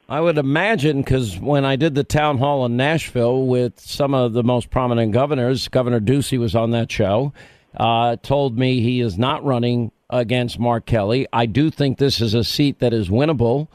I 0.09 0.21
would 0.21 0.37
imagine 0.37 1.01
because 1.01 1.37
when 1.37 1.65
I 1.65 1.75
did 1.75 1.93
the 1.93 2.03
town 2.03 2.37
hall 2.37 2.65
in 2.65 2.77
Nashville 2.77 3.45
with 3.45 3.77
some 3.79 4.13
of 4.13 4.31
the 4.31 4.43
most 4.43 4.69
prominent 4.69 5.11
governors, 5.11 5.67
Governor 5.67 5.99
Ducey 5.99 6.39
was 6.39 6.55
on 6.55 6.71
that 6.71 6.89
show, 6.89 7.33
uh, 7.75 8.15
told 8.23 8.57
me 8.57 8.79
he 8.79 9.01
is 9.01 9.17
not 9.17 9.43
running 9.43 9.91
against 10.09 10.59
Mark 10.59 10.85
Kelly. 10.85 11.27
I 11.33 11.45
do 11.45 11.69
think 11.69 11.97
this 11.97 12.21
is 12.21 12.33
a 12.33 12.45
seat 12.45 12.79
that 12.79 12.93
is 12.93 13.09
winnable. 13.09 13.67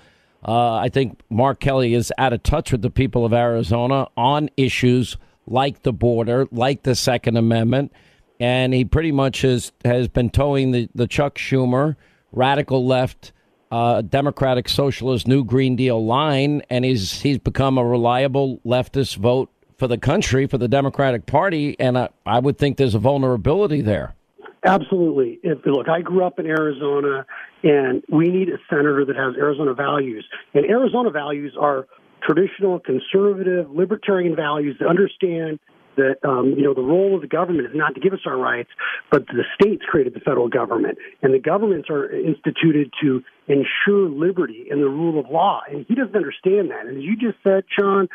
Uh, 0.47 0.77
I 0.77 0.89
think 0.89 1.21
Mark 1.29 1.61
Kelly 1.61 1.93
is 1.93 2.11
out 2.17 2.33
of 2.33 2.43
touch 2.43 2.73
with 2.73 2.81
the 2.81 2.91
people 2.91 3.27
of 3.27 3.35
Arizona 3.35 4.09
on 4.17 4.49
issues 4.57 5.19
like 5.47 5.83
the 5.83 5.93
border, 5.93 6.49
like 6.51 6.83
the 6.83 6.95
Second 6.95 7.37
Amendment, 7.37 7.93
and 8.41 8.73
he 8.73 8.87
pretty 8.87 9.13
much 9.13 9.43
has 9.43 9.71
has 9.85 10.09
been 10.09 10.31
towing 10.31 10.71
the, 10.71 10.89
the 10.95 11.07
Chuck 11.07 11.37
Schumer 11.37 11.97
radical 12.33 12.87
left 12.87 13.33
uh, 13.73 14.03
Democratic 14.03 14.69
Socialist 14.69 15.27
New 15.27 15.45
Green 15.45 15.77
Deal 15.77 16.05
line, 16.05 16.63
and 16.69 16.85
he's 16.85 17.23
he's 17.23 17.39
become 17.39 17.79
a 17.79 17.85
reliable 17.85 18.61
leftist 18.67 19.17
vote 19.17 19.51
for 19.79 19.89
the 19.89 19.97
country 19.97 20.47
for 20.47 20.59
the 20.59 20.69
Democratic 20.69 21.25
Party, 21.25 21.75
and 21.81 21.97
I, 21.99 22.11
I 22.27 22.39
would 22.39 22.59
think 22.59 22.77
there's 22.77 22.95
a 22.95 22.99
vulnerability 22.99 23.81
there. 23.81 24.15
Absolutely. 24.65 25.41
If 25.43 25.65
look, 25.65 25.89
I 25.89 26.03
grew 26.03 26.23
up 26.23 26.39
in 26.39 26.47
Arizona, 26.47 27.25
and 27.63 28.05
we 28.13 28.29
need 28.29 28.51
a 28.51 28.59
senator 28.69 29.07
that 29.07 29.17
has 29.17 29.35
Arizona 29.37 29.73
values. 29.73 30.25
And 30.53 30.67
Arizona 30.67 31.11
values 31.11 31.57
are 31.59 31.87
traditional, 32.23 32.79
conservative, 32.79 33.71
libertarian 33.71 34.37
values 34.37 34.77
that 34.81 34.87
understand 34.87 35.59
that 35.97 36.17
um, 36.25 36.55
you 36.57 36.63
know 36.63 36.75
the 36.75 36.83
role 36.83 37.15
of 37.15 37.21
the 37.21 37.27
government 37.29 37.67
is 37.67 37.75
not 37.75 37.95
to 37.95 38.01
give 38.01 38.13
us 38.13 38.21
our 38.27 38.37
rights, 38.37 38.71
but 39.11 39.27
the 39.27 39.45
states 39.61 39.83
created 39.89 40.15
the 40.15 40.21
federal 40.21 40.49
government, 40.49 40.99
and 41.23 41.35
the 41.35 41.39
governments 41.39 41.89
are 41.91 42.11
instituted 42.11 42.93
to 43.03 43.23
ensure 43.49 44.09
liberty 44.09 44.67
and 44.71 44.83
the 44.83 44.89
rule 44.89 45.19
of 45.19 45.31
law. 45.31 45.63
And 45.71 45.85
he 45.89 45.95
doesn't 45.95 46.17
understand 46.17 46.71
that. 46.71 46.87
And 46.87 46.99
as 46.99 47.03
you 47.03 47.17
just 47.17 47.43
said, 47.43 47.65
Sean, 47.79 48.09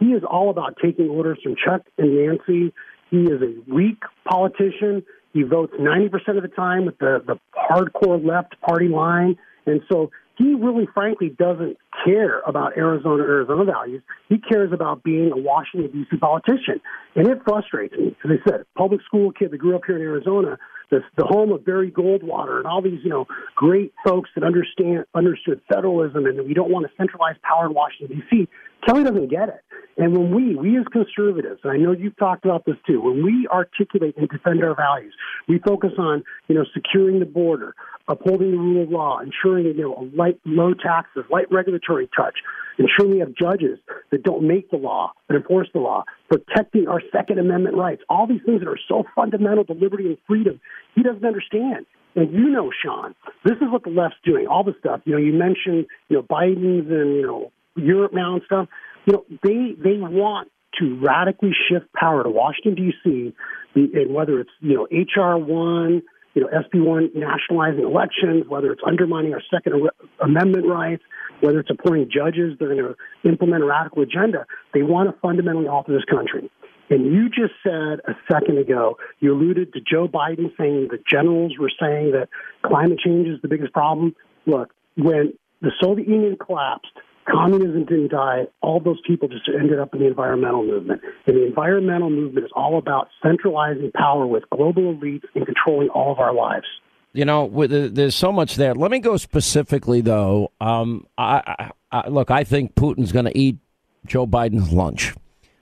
he 0.00 0.06
is 0.06 0.22
all 0.28 0.50
about 0.50 0.76
taking 0.82 1.08
orders 1.08 1.38
from 1.42 1.54
Chuck 1.54 1.82
and 1.98 2.16
Nancy. 2.16 2.72
He 3.10 3.18
is 3.18 3.40
a 3.42 3.72
weak 3.72 4.02
politician. 4.28 5.04
He 5.32 5.42
votes 5.42 5.72
90% 5.78 6.36
of 6.36 6.42
the 6.42 6.48
time 6.48 6.86
with 6.86 6.98
the, 6.98 7.22
the 7.26 7.38
hardcore 7.54 8.24
left 8.24 8.60
party 8.60 8.88
line. 8.88 9.36
And 9.66 9.80
so 9.90 10.10
he 10.36 10.54
really, 10.54 10.88
frankly, 10.94 11.28
doesn't 11.28 11.76
care 12.04 12.40
about 12.46 12.76
Arizona, 12.76 13.22
Arizona 13.22 13.64
values. 13.64 14.02
He 14.28 14.38
cares 14.38 14.72
about 14.72 15.02
being 15.02 15.30
a 15.32 15.36
Washington, 15.36 15.90
D.C. 15.92 16.16
politician. 16.16 16.80
And 17.14 17.28
it 17.28 17.38
frustrates 17.44 17.94
me. 17.94 18.16
As 18.24 18.30
I 18.30 18.50
said, 18.50 18.64
public 18.76 19.02
school 19.02 19.30
kid 19.32 19.50
that 19.50 19.58
grew 19.58 19.76
up 19.76 19.82
here 19.86 19.96
in 19.96 20.02
Arizona, 20.02 20.58
the, 20.90 21.00
the 21.16 21.24
home 21.24 21.52
of 21.52 21.64
Barry 21.64 21.90
Goldwater 21.90 22.58
and 22.58 22.66
all 22.66 22.80
these, 22.80 23.00
you 23.04 23.10
know, 23.10 23.26
great 23.54 23.92
folks 24.04 24.30
that 24.34 24.44
understand 24.44 25.04
understood 25.14 25.60
federalism 25.72 26.26
and 26.26 26.38
that 26.38 26.46
we 26.46 26.54
don't 26.54 26.70
want 26.70 26.86
to 26.86 26.92
centralize 26.96 27.36
power 27.42 27.66
in 27.66 27.74
Washington, 27.74 28.22
D.C. 28.30 28.48
Kelly 28.86 29.04
doesn't 29.04 29.28
get 29.28 29.48
it. 29.48 29.62
And 29.96 30.16
when 30.16 30.34
we, 30.34 30.56
we 30.56 30.78
as 30.78 30.86
conservatives, 30.90 31.60
and 31.64 31.72
I 31.72 31.76
know 31.76 31.92
you've 31.92 32.16
talked 32.16 32.44
about 32.44 32.64
this 32.64 32.76
too, 32.86 33.00
when 33.00 33.22
we 33.22 33.46
articulate 33.52 34.16
and 34.16 34.28
defend 34.28 34.64
our 34.64 34.74
values, 34.74 35.14
we 35.48 35.58
focus 35.58 35.92
on, 35.98 36.24
you 36.48 36.54
know, 36.54 36.64
securing 36.72 37.20
the 37.20 37.26
border, 37.26 37.74
upholding 38.08 38.52
the 38.52 38.56
rule 38.56 38.84
of 38.84 38.90
law, 38.90 39.20
ensuring, 39.20 39.66
you 39.66 39.82
know, 39.82 40.08
light, 40.16 40.40
low 40.46 40.72
taxes, 40.72 41.24
light 41.30 41.46
regulatory 41.50 42.08
touch, 42.16 42.38
ensuring 42.78 43.12
we 43.12 43.18
have 43.18 43.34
judges 43.34 43.78
that 44.10 44.22
don't 44.22 44.46
make 44.46 44.70
the 44.70 44.78
law 44.78 45.12
but 45.28 45.36
enforce 45.36 45.68
the 45.74 45.80
law, 45.80 46.04
protecting 46.30 46.88
our 46.88 47.02
Second 47.12 47.38
Amendment 47.38 47.76
rights, 47.76 48.02
all 48.08 48.26
these 48.26 48.40
things 48.46 48.60
that 48.60 48.68
are 48.68 48.80
so 48.88 49.04
fundamental 49.14 49.64
to 49.66 49.74
liberty 49.74 50.06
and 50.06 50.16
freedom. 50.26 50.58
He 50.94 51.02
doesn't 51.02 51.24
understand. 51.24 51.84
And 52.14 52.32
you 52.32 52.48
know, 52.48 52.70
Sean, 52.84 53.14
this 53.44 53.56
is 53.56 53.70
what 53.70 53.84
the 53.84 53.90
left's 53.90 54.18
doing. 54.24 54.46
All 54.46 54.64
the 54.64 54.74
stuff. 54.80 55.00
You 55.04 55.12
know, 55.12 55.18
you 55.18 55.32
mentioned, 55.32 55.86
you 56.08 56.16
know, 56.16 56.22
Biden's 56.22 56.90
and 56.90 57.16
you 57.16 57.26
know 57.26 57.52
Europe 57.76 58.12
now 58.12 58.34
and 58.34 58.42
stuff. 58.44 58.68
You 59.06 59.14
know, 59.14 59.24
they 59.42 59.74
they 59.82 59.98
want 59.98 60.50
to 60.80 60.98
radically 61.00 61.52
shift 61.68 61.92
power 61.92 62.22
to 62.22 62.30
Washington 62.30 62.74
D.C. 62.74 63.34
And 63.74 64.14
whether 64.14 64.40
it's 64.40 64.50
you 64.60 64.74
know 64.74 64.86
HR 64.90 65.36
one, 65.36 66.02
you 66.34 66.42
know 66.42 66.48
SB 66.48 66.84
one 66.84 67.10
nationalizing 67.14 67.84
elections, 67.84 68.44
whether 68.48 68.72
it's 68.72 68.82
undermining 68.86 69.34
our 69.34 69.42
Second 69.50 69.88
Amendment 70.20 70.66
rights, 70.66 71.02
whether 71.40 71.60
it's 71.60 71.70
appointing 71.70 72.10
judges 72.12 72.56
they're 72.58 72.74
going 72.74 72.94
to 72.94 73.28
implement 73.28 73.62
a 73.62 73.66
radical 73.66 74.02
agenda, 74.02 74.46
they 74.72 74.82
want 74.82 75.10
to 75.10 75.20
fundamentally 75.20 75.66
alter 75.66 75.92
this 75.92 76.04
country. 76.04 76.50
And 76.90 77.06
you 77.06 77.28
just 77.28 77.54
said 77.62 78.00
a 78.06 78.14
second 78.30 78.58
ago, 78.58 78.98
you 79.20 79.32
alluded 79.32 79.72
to 79.72 79.80
Joe 79.80 80.08
Biden 80.08 80.54
saying 80.58 80.88
the 80.90 80.98
generals 81.08 81.54
were 81.58 81.70
saying 81.80 82.12
that 82.12 82.28
climate 82.64 82.98
change 82.98 83.28
is 83.28 83.40
the 83.40 83.48
biggest 83.48 83.72
problem. 83.72 84.14
Look, 84.46 84.74
when 84.96 85.32
the 85.62 85.70
Soviet 85.80 86.06
Union 86.06 86.36
collapsed, 86.36 86.92
communism 87.30 87.84
didn't 87.84 88.10
die. 88.10 88.46
All 88.60 88.80
those 88.80 89.00
people 89.06 89.28
just 89.28 89.48
ended 89.48 89.78
up 89.78 89.94
in 89.94 90.00
the 90.00 90.06
environmental 90.06 90.64
movement. 90.64 91.02
And 91.26 91.36
the 91.36 91.46
environmental 91.46 92.10
movement 92.10 92.46
is 92.46 92.52
all 92.54 92.78
about 92.78 93.08
centralizing 93.22 93.92
power 93.92 94.26
with 94.26 94.44
global 94.50 94.94
elites 94.94 95.24
and 95.34 95.46
controlling 95.46 95.88
all 95.90 96.12
of 96.12 96.18
our 96.18 96.34
lives. 96.34 96.66
You 97.12 97.26
know, 97.26 97.48
there's 97.66 98.16
so 98.16 98.32
much 98.32 98.56
there. 98.56 98.74
Let 98.74 98.90
me 98.90 98.98
go 98.98 99.18
specifically, 99.18 100.00
though. 100.00 100.50
Um, 100.60 101.06
I, 101.18 101.70
I, 101.90 102.08
look, 102.08 102.30
I 102.30 102.42
think 102.42 102.74
Putin's 102.74 103.12
going 103.12 103.26
to 103.26 103.36
eat 103.36 103.58
Joe 104.06 104.26
Biden's 104.26 104.72
lunch, 104.72 105.14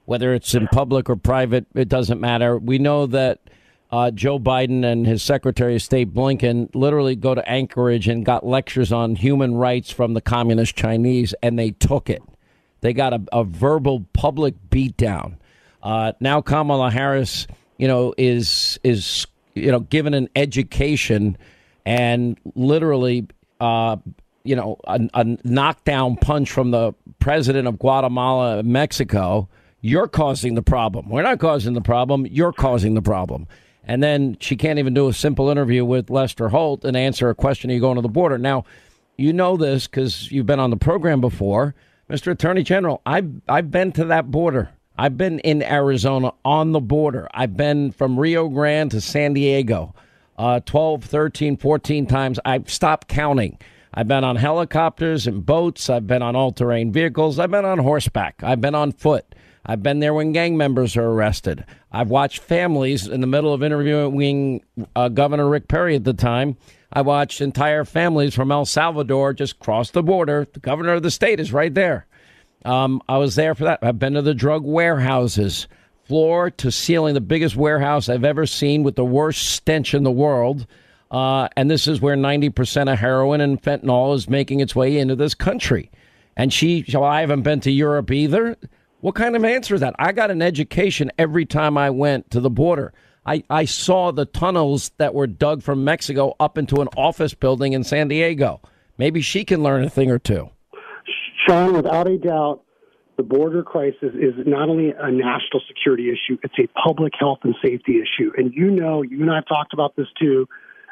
whether 0.04 0.32
it's 0.32 0.54
in 0.54 0.68
public 0.68 1.10
or 1.10 1.16
private. 1.16 1.66
It 1.74 1.88
doesn't 1.88 2.20
matter. 2.20 2.56
We 2.56 2.78
know 2.78 3.06
that 3.06 3.40
uh, 3.92 4.10
Joe 4.10 4.38
Biden 4.38 4.84
and 4.84 5.06
his 5.06 5.22
Secretary 5.22 5.74
of 5.74 5.82
State 5.82 6.14
Blinken 6.14 6.74
literally 6.74 7.16
go 7.16 7.34
to 7.34 7.48
Anchorage 7.48 8.06
and 8.08 8.24
got 8.24 8.46
lectures 8.46 8.92
on 8.92 9.16
human 9.16 9.54
rights 9.54 9.90
from 9.90 10.14
the 10.14 10.20
communist 10.20 10.76
Chinese, 10.76 11.34
and 11.42 11.58
they 11.58 11.72
took 11.72 12.08
it. 12.08 12.22
They 12.82 12.92
got 12.92 13.12
a, 13.12 13.22
a 13.32 13.44
verbal 13.44 14.06
public 14.12 14.54
beatdown. 14.70 15.36
Uh, 15.82 16.12
now 16.20 16.40
Kamala 16.40 16.90
Harris, 16.90 17.46
you 17.78 17.88
know, 17.88 18.14
is 18.16 18.78
is 18.84 19.26
you 19.54 19.72
know 19.72 19.80
given 19.80 20.14
an 20.14 20.28
education 20.36 21.36
and 21.84 22.38
literally, 22.54 23.26
uh, 23.60 23.96
you 24.44 24.54
know, 24.54 24.78
a, 24.84 25.00
a 25.14 25.24
knockdown 25.42 26.16
punch 26.16 26.50
from 26.50 26.70
the 26.70 26.94
president 27.18 27.66
of 27.66 27.78
Guatemala, 27.78 28.62
Mexico. 28.62 29.48
You're 29.82 30.08
causing 30.08 30.54
the 30.54 30.62
problem. 30.62 31.08
We're 31.08 31.22
not 31.22 31.38
causing 31.38 31.72
the 31.72 31.80
problem. 31.80 32.26
You're 32.26 32.52
causing 32.52 32.94
the 32.94 33.02
problem. 33.02 33.48
And 33.90 34.00
then 34.00 34.36
she 34.38 34.54
can't 34.54 34.78
even 34.78 34.94
do 34.94 35.08
a 35.08 35.12
simple 35.12 35.50
interview 35.50 35.84
with 35.84 36.10
Lester 36.10 36.48
Holt 36.48 36.84
and 36.84 36.96
answer 36.96 37.28
a 37.28 37.34
question. 37.34 37.72
Are 37.72 37.74
you 37.74 37.80
going 37.80 37.96
to 37.96 38.02
the 38.02 38.08
border? 38.08 38.38
Now, 38.38 38.62
you 39.16 39.32
know 39.32 39.56
this 39.56 39.88
because 39.88 40.30
you've 40.30 40.46
been 40.46 40.60
on 40.60 40.70
the 40.70 40.76
program 40.76 41.20
before, 41.20 41.74
Mr. 42.08 42.30
Attorney 42.30 42.62
General. 42.62 43.02
I've 43.04 43.28
I've 43.48 43.72
been 43.72 43.90
to 43.92 44.04
that 44.04 44.30
border. 44.30 44.70
I've 44.96 45.16
been 45.16 45.40
in 45.40 45.60
Arizona 45.64 46.32
on 46.44 46.70
the 46.70 46.78
border. 46.78 47.28
I've 47.34 47.56
been 47.56 47.90
from 47.90 48.16
Rio 48.16 48.46
Grande 48.48 48.92
to 48.92 49.00
San 49.00 49.32
Diego 49.32 49.92
uh, 50.38 50.60
12, 50.60 51.02
13, 51.02 51.56
14 51.56 52.06
times. 52.06 52.38
I've 52.44 52.70
stopped 52.70 53.08
counting. 53.08 53.58
I've 53.92 54.06
been 54.06 54.22
on 54.22 54.36
helicopters 54.36 55.26
and 55.26 55.44
boats. 55.44 55.90
I've 55.90 56.06
been 56.06 56.22
on 56.22 56.36
all 56.36 56.52
terrain 56.52 56.92
vehicles. 56.92 57.40
I've 57.40 57.50
been 57.50 57.64
on 57.64 57.78
horseback. 57.78 58.40
I've 58.44 58.60
been 58.60 58.76
on 58.76 58.92
foot. 58.92 59.34
I've 59.66 59.82
been 59.82 59.98
there 59.98 60.14
when 60.14 60.30
gang 60.30 60.56
members 60.56 60.96
are 60.96 61.10
arrested. 61.10 61.64
I've 61.92 62.08
watched 62.08 62.40
families 62.40 63.06
in 63.06 63.20
the 63.20 63.26
middle 63.26 63.52
of 63.52 63.62
interviewing 63.62 64.62
uh, 64.94 65.08
Governor 65.08 65.48
Rick 65.48 65.68
Perry 65.68 65.96
at 65.96 66.04
the 66.04 66.12
time. 66.12 66.56
I 66.92 67.02
watched 67.02 67.40
entire 67.40 67.84
families 67.84 68.34
from 68.34 68.52
El 68.52 68.64
Salvador 68.64 69.32
just 69.32 69.58
cross 69.58 69.90
the 69.90 70.02
border. 70.02 70.46
The 70.52 70.60
governor 70.60 70.94
of 70.94 71.02
the 71.02 71.10
state 71.10 71.40
is 71.40 71.52
right 71.52 71.72
there. 71.72 72.06
Um, 72.64 73.02
I 73.08 73.18
was 73.18 73.36
there 73.36 73.54
for 73.54 73.64
that. 73.64 73.80
I've 73.82 73.98
been 73.98 74.14
to 74.14 74.22
the 74.22 74.34
drug 74.34 74.64
warehouses, 74.64 75.66
floor 76.04 76.50
to 76.50 76.70
ceiling, 76.70 77.14
the 77.14 77.20
biggest 77.20 77.56
warehouse 77.56 78.08
I've 78.08 78.24
ever 78.24 78.46
seen 78.46 78.82
with 78.82 78.96
the 78.96 79.04
worst 79.04 79.50
stench 79.50 79.94
in 79.94 80.02
the 80.02 80.10
world. 80.10 80.66
Uh, 81.10 81.48
and 81.56 81.70
this 81.70 81.88
is 81.88 82.00
where 82.00 82.16
90% 82.16 82.92
of 82.92 82.98
heroin 82.98 83.40
and 83.40 83.60
fentanyl 83.60 84.14
is 84.14 84.28
making 84.28 84.60
its 84.60 84.76
way 84.76 84.98
into 84.98 85.16
this 85.16 85.34
country. 85.34 85.90
And 86.36 86.52
she, 86.52 86.84
well, 86.92 87.04
I 87.04 87.20
haven't 87.20 87.42
been 87.42 87.60
to 87.60 87.70
Europe 87.70 88.10
either. 88.10 88.56
What 89.00 89.14
kind 89.14 89.34
of 89.34 89.44
answer 89.44 89.74
is 89.74 89.80
that? 89.80 89.94
I 89.98 90.12
got 90.12 90.30
an 90.30 90.42
education 90.42 91.10
every 91.16 91.46
time 91.46 91.78
I 91.78 91.90
went 91.90 92.30
to 92.32 92.40
the 92.40 92.50
border. 92.50 92.92
I, 93.24 93.44
I 93.48 93.64
saw 93.64 94.12
the 94.12 94.26
tunnels 94.26 94.90
that 94.98 95.14
were 95.14 95.26
dug 95.26 95.62
from 95.62 95.84
Mexico 95.84 96.34
up 96.38 96.58
into 96.58 96.80
an 96.82 96.88
office 96.96 97.32
building 97.32 97.72
in 97.72 97.84
San 97.84 98.08
Diego. 98.08 98.60
Maybe 98.98 99.22
she 99.22 99.44
can 99.44 99.62
learn 99.62 99.84
a 99.84 99.90
thing 99.90 100.10
or 100.10 100.18
two. 100.18 100.50
Sean, 101.46 101.72
without 101.72 102.08
a 102.08 102.18
doubt, 102.18 102.62
the 103.16 103.22
border 103.22 103.62
crisis 103.62 104.14
is 104.14 104.34
not 104.46 104.68
only 104.68 104.90
a 104.90 105.10
national 105.10 105.62
security 105.66 106.08
issue, 106.08 106.38
it's 106.42 106.54
a 106.58 106.66
public 106.78 107.12
health 107.18 107.38
and 107.42 107.54
safety 107.64 107.96
issue. 107.98 108.32
And 108.36 108.52
you 108.54 108.70
know, 108.70 109.02
you 109.02 109.22
and 109.22 109.30
I 109.30 109.36
have 109.36 109.46
talked 109.46 109.72
about 109.72 109.96
this 109.96 110.08
too, 110.18 110.46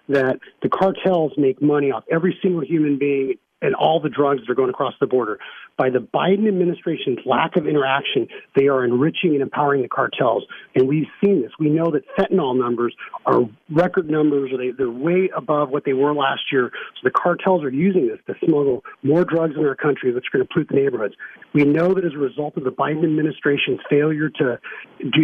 that 0.09 0.39
the 0.62 0.70
cartels 0.70 1.32
make 1.36 1.60
money 1.60 1.90
off 1.90 2.05
every 2.10 2.39
single 2.43 2.64
human 2.64 2.98
being 2.98 3.35
and 3.60 3.74
all 3.74 4.01
the 4.01 4.09
drugs 4.09 4.40
that 4.40 4.51
are 4.51 4.55
going 4.55 4.70
across 4.70 4.94
the 5.01 5.06
border. 5.06 5.39
By 5.78 5.90
the 5.90 6.00
Biden 6.00 6.48
administration's 6.48 7.20
lack 7.24 7.56
of 7.56 7.68
interaction, 7.68 8.26
they 8.56 8.66
are 8.66 8.84
enriching 8.84 9.34
and 9.34 9.42
empowering 9.42 9.82
the 9.82 9.88
cartels. 9.88 10.44
And 10.74 10.88
we've 10.88 11.06
seen 11.22 11.40
this. 11.40 11.52
We 11.60 11.70
know 11.70 11.92
that 11.92 12.02
fentanyl 12.18 12.59
numbers 12.59 12.96
are 13.26 13.42
record 13.70 14.10
numbers, 14.10 14.50
or 14.52 14.59
they, 14.59 14.72
they're 14.76 14.90
way 14.90 15.30
above 15.36 15.70
what 15.70 15.84
they 15.84 15.92
were 15.92 16.12
last 16.12 16.42
year. 16.50 16.72
So 16.96 17.00
the 17.05 17.12
cartels 17.12 17.62
are 17.62 17.70
using 17.70 18.09
this 18.09 18.18
to 18.26 18.34
smuggle 18.44 18.84
more 19.05 19.24
drugs 19.24 19.55
in 19.56 19.64
our 19.64 19.76
country, 19.76 20.12
which 20.12 20.24
are 20.34 20.38
going 20.38 20.46
to 20.46 20.52
pollute 20.52 20.68
the 20.68 20.74
neighborhoods. 20.74 21.14
We 21.55 21.64
know 21.64 21.94
that 21.94 22.05
as 22.05 22.12
a 22.14 22.18
result 22.18 22.56
of 22.56 22.64
the 22.64 22.72
Biden 22.72 23.05
administration's 23.05 23.80
failure 23.88 24.30
to 24.30 24.59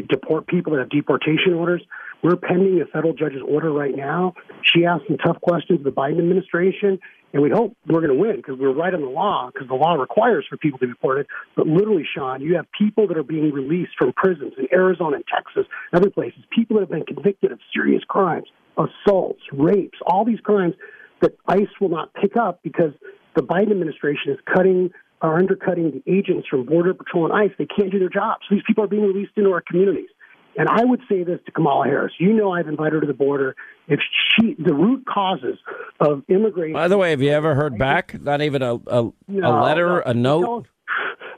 deport 0.08 0.46
people 0.46 0.72
that 0.72 0.78
have 0.78 0.90
deportation 0.90 1.54
orders, 1.54 1.82
we're 2.22 2.36
pending 2.36 2.80
a 2.80 2.86
federal 2.86 3.12
judge's 3.12 3.42
order 3.46 3.70
right 3.70 3.94
now. 3.94 4.34
She 4.62 4.86
asked 4.86 5.04
some 5.08 5.18
tough 5.18 5.40
questions 5.42 5.80
to 5.80 5.84
the 5.84 5.92
Biden 5.92 6.18
administration, 6.18 6.98
and 7.34 7.42
we 7.42 7.50
hope 7.50 7.76
we're 7.88 8.00
going 8.00 8.14
to 8.14 8.18
win 8.18 8.36
because 8.36 8.56
we're 8.58 8.72
right 8.72 8.94
on 8.94 9.02
the 9.02 9.08
law 9.08 9.50
because 9.52 9.66
the 9.68 9.74
law 9.74 9.94
requires 9.94 10.46
for 10.48 10.56
people 10.56 10.78
to 10.78 10.86
be 10.86 10.92
deported. 10.92 11.26
But 11.56 11.66
literally, 11.66 12.06
Sean, 12.16 12.40
you 12.40 12.54
have 12.54 12.66
people 12.78 13.08
that 13.08 13.18
are 13.18 13.24
being 13.24 13.50
released 13.50 13.90
from 13.98 14.12
prisons 14.12 14.52
in 14.56 14.68
Arizona 14.72 15.16
and 15.16 15.24
Texas, 15.26 15.66
other 15.92 16.10
places, 16.10 16.44
people 16.54 16.76
that 16.76 16.82
have 16.82 16.90
been 16.90 17.04
convicted 17.04 17.50
of 17.50 17.58
serious 17.74 18.02
crimes, 18.08 18.46
assaults, 18.78 19.40
rapes, 19.52 19.98
all 20.06 20.24
these 20.24 20.38
crimes 20.40 20.74
that 21.22 21.32
ICE 21.48 21.66
will 21.80 21.88
not 21.88 22.14
pick 22.14 22.36
up 22.36 22.60
because 22.62 22.92
the 23.34 23.42
Biden 23.42 23.72
administration 23.72 24.32
is 24.32 24.38
cutting 24.54 24.90
are 25.20 25.38
undercutting 25.38 25.90
the 25.90 26.12
agents 26.12 26.46
from 26.48 26.66
Border 26.66 26.94
Patrol 26.94 27.24
and 27.24 27.34
ICE. 27.34 27.50
They 27.58 27.66
can't 27.66 27.90
do 27.90 27.98
their 27.98 28.10
jobs. 28.10 28.42
These 28.50 28.62
people 28.66 28.84
are 28.84 28.88
being 28.88 29.02
released 29.02 29.32
into 29.36 29.50
our 29.50 29.62
communities. 29.62 30.08
And 30.56 30.68
I 30.68 30.84
would 30.84 31.00
say 31.08 31.24
this 31.24 31.40
to 31.46 31.52
Kamala 31.52 31.86
Harris. 31.86 32.12
You 32.18 32.32
know, 32.32 32.52
I've 32.52 32.68
invited 32.68 32.94
her 32.94 33.00
to 33.00 33.06
the 33.06 33.12
border. 33.12 33.56
If 33.88 34.00
she, 34.38 34.54
the 34.54 34.74
root 34.74 35.04
causes 35.06 35.58
of 36.00 36.22
immigration. 36.28 36.74
By 36.74 36.88
the 36.88 36.96
way, 36.96 37.10
have 37.10 37.20
you 37.20 37.30
ever 37.30 37.54
heard 37.54 37.78
back? 37.78 38.20
Not 38.20 38.40
even 38.40 38.62
a 38.62 38.74
a, 38.74 39.10
no, 39.10 39.12
a 39.28 39.52
letter, 39.62 40.02
no. 40.06 40.10
a 40.10 40.14
note. 40.14 40.40
They 40.40 40.46
tell, 40.46 40.56
us, 40.58 40.64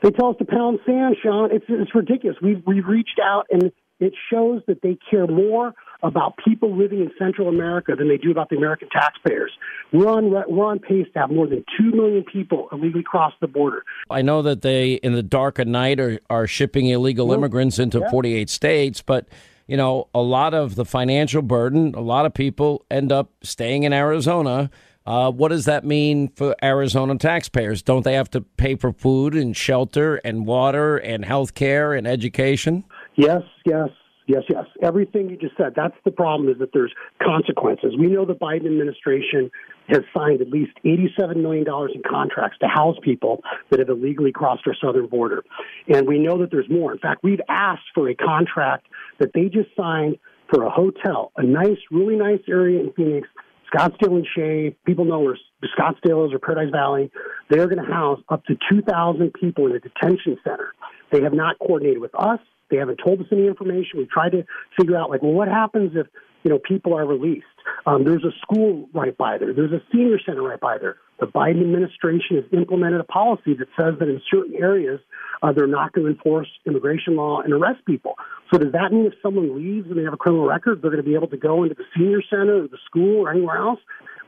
they 0.03 0.11
tell 0.11 0.29
us 0.29 0.35
to 0.37 0.45
pound 0.45 0.79
sand, 0.85 1.17
Sean. 1.21 1.49
It's 1.51 1.65
it's 1.67 1.93
ridiculous. 1.95 2.37
We've 2.41 2.61
we've 2.65 2.87
reached 2.87 3.19
out, 3.21 3.47
and 3.49 3.71
it 3.99 4.13
shows 4.31 4.61
that 4.67 4.81
they 4.81 4.97
care 5.09 5.27
more 5.27 5.73
about 6.03 6.35
people 6.43 6.77
living 6.77 6.99
in 6.99 7.11
Central 7.17 7.47
America 7.47 7.95
than 7.97 8.07
they 8.07 8.17
do 8.17 8.29
about 8.29 8.49
the 8.49 8.55
American 8.55 8.87
taxpayers. 8.89 9.51
We're 9.91 10.07
on 10.07 10.29
we're 10.29 10.65
on 10.65 10.79
pace 10.79 11.07
to 11.13 11.19
have 11.19 11.31
more 11.31 11.47
than 11.47 11.65
two 11.77 11.91
million 11.91 12.23
people 12.23 12.69
illegally 12.71 13.03
cross 13.03 13.33
the 13.41 13.47
border. 13.47 13.83
I 14.09 14.21
know 14.21 14.41
that 14.43 14.61
they, 14.61 14.93
in 14.93 15.13
the 15.13 15.23
dark 15.23 15.59
of 15.59 15.67
night, 15.67 15.99
are 15.99 16.19
are 16.29 16.45
shipping 16.47 16.87
illegal 16.87 17.31
immigrants 17.31 17.79
into 17.79 17.99
yeah. 17.99 18.09
48 18.11 18.49
states, 18.49 19.01
but 19.01 19.27
you 19.67 19.75
know, 19.75 20.07
a 20.13 20.21
lot 20.21 20.53
of 20.53 20.75
the 20.75 20.85
financial 20.85 21.41
burden, 21.41 21.93
a 21.95 22.01
lot 22.01 22.25
of 22.25 22.33
people 22.33 22.85
end 22.89 23.11
up 23.11 23.31
staying 23.43 23.83
in 23.83 23.93
Arizona. 23.93 24.69
Uh, 25.05 25.31
what 25.31 25.49
does 25.49 25.65
that 25.65 25.85
mean 25.85 26.27
for 26.35 26.55
Arizona 26.61 27.17
taxpayers? 27.17 27.81
Don't 27.81 28.03
they 28.03 28.13
have 28.15 28.29
to 28.31 28.41
pay 28.41 28.75
for 28.75 28.91
food 28.91 29.35
and 29.35 29.55
shelter 29.55 30.17
and 30.17 30.45
water 30.45 30.97
and 30.97 31.23
health 31.23 31.53
care 31.53 31.93
and 31.93 32.05
education? 32.05 32.83
Yes, 33.17 33.41
yes, 33.65 33.89
yes, 34.27 34.43
yes. 34.47 34.65
Everything 34.81 35.29
you 35.29 35.37
just 35.37 35.57
said. 35.57 35.73
That's 35.75 35.95
the 36.05 36.11
problem 36.11 36.49
is 36.49 36.59
that 36.59 36.69
there's 36.71 36.93
consequences. 37.21 37.95
We 37.99 38.07
know 38.07 38.25
the 38.25 38.35
Biden 38.35 38.67
administration 38.67 39.49
has 39.89 40.01
signed 40.15 40.41
at 40.41 40.49
least 40.49 40.71
$87 40.85 41.37
million 41.37 41.65
in 41.67 42.01
contracts 42.07 42.59
to 42.59 42.67
house 42.67 42.97
people 43.03 43.41
that 43.71 43.79
have 43.79 43.89
illegally 43.89 44.31
crossed 44.31 44.61
our 44.67 44.75
southern 44.81 45.07
border. 45.07 45.43
And 45.87 46.07
we 46.07 46.19
know 46.19 46.37
that 46.39 46.51
there's 46.51 46.69
more. 46.69 46.93
In 46.93 46.99
fact, 46.99 47.23
we've 47.23 47.41
asked 47.49 47.89
for 47.95 48.07
a 48.07 48.15
contract 48.15 48.87
that 49.19 49.31
they 49.33 49.45
just 49.45 49.69
signed 49.75 50.17
for 50.53 50.63
a 50.63 50.69
hotel, 50.69 51.31
a 51.35 51.43
nice, 51.43 51.79
really 51.91 52.15
nice 52.15 52.39
area 52.47 52.79
in 52.79 52.93
Phoenix 52.93 53.27
Scottsdale 53.73 54.15
and 54.15 54.27
Shea, 54.35 54.75
people 54.85 55.05
know 55.05 55.19
where 55.19 55.37
Scottsdale 55.77 56.27
is 56.27 56.33
or 56.33 56.39
Paradise 56.39 56.71
Valley. 56.71 57.11
They're 57.49 57.67
going 57.67 57.83
to 57.83 57.91
house 57.91 58.19
up 58.29 58.45
to 58.45 58.55
2,000 58.69 59.33
people 59.33 59.67
in 59.67 59.75
a 59.75 59.79
detention 59.79 60.37
center. 60.43 60.73
They 61.11 61.21
have 61.21 61.33
not 61.33 61.59
coordinated 61.59 61.99
with 61.99 62.15
us. 62.15 62.39
They 62.69 62.77
haven't 62.77 62.99
told 63.03 63.21
us 63.21 63.27
any 63.31 63.47
information. 63.47 63.99
We've 63.99 64.09
tried 64.09 64.31
to 64.31 64.45
figure 64.79 64.97
out, 64.97 65.09
like, 65.09 65.21
well, 65.21 65.33
what 65.33 65.47
happens 65.47 65.91
if, 65.95 66.07
you 66.43 66.49
know, 66.49 66.59
people 66.59 66.93
are 66.93 67.05
released? 67.05 67.45
Um, 67.85 68.03
there's 68.03 68.23
a 68.23 68.31
school 68.41 68.89
right 68.93 69.17
by 69.17 69.37
there. 69.37 69.53
There's 69.53 69.71
a 69.71 69.81
senior 69.91 70.19
center 70.25 70.41
right 70.41 70.59
by 70.59 70.77
there. 70.77 70.97
The 71.19 71.25
Biden 71.25 71.61
administration 71.61 72.35
has 72.35 72.45
implemented 72.53 73.01
a 73.01 73.03
policy 73.03 73.55
that 73.55 73.67
says 73.77 73.95
that 73.99 74.07
in 74.07 74.21
certain 74.29 74.55
areas, 74.55 74.99
uh, 75.41 75.51
they're 75.51 75.67
not 75.67 75.93
going 75.93 76.05
to 76.05 76.13
enforce 76.13 76.47
immigration 76.65 77.15
law 77.15 77.41
and 77.41 77.53
arrest 77.53 77.85
people. 77.85 78.15
So 78.51 78.59
does 78.59 78.71
that 78.73 78.91
mean 78.91 79.05
if 79.05 79.13
someone 79.21 79.55
leaves 79.55 79.89
and 79.89 79.97
they 79.97 80.03
have 80.03 80.13
a 80.13 80.17
criminal 80.17 80.47
record, 80.47 80.81
they're 80.81 80.91
going 80.91 81.03
to 81.03 81.09
be 81.09 81.15
able 81.15 81.27
to 81.27 81.37
go 81.37 81.63
into 81.63 81.75
the 81.75 81.83
senior 81.95 82.21
center 82.29 82.63
or 82.63 82.67
the 82.67 82.77
school 82.85 83.25
or 83.25 83.31
anywhere 83.31 83.57
else? 83.57 83.79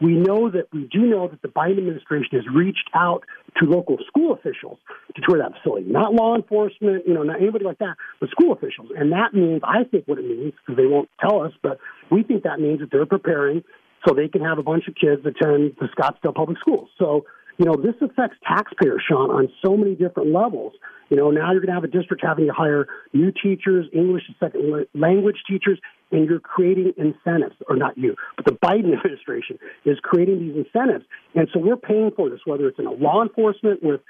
We 0.01 0.13
know 0.13 0.49
that 0.49 0.67
we 0.71 0.87
do 0.91 1.01
know 1.01 1.27
that 1.27 1.41
the 1.41 1.47
Biden 1.47 1.77
administration 1.79 2.31
has 2.33 2.43
reached 2.53 2.89
out 2.93 3.23
to 3.57 3.65
local 3.65 3.97
school 4.07 4.33
officials 4.33 4.77
to 5.15 5.21
tour 5.27 5.37
that 5.39 5.51
facility, 5.57 5.87
not 5.89 6.13
law 6.13 6.35
enforcement, 6.35 7.03
you 7.07 7.13
know, 7.13 7.23
not 7.23 7.41
anybody 7.41 7.65
like 7.65 7.79
that, 7.79 7.95
but 8.19 8.29
school 8.29 8.53
officials. 8.53 8.89
And 8.97 9.11
that 9.11 9.33
means, 9.33 9.61
I 9.63 9.83
think, 9.83 10.07
what 10.07 10.17
it 10.17 10.25
means 10.25 10.53
because 10.59 10.77
they 10.77 10.87
won't 10.87 11.09
tell 11.19 11.41
us, 11.41 11.51
but 11.61 11.79
we 12.11 12.23
think 12.23 12.43
that 12.43 12.59
means 12.59 12.79
that 12.79 12.89
they're 12.91 13.05
preparing 13.05 13.63
so 14.07 14.13
they 14.13 14.29
can 14.29 14.41
have 14.41 14.57
a 14.57 14.63
bunch 14.63 14.87
of 14.87 14.95
kids 14.95 15.21
attend 15.25 15.75
the 15.79 15.89
Scottsdale 15.97 16.33
Public 16.33 16.57
Schools. 16.59 16.89
So 16.97 17.25
you 17.59 17.65
know, 17.65 17.75
this 17.75 17.95
affects 18.01 18.37
taxpayers, 18.47 19.03
Sean, 19.05 19.29
on 19.29 19.49
so 19.63 19.75
many 19.75 19.93
different 19.93 20.31
levels. 20.31 20.71
You 21.09 21.17
know, 21.17 21.29
now 21.29 21.51
you're 21.51 21.59
going 21.59 21.67
to 21.67 21.73
have 21.73 21.83
a 21.83 21.87
district 21.87 22.23
having 22.25 22.47
to 22.47 22.53
hire 22.53 22.87
new 23.11 23.33
teachers, 23.33 23.85
English 23.93 24.23
as 24.29 24.35
second 24.39 24.87
language 24.95 25.35
teachers, 25.45 25.77
and 26.11 26.27
you're 26.27 26.39
creating 26.39 26.93
incentives, 26.97 27.55
or 27.67 27.75
not 27.75 27.97
you, 27.97 28.15
but 28.35 28.45
the 28.45 28.53
Biden 28.53 28.93
administration 28.97 29.59
is 29.85 29.97
creating 30.01 30.39
these 30.39 30.65
incentives. 30.65 31.05
And 31.35 31.47
so 31.53 31.59
we're 31.59 31.77
paying 31.77 32.11
for 32.15 32.29
this, 32.29 32.39
whether 32.45 32.67
it's 32.67 32.79
in 32.79 32.85
law 32.99 33.21
enforcement 33.21 33.83
with 33.83 34.01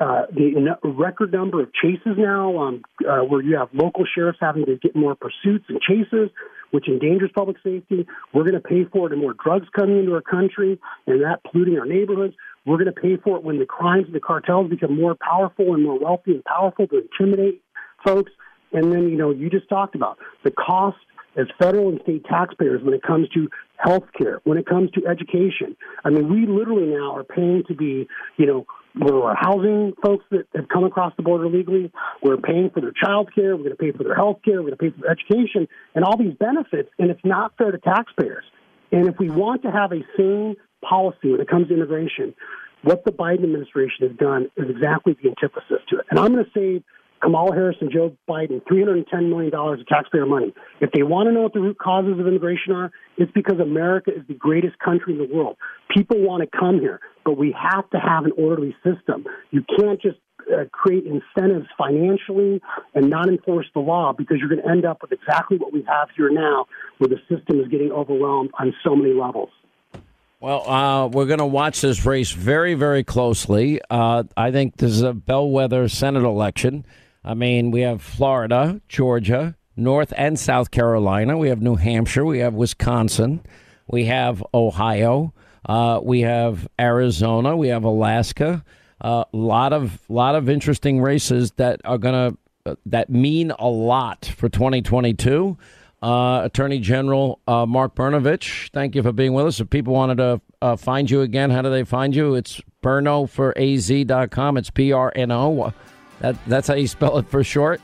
uh, 0.00 0.26
the 0.30 0.76
record 0.84 1.32
number 1.32 1.60
of 1.60 1.70
chases 1.74 2.16
now, 2.16 2.56
um, 2.58 2.82
uh, 3.08 3.18
where 3.18 3.42
you 3.42 3.56
have 3.56 3.68
local 3.72 4.04
sheriffs 4.14 4.38
having 4.40 4.64
to 4.64 4.76
get 4.76 4.94
more 4.94 5.16
pursuits 5.16 5.64
and 5.68 5.80
chases, 5.80 6.30
which 6.70 6.86
endangers 6.86 7.30
public 7.34 7.56
safety. 7.64 8.06
We're 8.32 8.44
going 8.44 8.54
to 8.54 8.60
pay 8.60 8.84
for 8.84 9.08
it 9.08 9.12
in 9.12 9.18
more 9.18 9.34
drugs 9.34 9.66
coming 9.76 9.98
into 9.98 10.14
our 10.14 10.20
country 10.20 10.78
and 11.08 11.22
that 11.22 11.42
polluting 11.42 11.78
our 11.78 11.86
neighborhoods. 11.86 12.34
We're 12.64 12.76
going 12.76 12.94
to 12.94 13.00
pay 13.00 13.16
for 13.16 13.38
it 13.38 13.42
when 13.42 13.58
the 13.58 13.66
crimes 13.66 14.06
and 14.06 14.14
the 14.14 14.20
cartels 14.20 14.70
become 14.70 14.96
more 14.96 15.16
powerful 15.20 15.74
and 15.74 15.82
more 15.82 15.98
wealthy 15.98 16.32
and 16.32 16.44
powerful 16.44 16.86
to 16.86 16.98
intimidate 16.98 17.62
folks. 18.04 18.30
And 18.72 18.92
then, 18.92 19.08
you 19.08 19.16
know, 19.16 19.30
you 19.30 19.50
just 19.50 19.68
talked 19.68 19.94
about 19.94 20.18
the 20.44 20.50
cost 20.50 20.98
as 21.38 21.46
federal 21.58 21.88
and 21.88 22.00
state 22.02 22.24
taxpayers 22.24 22.82
when 22.82 22.94
it 22.94 23.02
comes 23.02 23.28
to 23.30 23.48
health 23.76 24.04
care, 24.16 24.40
when 24.44 24.58
it 24.58 24.66
comes 24.66 24.90
to 24.92 25.06
education. 25.06 25.76
I 26.04 26.10
mean, 26.10 26.28
we 26.28 26.46
literally 26.46 26.86
now 26.86 27.14
are 27.16 27.24
paying 27.24 27.62
to 27.68 27.74
be, 27.74 28.08
you 28.36 28.46
know, 28.46 28.66
we're 28.98 29.34
housing 29.34 29.92
folks 30.02 30.24
that 30.30 30.46
have 30.56 30.68
come 30.68 30.82
across 30.82 31.12
the 31.16 31.22
border 31.22 31.48
legally. 31.48 31.92
We're 32.22 32.38
paying 32.38 32.70
for 32.70 32.80
their 32.80 32.92
child 32.92 33.30
care. 33.32 33.56
We're 33.56 33.64
going 33.64 33.76
to 33.76 33.82
pay 33.82 33.92
for 33.92 34.02
their 34.02 34.16
health 34.16 34.40
care. 34.44 34.62
We're 34.62 34.70
going 34.70 34.78
to 34.78 34.78
pay 34.78 34.90
for 34.90 35.02
their 35.02 35.10
education 35.12 35.68
and 35.94 36.04
all 36.04 36.16
these 36.16 36.34
benefits. 36.34 36.90
And 36.98 37.10
it's 37.10 37.24
not 37.24 37.56
fair 37.56 37.70
to 37.70 37.78
taxpayers. 37.78 38.44
And 38.90 39.06
if 39.06 39.16
we 39.18 39.30
want 39.30 39.62
to 39.62 39.70
have 39.70 39.92
a 39.92 40.00
sane 40.16 40.56
policy 40.82 41.30
when 41.30 41.40
it 41.40 41.48
comes 41.48 41.68
to 41.68 41.74
immigration, 41.74 42.34
what 42.82 43.04
the 43.04 43.12
Biden 43.12 43.44
administration 43.44 44.08
has 44.08 44.16
done 44.16 44.50
is 44.56 44.68
exactly 44.68 45.16
the 45.22 45.28
antithesis 45.28 45.82
to 45.90 45.98
it. 45.98 46.06
And 46.10 46.18
I'm 46.18 46.32
going 46.32 46.44
to 46.44 46.50
save 46.54 46.82
Kamala 47.20 47.54
Harris 47.54 47.76
and 47.80 47.90
Joe 47.90 48.16
Biden 48.28 48.62
$310 48.70 49.28
million 49.28 49.52
of 49.54 49.86
taxpayer 49.86 50.26
money. 50.26 50.54
If 50.80 50.90
they 50.92 51.02
want 51.02 51.28
to 51.28 51.32
know 51.32 51.42
what 51.42 51.52
the 51.52 51.60
root 51.60 51.78
causes 51.78 52.18
of 52.18 52.26
immigration 52.26 52.72
are, 52.72 52.90
it's 53.16 53.32
because 53.32 53.58
America 53.60 54.10
is 54.10 54.26
the 54.28 54.34
greatest 54.34 54.78
country 54.78 55.14
in 55.14 55.18
the 55.18 55.34
world. 55.34 55.56
People 55.94 56.18
want 56.20 56.42
to 56.42 56.58
come 56.58 56.80
here, 56.80 57.00
but 57.24 57.36
we 57.36 57.54
have 57.58 57.88
to 57.90 57.98
have 57.98 58.24
an 58.24 58.32
orderly 58.38 58.74
system. 58.84 59.24
You 59.50 59.64
can't 59.78 60.00
just 60.00 60.18
uh, 60.52 60.64
create 60.72 61.04
incentives 61.04 61.66
financially 61.76 62.60
and 62.94 63.10
not 63.10 63.28
enforce 63.28 63.66
the 63.74 63.80
law 63.80 64.12
because 64.16 64.38
you're 64.38 64.48
going 64.48 64.62
to 64.62 64.68
end 64.68 64.84
up 64.84 65.02
with 65.02 65.12
exactly 65.12 65.58
what 65.58 65.72
we 65.72 65.84
have 65.88 66.08
here 66.16 66.30
now, 66.30 66.66
where 66.98 67.08
the 67.08 67.18
system 67.28 67.60
is 67.60 67.68
getting 67.68 67.90
overwhelmed 67.90 68.50
on 68.58 68.74
so 68.84 68.94
many 68.94 69.12
levels. 69.12 69.50
Well, 70.40 70.70
uh, 70.70 71.08
we're 71.08 71.26
going 71.26 71.40
to 71.40 71.46
watch 71.46 71.80
this 71.80 72.06
race 72.06 72.30
very, 72.30 72.74
very 72.74 73.02
closely. 73.02 73.80
Uh, 73.90 74.22
I 74.36 74.52
think 74.52 74.76
this 74.76 74.92
is 74.92 75.02
a 75.02 75.12
bellwether 75.12 75.88
Senate 75.88 76.22
election. 76.22 76.86
I 77.24 77.34
mean, 77.34 77.70
we 77.70 77.82
have 77.82 78.02
Florida, 78.02 78.80
Georgia, 78.88 79.56
North 79.76 80.12
and 80.16 80.38
South 80.38 80.70
Carolina. 80.70 81.38
We 81.38 81.48
have 81.48 81.62
New 81.62 81.76
Hampshire. 81.76 82.24
We 82.24 82.38
have 82.40 82.54
Wisconsin. 82.54 83.40
We 83.86 84.06
have 84.06 84.42
Ohio. 84.52 85.32
Uh, 85.66 86.00
we 86.02 86.20
have 86.22 86.68
Arizona. 86.80 87.56
We 87.56 87.68
have 87.68 87.84
Alaska. 87.84 88.64
A 89.00 89.06
uh, 89.06 89.24
lot 89.32 89.72
of 89.72 90.00
lot 90.08 90.34
of 90.34 90.48
interesting 90.48 91.00
races 91.00 91.52
that 91.52 91.80
are 91.84 91.98
to 91.98 92.36
uh, 92.66 92.74
that 92.86 93.08
mean 93.10 93.52
a 93.52 93.68
lot 93.68 94.32
for 94.36 94.48
2022. 94.48 95.56
Uh, 96.02 96.42
Attorney 96.44 96.78
General 96.78 97.40
uh, 97.48 97.66
Mark 97.66 97.96
Brnovich, 97.96 98.70
thank 98.70 98.94
you 98.94 99.02
for 99.02 99.12
being 99.12 99.34
with 99.34 99.46
us. 99.46 99.58
If 99.60 99.68
people 99.70 99.94
wanted 99.94 100.18
to 100.18 100.40
uh, 100.62 100.76
find 100.76 101.10
you 101.10 101.22
again, 101.22 101.50
how 101.50 101.62
do 101.62 101.70
they 101.70 101.82
find 101.84 102.14
you? 102.14 102.34
It's 102.34 102.60
brnoforaz.com. 102.82 104.56
It's 104.56 104.70
B 104.70 104.92
R 104.92 105.12
N 105.14 105.32
O. 105.32 105.72
That, 106.20 106.36
that's 106.46 106.68
how 106.68 106.74
you 106.74 106.88
spell 106.88 107.18
it 107.18 107.28
for 107.28 107.44
short? 107.44 107.80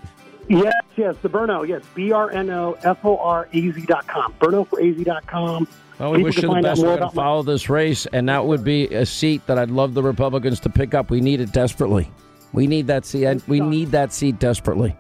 Yes, 0.49 0.75
yes, 0.97 1.17
the 1.23 1.29
Brno, 1.29 1.67
yes, 1.67 1.83
B 1.95 2.13
R 2.13 2.31
N 2.31 2.51
O 2.51 2.77
F 2.83 3.05
O 3.05 3.17
R 3.19 3.49
A 3.53 3.71
Z.com. 3.73 4.35
brnoforaz.com. 4.41 5.69
Well, 5.99 6.13
we 6.13 6.23
wish 6.23 6.37
you 6.37 6.53
the 6.53 6.61
best. 6.61 6.83
We're 6.83 6.97
going 6.97 7.09
to 7.09 7.15
follow 7.15 7.43
this 7.43 7.71
race, 7.71 8.07
and 8.07 8.29
that 8.29 8.45
would 8.45 8.65
be 8.65 8.89
a 8.89 9.07
seat 9.07 9.47
that 9.47 9.59
I'd 9.59 9.71
love 9.71 9.95
the 9.95 10.03
Republicans 10.03 10.61
to 10.61 10.69
pick 10.69 10.93
up. 10.93 11.11
We 11.11 11.21
need 11.21 11.41
it 11.41 11.53
desperately. 11.53 12.11
We 12.53 12.67
need 12.67 12.89
that 12.89 13.07
seat. 13.07 13.43
We 13.47 13.61
need 13.61 13.93
that 13.93 14.13
seat 14.13 14.39
desperately. 14.39 14.97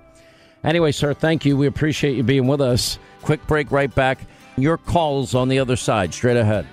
Anyway, 0.62 0.93
sir, 0.93 1.12
thank 1.12 1.44
you. 1.44 1.56
We 1.56 1.66
appreciate 1.66 2.16
you 2.16 2.23
being 2.23 2.47
with 2.47 2.61
us. 2.61 2.98
Quick 3.23 3.47
break, 3.47 3.70
right 3.70 3.94
back. 3.94 4.20
Your 4.56 4.78
calls 4.78 5.35
on 5.35 5.48
the 5.48 5.59
other 5.59 5.77
side, 5.77 6.15
straight 6.15 6.36
ahead. 6.36 6.66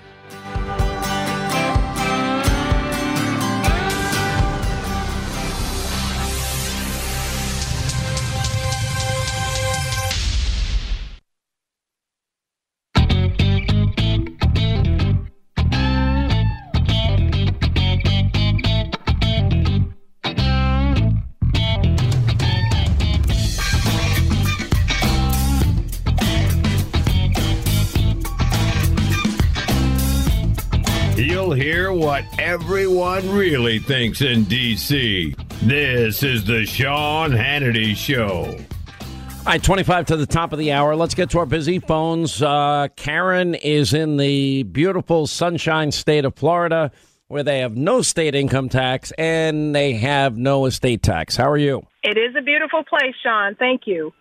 Everyone 32.38 33.30
really 33.30 33.78
thinks 33.78 34.22
in 34.22 34.42
D.C. 34.44 35.36
This 35.62 36.24
is 36.24 36.44
the 36.44 36.66
Sean 36.66 37.30
Hannity 37.30 37.94
Show. 37.94 38.56
All 39.38 39.44
right, 39.46 39.62
25 39.62 40.06
to 40.06 40.16
the 40.16 40.26
top 40.26 40.52
of 40.52 40.58
the 40.58 40.72
hour. 40.72 40.96
Let's 40.96 41.14
get 41.14 41.30
to 41.30 41.38
our 41.38 41.46
busy 41.46 41.78
phones. 41.78 42.42
Uh, 42.42 42.88
Karen 42.96 43.54
is 43.54 43.94
in 43.94 44.16
the 44.16 44.64
beautiful 44.64 45.28
sunshine 45.28 45.92
state 45.92 46.24
of 46.24 46.34
Florida 46.34 46.90
where 47.28 47.44
they 47.44 47.60
have 47.60 47.76
no 47.76 48.02
state 48.02 48.34
income 48.34 48.68
tax 48.68 49.12
and 49.16 49.74
they 49.74 49.92
have 49.92 50.36
no 50.36 50.66
estate 50.66 51.02
tax. 51.02 51.36
How 51.36 51.48
are 51.48 51.56
you? 51.56 51.86
It 52.02 52.18
is 52.18 52.34
a 52.36 52.42
beautiful 52.42 52.82
place, 52.82 53.14
Sean. 53.22 53.54
Thank 53.54 53.82
you. 53.86 54.12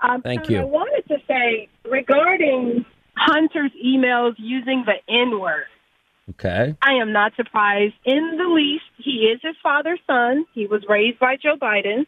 Um, 0.00 0.22
Thank 0.22 0.50
you. 0.50 0.58
I 0.58 0.64
wanted 0.64 1.06
to 1.08 1.18
say 1.28 1.68
regarding 1.88 2.84
Hunter's 3.16 3.72
emails 3.84 4.34
using 4.38 4.84
the 4.86 4.94
N 5.08 5.38
word. 5.40 5.66
Okay. 6.30 6.74
I 6.82 6.94
am 6.94 7.12
not 7.12 7.32
surprised 7.36 7.94
in 8.04 8.36
the 8.36 8.48
least. 8.48 8.84
He 8.98 9.28
is 9.32 9.40
his 9.42 9.56
father's 9.62 10.00
son. 10.06 10.44
He 10.52 10.66
was 10.66 10.82
raised 10.88 11.18
by 11.18 11.36
Joe 11.36 11.56
Biden 11.56 12.06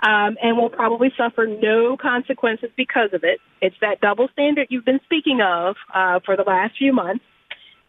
um, 0.00 0.36
and 0.42 0.56
will 0.56 0.70
probably 0.70 1.12
suffer 1.16 1.46
no 1.46 1.96
consequences 1.96 2.70
because 2.76 3.10
of 3.12 3.24
it. 3.24 3.40
It's 3.60 3.76
that 3.80 4.00
double 4.00 4.28
standard 4.32 4.68
you've 4.70 4.84
been 4.84 5.00
speaking 5.04 5.40
of 5.40 5.76
uh, 5.92 6.20
for 6.24 6.36
the 6.36 6.44
last 6.44 6.78
few 6.78 6.92
months. 6.92 7.24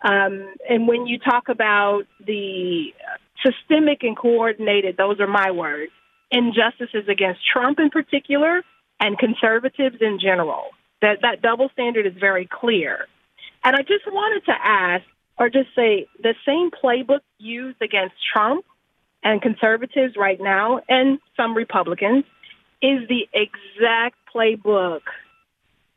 Um, 0.01 0.53
and 0.67 0.87
when 0.87 1.07
you 1.07 1.19
talk 1.19 1.49
about 1.49 2.03
the 2.25 2.93
systemic 3.45 4.03
and 4.03 4.17
coordinated, 4.17 4.97
those 4.97 5.19
are 5.19 5.27
my 5.27 5.51
words, 5.51 5.91
injustices 6.31 7.07
against 7.07 7.41
Trump 7.51 7.79
in 7.79 7.89
particular 7.89 8.63
and 8.99 9.17
conservatives 9.17 9.97
in 10.01 10.19
general. 10.21 10.69
That 11.01 11.19
that 11.21 11.41
double 11.41 11.69
standard 11.73 12.05
is 12.05 12.13
very 12.19 12.47
clear. 12.51 13.07
And 13.63 13.75
I 13.75 13.81
just 13.81 14.05
wanted 14.07 14.45
to 14.45 14.53
ask, 14.61 15.03
or 15.39 15.49
just 15.49 15.69
say, 15.75 16.07
the 16.21 16.35
same 16.45 16.69
playbook 16.69 17.21
used 17.37 17.81
against 17.81 18.15
Trump 18.33 18.65
and 19.23 19.41
conservatives 19.41 20.15
right 20.17 20.39
now, 20.39 20.81
and 20.89 21.19
some 21.35 21.55
Republicans, 21.55 22.25
is 22.81 23.07
the 23.07 23.27
exact 23.33 24.17
playbook 24.33 25.01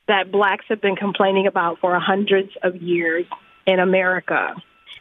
that 0.08 0.30
blacks 0.32 0.64
have 0.68 0.80
been 0.80 0.96
complaining 0.96 1.46
about 1.46 1.78
for 1.80 1.98
hundreds 1.98 2.50
of 2.62 2.76
years 2.76 3.24
in 3.66 3.78
America. 3.78 4.54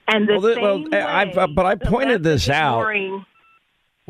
And 0.07 0.27
the 0.27 0.39
Well, 0.39 0.53
same 0.55 0.63
well, 0.63 1.07
I've, 1.07 1.37
uh, 1.37 1.47
but 1.47 1.65
I 1.65 1.75
pointed 1.75 2.23
this 2.23 2.49
out. 2.49 2.85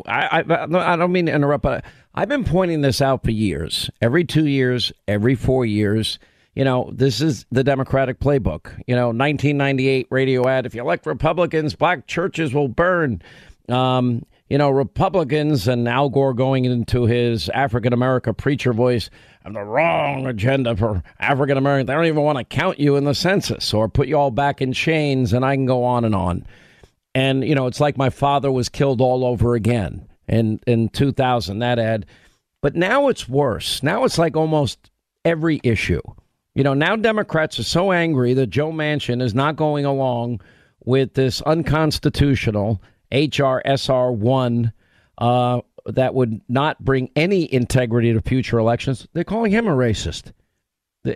I, 0.05 0.39
I, 0.39 0.39
I 0.39 0.95
don't 0.95 1.11
mean 1.11 1.27
to 1.27 1.33
interrupt, 1.33 1.63
but 1.63 1.85
I've 2.15 2.29
been 2.29 2.43
pointing 2.45 2.81
this 2.81 3.01
out 3.01 3.23
for 3.23 3.31
years. 3.31 3.89
Every 4.01 4.23
two 4.23 4.47
years, 4.47 4.91
every 5.07 5.35
four 5.35 5.65
years. 5.65 6.19
You 6.56 6.65
know, 6.65 6.90
this 6.94 7.22
is 7.22 7.45
the 7.52 7.64
Democratic 7.64 8.19
playbook. 8.19 8.78
You 8.88 8.95
know, 8.95 9.07
1998 9.07 10.07
radio 10.10 10.48
ad. 10.48 10.65
If 10.65 10.76
you 10.76 10.82
elect 10.82 11.06
Republicans, 11.06 11.76
black 11.76 12.07
churches 12.07 12.53
will 12.53 12.68
burn. 12.68 13.22
Um, 13.69 14.26
you 14.49 14.57
know, 14.57 14.69
Republicans 14.69 15.69
and 15.69 15.88
Al 15.88 16.10
Gore 16.10 16.34
going 16.34 16.65
into 16.65 17.06
his 17.06 17.48
African 17.49 17.94
America 17.94 18.34
preacher 18.34 18.73
voice 18.73 19.10
have 19.44 19.53
the 19.53 19.64
wrong 19.64 20.28
agenda 20.28 20.76
for 20.76 21.02
African 21.19 21.57
Americans. 21.57 21.88
They 21.88 21.94
don't 21.94 22.06
even 22.06 22.22
want 22.22 22.38
to 22.38 22.44
count 22.44 22.80
you 22.80 22.95
in 22.95 23.06
the 23.06 23.15
census 23.15 23.73
or 23.73 23.90
put 23.90 24.07
you 24.07 24.18
all 24.18 24.32
back 24.32 24.61
in 24.61 24.73
chains, 24.73 25.34
and 25.34 25.45
I 25.45 25.56
can 25.56 25.65
go 25.65 25.84
on 25.84 26.06
and 26.06 26.14
on. 26.14 26.45
And 27.15 27.44
you 27.44 27.56
know, 27.56 27.68
it's 27.68 27.80
like 27.80 27.98
my 27.98 28.10
father 28.10 28.52
was 28.52 28.69
killed 28.69 29.02
all 29.02 29.26
over 29.26 29.56
again 29.56 30.07
in 30.28 30.60
in 30.68 30.90
2000 30.90 31.60
that 31.60 31.80
ad. 31.80 32.06
But 32.61 32.76
now 32.76 33.07
it's 33.07 33.28
worse. 33.28 33.82
Now 33.82 34.03
it's 34.03 34.18
like 34.18 34.36
almost 34.36 34.91
every 35.26 35.60
issue. 35.64 36.02
You 36.56 36.64
know, 36.64 36.73
now 36.73 36.95
Democrats 36.95 37.60
are 37.60 37.64
so 37.64 37.91
angry 37.91 38.34
that 38.34 38.48
Joe 38.48 38.72
Manchin 38.72 39.22
is 39.22 39.34
not 39.34 39.56
going 39.56 39.86
along 39.86 40.41
with 40.84 41.14
this 41.14 41.41
unconstitutional 41.44 42.82
HR 43.11 43.61
SR 43.65 44.11
one 44.11 44.73
uh, 45.18 45.61
that 45.86 46.14
would 46.14 46.41
not 46.49 46.84
bring 46.84 47.10
any 47.15 47.52
integrity 47.53 48.14
to 48.14 48.22
future 48.22 48.57
elections. 48.60 49.07
They're 49.14 49.23
calling 49.23 49.52
him 49.52 49.68
a 49.68 49.72
racist. 49.72 50.34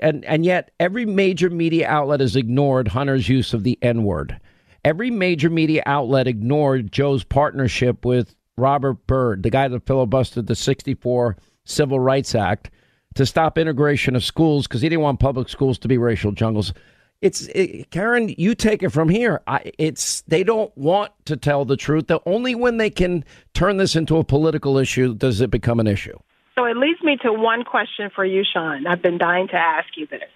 And 0.02 0.26
and 0.26 0.45
yet 0.45 0.72
every 0.80 1.06
major 1.06 1.49
media 1.49 1.88
outlet 1.88 2.20
has 2.20 2.36
ignored 2.36 2.88
Hunter's 2.88 3.30
use 3.30 3.53
of 3.53 3.64
the 3.64 3.78
N 3.82 4.03
word. 4.03 4.40
Every 4.84 5.12
major 5.12 5.49
media 5.49 5.84
outlet 5.86 6.28
ignored 6.28 6.91
Joe's 6.91 7.24
partnership 7.24 8.06
with 8.06 8.36
Robert 8.57 9.06
Byrd, 9.06 9.44
the 9.44 9.49
guy 9.49 9.68
that 9.68 9.86
filibustered 9.86 10.48
the 10.48 10.56
64 10.56 11.38
Civil 11.66 11.99
Rights 11.99 12.34
Act 12.36 12.72
to 13.15 13.25
stop 13.25 13.57
integration 13.57 14.15
of 14.15 14.23
schools 14.23 14.67
because 14.67 14.81
he 14.81 14.89
didn't 14.89 15.01
want 15.01 15.19
public 15.19 15.49
schools 15.49 15.79
to 15.79 15.87
be 15.87 15.97
racial 15.97 16.31
jungles. 16.31 16.73
It's 17.21 17.47
it, 17.47 17.89
Karen, 17.91 18.33
you 18.37 18.55
take 18.55 18.83
it 18.83 18.89
from 18.89 19.09
here. 19.09 19.41
I, 19.47 19.71
it's 19.77 20.21
they 20.21 20.43
don't 20.43 20.75
want 20.77 21.11
to 21.25 21.37
tell 21.37 21.65
the 21.65 21.77
truth. 21.77 22.07
The 22.07 22.19
only 22.25 22.55
when 22.55 22.77
they 22.77 22.89
can 22.89 23.23
turn 23.53 23.77
this 23.77 23.95
into 23.95 24.17
a 24.17 24.23
political 24.23 24.77
issue 24.77 25.15
does 25.15 25.41
it 25.41 25.49
become 25.49 25.79
an 25.79 25.87
issue. 25.87 26.17
So 26.55 26.65
it 26.65 26.77
leads 26.77 27.01
me 27.01 27.17
to 27.23 27.33
one 27.33 27.63
question 27.63 28.09
for 28.13 28.23
you, 28.23 28.43
Sean. 28.43 28.87
I've 28.87 29.01
been 29.01 29.17
dying 29.17 29.47
to 29.49 29.55
ask 29.55 29.87
you 29.97 30.07
this. 30.07 30.29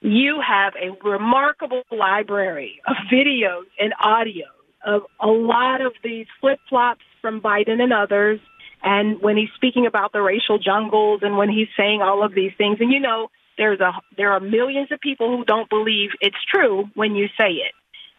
You 0.00 0.40
have 0.46 0.74
a 0.76 0.96
remarkable 1.06 1.82
library 1.90 2.80
of 2.86 2.96
videos 3.12 3.64
and 3.78 3.92
audio 4.00 4.46
of 4.84 5.02
a 5.20 5.26
lot 5.26 5.80
of 5.80 5.92
these 6.02 6.26
flip 6.40 6.58
flops 6.68 7.04
from 7.20 7.40
Biden 7.40 7.82
and 7.82 7.92
others. 7.92 8.40
And 8.82 9.20
when 9.20 9.36
he's 9.36 9.50
speaking 9.56 9.86
about 9.86 10.12
the 10.12 10.22
racial 10.22 10.58
jungles 10.58 11.20
and 11.22 11.36
when 11.36 11.50
he's 11.50 11.68
saying 11.76 12.00
all 12.02 12.24
of 12.24 12.34
these 12.34 12.52
things, 12.56 12.78
and 12.80 12.90
you 12.90 13.00
know, 13.00 13.28
there's 13.58 13.80
a 13.80 13.92
there 14.16 14.32
are 14.32 14.40
millions 14.40 14.90
of 14.90 15.00
people 15.00 15.36
who 15.36 15.44
don't 15.44 15.68
believe 15.68 16.10
it's 16.20 16.36
true 16.52 16.88
when 16.94 17.14
you 17.14 17.26
say 17.38 17.52
it. 17.52 17.74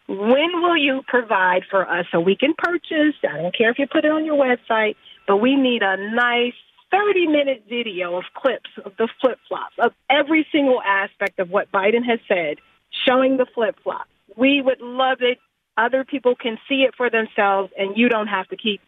When 0.08 0.62
will 0.62 0.76
you 0.76 1.02
provide 1.06 1.62
for 1.70 1.88
us 1.88 2.06
so 2.12 2.20
we 2.20 2.36
can 2.36 2.54
purchase? 2.56 3.14
I 3.28 3.38
don't 3.38 3.56
care 3.56 3.70
if 3.70 3.78
you 3.78 3.86
put 3.86 4.04
it 4.04 4.10
on 4.10 4.24
your 4.24 4.36
website, 4.36 4.96
but 5.26 5.38
we 5.38 5.56
need 5.56 5.82
a 5.82 5.96
nice 6.14 6.54
30 6.92 7.26
minute 7.26 7.64
video 7.68 8.16
of 8.16 8.24
clips 8.34 8.70
of 8.84 8.92
the 8.98 9.08
flip 9.20 9.38
flops, 9.48 9.74
of 9.78 9.92
every 10.10 10.46
single 10.52 10.80
aspect 10.82 11.38
of 11.38 11.50
what 11.50 11.72
Biden 11.72 12.04
has 12.06 12.20
said, 12.28 12.58
showing 13.06 13.36
the 13.36 13.46
flip 13.54 13.76
flops. 13.82 14.10
We 14.36 14.60
would 14.60 14.80
love 14.80 15.18
it. 15.20 15.38
Other 15.76 16.04
people 16.04 16.34
can 16.36 16.58
see 16.68 16.82
it 16.82 16.94
for 16.96 17.08
themselves, 17.08 17.72
and 17.78 17.96
you 17.96 18.08
don't 18.08 18.26
have 18.26 18.46
to 18.48 18.56
keep 18.56 18.80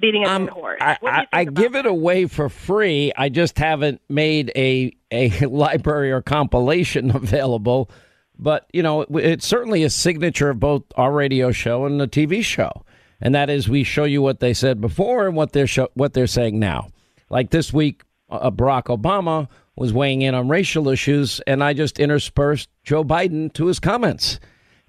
beating 0.00 0.24
a 0.24 0.38
dead 0.38 0.48
horse. 0.48 0.78
I, 0.80 0.98
I, 1.02 1.26
I 1.32 1.44
give 1.44 1.74
it 1.74 1.86
away 1.86 2.26
for 2.26 2.48
free. 2.48 3.12
I 3.16 3.28
just 3.28 3.58
haven't 3.58 4.00
made 4.08 4.52
a 4.56 4.92
a 5.10 5.30
library 5.46 6.12
or 6.12 6.22
compilation 6.22 7.10
available. 7.14 7.90
But 8.38 8.68
you 8.72 8.82
know, 8.82 9.02
it, 9.02 9.08
it's 9.16 9.46
certainly 9.46 9.82
a 9.82 9.90
signature 9.90 10.50
of 10.50 10.60
both 10.60 10.82
our 10.96 11.12
radio 11.12 11.50
show 11.50 11.84
and 11.84 12.00
the 12.00 12.08
TV 12.08 12.42
show, 12.44 12.84
and 13.20 13.34
that 13.34 13.50
is 13.50 13.68
we 13.68 13.84
show 13.84 14.04
you 14.04 14.22
what 14.22 14.40
they 14.40 14.54
said 14.54 14.80
before 14.80 15.26
and 15.26 15.36
what 15.36 15.52
they're 15.52 15.66
show, 15.66 15.88
what 15.94 16.14
they're 16.14 16.26
saying 16.26 16.58
now. 16.58 16.88
Like 17.30 17.50
this 17.50 17.72
week, 17.72 18.02
uh, 18.30 18.50
Barack 18.50 18.84
Obama 18.84 19.48
was 19.76 19.92
weighing 19.92 20.22
in 20.22 20.34
on 20.34 20.48
racial 20.48 20.88
issues, 20.88 21.40
and 21.46 21.62
I 21.62 21.72
just 21.72 21.98
interspersed 21.98 22.68
Joe 22.82 23.04
Biden 23.04 23.52
to 23.54 23.66
his 23.66 23.78
comments. 23.80 24.40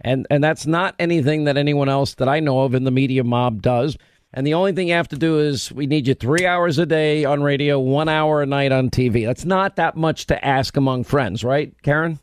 And 0.01 0.25
and 0.29 0.43
that's 0.43 0.65
not 0.65 0.95
anything 0.97 1.43
that 1.45 1.57
anyone 1.57 1.89
else 1.89 2.15
that 2.15 2.29
I 2.29 2.39
know 2.39 2.61
of 2.61 2.73
in 2.73 2.85
the 2.85 2.91
media 2.91 3.23
mob 3.23 3.61
does. 3.61 3.97
And 4.33 4.45
the 4.45 4.53
only 4.53 4.73
thing 4.73 4.87
you 4.89 4.93
have 4.93 5.07
to 5.09 5.17
do 5.17 5.39
is 5.39 5.71
we 5.71 5.87
need 5.87 6.07
you 6.07 6.13
three 6.13 6.45
hours 6.45 6.77
a 6.77 6.85
day 6.85 7.25
on 7.25 7.41
radio, 7.41 7.79
one 7.79 8.07
hour 8.07 8.41
a 8.43 8.45
night 8.45 8.71
on 8.71 8.89
TV. 8.91 9.25
That's 9.25 9.43
not 9.45 9.75
that 9.77 9.95
much 9.97 10.27
to 10.27 10.45
ask 10.45 10.77
among 10.77 11.05
friends, 11.05 11.43
right, 11.43 11.73
Karen? 11.81 12.19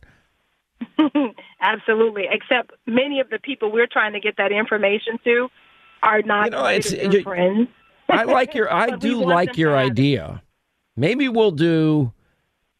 Absolutely. 1.61 2.25
Except 2.31 2.71
many 2.85 3.19
of 3.19 3.29
the 3.29 3.39
people 3.39 3.71
we're 3.71 3.87
trying 3.91 4.13
to 4.13 4.19
get 4.19 4.37
that 4.37 4.51
information 4.51 5.19
to 5.23 5.49
are 6.03 6.21
not 6.21 6.45
You 6.45 6.51
know, 6.51 6.65
it's- 6.65 6.89
considered 6.91 7.13
you- 7.13 7.23
friends. 7.23 7.67
I 8.09 8.23
like 8.23 8.53
your 8.53 8.71
I 8.73 8.91
do 8.95 9.21
like 9.25 9.57
your 9.57 9.73
it. 9.75 9.79
idea. 9.79 10.41
Maybe 10.95 11.27
we'll 11.27 11.51
do 11.51 12.13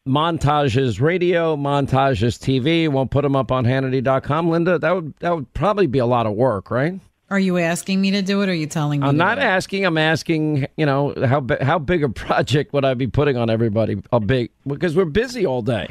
montages 0.08 1.02
radio, 1.02 1.54
montages 1.54 2.38
TV. 2.38 2.88
We'll 2.90 3.04
put 3.04 3.22
them 3.22 3.36
up 3.36 3.52
on 3.52 3.64
Hannity.com. 3.66 4.48
Linda, 4.48 4.78
that 4.78 4.94
would 4.94 5.14
that 5.18 5.34
would 5.36 5.52
probably 5.52 5.86
be 5.86 5.98
a 5.98 6.06
lot 6.06 6.26
of 6.26 6.32
work, 6.32 6.70
right? 6.70 6.98
Are 7.30 7.38
you 7.38 7.58
asking 7.58 8.00
me 8.00 8.12
to 8.12 8.22
do 8.22 8.40
it 8.40 8.48
or 8.48 8.52
are 8.52 8.54
you 8.54 8.66
telling 8.66 9.00
me? 9.00 9.06
I'm 9.06 9.14
to 9.14 9.18
not 9.18 9.34
do 9.34 9.42
it? 9.42 9.44
asking. 9.44 9.84
I'm 9.84 9.98
asking. 9.98 10.66
You 10.76 10.86
know 10.86 11.14
how 11.26 11.44
how 11.60 11.78
big 11.78 12.02
a 12.02 12.08
project 12.26 12.72
would 12.72 12.84
I 12.84 12.94
be 12.94 13.06
putting 13.06 13.36
on 13.36 13.50
everybody? 13.50 14.02
A 14.12 14.20
big 14.20 14.50
because 14.66 14.96
we're 14.96 15.04
busy 15.04 15.44
all 15.44 15.62
day. 15.62 15.88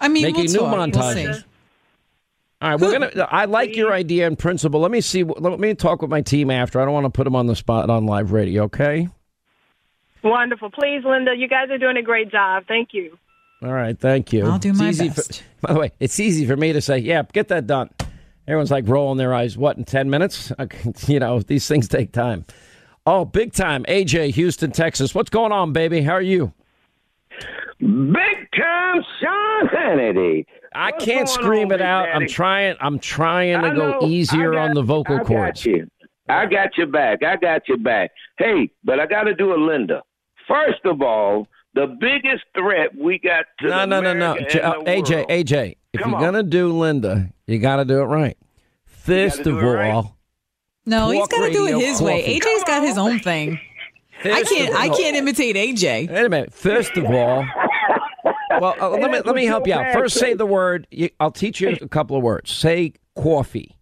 I 0.00 0.08
mean, 0.08 0.22
making 0.24 0.44
we'll 0.44 0.52
new 0.52 0.58
talk. 0.58 0.72
We'll 0.72 0.88
montages. 0.88 1.44
All 2.60 2.70
right, 2.70 2.80
we're 2.80 2.92
gonna. 2.92 3.26
I 3.30 3.46
like 3.46 3.76
your 3.76 3.92
idea 3.92 4.26
in 4.26 4.36
principle. 4.36 4.80
Let 4.80 4.90
me 4.90 5.00
see. 5.00 5.24
Let 5.24 5.58
me 5.58 5.74
talk 5.74 6.02
with 6.02 6.10
my 6.10 6.20
team 6.20 6.50
after. 6.50 6.80
I 6.80 6.84
don't 6.84 6.94
want 6.94 7.04
to 7.04 7.10
put 7.10 7.24
them 7.24 7.36
on 7.36 7.46
the 7.46 7.56
spot 7.56 7.88
on 7.88 8.04
live 8.04 8.32
radio. 8.32 8.64
Okay. 8.64 9.08
Wonderful. 10.22 10.70
Please, 10.70 11.02
Linda, 11.04 11.34
you 11.36 11.48
guys 11.48 11.68
are 11.70 11.78
doing 11.78 11.98
a 11.98 12.02
great 12.02 12.30
job. 12.30 12.64
Thank 12.66 12.90
you. 12.92 13.18
All 13.62 13.72
right. 13.72 13.98
Thank 13.98 14.32
you. 14.32 14.46
I'll 14.46 14.58
do 14.58 14.70
It's 14.70 14.78
my 14.78 14.88
easy 14.88 15.08
best. 15.08 15.42
For, 15.42 15.66
by 15.66 15.72
the 15.74 15.80
way, 15.80 15.92
it's 16.00 16.18
easy 16.20 16.46
for 16.46 16.56
me 16.56 16.72
to 16.72 16.80
say, 16.80 16.98
"Yeah, 16.98 17.22
get 17.32 17.48
that 17.48 17.66
done." 17.66 17.90
Everyone's 18.46 18.70
like 18.70 18.86
rolling 18.88 19.16
their 19.18 19.32
eyes. 19.34 19.56
What 19.56 19.76
in 19.78 19.84
ten 19.84 20.10
minutes? 20.10 20.52
You 21.08 21.18
know, 21.20 21.40
these 21.40 21.66
things 21.66 21.88
take 21.88 22.12
time. 22.12 22.44
Oh, 23.06 23.24
big 23.24 23.52
time. 23.52 23.84
AJ, 23.84 24.32
Houston, 24.34 24.70
Texas. 24.72 25.14
What's 25.14 25.30
going 25.30 25.52
on, 25.52 25.72
baby? 25.72 26.00
How 26.02 26.12
are 26.12 26.22
you? 26.22 26.52
Big 27.80 28.50
time 28.56 29.02
Sean 29.20 29.68
Hannity. 29.68 30.46
I 30.74 30.90
What's 30.90 31.04
can't 31.04 31.28
scream 31.28 31.70
it 31.72 31.80
out. 31.80 32.08
I'm 32.08 32.26
trying. 32.26 32.76
I'm 32.80 32.98
trying 32.98 33.60
to 33.60 33.68
I 33.68 33.74
go 33.74 33.98
easier 34.06 34.52
got- 34.52 34.68
on 34.70 34.74
the 34.74 34.82
vocal 34.82 35.16
I 35.16 35.18
got 35.18 35.26
cords. 35.26 35.66
you. 35.66 35.88
I 36.28 36.46
got 36.46 36.76
your 36.78 36.86
back. 36.86 37.22
I 37.22 37.36
got 37.36 37.68
your 37.68 37.76
back. 37.78 38.10
Hey, 38.38 38.70
but 38.82 38.98
I 38.98 39.06
got 39.06 39.24
to 39.24 39.34
do 39.34 39.52
a 39.52 39.58
Linda. 39.62 40.02
First 40.48 40.80
of 40.86 41.02
all, 41.02 41.46
the 41.74 41.96
biggest 42.00 42.44
threat 42.56 42.96
we 42.96 43.18
got 43.18 43.44
to 43.60 43.68
No, 43.68 43.84
no, 43.84 44.00
no, 44.00 44.14
no. 44.14 44.32
America 44.32 44.50
J- 44.52 44.60
and 44.60 44.74
uh, 44.74 44.78
the 44.78 44.84
AJ, 44.90 45.14
world. 45.16 45.28
AJ, 45.28 45.76
if 45.92 46.00
Come 46.00 46.10
you're 46.12 46.18
on. 46.18 46.24
gonna 46.24 46.42
do 46.42 46.72
Linda, 46.72 47.30
you 47.46 47.58
got 47.58 47.76
to 47.76 47.84
do 47.84 48.00
it 48.00 48.04
right. 48.04 48.36
First 48.86 49.40
of 49.40 49.58
it 49.58 49.60
right. 49.60 49.90
all, 49.90 50.16
No, 50.86 51.10
he's 51.10 51.26
got 51.28 51.46
to 51.46 51.52
do 51.52 51.66
it 51.66 51.72
radio 51.74 51.78
his 51.78 52.00
way. 52.00 52.22
coffee. 52.22 52.40
AJ's 52.40 52.64
got 52.64 52.82
his 52.82 52.98
own 52.98 53.18
thing. 53.20 53.60
I 54.24 54.42
can't. 54.42 54.74
I 54.74 54.88
can't 54.88 55.16
imitate 55.16 55.56
AJ. 55.56 56.08
Wait 56.10 56.24
a 56.24 56.28
minute. 56.28 56.54
First 56.54 56.96
of 56.96 57.04
all, 57.04 57.44
well, 58.58 58.74
uh, 58.80 58.88
let 58.90 59.10
me 59.10 59.20
let 59.20 59.34
me 59.34 59.44
help 59.44 59.66
you 59.66 59.74
out. 59.74 59.92
First, 59.92 60.18
say 60.18 60.32
the 60.32 60.46
word. 60.46 60.86
You, 60.90 61.10
I'll 61.20 61.30
teach 61.30 61.60
you 61.60 61.76
a 61.82 61.88
couple 61.88 62.16
of 62.16 62.22
words. 62.22 62.50
Say 62.50 62.94
coffee. 63.16 63.76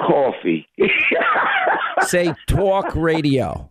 Coffee. 0.00 0.68
Say 2.02 2.34
talk 2.46 2.94
radio. 2.94 3.70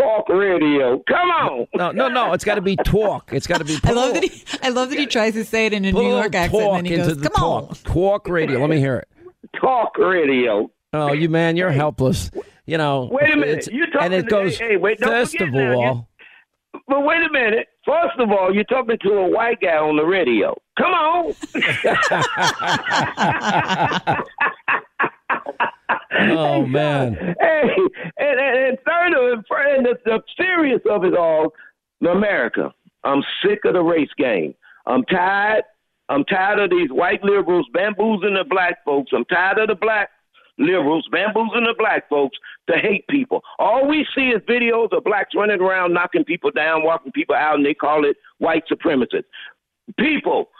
Talk 0.00 0.28
radio. 0.30 0.98
Come 1.06 1.30
on. 1.30 1.66
No, 1.74 1.90
no, 1.92 2.08
no. 2.08 2.32
It's 2.32 2.44
got 2.44 2.54
to 2.54 2.62
be 2.62 2.76
talk. 2.76 3.32
It's 3.34 3.46
got 3.46 3.58
to 3.58 3.64
be. 3.64 3.76
I 3.84 3.92
love 3.92 4.14
that 4.14 4.22
he. 4.22 4.42
I 4.62 4.70
love 4.70 4.88
that 4.90 4.98
he 4.98 5.04
tries 5.06 5.34
to 5.34 5.44
say 5.44 5.66
it 5.66 5.74
in 5.74 5.84
a 5.84 5.92
Put 5.92 6.02
New 6.02 6.08
York 6.08 6.34
accent, 6.34 6.62
talk 6.62 6.78
and 6.78 6.86
then 6.86 6.86
he 6.86 6.94
into 6.94 7.14
goes, 7.14 7.18
the 7.22 7.28
"Come 7.28 7.44
on." 7.44 7.68
talk. 7.68 7.78
Talk 7.82 8.28
radio. 8.28 8.60
Let 8.60 8.70
me 8.70 8.78
hear 8.78 8.96
it. 8.96 9.08
talk 9.60 9.98
radio. 9.98 10.70
Oh, 10.94 11.12
you 11.12 11.28
man, 11.28 11.56
you're 11.56 11.70
helpless. 11.70 12.30
You 12.66 12.78
know. 12.78 13.08
Wait 13.12 13.32
a 13.32 13.36
minute. 13.36 13.68
You 13.70 13.84
talking 13.86 14.00
and 14.06 14.14
it 14.14 14.22
to- 14.22 14.28
goes. 14.28 14.58
hey, 14.58 14.68
hey, 14.70 14.76
wait, 14.78 14.98
first 15.00 15.38
of 15.40 15.52
now, 15.52 15.74
all, 15.74 16.08
But 16.88 17.04
wait 17.04 17.22
a 17.22 17.30
minute. 17.30 17.68
First 17.84 18.18
of 18.18 18.30
all, 18.30 18.54
you're 18.54 18.64
talking 18.64 18.96
to 19.02 19.10
a 19.12 19.28
white 19.28 19.60
guy 19.60 19.76
on 19.76 19.96
the 19.96 20.04
radio. 20.04 20.56
Come 20.78 20.92
on. 20.92 21.34
oh 26.18 26.66
man. 26.66 27.14
Hey, 27.40 27.70
and, 28.18 28.40
and, 28.40 28.58
and 28.58 28.78
third 28.86 29.14
of 29.14 29.38
it, 29.38 29.46
and 29.50 29.86
the, 29.86 29.96
the 30.04 30.20
serious 30.36 30.80
of 30.90 31.04
it 31.04 31.16
all, 31.16 31.52
America. 32.00 32.72
I'm 33.04 33.22
sick 33.44 33.60
of 33.64 33.74
the 33.74 33.82
race 33.82 34.10
game. 34.18 34.54
I'm 34.86 35.04
tired. 35.04 35.64
I'm 36.08 36.24
tired 36.24 36.58
of 36.58 36.70
these 36.70 36.90
white 36.90 37.22
liberals 37.22 37.66
bamboozling 37.72 38.34
the 38.34 38.44
black 38.44 38.84
folks. 38.84 39.12
I'm 39.14 39.24
tired 39.26 39.58
of 39.58 39.68
the 39.68 39.76
black 39.76 40.10
liberals 40.58 41.08
bamboozling 41.10 41.64
the 41.64 41.74
black 41.78 42.08
folks 42.08 42.36
to 42.68 42.76
hate 42.76 43.06
people. 43.08 43.42
All 43.58 43.86
we 43.86 44.06
see 44.14 44.28
is 44.28 44.42
videos 44.48 44.92
of 44.92 45.04
blacks 45.04 45.34
running 45.34 45.60
around 45.60 45.94
knocking 45.94 46.24
people 46.24 46.50
down, 46.50 46.82
walking 46.84 47.12
people 47.12 47.36
out, 47.36 47.56
and 47.56 47.64
they 47.64 47.74
call 47.74 48.04
it 48.04 48.16
white 48.38 48.64
supremacists. 48.70 49.24
People, 49.98 50.50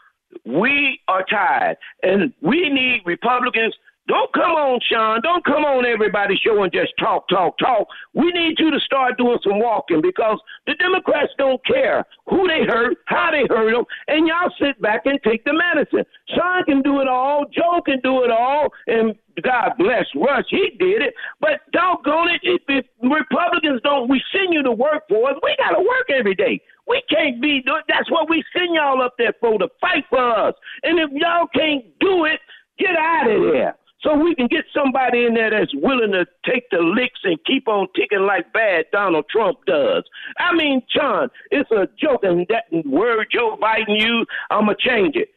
we 0.45 1.01
are 1.09 1.25
tired, 1.25 1.77
and 2.03 2.33
we 2.41 2.69
need 2.69 3.03
Republicans. 3.05 3.75
Don't 4.09 4.33
come 4.33 4.53
on, 4.53 4.81
Sean. 4.91 5.21
Don't 5.23 5.45
come 5.45 5.65
on 5.65 5.87
everybody 5.87 6.35
show 6.35 6.63
and 6.63 6.73
just 6.73 6.93
talk, 6.99 7.29
talk, 7.29 7.57
talk. 7.59 7.87
We 8.15 8.33
need 8.33 8.59
you 8.59 8.71
to 8.71 8.81
start 8.81 9.19
doing 9.19 9.39
some 9.45 9.61
walking 9.61 10.01
because 10.03 10.39
the 10.67 10.75
Democrats 10.75 11.33
don't 11.39 11.65
care 11.65 12.05
who 12.27 12.49
they 12.49 12.65
hurt, 12.67 12.97
how 13.07 13.31
they 13.31 13.47
hurt 13.49 13.73
them, 13.73 13.85
and 14.09 14.27
y'all 14.27 14.51
sit 14.59 14.81
back 14.83 15.03
and 15.05 15.21
take 15.23 15.45
the 15.45 15.53
medicine. 15.53 16.05
Sean 16.35 16.65
can 16.65 16.83
do 16.83 17.01
it 17.01 17.09
all. 17.09 17.45
Joe 17.53 17.83
can 17.85 18.01
do 18.03 18.25
it 18.25 18.31
all, 18.31 18.69
and 18.89 19.15
God 19.43 19.73
bless 19.79 20.07
Rush, 20.15 20.47
he 20.49 20.77
did 20.79 21.03
it. 21.03 21.15
But 21.41 21.61
doggone 21.73 22.31
it, 22.31 22.41
if, 22.43 22.63
if 22.69 22.87
Republicans 23.03 23.81
don't, 23.85 24.09
we 24.11 24.21
send 24.33 24.53
you 24.53 24.63
to 24.63 24.73
work 24.73 25.05
for 25.09 25.31
us. 25.31 25.37
We 25.43 25.55
got 25.59 25.77
to 25.77 25.81
work 25.81 26.11
every 26.11 26.35
day. 26.35 26.61
We 26.87 27.03
can't 27.09 27.41
be. 27.41 27.63
That's 27.89 28.11
what 28.11 28.29
we 28.29 28.43
send 28.57 28.75
y'all 28.75 29.03
up 29.03 29.15
there 29.19 29.35
for 29.41 29.59
to 29.59 29.69
fight 29.81 30.05
for 30.11 30.49
us. 30.49 30.55
And 30.83 30.99
if 30.99 31.11
y'all 31.13 31.47
can't 31.55 31.85
do 32.01 32.25
it, 32.25 32.41
get 32.79 32.97
out 32.97 33.31
of 33.31 33.53
there. 33.53 33.77
So 34.03 34.17
we 34.17 34.35
can 34.35 34.47
get 34.47 34.65
somebody 34.75 35.27
in 35.27 35.35
there 35.35 35.50
that's 35.61 35.75
willing 35.75 36.13
to 36.13 36.27
take 36.51 36.71
the 36.71 36.79
licks 36.79 37.21
and 37.25 37.39
keep 37.45 37.69
on 37.69 37.87
ticking 37.95 38.27
like 38.27 38.51
bad 38.53 38.87
Donald 38.93 39.27
Trump 39.31 39.59
does. 39.67 40.05
I 40.39 40.55
mean, 40.55 40.83
John, 40.95 41.29
it's 41.51 41.71
a 41.71 41.87
joke, 41.99 42.21
and 42.23 42.47
that 42.49 42.65
word 42.87 43.27
Joe 43.31 43.59
Biden 43.61 44.01
used, 44.01 44.29
I'm 44.51 44.67
gonna 44.67 44.77
change 44.79 45.17
it. 45.17 45.29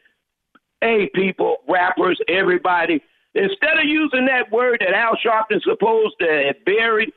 Hey, 0.82 1.10
people, 1.14 1.58
rappers, 1.68 2.20
everybody, 2.30 3.02
instead 3.36 3.78
of 3.78 3.86
using 3.86 4.26
that 4.28 4.52
word 4.52 4.78
that 4.80 4.94
Al 4.94 5.18
Sharpton's 5.22 5.64
supposed 5.64 6.16
to 6.20 6.44
have 6.48 6.66
buried, 6.66 7.12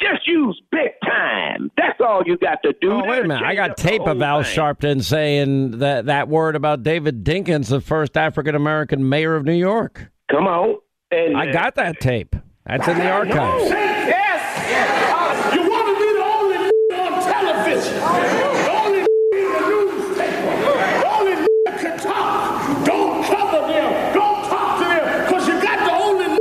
just 0.00 0.26
use 0.26 0.60
big 0.70 0.90
time. 1.04 1.70
That's 1.76 2.00
all 2.00 2.22
you 2.24 2.38
got 2.38 2.62
to 2.62 2.72
do. 2.80 2.92
Oh, 2.92 3.04
wait 3.04 3.24
a 3.24 3.28
minute. 3.28 3.42
I 3.42 3.54
got 3.54 3.76
tape 3.76 4.02
of 4.02 4.22
Al 4.22 4.42
Sharpton 4.42 5.02
saying 5.02 5.78
that, 5.78 6.06
that 6.06 6.28
word 6.28 6.54
about 6.54 6.84
David 6.84 7.24
Dinkins, 7.24 7.68
the 7.68 7.80
first 7.80 8.16
African 8.16 8.54
American 8.54 9.08
mayor 9.08 9.34
of 9.34 9.44
New 9.44 9.54
York. 9.54 10.10
Come 10.30 10.46
on. 10.46 10.76
And, 11.10 11.36
I 11.36 11.50
got 11.50 11.74
that 11.76 11.96
uh, 11.96 12.00
tape. 12.00 12.36
That's 12.68 12.86
in 12.86 12.98
the 12.98 13.10
archives. 13.10 13.70
Yes. 13.70 15.54
You 15.54 15.62
want 15.70 15.88
to 15.88 15.94
be 15.96 16.12
the 16.12 16.22
only 16.22 16.56
on 17.00 17.12
television, 17.24 17.96
the 17.96 18.68
only 18.68 19.00
in 19.32 19.48
the 19.56 19.60
newspaper, 19.72 20.52
the 21.00 21.08
only 21.08 21.32
can 21.80 21.96
talk. 21.98 22.84
Don't 22.84 23.24
cover 23.24 23.72
them. 23.72 24.12
Don't 24.12 24.44
talk 24.50 24.78
to 24.80 24.84
them 24.84 25.24
because 25.24 25.48
you 25.48 25.54
got 25.62 25.78
the 25.88 25.94
only 25.96 26.38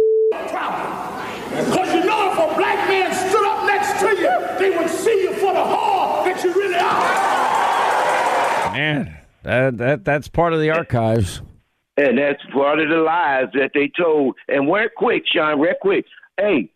problem. 0.51 0.91
Because 1.65 1.93
you 1.93 2.03
know 2.03 2.31
if 2.33 2.37
a 2.37 2.55
black 2.57 2.89
man 2.89 3.13
stood 3.15 3.47
up 3.47 3.65
next 3.65 3.97
to 4.01 4.09
you, 4.09 4.33
they 4.59 4.77
would 4.77 4.89
see 4.89 5.21
you 5.23 5.31
for 5.35 5.53
the 5.53 5.63
whore 5.63 6.25
that 6.25 6.43
you 6.43 6.53
really 6.53 6.75
are. 6.75 8.73
Man, 8.73 9.17
that, 9.43 9.77
that 9.77 10.03
that's 10.03 10.27
part 10.27 10.51
of 10.51 10.59
the 10.59 10.71
archives. 10.71 11.41
And 11.97 12.17
that's 12.17 12.41
part 12.53 12.79
of 12.79 12.89
the 12.89 12.97
lies 12.97 13.47
that 13.53 13.71
they 13.73 13.91
told. 13.99 14.35
And 14.47 14.71
real 14.71 14.87
quick, 14.95 15.23
Sean, 15.25 15.59
real 15.59 15.73
quick. 15.81 16.05
Hey, 16.39 16.71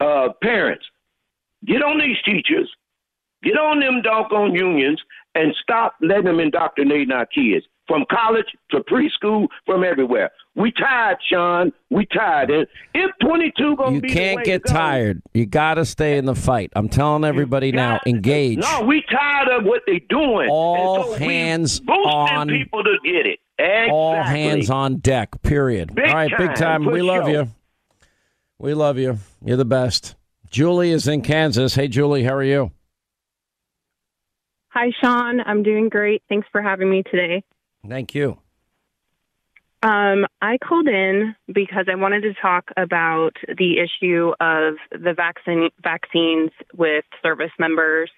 uh, 0.00 0.30
parents, 0.42 0.84
get 1.64 1.82
on 1.82 1.98
these 2.00 2.16
teachers, 2.24 2.68
get 3.44 3.56
on 3.56 3.78
them 3.80 4.02
doggone 4.02 4.52
unions, 4.54 5.00
and 5.36 5.54
stop 5.62 5.94
letting 6.00 6.24
them 6.24 6.40
indoctrinating 6.40 7.12
our 7.12 7.26
kids 7.26 7.64
from 7.86 8.04
college 8.10 8.46
to 8.70 8.78
preschool, 8.80 9.46
from 9.66 9.84
everywhere. 9.84 10.30
We 10.56 10.72
tired, 10.72 11.18
Sean. 11.30 11.72
We 11.90 12.06
tired. 12.06 12.50
And 12.50 12.66
if 12.94 13.10
22 13.20 13.76
gonna 13.76 13.96
You 13.96 14.00
be 14.00 14.08
the 14.08 14.14
can't 14.14 14.44
get 14.44 14.64
to 14.64 14.72
go- 14.72 14.78
tired. 14.78 15.22
You 15.34 15.46
got 15.46 15.74
to 15.74 15.84
stay 15.84 16.16
in 16.16 16.24
the 16.24 16.34
fight. 16.34 16.72
I'm 16.74 16.88
telling 16.88 17.24
everybody 17.24 17.72
now, 17.72 18.00
engage. 18.06 18.58
No, 18.58 18.82
we 18.82 19.02
tired 19.10 19.48
of 19.48 19.64
what 19.64 19.82
they 19.86 19.98
doing. 20.08 20.48
All 20.50 21.12
so 21.12 21.18
hands 21.18 21.78
boosting 21.80 22.06
on- 22.10 22.48
people 22.48 22.82
to 22.82 22.96
get 23.04 23.26
it. 23.26 23.38
Exactly. 23.58 23.90
All 23.90 24.22
hands 24.22 24.70
on 24.70 24.96
deck, 24.96 25.40
period. 25.42 25.94
Big 25.94 26.08
All 26.08 26.14
right, 26.14 26.30
big 26.36 26.54
time, 26.54 26.84
time. 26.84 26.86
We 26.86 27.02
love 27.02 27.26
sure. 27.26 27.32
you. 27.32 27.50
We 28.58 28.74
love 28.74 28.98
you. 28.98 29.18
You're 29.44 29.56
the 29.56 29.64
best. 29.64 30.16
Julie 30.50 30.90
is 30.90 31.06
in 31.06 31.22
Kansas. 31.22 31.74
Hey, 31.74 31.88
Julie, 31.88 32.24
how 32.24 32.34
are 32.34 32.42
you? 32.42 32.72
Hi, 34.68 34.90
Sean. 35.00 35.40
I'm 35.40 35.62
doing 35.62 35.88
great. 35.88 36.22
Thanks 36.28 36.48
for 36.50 36.62
having 36.62 36.90
me 36.90 37.04
today. 37.08 37.44
Thank 37.88 38.14
you. 38.14 38.38
Um, 39.84 40.26
I 40.40 40.58
called 40.58 40.88
in 40.88 41.36
because 41.52 41.86
I 41.92 41.94
wanted 41.94 42.22
to 42.22 42.34
talk 42.34 42.70
about 42.76 43.36
the 43.46 43.78
issue 43.78 44.32
of 44.40 44.76
the 44.90 45.12
vaccine 45.14 45.68
vaccines 45.82 46.50
with 46.74 47.04
service 47.22 47.52
members, 47.58 48.10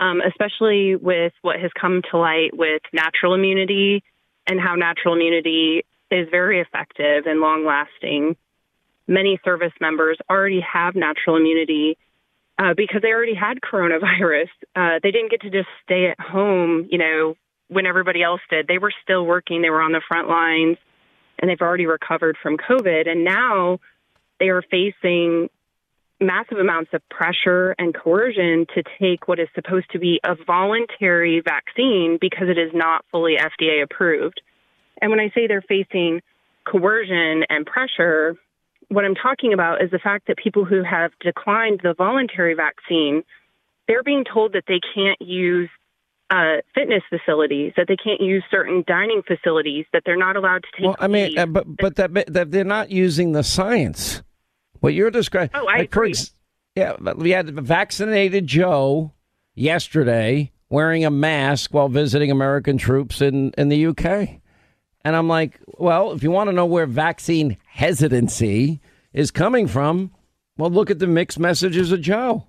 um, 0.00 0.20
especially 0.20 0.96
with 0.96 1.32
what 1.42 1.60
has 1.60 1.70
come 1.80 2.02
to 2.10 2.18
light 2.18 2.50
with 2.52 2.82
natural 2.92 3.34
immunity 3.34 4.02
and 4.46 4.60
how 4.60 4.74
natural 4.74 5.14
immunity 5.14 5.84
is 6.10 6.28
very 6.30 6.60
effective 6.60 7.26
and 7.26 7.40
long 7.40 7.64
lasting. 7.64 8.36
Many 9.08 9.40
service 9.44 9.72
members 9.80 10.18
already 10.30 10.60
have 10.60 10.94
natural 10.94 11.36
immunity 11.36 11.96
uh, 12.58 12.74
because 12.74 13.02
they 13.02 13.12
already 13.12 13.34
had 13.34 13.60
coronavirus. 13.60 14.48
Uh, 14.74 15.00
they 15.02 15.10
didn't 15.10 15.30
get 15.30 15.40
to 15.40 15.48
just 15.48 15.68
stay 15.84 16.10
at 16.10 16.20
home, 16.20 16.86
you 16.90 16.98
know, 16.98 17.34
when 17.68 17.86
everybody 17.86 18.22
else 18.22 18.42
did. 18.50 18.68
They 18.68 18.76
were 18.76 18.92
still 19.02 19.24
working, 19.24 19.62
they 19.62 19.70
were 19.70 19.80
on 19.80 19.92
the 19.92 20.02
front 20.06 20.28
lines, 20.28 20.76
and 21.38 21.48
they've 21.48 21.62
already 21.62 21.86
recovered 21.86 22.36
from 22.42 22.58
COVID. 22.58 23.08
And 23.08 23.24
now 23.24 23.78
they 24.38 24.50
are 24.50 24.60
facing 24.60 25.48
massive 26.20 26.58
amounts 26.58 26.90
of 26.94 27.02
pressure 27.10 27.74
and 27.78 27.94
coercion 27.94 28.66
to 28.74 28.82
take 28.98 29.28
what 29.28 29.38
is 29.38 29.48
supposed 29.54 29.90
to 29.90 29.98
be 29.98 30.20
a 30.24 30.34
voluntary 30.46 31.42
vaccine 31.44 32.18
because 32.20 32.48
it 32.48 32.58
is 32.58 32.70
not 32.74 33.04
fully 33.10 33.36
FDA 33.36 33.82
approved. 33.82 34.40
And 35.00 35.10
when 35.10 35.20
I 35.20 35.30
say 35.34 35.46
they're 35.46 35.62
facing 35.62 36.22
coercion 36.64 37.44
and 37.48 37.66
pressure, 37.66 38.36
what 38.88 39.04
I'm 39.04 39.14
talking 39.14 39.52
about 39.52 39.82
is 39.82 39.90
the 39.90 39.98
fact 39.98 40.26
that 40.28 40.38
people 40.38 40.64
who 40.64 40.82
have 40.82 41.12
declined 41.20 41.80
the 41.82 41.94
voluntary 41.94 42.54
vaccine, 42.54 43.22
they're 43.86 44.02
being 44.02 44.24
told 44.24 44.54
that 44.54 44.64
they 44.66 44.80
can't 44.94 45.20
use 45.20 45.68
uh, 46.30 46.56
fitness 46.74 47.02
facilities, 47.08 47.72
that 47.76 47.86
they 47.88 47.96
can't 47.96 48.20
use 48.20 48.42
certain 48.50 48.84
dining 48.86 49.22
facilities, 49.26 49.84
that 49.92 50.02
they're 50.04 50.16
not 50.16 50.36
allowed 50.36 50.62
to 50.62 50.68
take. 50.76 50.86
Well, 50.86 50.96
I 50.98 51.06
mean, 51.08 51.38
uh, 51.38 51.46
but 51.46 51.76
but 51.76 51.96
that, 51.96 52.32
that 52.32 52.50
they're 52.50 52.64
not 52.64 52.90
using 52.90 53.32
the 53.32 53.44
science. 53.44 54.22
What 54.80 54.94
you're 54.94 55.10
describing. 55.10 55.50
Oh, 55.54 55.66
I 55.66 55.78
like, 55.78 55.94
agree. 55.94 56.10
ex- 56.10 56.32
yeah, 56.74 56.96
we 57.16 57.30
had 57.30 57.48
vaccinated 57.50 58.46
Joe 58.46 59.12
yesterday 59.54 60.52
wearing 60.68 61.04
a 61.04 61.10
mask 61.10 61.72
while 61.72 61.88
visiting 61.88 62.30
American 62.30 62.78
troops 62.78 63.20
in 63.20 63.52
in 63.56 63.68
the 63.68 63.86
UK, 63.86 64.40
and 65.04 65.16
I'm 65.16 65.28
like, 65.28 65.60
well, 65.78 66.12
if 66.12 66.22
you 66.22 66.30
want 66.30 66.48
to 66.48 66.52
know 66.52 66.66
where 66.66 66.86
vaccine 66.86 67.56
hesitancy 67.66 68.80
is 69.12 69.30
coming 69.30 69.66
from, 69.66 70.10
well, 70.58 70.70
look 70.70 70.90
at 70.90 70.98
the 70.98 71.06
mixed 71.06 71.38
messages 71.38 71.92
of 71.92 72.00
Joe. 72.00 72.46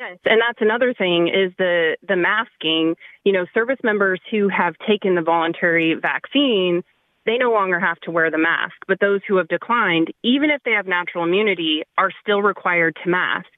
Yes, 0.00 0.18
and 0.24 0.40
that's 0.40 0.60
another 0.60 0.92
thing 0.92 1.28
is 1.28 1.52
the 1.58 1.96
the 2.06 2.16
masking. 2.16 2.96
You 3.24 3.32
know, 3.32 3.46
service 3.54 3.78
members 3.84 4.20
who 4.30 4.48
have 4.48 4.74
taken 4.86 5.14
the 5.14 5.22
voluntary 5.22 5.94
vaccine, 5.94 6.82
they 7.26 7.38
no 7.38 7.52
longer 7.52 7.78
have 7.78 7.98
to 8.00 8.10
wear 8.10 8.30
the 8.30 8.38
mask. 8.38 8.74
But 8.88 8.98
those 9.00 9.20
who 9.26 9.36
have 9.36 9.48
declined, 9.48 10.08
even 10.22 10.50
if 10.50 10.62
they 10.64 10.72
have 10.72 10.86
natural 10.86 11.24
immunity, 11.24 11.82
are 11.96 12.10
still 12.20 12.42
required 12.42 12.96
to 13.04 13.10
mask. 13.10 13.48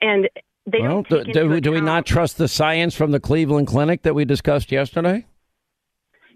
And 0.00 0.28
they 0.66 0.80
well, 0.80 1.02
don't 1.02 1.08
do, 1.08 1.32
do, 1.32 1.48
we- 1.48 1.60
do 1.60 1.72
we 1.72 1.80
not 1.80 2.06
trust 2.06 2.38
the 2.38 2.48
science 2.48 2.94
from 2.94 3.10
the 3.10 3.20
Cleveland 3.20 3.66
Clinic 3.66 4.02
that 4.02 4.14
we 4.14 4.24
discussed 4.24 4.70
yesterday? 4.70 5.26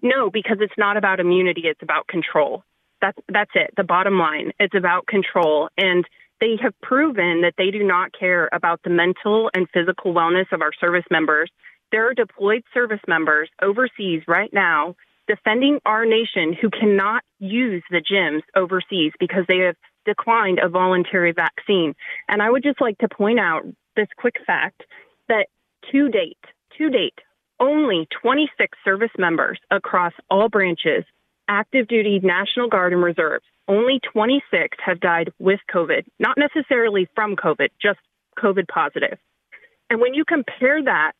No, 0.03 0.31
because 0.31 0.57
it's 0.61 0.77
not 0.77 0.97
about 0.97 1.21
immunity, 1.21 1.63
it's 1.65 1.83
about 1.83 2.09
control. 2.09 2.65
That's 3.01 3.19
that's 3.29 3.51
it. 3.55 3.73
The 3.77 3.85
bottom 3.85 4.19
line. 4.19 4.53
It's 4.59 4.75
about 4.75 5.07
control 5.07 5.69
and 5.77 6.05
they 6.41 6.57
have 6.61 6.75
proven 6.81 7.43
that 7.43 7.55
they 7.57 7.71
do 7.71 7.85
not 7.85 8.11
care 8.19 8.49
about 8.53 8.81
the 8.83 8.91
mental 8.91 9.49
and 9.55 9.69
physical 9.73 10.13
wellness 10.13 10.51
of 10.51 10.61
our 10.61 10.73
service 10.73 11.05
members. 11.09 11.49
There 11.93 12.09
are 12.09 12.15
deployed 12.15 12.65
service 12.75 13.01
members 13.07 13.49
overseas 13.63 14.23
right 14.27 14.53
now 14.53 14.97
defending 15.29 15.79
our 15.87 16.05
nation 16.05 16.53
who 16.61 16.71
cannot 16.71 17.23
use 17.39 17.83
the 17.91 18.03
gyms 18.03 18.43
overseas 18.57 19.13
because 19.19 19.45
they 19.49 19.59
have 19.59 19.77
declined 20.05 20.59
a 20.63 20.69
voluntary 20.69 21.33
vaccine. 21.33 21.95
And 22.29 22.43
I 22.43 22.51
would 22.51 22.63
just 22.63 22.81
like 22.81 22.99
to 22.99 23.09
point 23.09 23.39
out 23.39 23.63
this 23.97 24.09
quick 24.17 24.37
fact 24.47 24.83
that 25.29 25.47
to 25.91 26.09
date, 26.09 26.39
to 26.79 26.91
date, 26.91 27.19
only 27.61 28.09
26 28.21 28.77
service 28.85 29.11
members 29.19 29.59
across 29.71 30.13
all 30.31 30.49
branches, 30.49 31.05
active 31.49 31.87
duty, 31.87 32.21
National 32.23 32.69
Guard, 32.69 32.93
and 32.93 33.03
reserves, 33.03 33.45
only 33.69 34.01
26 34.13 34.77
have 34.85 35.01
died 35.01 35.33
with 35.39 35.61
COVID, 35.73 36.05
not 36.19 36.37
necessarily 36.37 37.09
from 37.15 37.37
COVID, 37.37 37.69
just 37.81 38.01
COVID 38.39 38.67
positive. 38.67 39.19
And 39.89 40.01
when 40.01 40.15
you 40.15 40.25
compare 40.25 40.83
that 40.83 41.13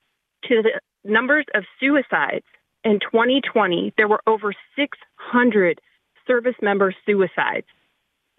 to 0.49 0.63
the 0.63 0.81
numbers 1.05 1.45
of 1.55 1.65
suicides 1.79 2.45
in 2.85 3.01
2020, 3.01 3.95
there 3.97 4.09
were 4.09 4.23
over 4.27 4.53
600 4.77 5.81
service 6.27 6.57
member 6.61 6.95
suicides. 7.07 7.67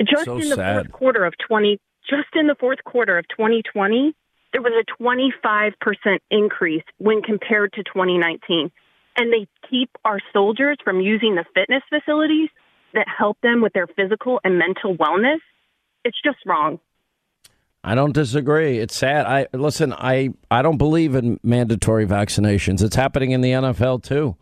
Just 0.01 0.25
So 0.25 0.37
in 0.37 0.49
the 0.49 0.55
sad. 0.55 0.75
fourth 0.75 0.91
quarter 0.91 1.25
of 1.25 1.33
20, 1.47 1.79
just 2.09 2.29
in 2.35 2.47
the 2.47 2.55
fourth 2.55 2.83
quarter 2.83 3.17
of 3.17 3.27
2020, 3.29 4.13
there 4.51 4.61
was 4.61 4.73
a 4.73 5.03
25% 5.03 6.19
increase 6.29 6.83
when 6.97 7.21
compared 7.21 7.73
to 7.73 7.83
2019. 7.83 8.71
And 9.15 9.31
they 9.31 9.47
keep 9.69 9.89
our 10.03 10.19
soldiers 10.31 10.77
from 10.83 10.99
using 10.99 11.35
the 11.35 11.45
fitness 11.53 11.83
facilities 11.89 12.49
that 12.93 13.07
help 13.07 13.37
them 13.41 13.61
with 13.61 13.73
their 13.73 13.87
physical 13.87 14.39
and 14.43 14.57
mental 14.57 14.95
wellness. 14.95 15.39
It's 16.03 16.19
just 16.23 16.37
wrong. 16.45 16.79
I 17.83 17.95
don't 17.95 18.13
disagree. 18.13 18.79
It's 18.79 18.95
sad. 18.95 19.25
I 19.25 19.47
listen. 19.51 19.93
I 19.93 20.29
I 20.49 20.61
don't 20.61 20.77
believe 20.77 21.15
in 21.15 21.39
mandatory 21.43 22.05
vaccinations. 22.05 22.81
It's 22.81 22.95
happening 22.95 23.31
in 23.31 23.41
the 23.41 23.51
NFL 23.51 24.03
too. 24.03 24.37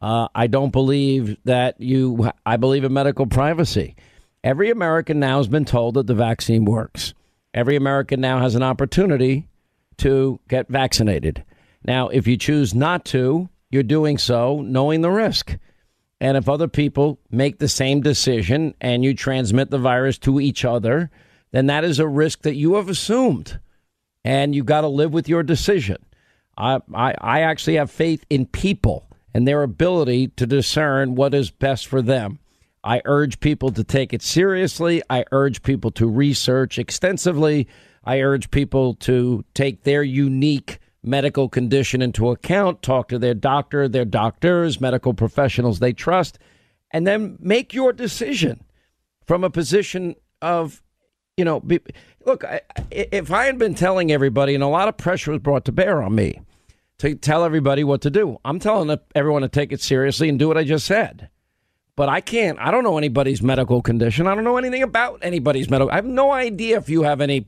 Uh, 0.00 0.28
I 0.34 0.46
don't 0.46 0.72
believe 0.72 1.36
that 1.44 1.80
you. 1.80 2.30
I 2.46 2.56
believe 2.56 2.84
in 2.84 2.92
medical 2.92 3.26
privacy. 3.26 3.96
Every 4.42 4.70
American 4.70 5.18
now 5.20 5.38
has 5.38 5.48
been 5.48 5.64
told 5.64 5.94
that 5.94 6.06
the 6.06 6.14
vaccine 6.14 6.64
works. 6.64 7.12
Every 7.52 7.76
American 7.76 8.20
now 8.20 8.38
has 8.40 8.54
an 8.54 8.62
opportunity 8.62 9.48
to 9.98 10.40
get 10.48 10.68
vaccinated. 10.68 11.44
Now, 11.84 12.08
if 12.08 12.26
you 12.26 12.36
choose 12.36 12.74
not 12.74 13.04
to, 13.06 13.48
you're 13.70 13.82
doing 13.82 14.18
so 14.18 14.60
knowing 14.60 15.00
the 15.00 15.10
risk. 15.10 15.56
And 16.20 16.36
if 16.36 16.48
other 16.48 16.68
people 16.68 17.18
make 17.30 17.58
the 17.58 17.68
same 17.68 18.00
decision 18.00 18.74
and 18.80 19.04
you 19.04 19.14
transmit 19.14 19.70
the 19.70 19.78
virus 19.78 20.18
to 20.18 20.40
each 20.40 20.64
other, 20.64 21.10
then 21.56 21.66
that 21.66 21.84
is 21.84 21.98
a 21.98 22.06
risk 22.06 22.42
that 22.42 22.54
you 22.54 22.74
have 22.74 22.88
assumed. 22.88 23.58
And 24.24 24.54
you've 24.54 24.66
got 24.66 24.82
to 24.82 24.88
live 24.88 25.12
with 25.12 25.28
your 25.28 25.42
decision. 25.42 25.96
I, 26.58 26.80
I, 26.94 27.14
I 27.20 27.40
actually 27.40 27.76
have 27.76 27.90
faith 27.90 28.24
in 28.28 28.46
people 28.46 29.08
and 29.32 29.46
their 29.46 29.62
ability 29.62 30.28
to 30.28 30.46
discern 30.46 31.14
what 31.14 31.34
is 31.34 31.50
best 31.50 31.86
for 31.86 32.02
them. 32.02 32.38
I 32.82 33.02
urge 33.04 33.40
people 33.40 33.70
to 33.72 33.84
take 33.84 34.12
it 34.12 34.22
seriously. 34.22 35.02
I 35.10 35.24
urge 35.32 35.62
people 35.62 35.90
to 35.92 36.06
research 36.06 36.78
extensively. 36.78 37.66
I 38.04 38.20
urge 38.20 38.50
people 38.50 38.94
to 38.94 39.44
take 39.54 39.82
their 39.82 40.02
unique 40.02 40.78
medical 41.02 41.48
condition 41.48 42.02
into 42.02 42.30
account, 42.30 42.82
talk 42.82 43.08
to 43.08 43.18
their 43.18 43.34
doctor, 43.34 43.88
their 43.88 44.04
doctors, 44.04 44.80
medical 44.80 45.14
professionals 45.14 45.78
they 45.78 45.92
trust, 45.92 46.38
and 46.92 47.06
then 47.06 47.36
make 47.40 47.72
your 47.72 47.92
decision 47.92 48.64
from 49.26 49.44
a 49.44 49.50
position 49.50 50.14
of, 50.42 50.82
you 51.36 51.44
know, 51.44 51.60
be, 51.60 51.80
look, 52.24 52.44
I, 52.44 52.60
if 52.90 53.30
I 53.30 53.44
had 53.44 53.58
been 53.58 53.74
telling 53.74 54.10
everybody, 54.10 54.54
and 54.54 54.64
a 54.64 54.68
lot 54.68 54.88
of 54.88 54.96
pressure 54.96 55.32
was 55.32 55.40
brought 55.40 55.64
to 55.66 55.72
bear 55.72 56.02
on 56.02 56.14
me 56.14 56.40
to 56.98 57.14
tell 57.14 57.44
everybody 57.44 57.84
what 57.84 58.00
to 58.02 58.10
do, 58.10 58.38
I'm 58.44 58.58
telling 58.58 58.96
everyone 59.14 59.42
to 59.42 59.48
take 59.48 59.72
it 59.72 59.80
seriously 59.80 60.28
and 60.28 60.38
do 60.38 60.48
what 60.48 60.56
I 60.56 60.64
just 60.64 60.86
said. 60.86 61.28
But 61.94 62.08
I 62.08 62.20
can't. 62.20 62.58
I 62.58 62.70
don't 62.70 62.84
know 62.84 62.98
anybody's 62.98 63.42
medical 63.42 63.80
condition. 63.80 64.26
I 64.26 64.34
don't 64.34 64.44
know 64.44 64.58
anything 64.58 64.82
about 64.82 65.18
anybody's 65.22 65.70
medical. 65.70 65.90
I 65.90 65.96
have 65.96 66.04
no 66.04 66.32
idea 66.32 66.76
if 66.76 66.88
you 66.90 67.02
have 67.04 67.22
any 67.22 67.46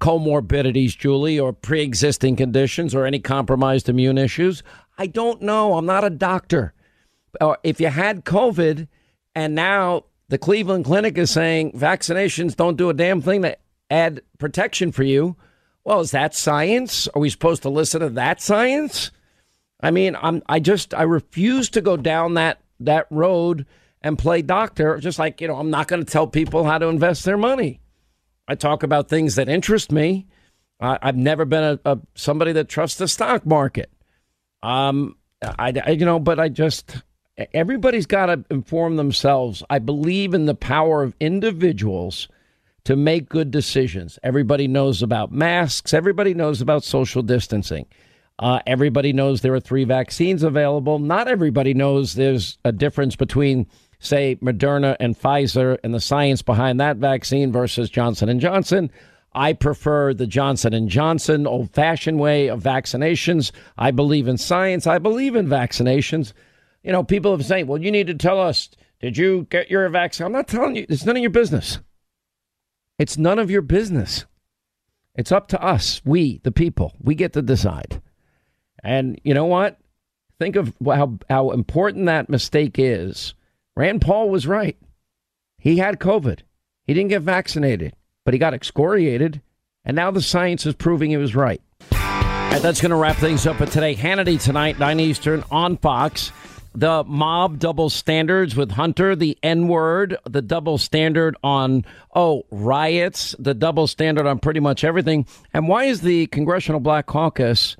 comorbidities, 0.00 0.96
Julie, 0.96 1.40
or 1.40 1.52
pre 1.52 1.82
existing 1.82 2.36
conditions 2.36 2.94
or 2.94 3.04
any 3.04 3.18
compromised 3.18 3.88
immune 3.88 4.16
issues. 4.16 4.62
I 4.96 5.06
don't 5.06 5.42
know. 5.42 5.76
I'm 5.76 5.86
not 5.86 6.04
a 6.04 6.10
doctor. 6.10 6.72
Or 7.40 7.58
if 7.64 7.80
you 7.80 7.88
had 7.88 8.24
COVID 8.24 8.86
and 9.34 9.54
now 9.54 10.04
the 10.30 10.38
Cleveland 10.38 10.84
Clinic 10.84 11.18
is 11.18 11.30
saying 11.30 11.72
vaccinations 11.72 12.56
don't 12.56 12.76
do 12.76 12.88
a 12.88 12.94
damn 12.94 13.20
thing 13.20 13.42
to 13.42 13.56
add 13.90 14.22
protection 14.38 14.92
for 14.92 15.02
you, 15.02 15.36
well, 15.84 16.00
is 16.00 16.12
that 16.12 16.34
science? 16.34 17.08
Are 17.08 17.20
we 17.20 17.30
supposed 17.30 17.62
to 17.62 17.68
listen 17.68 18.00
to 18.00 18.10
that 18.10 18.40
science? 18.40 19.10
I 19.80 19.90
mean, 19.90 20.16
I'm 20.20 20.42
I 20.48 20.60
just 20.60 20.94
I 20.94 21.02
refuse 21.02 21.68
to 21.70 21.80
go 21.80 21.96
down 21.96 22.34
that 22.34 22.60
that 22.78 23.06
road 23.10 23.66
and 24.02 24.18
play 24.18 24.40
doctor. 24.42 24.98
Just 24.98 25.18
like 25.18 25.40
you 25.40 25.48
know, 25.48 25.56
I'm 25.56 25.70
not 25.70 25.88
going 25.88 26.04
to 26.04 26.10
tell 26.10 26.28
people 26.28 26.64
how 26.64 26.78
to 26.78 26.86
invest 26.86 27.24
their 27.24 27.38
money. 27.38 27.80
I 28.46 28.54
talk 28.54 28.84
about 28.84 29.08
things 29.08 29.34
that 29.34 29.48
interest 29.48 29.90
me. 29.90 30.28
I, 30.78 30.98
I've 31.02 31.16
never 31.16 31.44
been 31.44 31.64
a, 31.64 31.80
a 31.84 31.98
somebody 32.14 32.52
that 32.52 32.68
trusts 32.68 32.98
the 32.98 33.08
stock 33.08 33.44
market. 33.44 33.90
Um, 34.62 35.16
I, 35.42 35.72
I 35.84 35.90
you 35.90 36.04
know, 36.04 36.20
but 36.20 36.38
I 36.38 36.50
just 36.50 37.02
everybody's 37.54 38.06
got 38.06 38.26
to 38.26 38.44
inform 38.50 38.96
themselves. 38.96 39.62
I 39.70 39.78
believe 39.78 40.34
in 40.34 40.46
the 40.46 40.54
power 40.54 41.02
of 41.02 41.14
individuals 41.20 42.28
to 42.84 42.96
make 42.96 43.28
good 43.28 43.50
decisions. 43.50 44.18
Everybody 44.22 44.66
knows 44.66 45.02
about 45.02 45.32
masks. 45.32 45.92
Everybody 45.92 46.34
knows 46.34 46.60
about 46.60 46.84
social 46.84 47.22
distancing. 47.22 47.86
Uh, 48.38 48.60
everybody 48.66 49.12
knows 49.12 49.42
there 49.42 49.54
are 49.54 49.60
three 49.60 49.84
vaccines 49.84 50.42
available. 50.42 50.98
Not 50.98 51.28
everybody 51.28 51.74
knows 51.74 52.14
there's 52.14 52.56
a 52.64 52.72
difference 52.72 53.14
between, 53.16 53.66
say, 53.98 54.36
Moderna 54.36 54.96
and 54.98 55.14
Pfizer 55.18 55.76
and 55.84 55.92
the 55.92 56.00
science 56.00 56.40
behind 56.40 56.80
that 56.80 56.96
vaccine 56.96 57.52
versus 57.52 57.90
Johnson 57.90 58.30
and 58.30 58.40
Johnson. 58.40 58.90
I 59.34 59.52
prefer 59.52 60.14
the 60.14 60.26
Johnson 60.26 60.72
and 60.72 60.88
Johnson 60.88 61.46
old-fashioned 61.46 62.18
way 62.18 62.48
of 62.48 62.62
vaccinations. 62.62 63.52
I 63.76 63.90
believe 63.90 64.26
in 64.26 64.38
science. 64.38 64.86
I 64.86 64.98
believe 64.98 65.36
in 65.36 65.46
vaccinations. 65.46 66.32
You 66.82 66.92
know, 66.92 67.04
people 67.04 67.36
have 67.36 67.44
saying, 67.44 67.66
"Well, 67.66 67.82
you 67.82 67.90
need 67.90 68.06
to 68.06 68.14
tell 68.14 68.40
us. 68.40 68.70
Did 69.00 69.16
you 69.16 69.46
get 69.50 69.70
your 69.70 69.88
vaccine?" 69.88 70.26
I'm 70.26 70.32
not 70.32 70.48
telling 70.48 70.76
you. 70.76 70.86
It's 70.88 71.04
none 71.04 71.16
of 71.16 71.22
your 71.22 71.30
business. 71.30 71.78
It's 72.98 73.16
none 73.16 73.38
of 73.38 73.50
your 73.50 73.62
business. 73.62 74.26
It's 75.14 75.32
up 75.32 75.48
to 75.48 75.62
us, 75.62 76.00
we, 76.04 76.40
the 76.44 76.52
people. 76.52 76.94
We 77.00 77.14
get 77.14 77.32
to 77.32 77.42
decide. 77.42 78.00
And 78.82 79.20
you 79.24 79.34
know 79.34 79.46
what? 79.46 79.78
Think 80.38 80.56
of 80.56 80.72
how 80.84 81.18
how 81.28 81.50
important 81.50 82.06
that 82.06 82.30
mistake 82.30 82.76
is. 82.78 83.34
Rand 83.76 84.00
Paul 84.00 84.30
was 84.30 84.46
right. 84.46 84.76
He 85.58 85.76
had 85.76 85.98
COVID. 85.98 86.40
He 86.84 86.94
didn't 86.94 87.10
get 87.10 87.22
vaccinated, 87.22 87.94
but 88.24 88.34
he 88.34 88.38
got 88.38 88.54
excoriated, 88.54 89.42
and 89.84 89.94
now 89.94 90.10
the 90.10 90.22
science 90.22 90.64
is 90.66 90.74
proving 90.74 91.10
he 91.10 91.16
was 91.18 91.36
right. 91.36 91.60
And 91.92 92.64
that's 92.64 92.80
going 92.80 92.90
to 92.90 92.96
wrap 92.96 93.16
things 93.16 93.46
up 93.46 93.56
for 93.56 93.66
today. 93.66 93.94
Hannity 93.94 94.42
tonight, 94.42 94.78
9 94.78 94.98
Eastern 94.98 95.44
on 95.52 95.76
Fox. 95.76 96.32
The 96.74 97.02
mob 97.04 97.58
double 97.58 97.90
standards 97.90 98.54
with 98.54 98.70
Hunter, 98.72 99.16
the 99.16 99.36
N 99.42 99.66
word, 99.66 100.16
the 100.24 100.42
double 100.42 100.78
standard 100.78 101.36
on, 101.42 101.84
oh, 102.14 102.44
riots, 102.50 103.34
the 103.38 103.54
double 103.54 103.88
standard 103.88 104.26
on 104.26 104.38
pretty 104.38 104.60
much 104.60 104.84
everything. 104.84 105.26
And 105.52 105.66
why 105.66 105.84
is 105.84 106.02
the 106.02 106.26
Congressional 106.28 106.80
Black 106.80 107.06
Caucus 107.06 107.76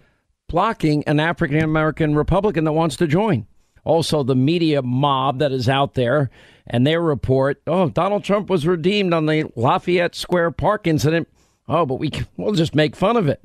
blocking 0.49 1.05
an 1.05 1.21
African 1.21 1.63
American 1.63 2.17
Republican 2.17 2.65
that 2.65 2.73
wants 2.73 2.97
to 2.97 3.07
join? 3.07 3.47
Also, 3.85 4.23
the 4.23 4.35
media 4.35 4.83
mob 4.83 5.39
that 5.39 5.53
is 5.53 5.69
out 5.69 5.95
there 5.95 6.29
and 6.67 6.87
their 6.87 7.01
report, 7.01 7.63
oh, 7.67 7.89
Donald 7.89 8.25
Trump 8.25 8.51
was 8.51 8.67
redeemed 8.67 9.15
on 9.15 9.27
the 9.27 9.51
Lafayette 9.57 10.15
Square 10.15 10.53
Park 10.53 10.87
incident. 10.87 11.29
Oh, 11.69 11.87
but 11.87 11.95
we, 11.95 12.11
we'll 12.37 12.55
just 12.55 12.75
make 12.75 12.97
fun 12.97 13.17
of 13.17 13.29
it. 13.29 13.41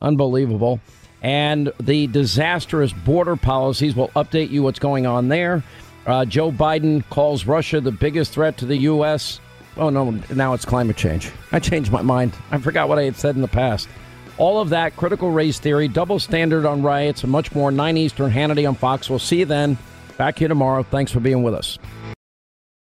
Unbelievable. 0.00 0.80
And 1.24 1.72
the 1.80 2.06
disastrous 2.08 2.92
border 2.92 3.34
policies 3.34 3.96
We'll 3.96 4.08
update 4.08 4.50
you 4.50 4.62
what's 4.62 4.78
going 4.78 5.06
on 5.06 5.28
there. 5.28 5.64
Uh, 6.06 6.26
Joe 6.26 6.52
Biden 6.52 7.02
calls 7.08 7.46
Russia 7.46 7.80
the 7.80 7.90
biggest 7.90 8.32
threat 8.32 8.58
to 8.58 8.66
the 8.66 8.76
U.S. 8.76 9.40
Oh, 9.78 9.88
no, 9.88 10.10
now 10.34 10.52
it's 10.52 10.66
climate 10.66 10.98
change. 10.98 11.32
I 11.50 11.60
changed 11.60 11.90
my 11.90 12.02
mind. 12.02 12.36
I 12.50 12.58
forgot 12.58 12.90
what 12.90 12.98
I 12.98 13.04
had 13.04 13.16
said 13.16 13.36
in 13.36 13.40
the 13.40 13.48
past. 13.48 13.88
All 14.36 14.60
of 14.60 14.68
that, 14.68 14.96
critical 14.96 15.30
race 15.30 15.58
theory, 15.58 15.88
double 15.88 16.18
standard 16.18 16.66
on 16.66 16.82
riots, 16.82 17.22
and 17.22 17.32
much 17.32 17.54
more. 17.54 17.70
9 17.70 17.96
Eastern, 17.96 18.30
Hannity 18.30 18.68
on 18.68 18.74
Fox. 18.74 19.08
We'll 19.08 19.18
see 19.18 19.38
you 19.38 19.46
then. 19.46 19.78
Back 20.18 20.38
here 20.38 20.48
tomorrow. 20.48 20.82
Thanks 20.82 21.10
for 21.10 21.20
being 21.20 21.42
with 21.42 21.54
us. 21.54 21.78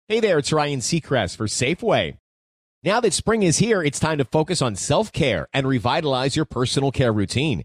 Hey 0.09 0.21
there, 0.21 0.39
it's 0.39 0.53
Ryan 0.53 0.81
Seacrest 0.81 1.37
for 1.37 1.47
Safeway. 1.47 2.19
Now 2.85 3.01
that 3.01 3.15
spring 3.15 3.43
is 3.43 3.59
here, 3.59 3.83
it's 3.83 3.99
time 3.99 4.19
to 4.19 4.25
focus 4.25 4.61
on 4.61 4.77
self 4.77 5.11
care 5.11 5.49
and 5.55 5.67
revitalize 5.67 6.37
your 6.37 6.45
personal 6.45 6.93
care 6.93 7.13
routine. 7.13 7.65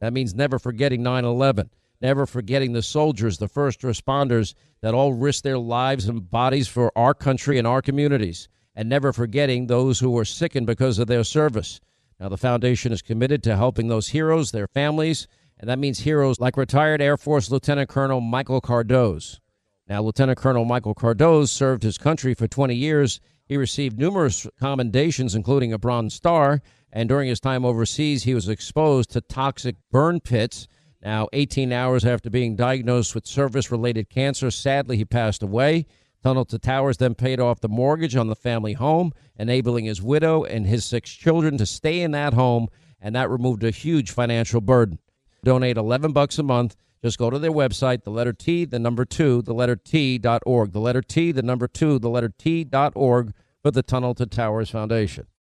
That 0.00 0.12
means 0.12 0.34
never 0.34 0.58
forgetting 0.58 1.02
9 1.02 1.24
11, 1.24 1.70
never 2.00 2.26
forgetting 2.26 2.72
the 2.72 2.82
soldiers, 2.82 3.38
the 3.38 3.48
first 3.48 3.80
responders 3.82 4.54
that 4.80 4.94
all 4.94 5.12
risked 5.12 5.44
their 5.44 5.58
lives 5.58 6.08
and 6.08 6.30
bodies 6.30 6.68
for 6.68 6.96
our 6.96 7.14
country 7.14 7.58
and 7.58 7.66
our 7.66 7.82
communities, 7.82 8.48
and 8.74 8.88
never 8.88 9.12
forgetting 9.12 9.66
those 9.66 10.00
who 10.00 10.10
were 10.10 10.24
sickened 10.24 10.66
because 10.66 10.98
of 10.98 11.08
their 11.08 11.24
service. 11.24 11.80
Now, 12.20 12.28
the 12.28 12.36
foundation 12.36 12.92
is 12.92 13.02
committed 13.02 13.42
to 13.44 13.56
helping 13.56 13.88
those 13.88 14.08
heroes, 14.08 14.50
their 14.50 14.68
families, 14.68 15.26
and 15.58 15.68
that 15.68 15.78
means 15.78 16.00
heroes 16.00 16.40
like 16.40 16.56
retired 16.56 17.02
Air 17.02 17.16
Force 17.16 17.50
Lieutenant 17.50 17.88
Colonel 17.88 18.20
Michael 18.20 18.60
Cardoz. 18.60 19.40
Now, 19.88 20.02
Lieutenant 20.02 20.38
Colonel 20.38 20.64
Michael 20.64 20.94
Cardoz 20.94 21.48
served 21.48 21.82
his 21.82 21.98
country 21.98 22.34
for 22.34 22.46
20 22.46 22.74
years. 22.74 23.20
He 23.46 23.56
received 23.56 23.98
numerous 23.98 24.46
commendations, 24.60 25.34
including 25.34 25.72
a 25.72 25.78
Bronze 25.78 26.14
Star, 26.14 26.60
and 26.92 27.08
during 27.08 27.28
his 27.28 27.40
time 27.40 27.64
overseas, 27.64 28.24
he 28.24 28.34
was 28.34 28.48
exposed 28.48 29.10
to 29.10 29.20
toxic 29.20 29.76
burn 29.90 30.20
pits. 30.20 30.66
Now, 31.02 31.28
18 31.32 31.72
hours 31.72 32.04
after 32.04 32.30
being 32.30 32.56
diagnosed 32.56 33.14
with 33.14 33.26
service 33.26 33.70
related 33.70 34.10
cancer, 34.10 34.50
sadly, 34.50 34.96
he 34.96 35.04
passed 35.04 35.42
away. 35.42 35.86
Tunnel 36.22 36.44
to 36.46 36.58
Towers 36.58 36.96
then 36.96 37.14
paid 37.14 37.38
off 37.38 37.60
the 37.60 37.68
mortgage 37.68 38.16
on 38.16 38.26
the 38.26 38.34
family 38.34 38.72
home, 38.72 39.12
enabling 39.38 39.84
his 39.84 40.02
widow 40.02 40.42
and 40.44 40.66
his 40.66 40.84
six 40.84 41.10
children 41.10 41.56
to 41.58 41.66
stay 41.66 42.00
in 42.00 42.10
that 42.10 42.34
home, 42.34 42.68
and 43.00 43.14
that 43.14 43.30
removed 43.30 43.62
a 43.62 43.70
huge 43.70 44.10
financial 44.10 44.60
burden. 44.60 44.98
Donate 45.44 45.76
11 45.76 46.12
bucks 46.12 46.38
a 46.38 46.42
month. 46.42 46.74
Just 47.00 47.18
go 47.18 47.30
to 47.30 47.38
their 47.38 47.52
website, 47.52 48.02
the 48.02 48.10
letter 48.10 48.32
T, 48.32 48.64
the 48.64 48.80
number 48.80 49.04
two, 49.04 49.42
the 49.42 49.54
letter 49.54 49.76
T 49.76 50.18
dot 50.18 50.42
org. 50.44 50.72
The 50.72 50.80
letter 50.80 51.02
T, 51.02 51.30
the 51.30 51.42
number 51.42 51.68
two, 51.68 52.00
the 52.00 52.10
letter 52.10 52.32
T 52.36 52.64
dot 52.64 52.92
org 52.96 53.32
for 53.62 53.70
the 53.70 53.84
Tunnel 53.84 54.14
to 54.16 54.26
Towers 54.26 54.70
Foundation. 54.70 55.28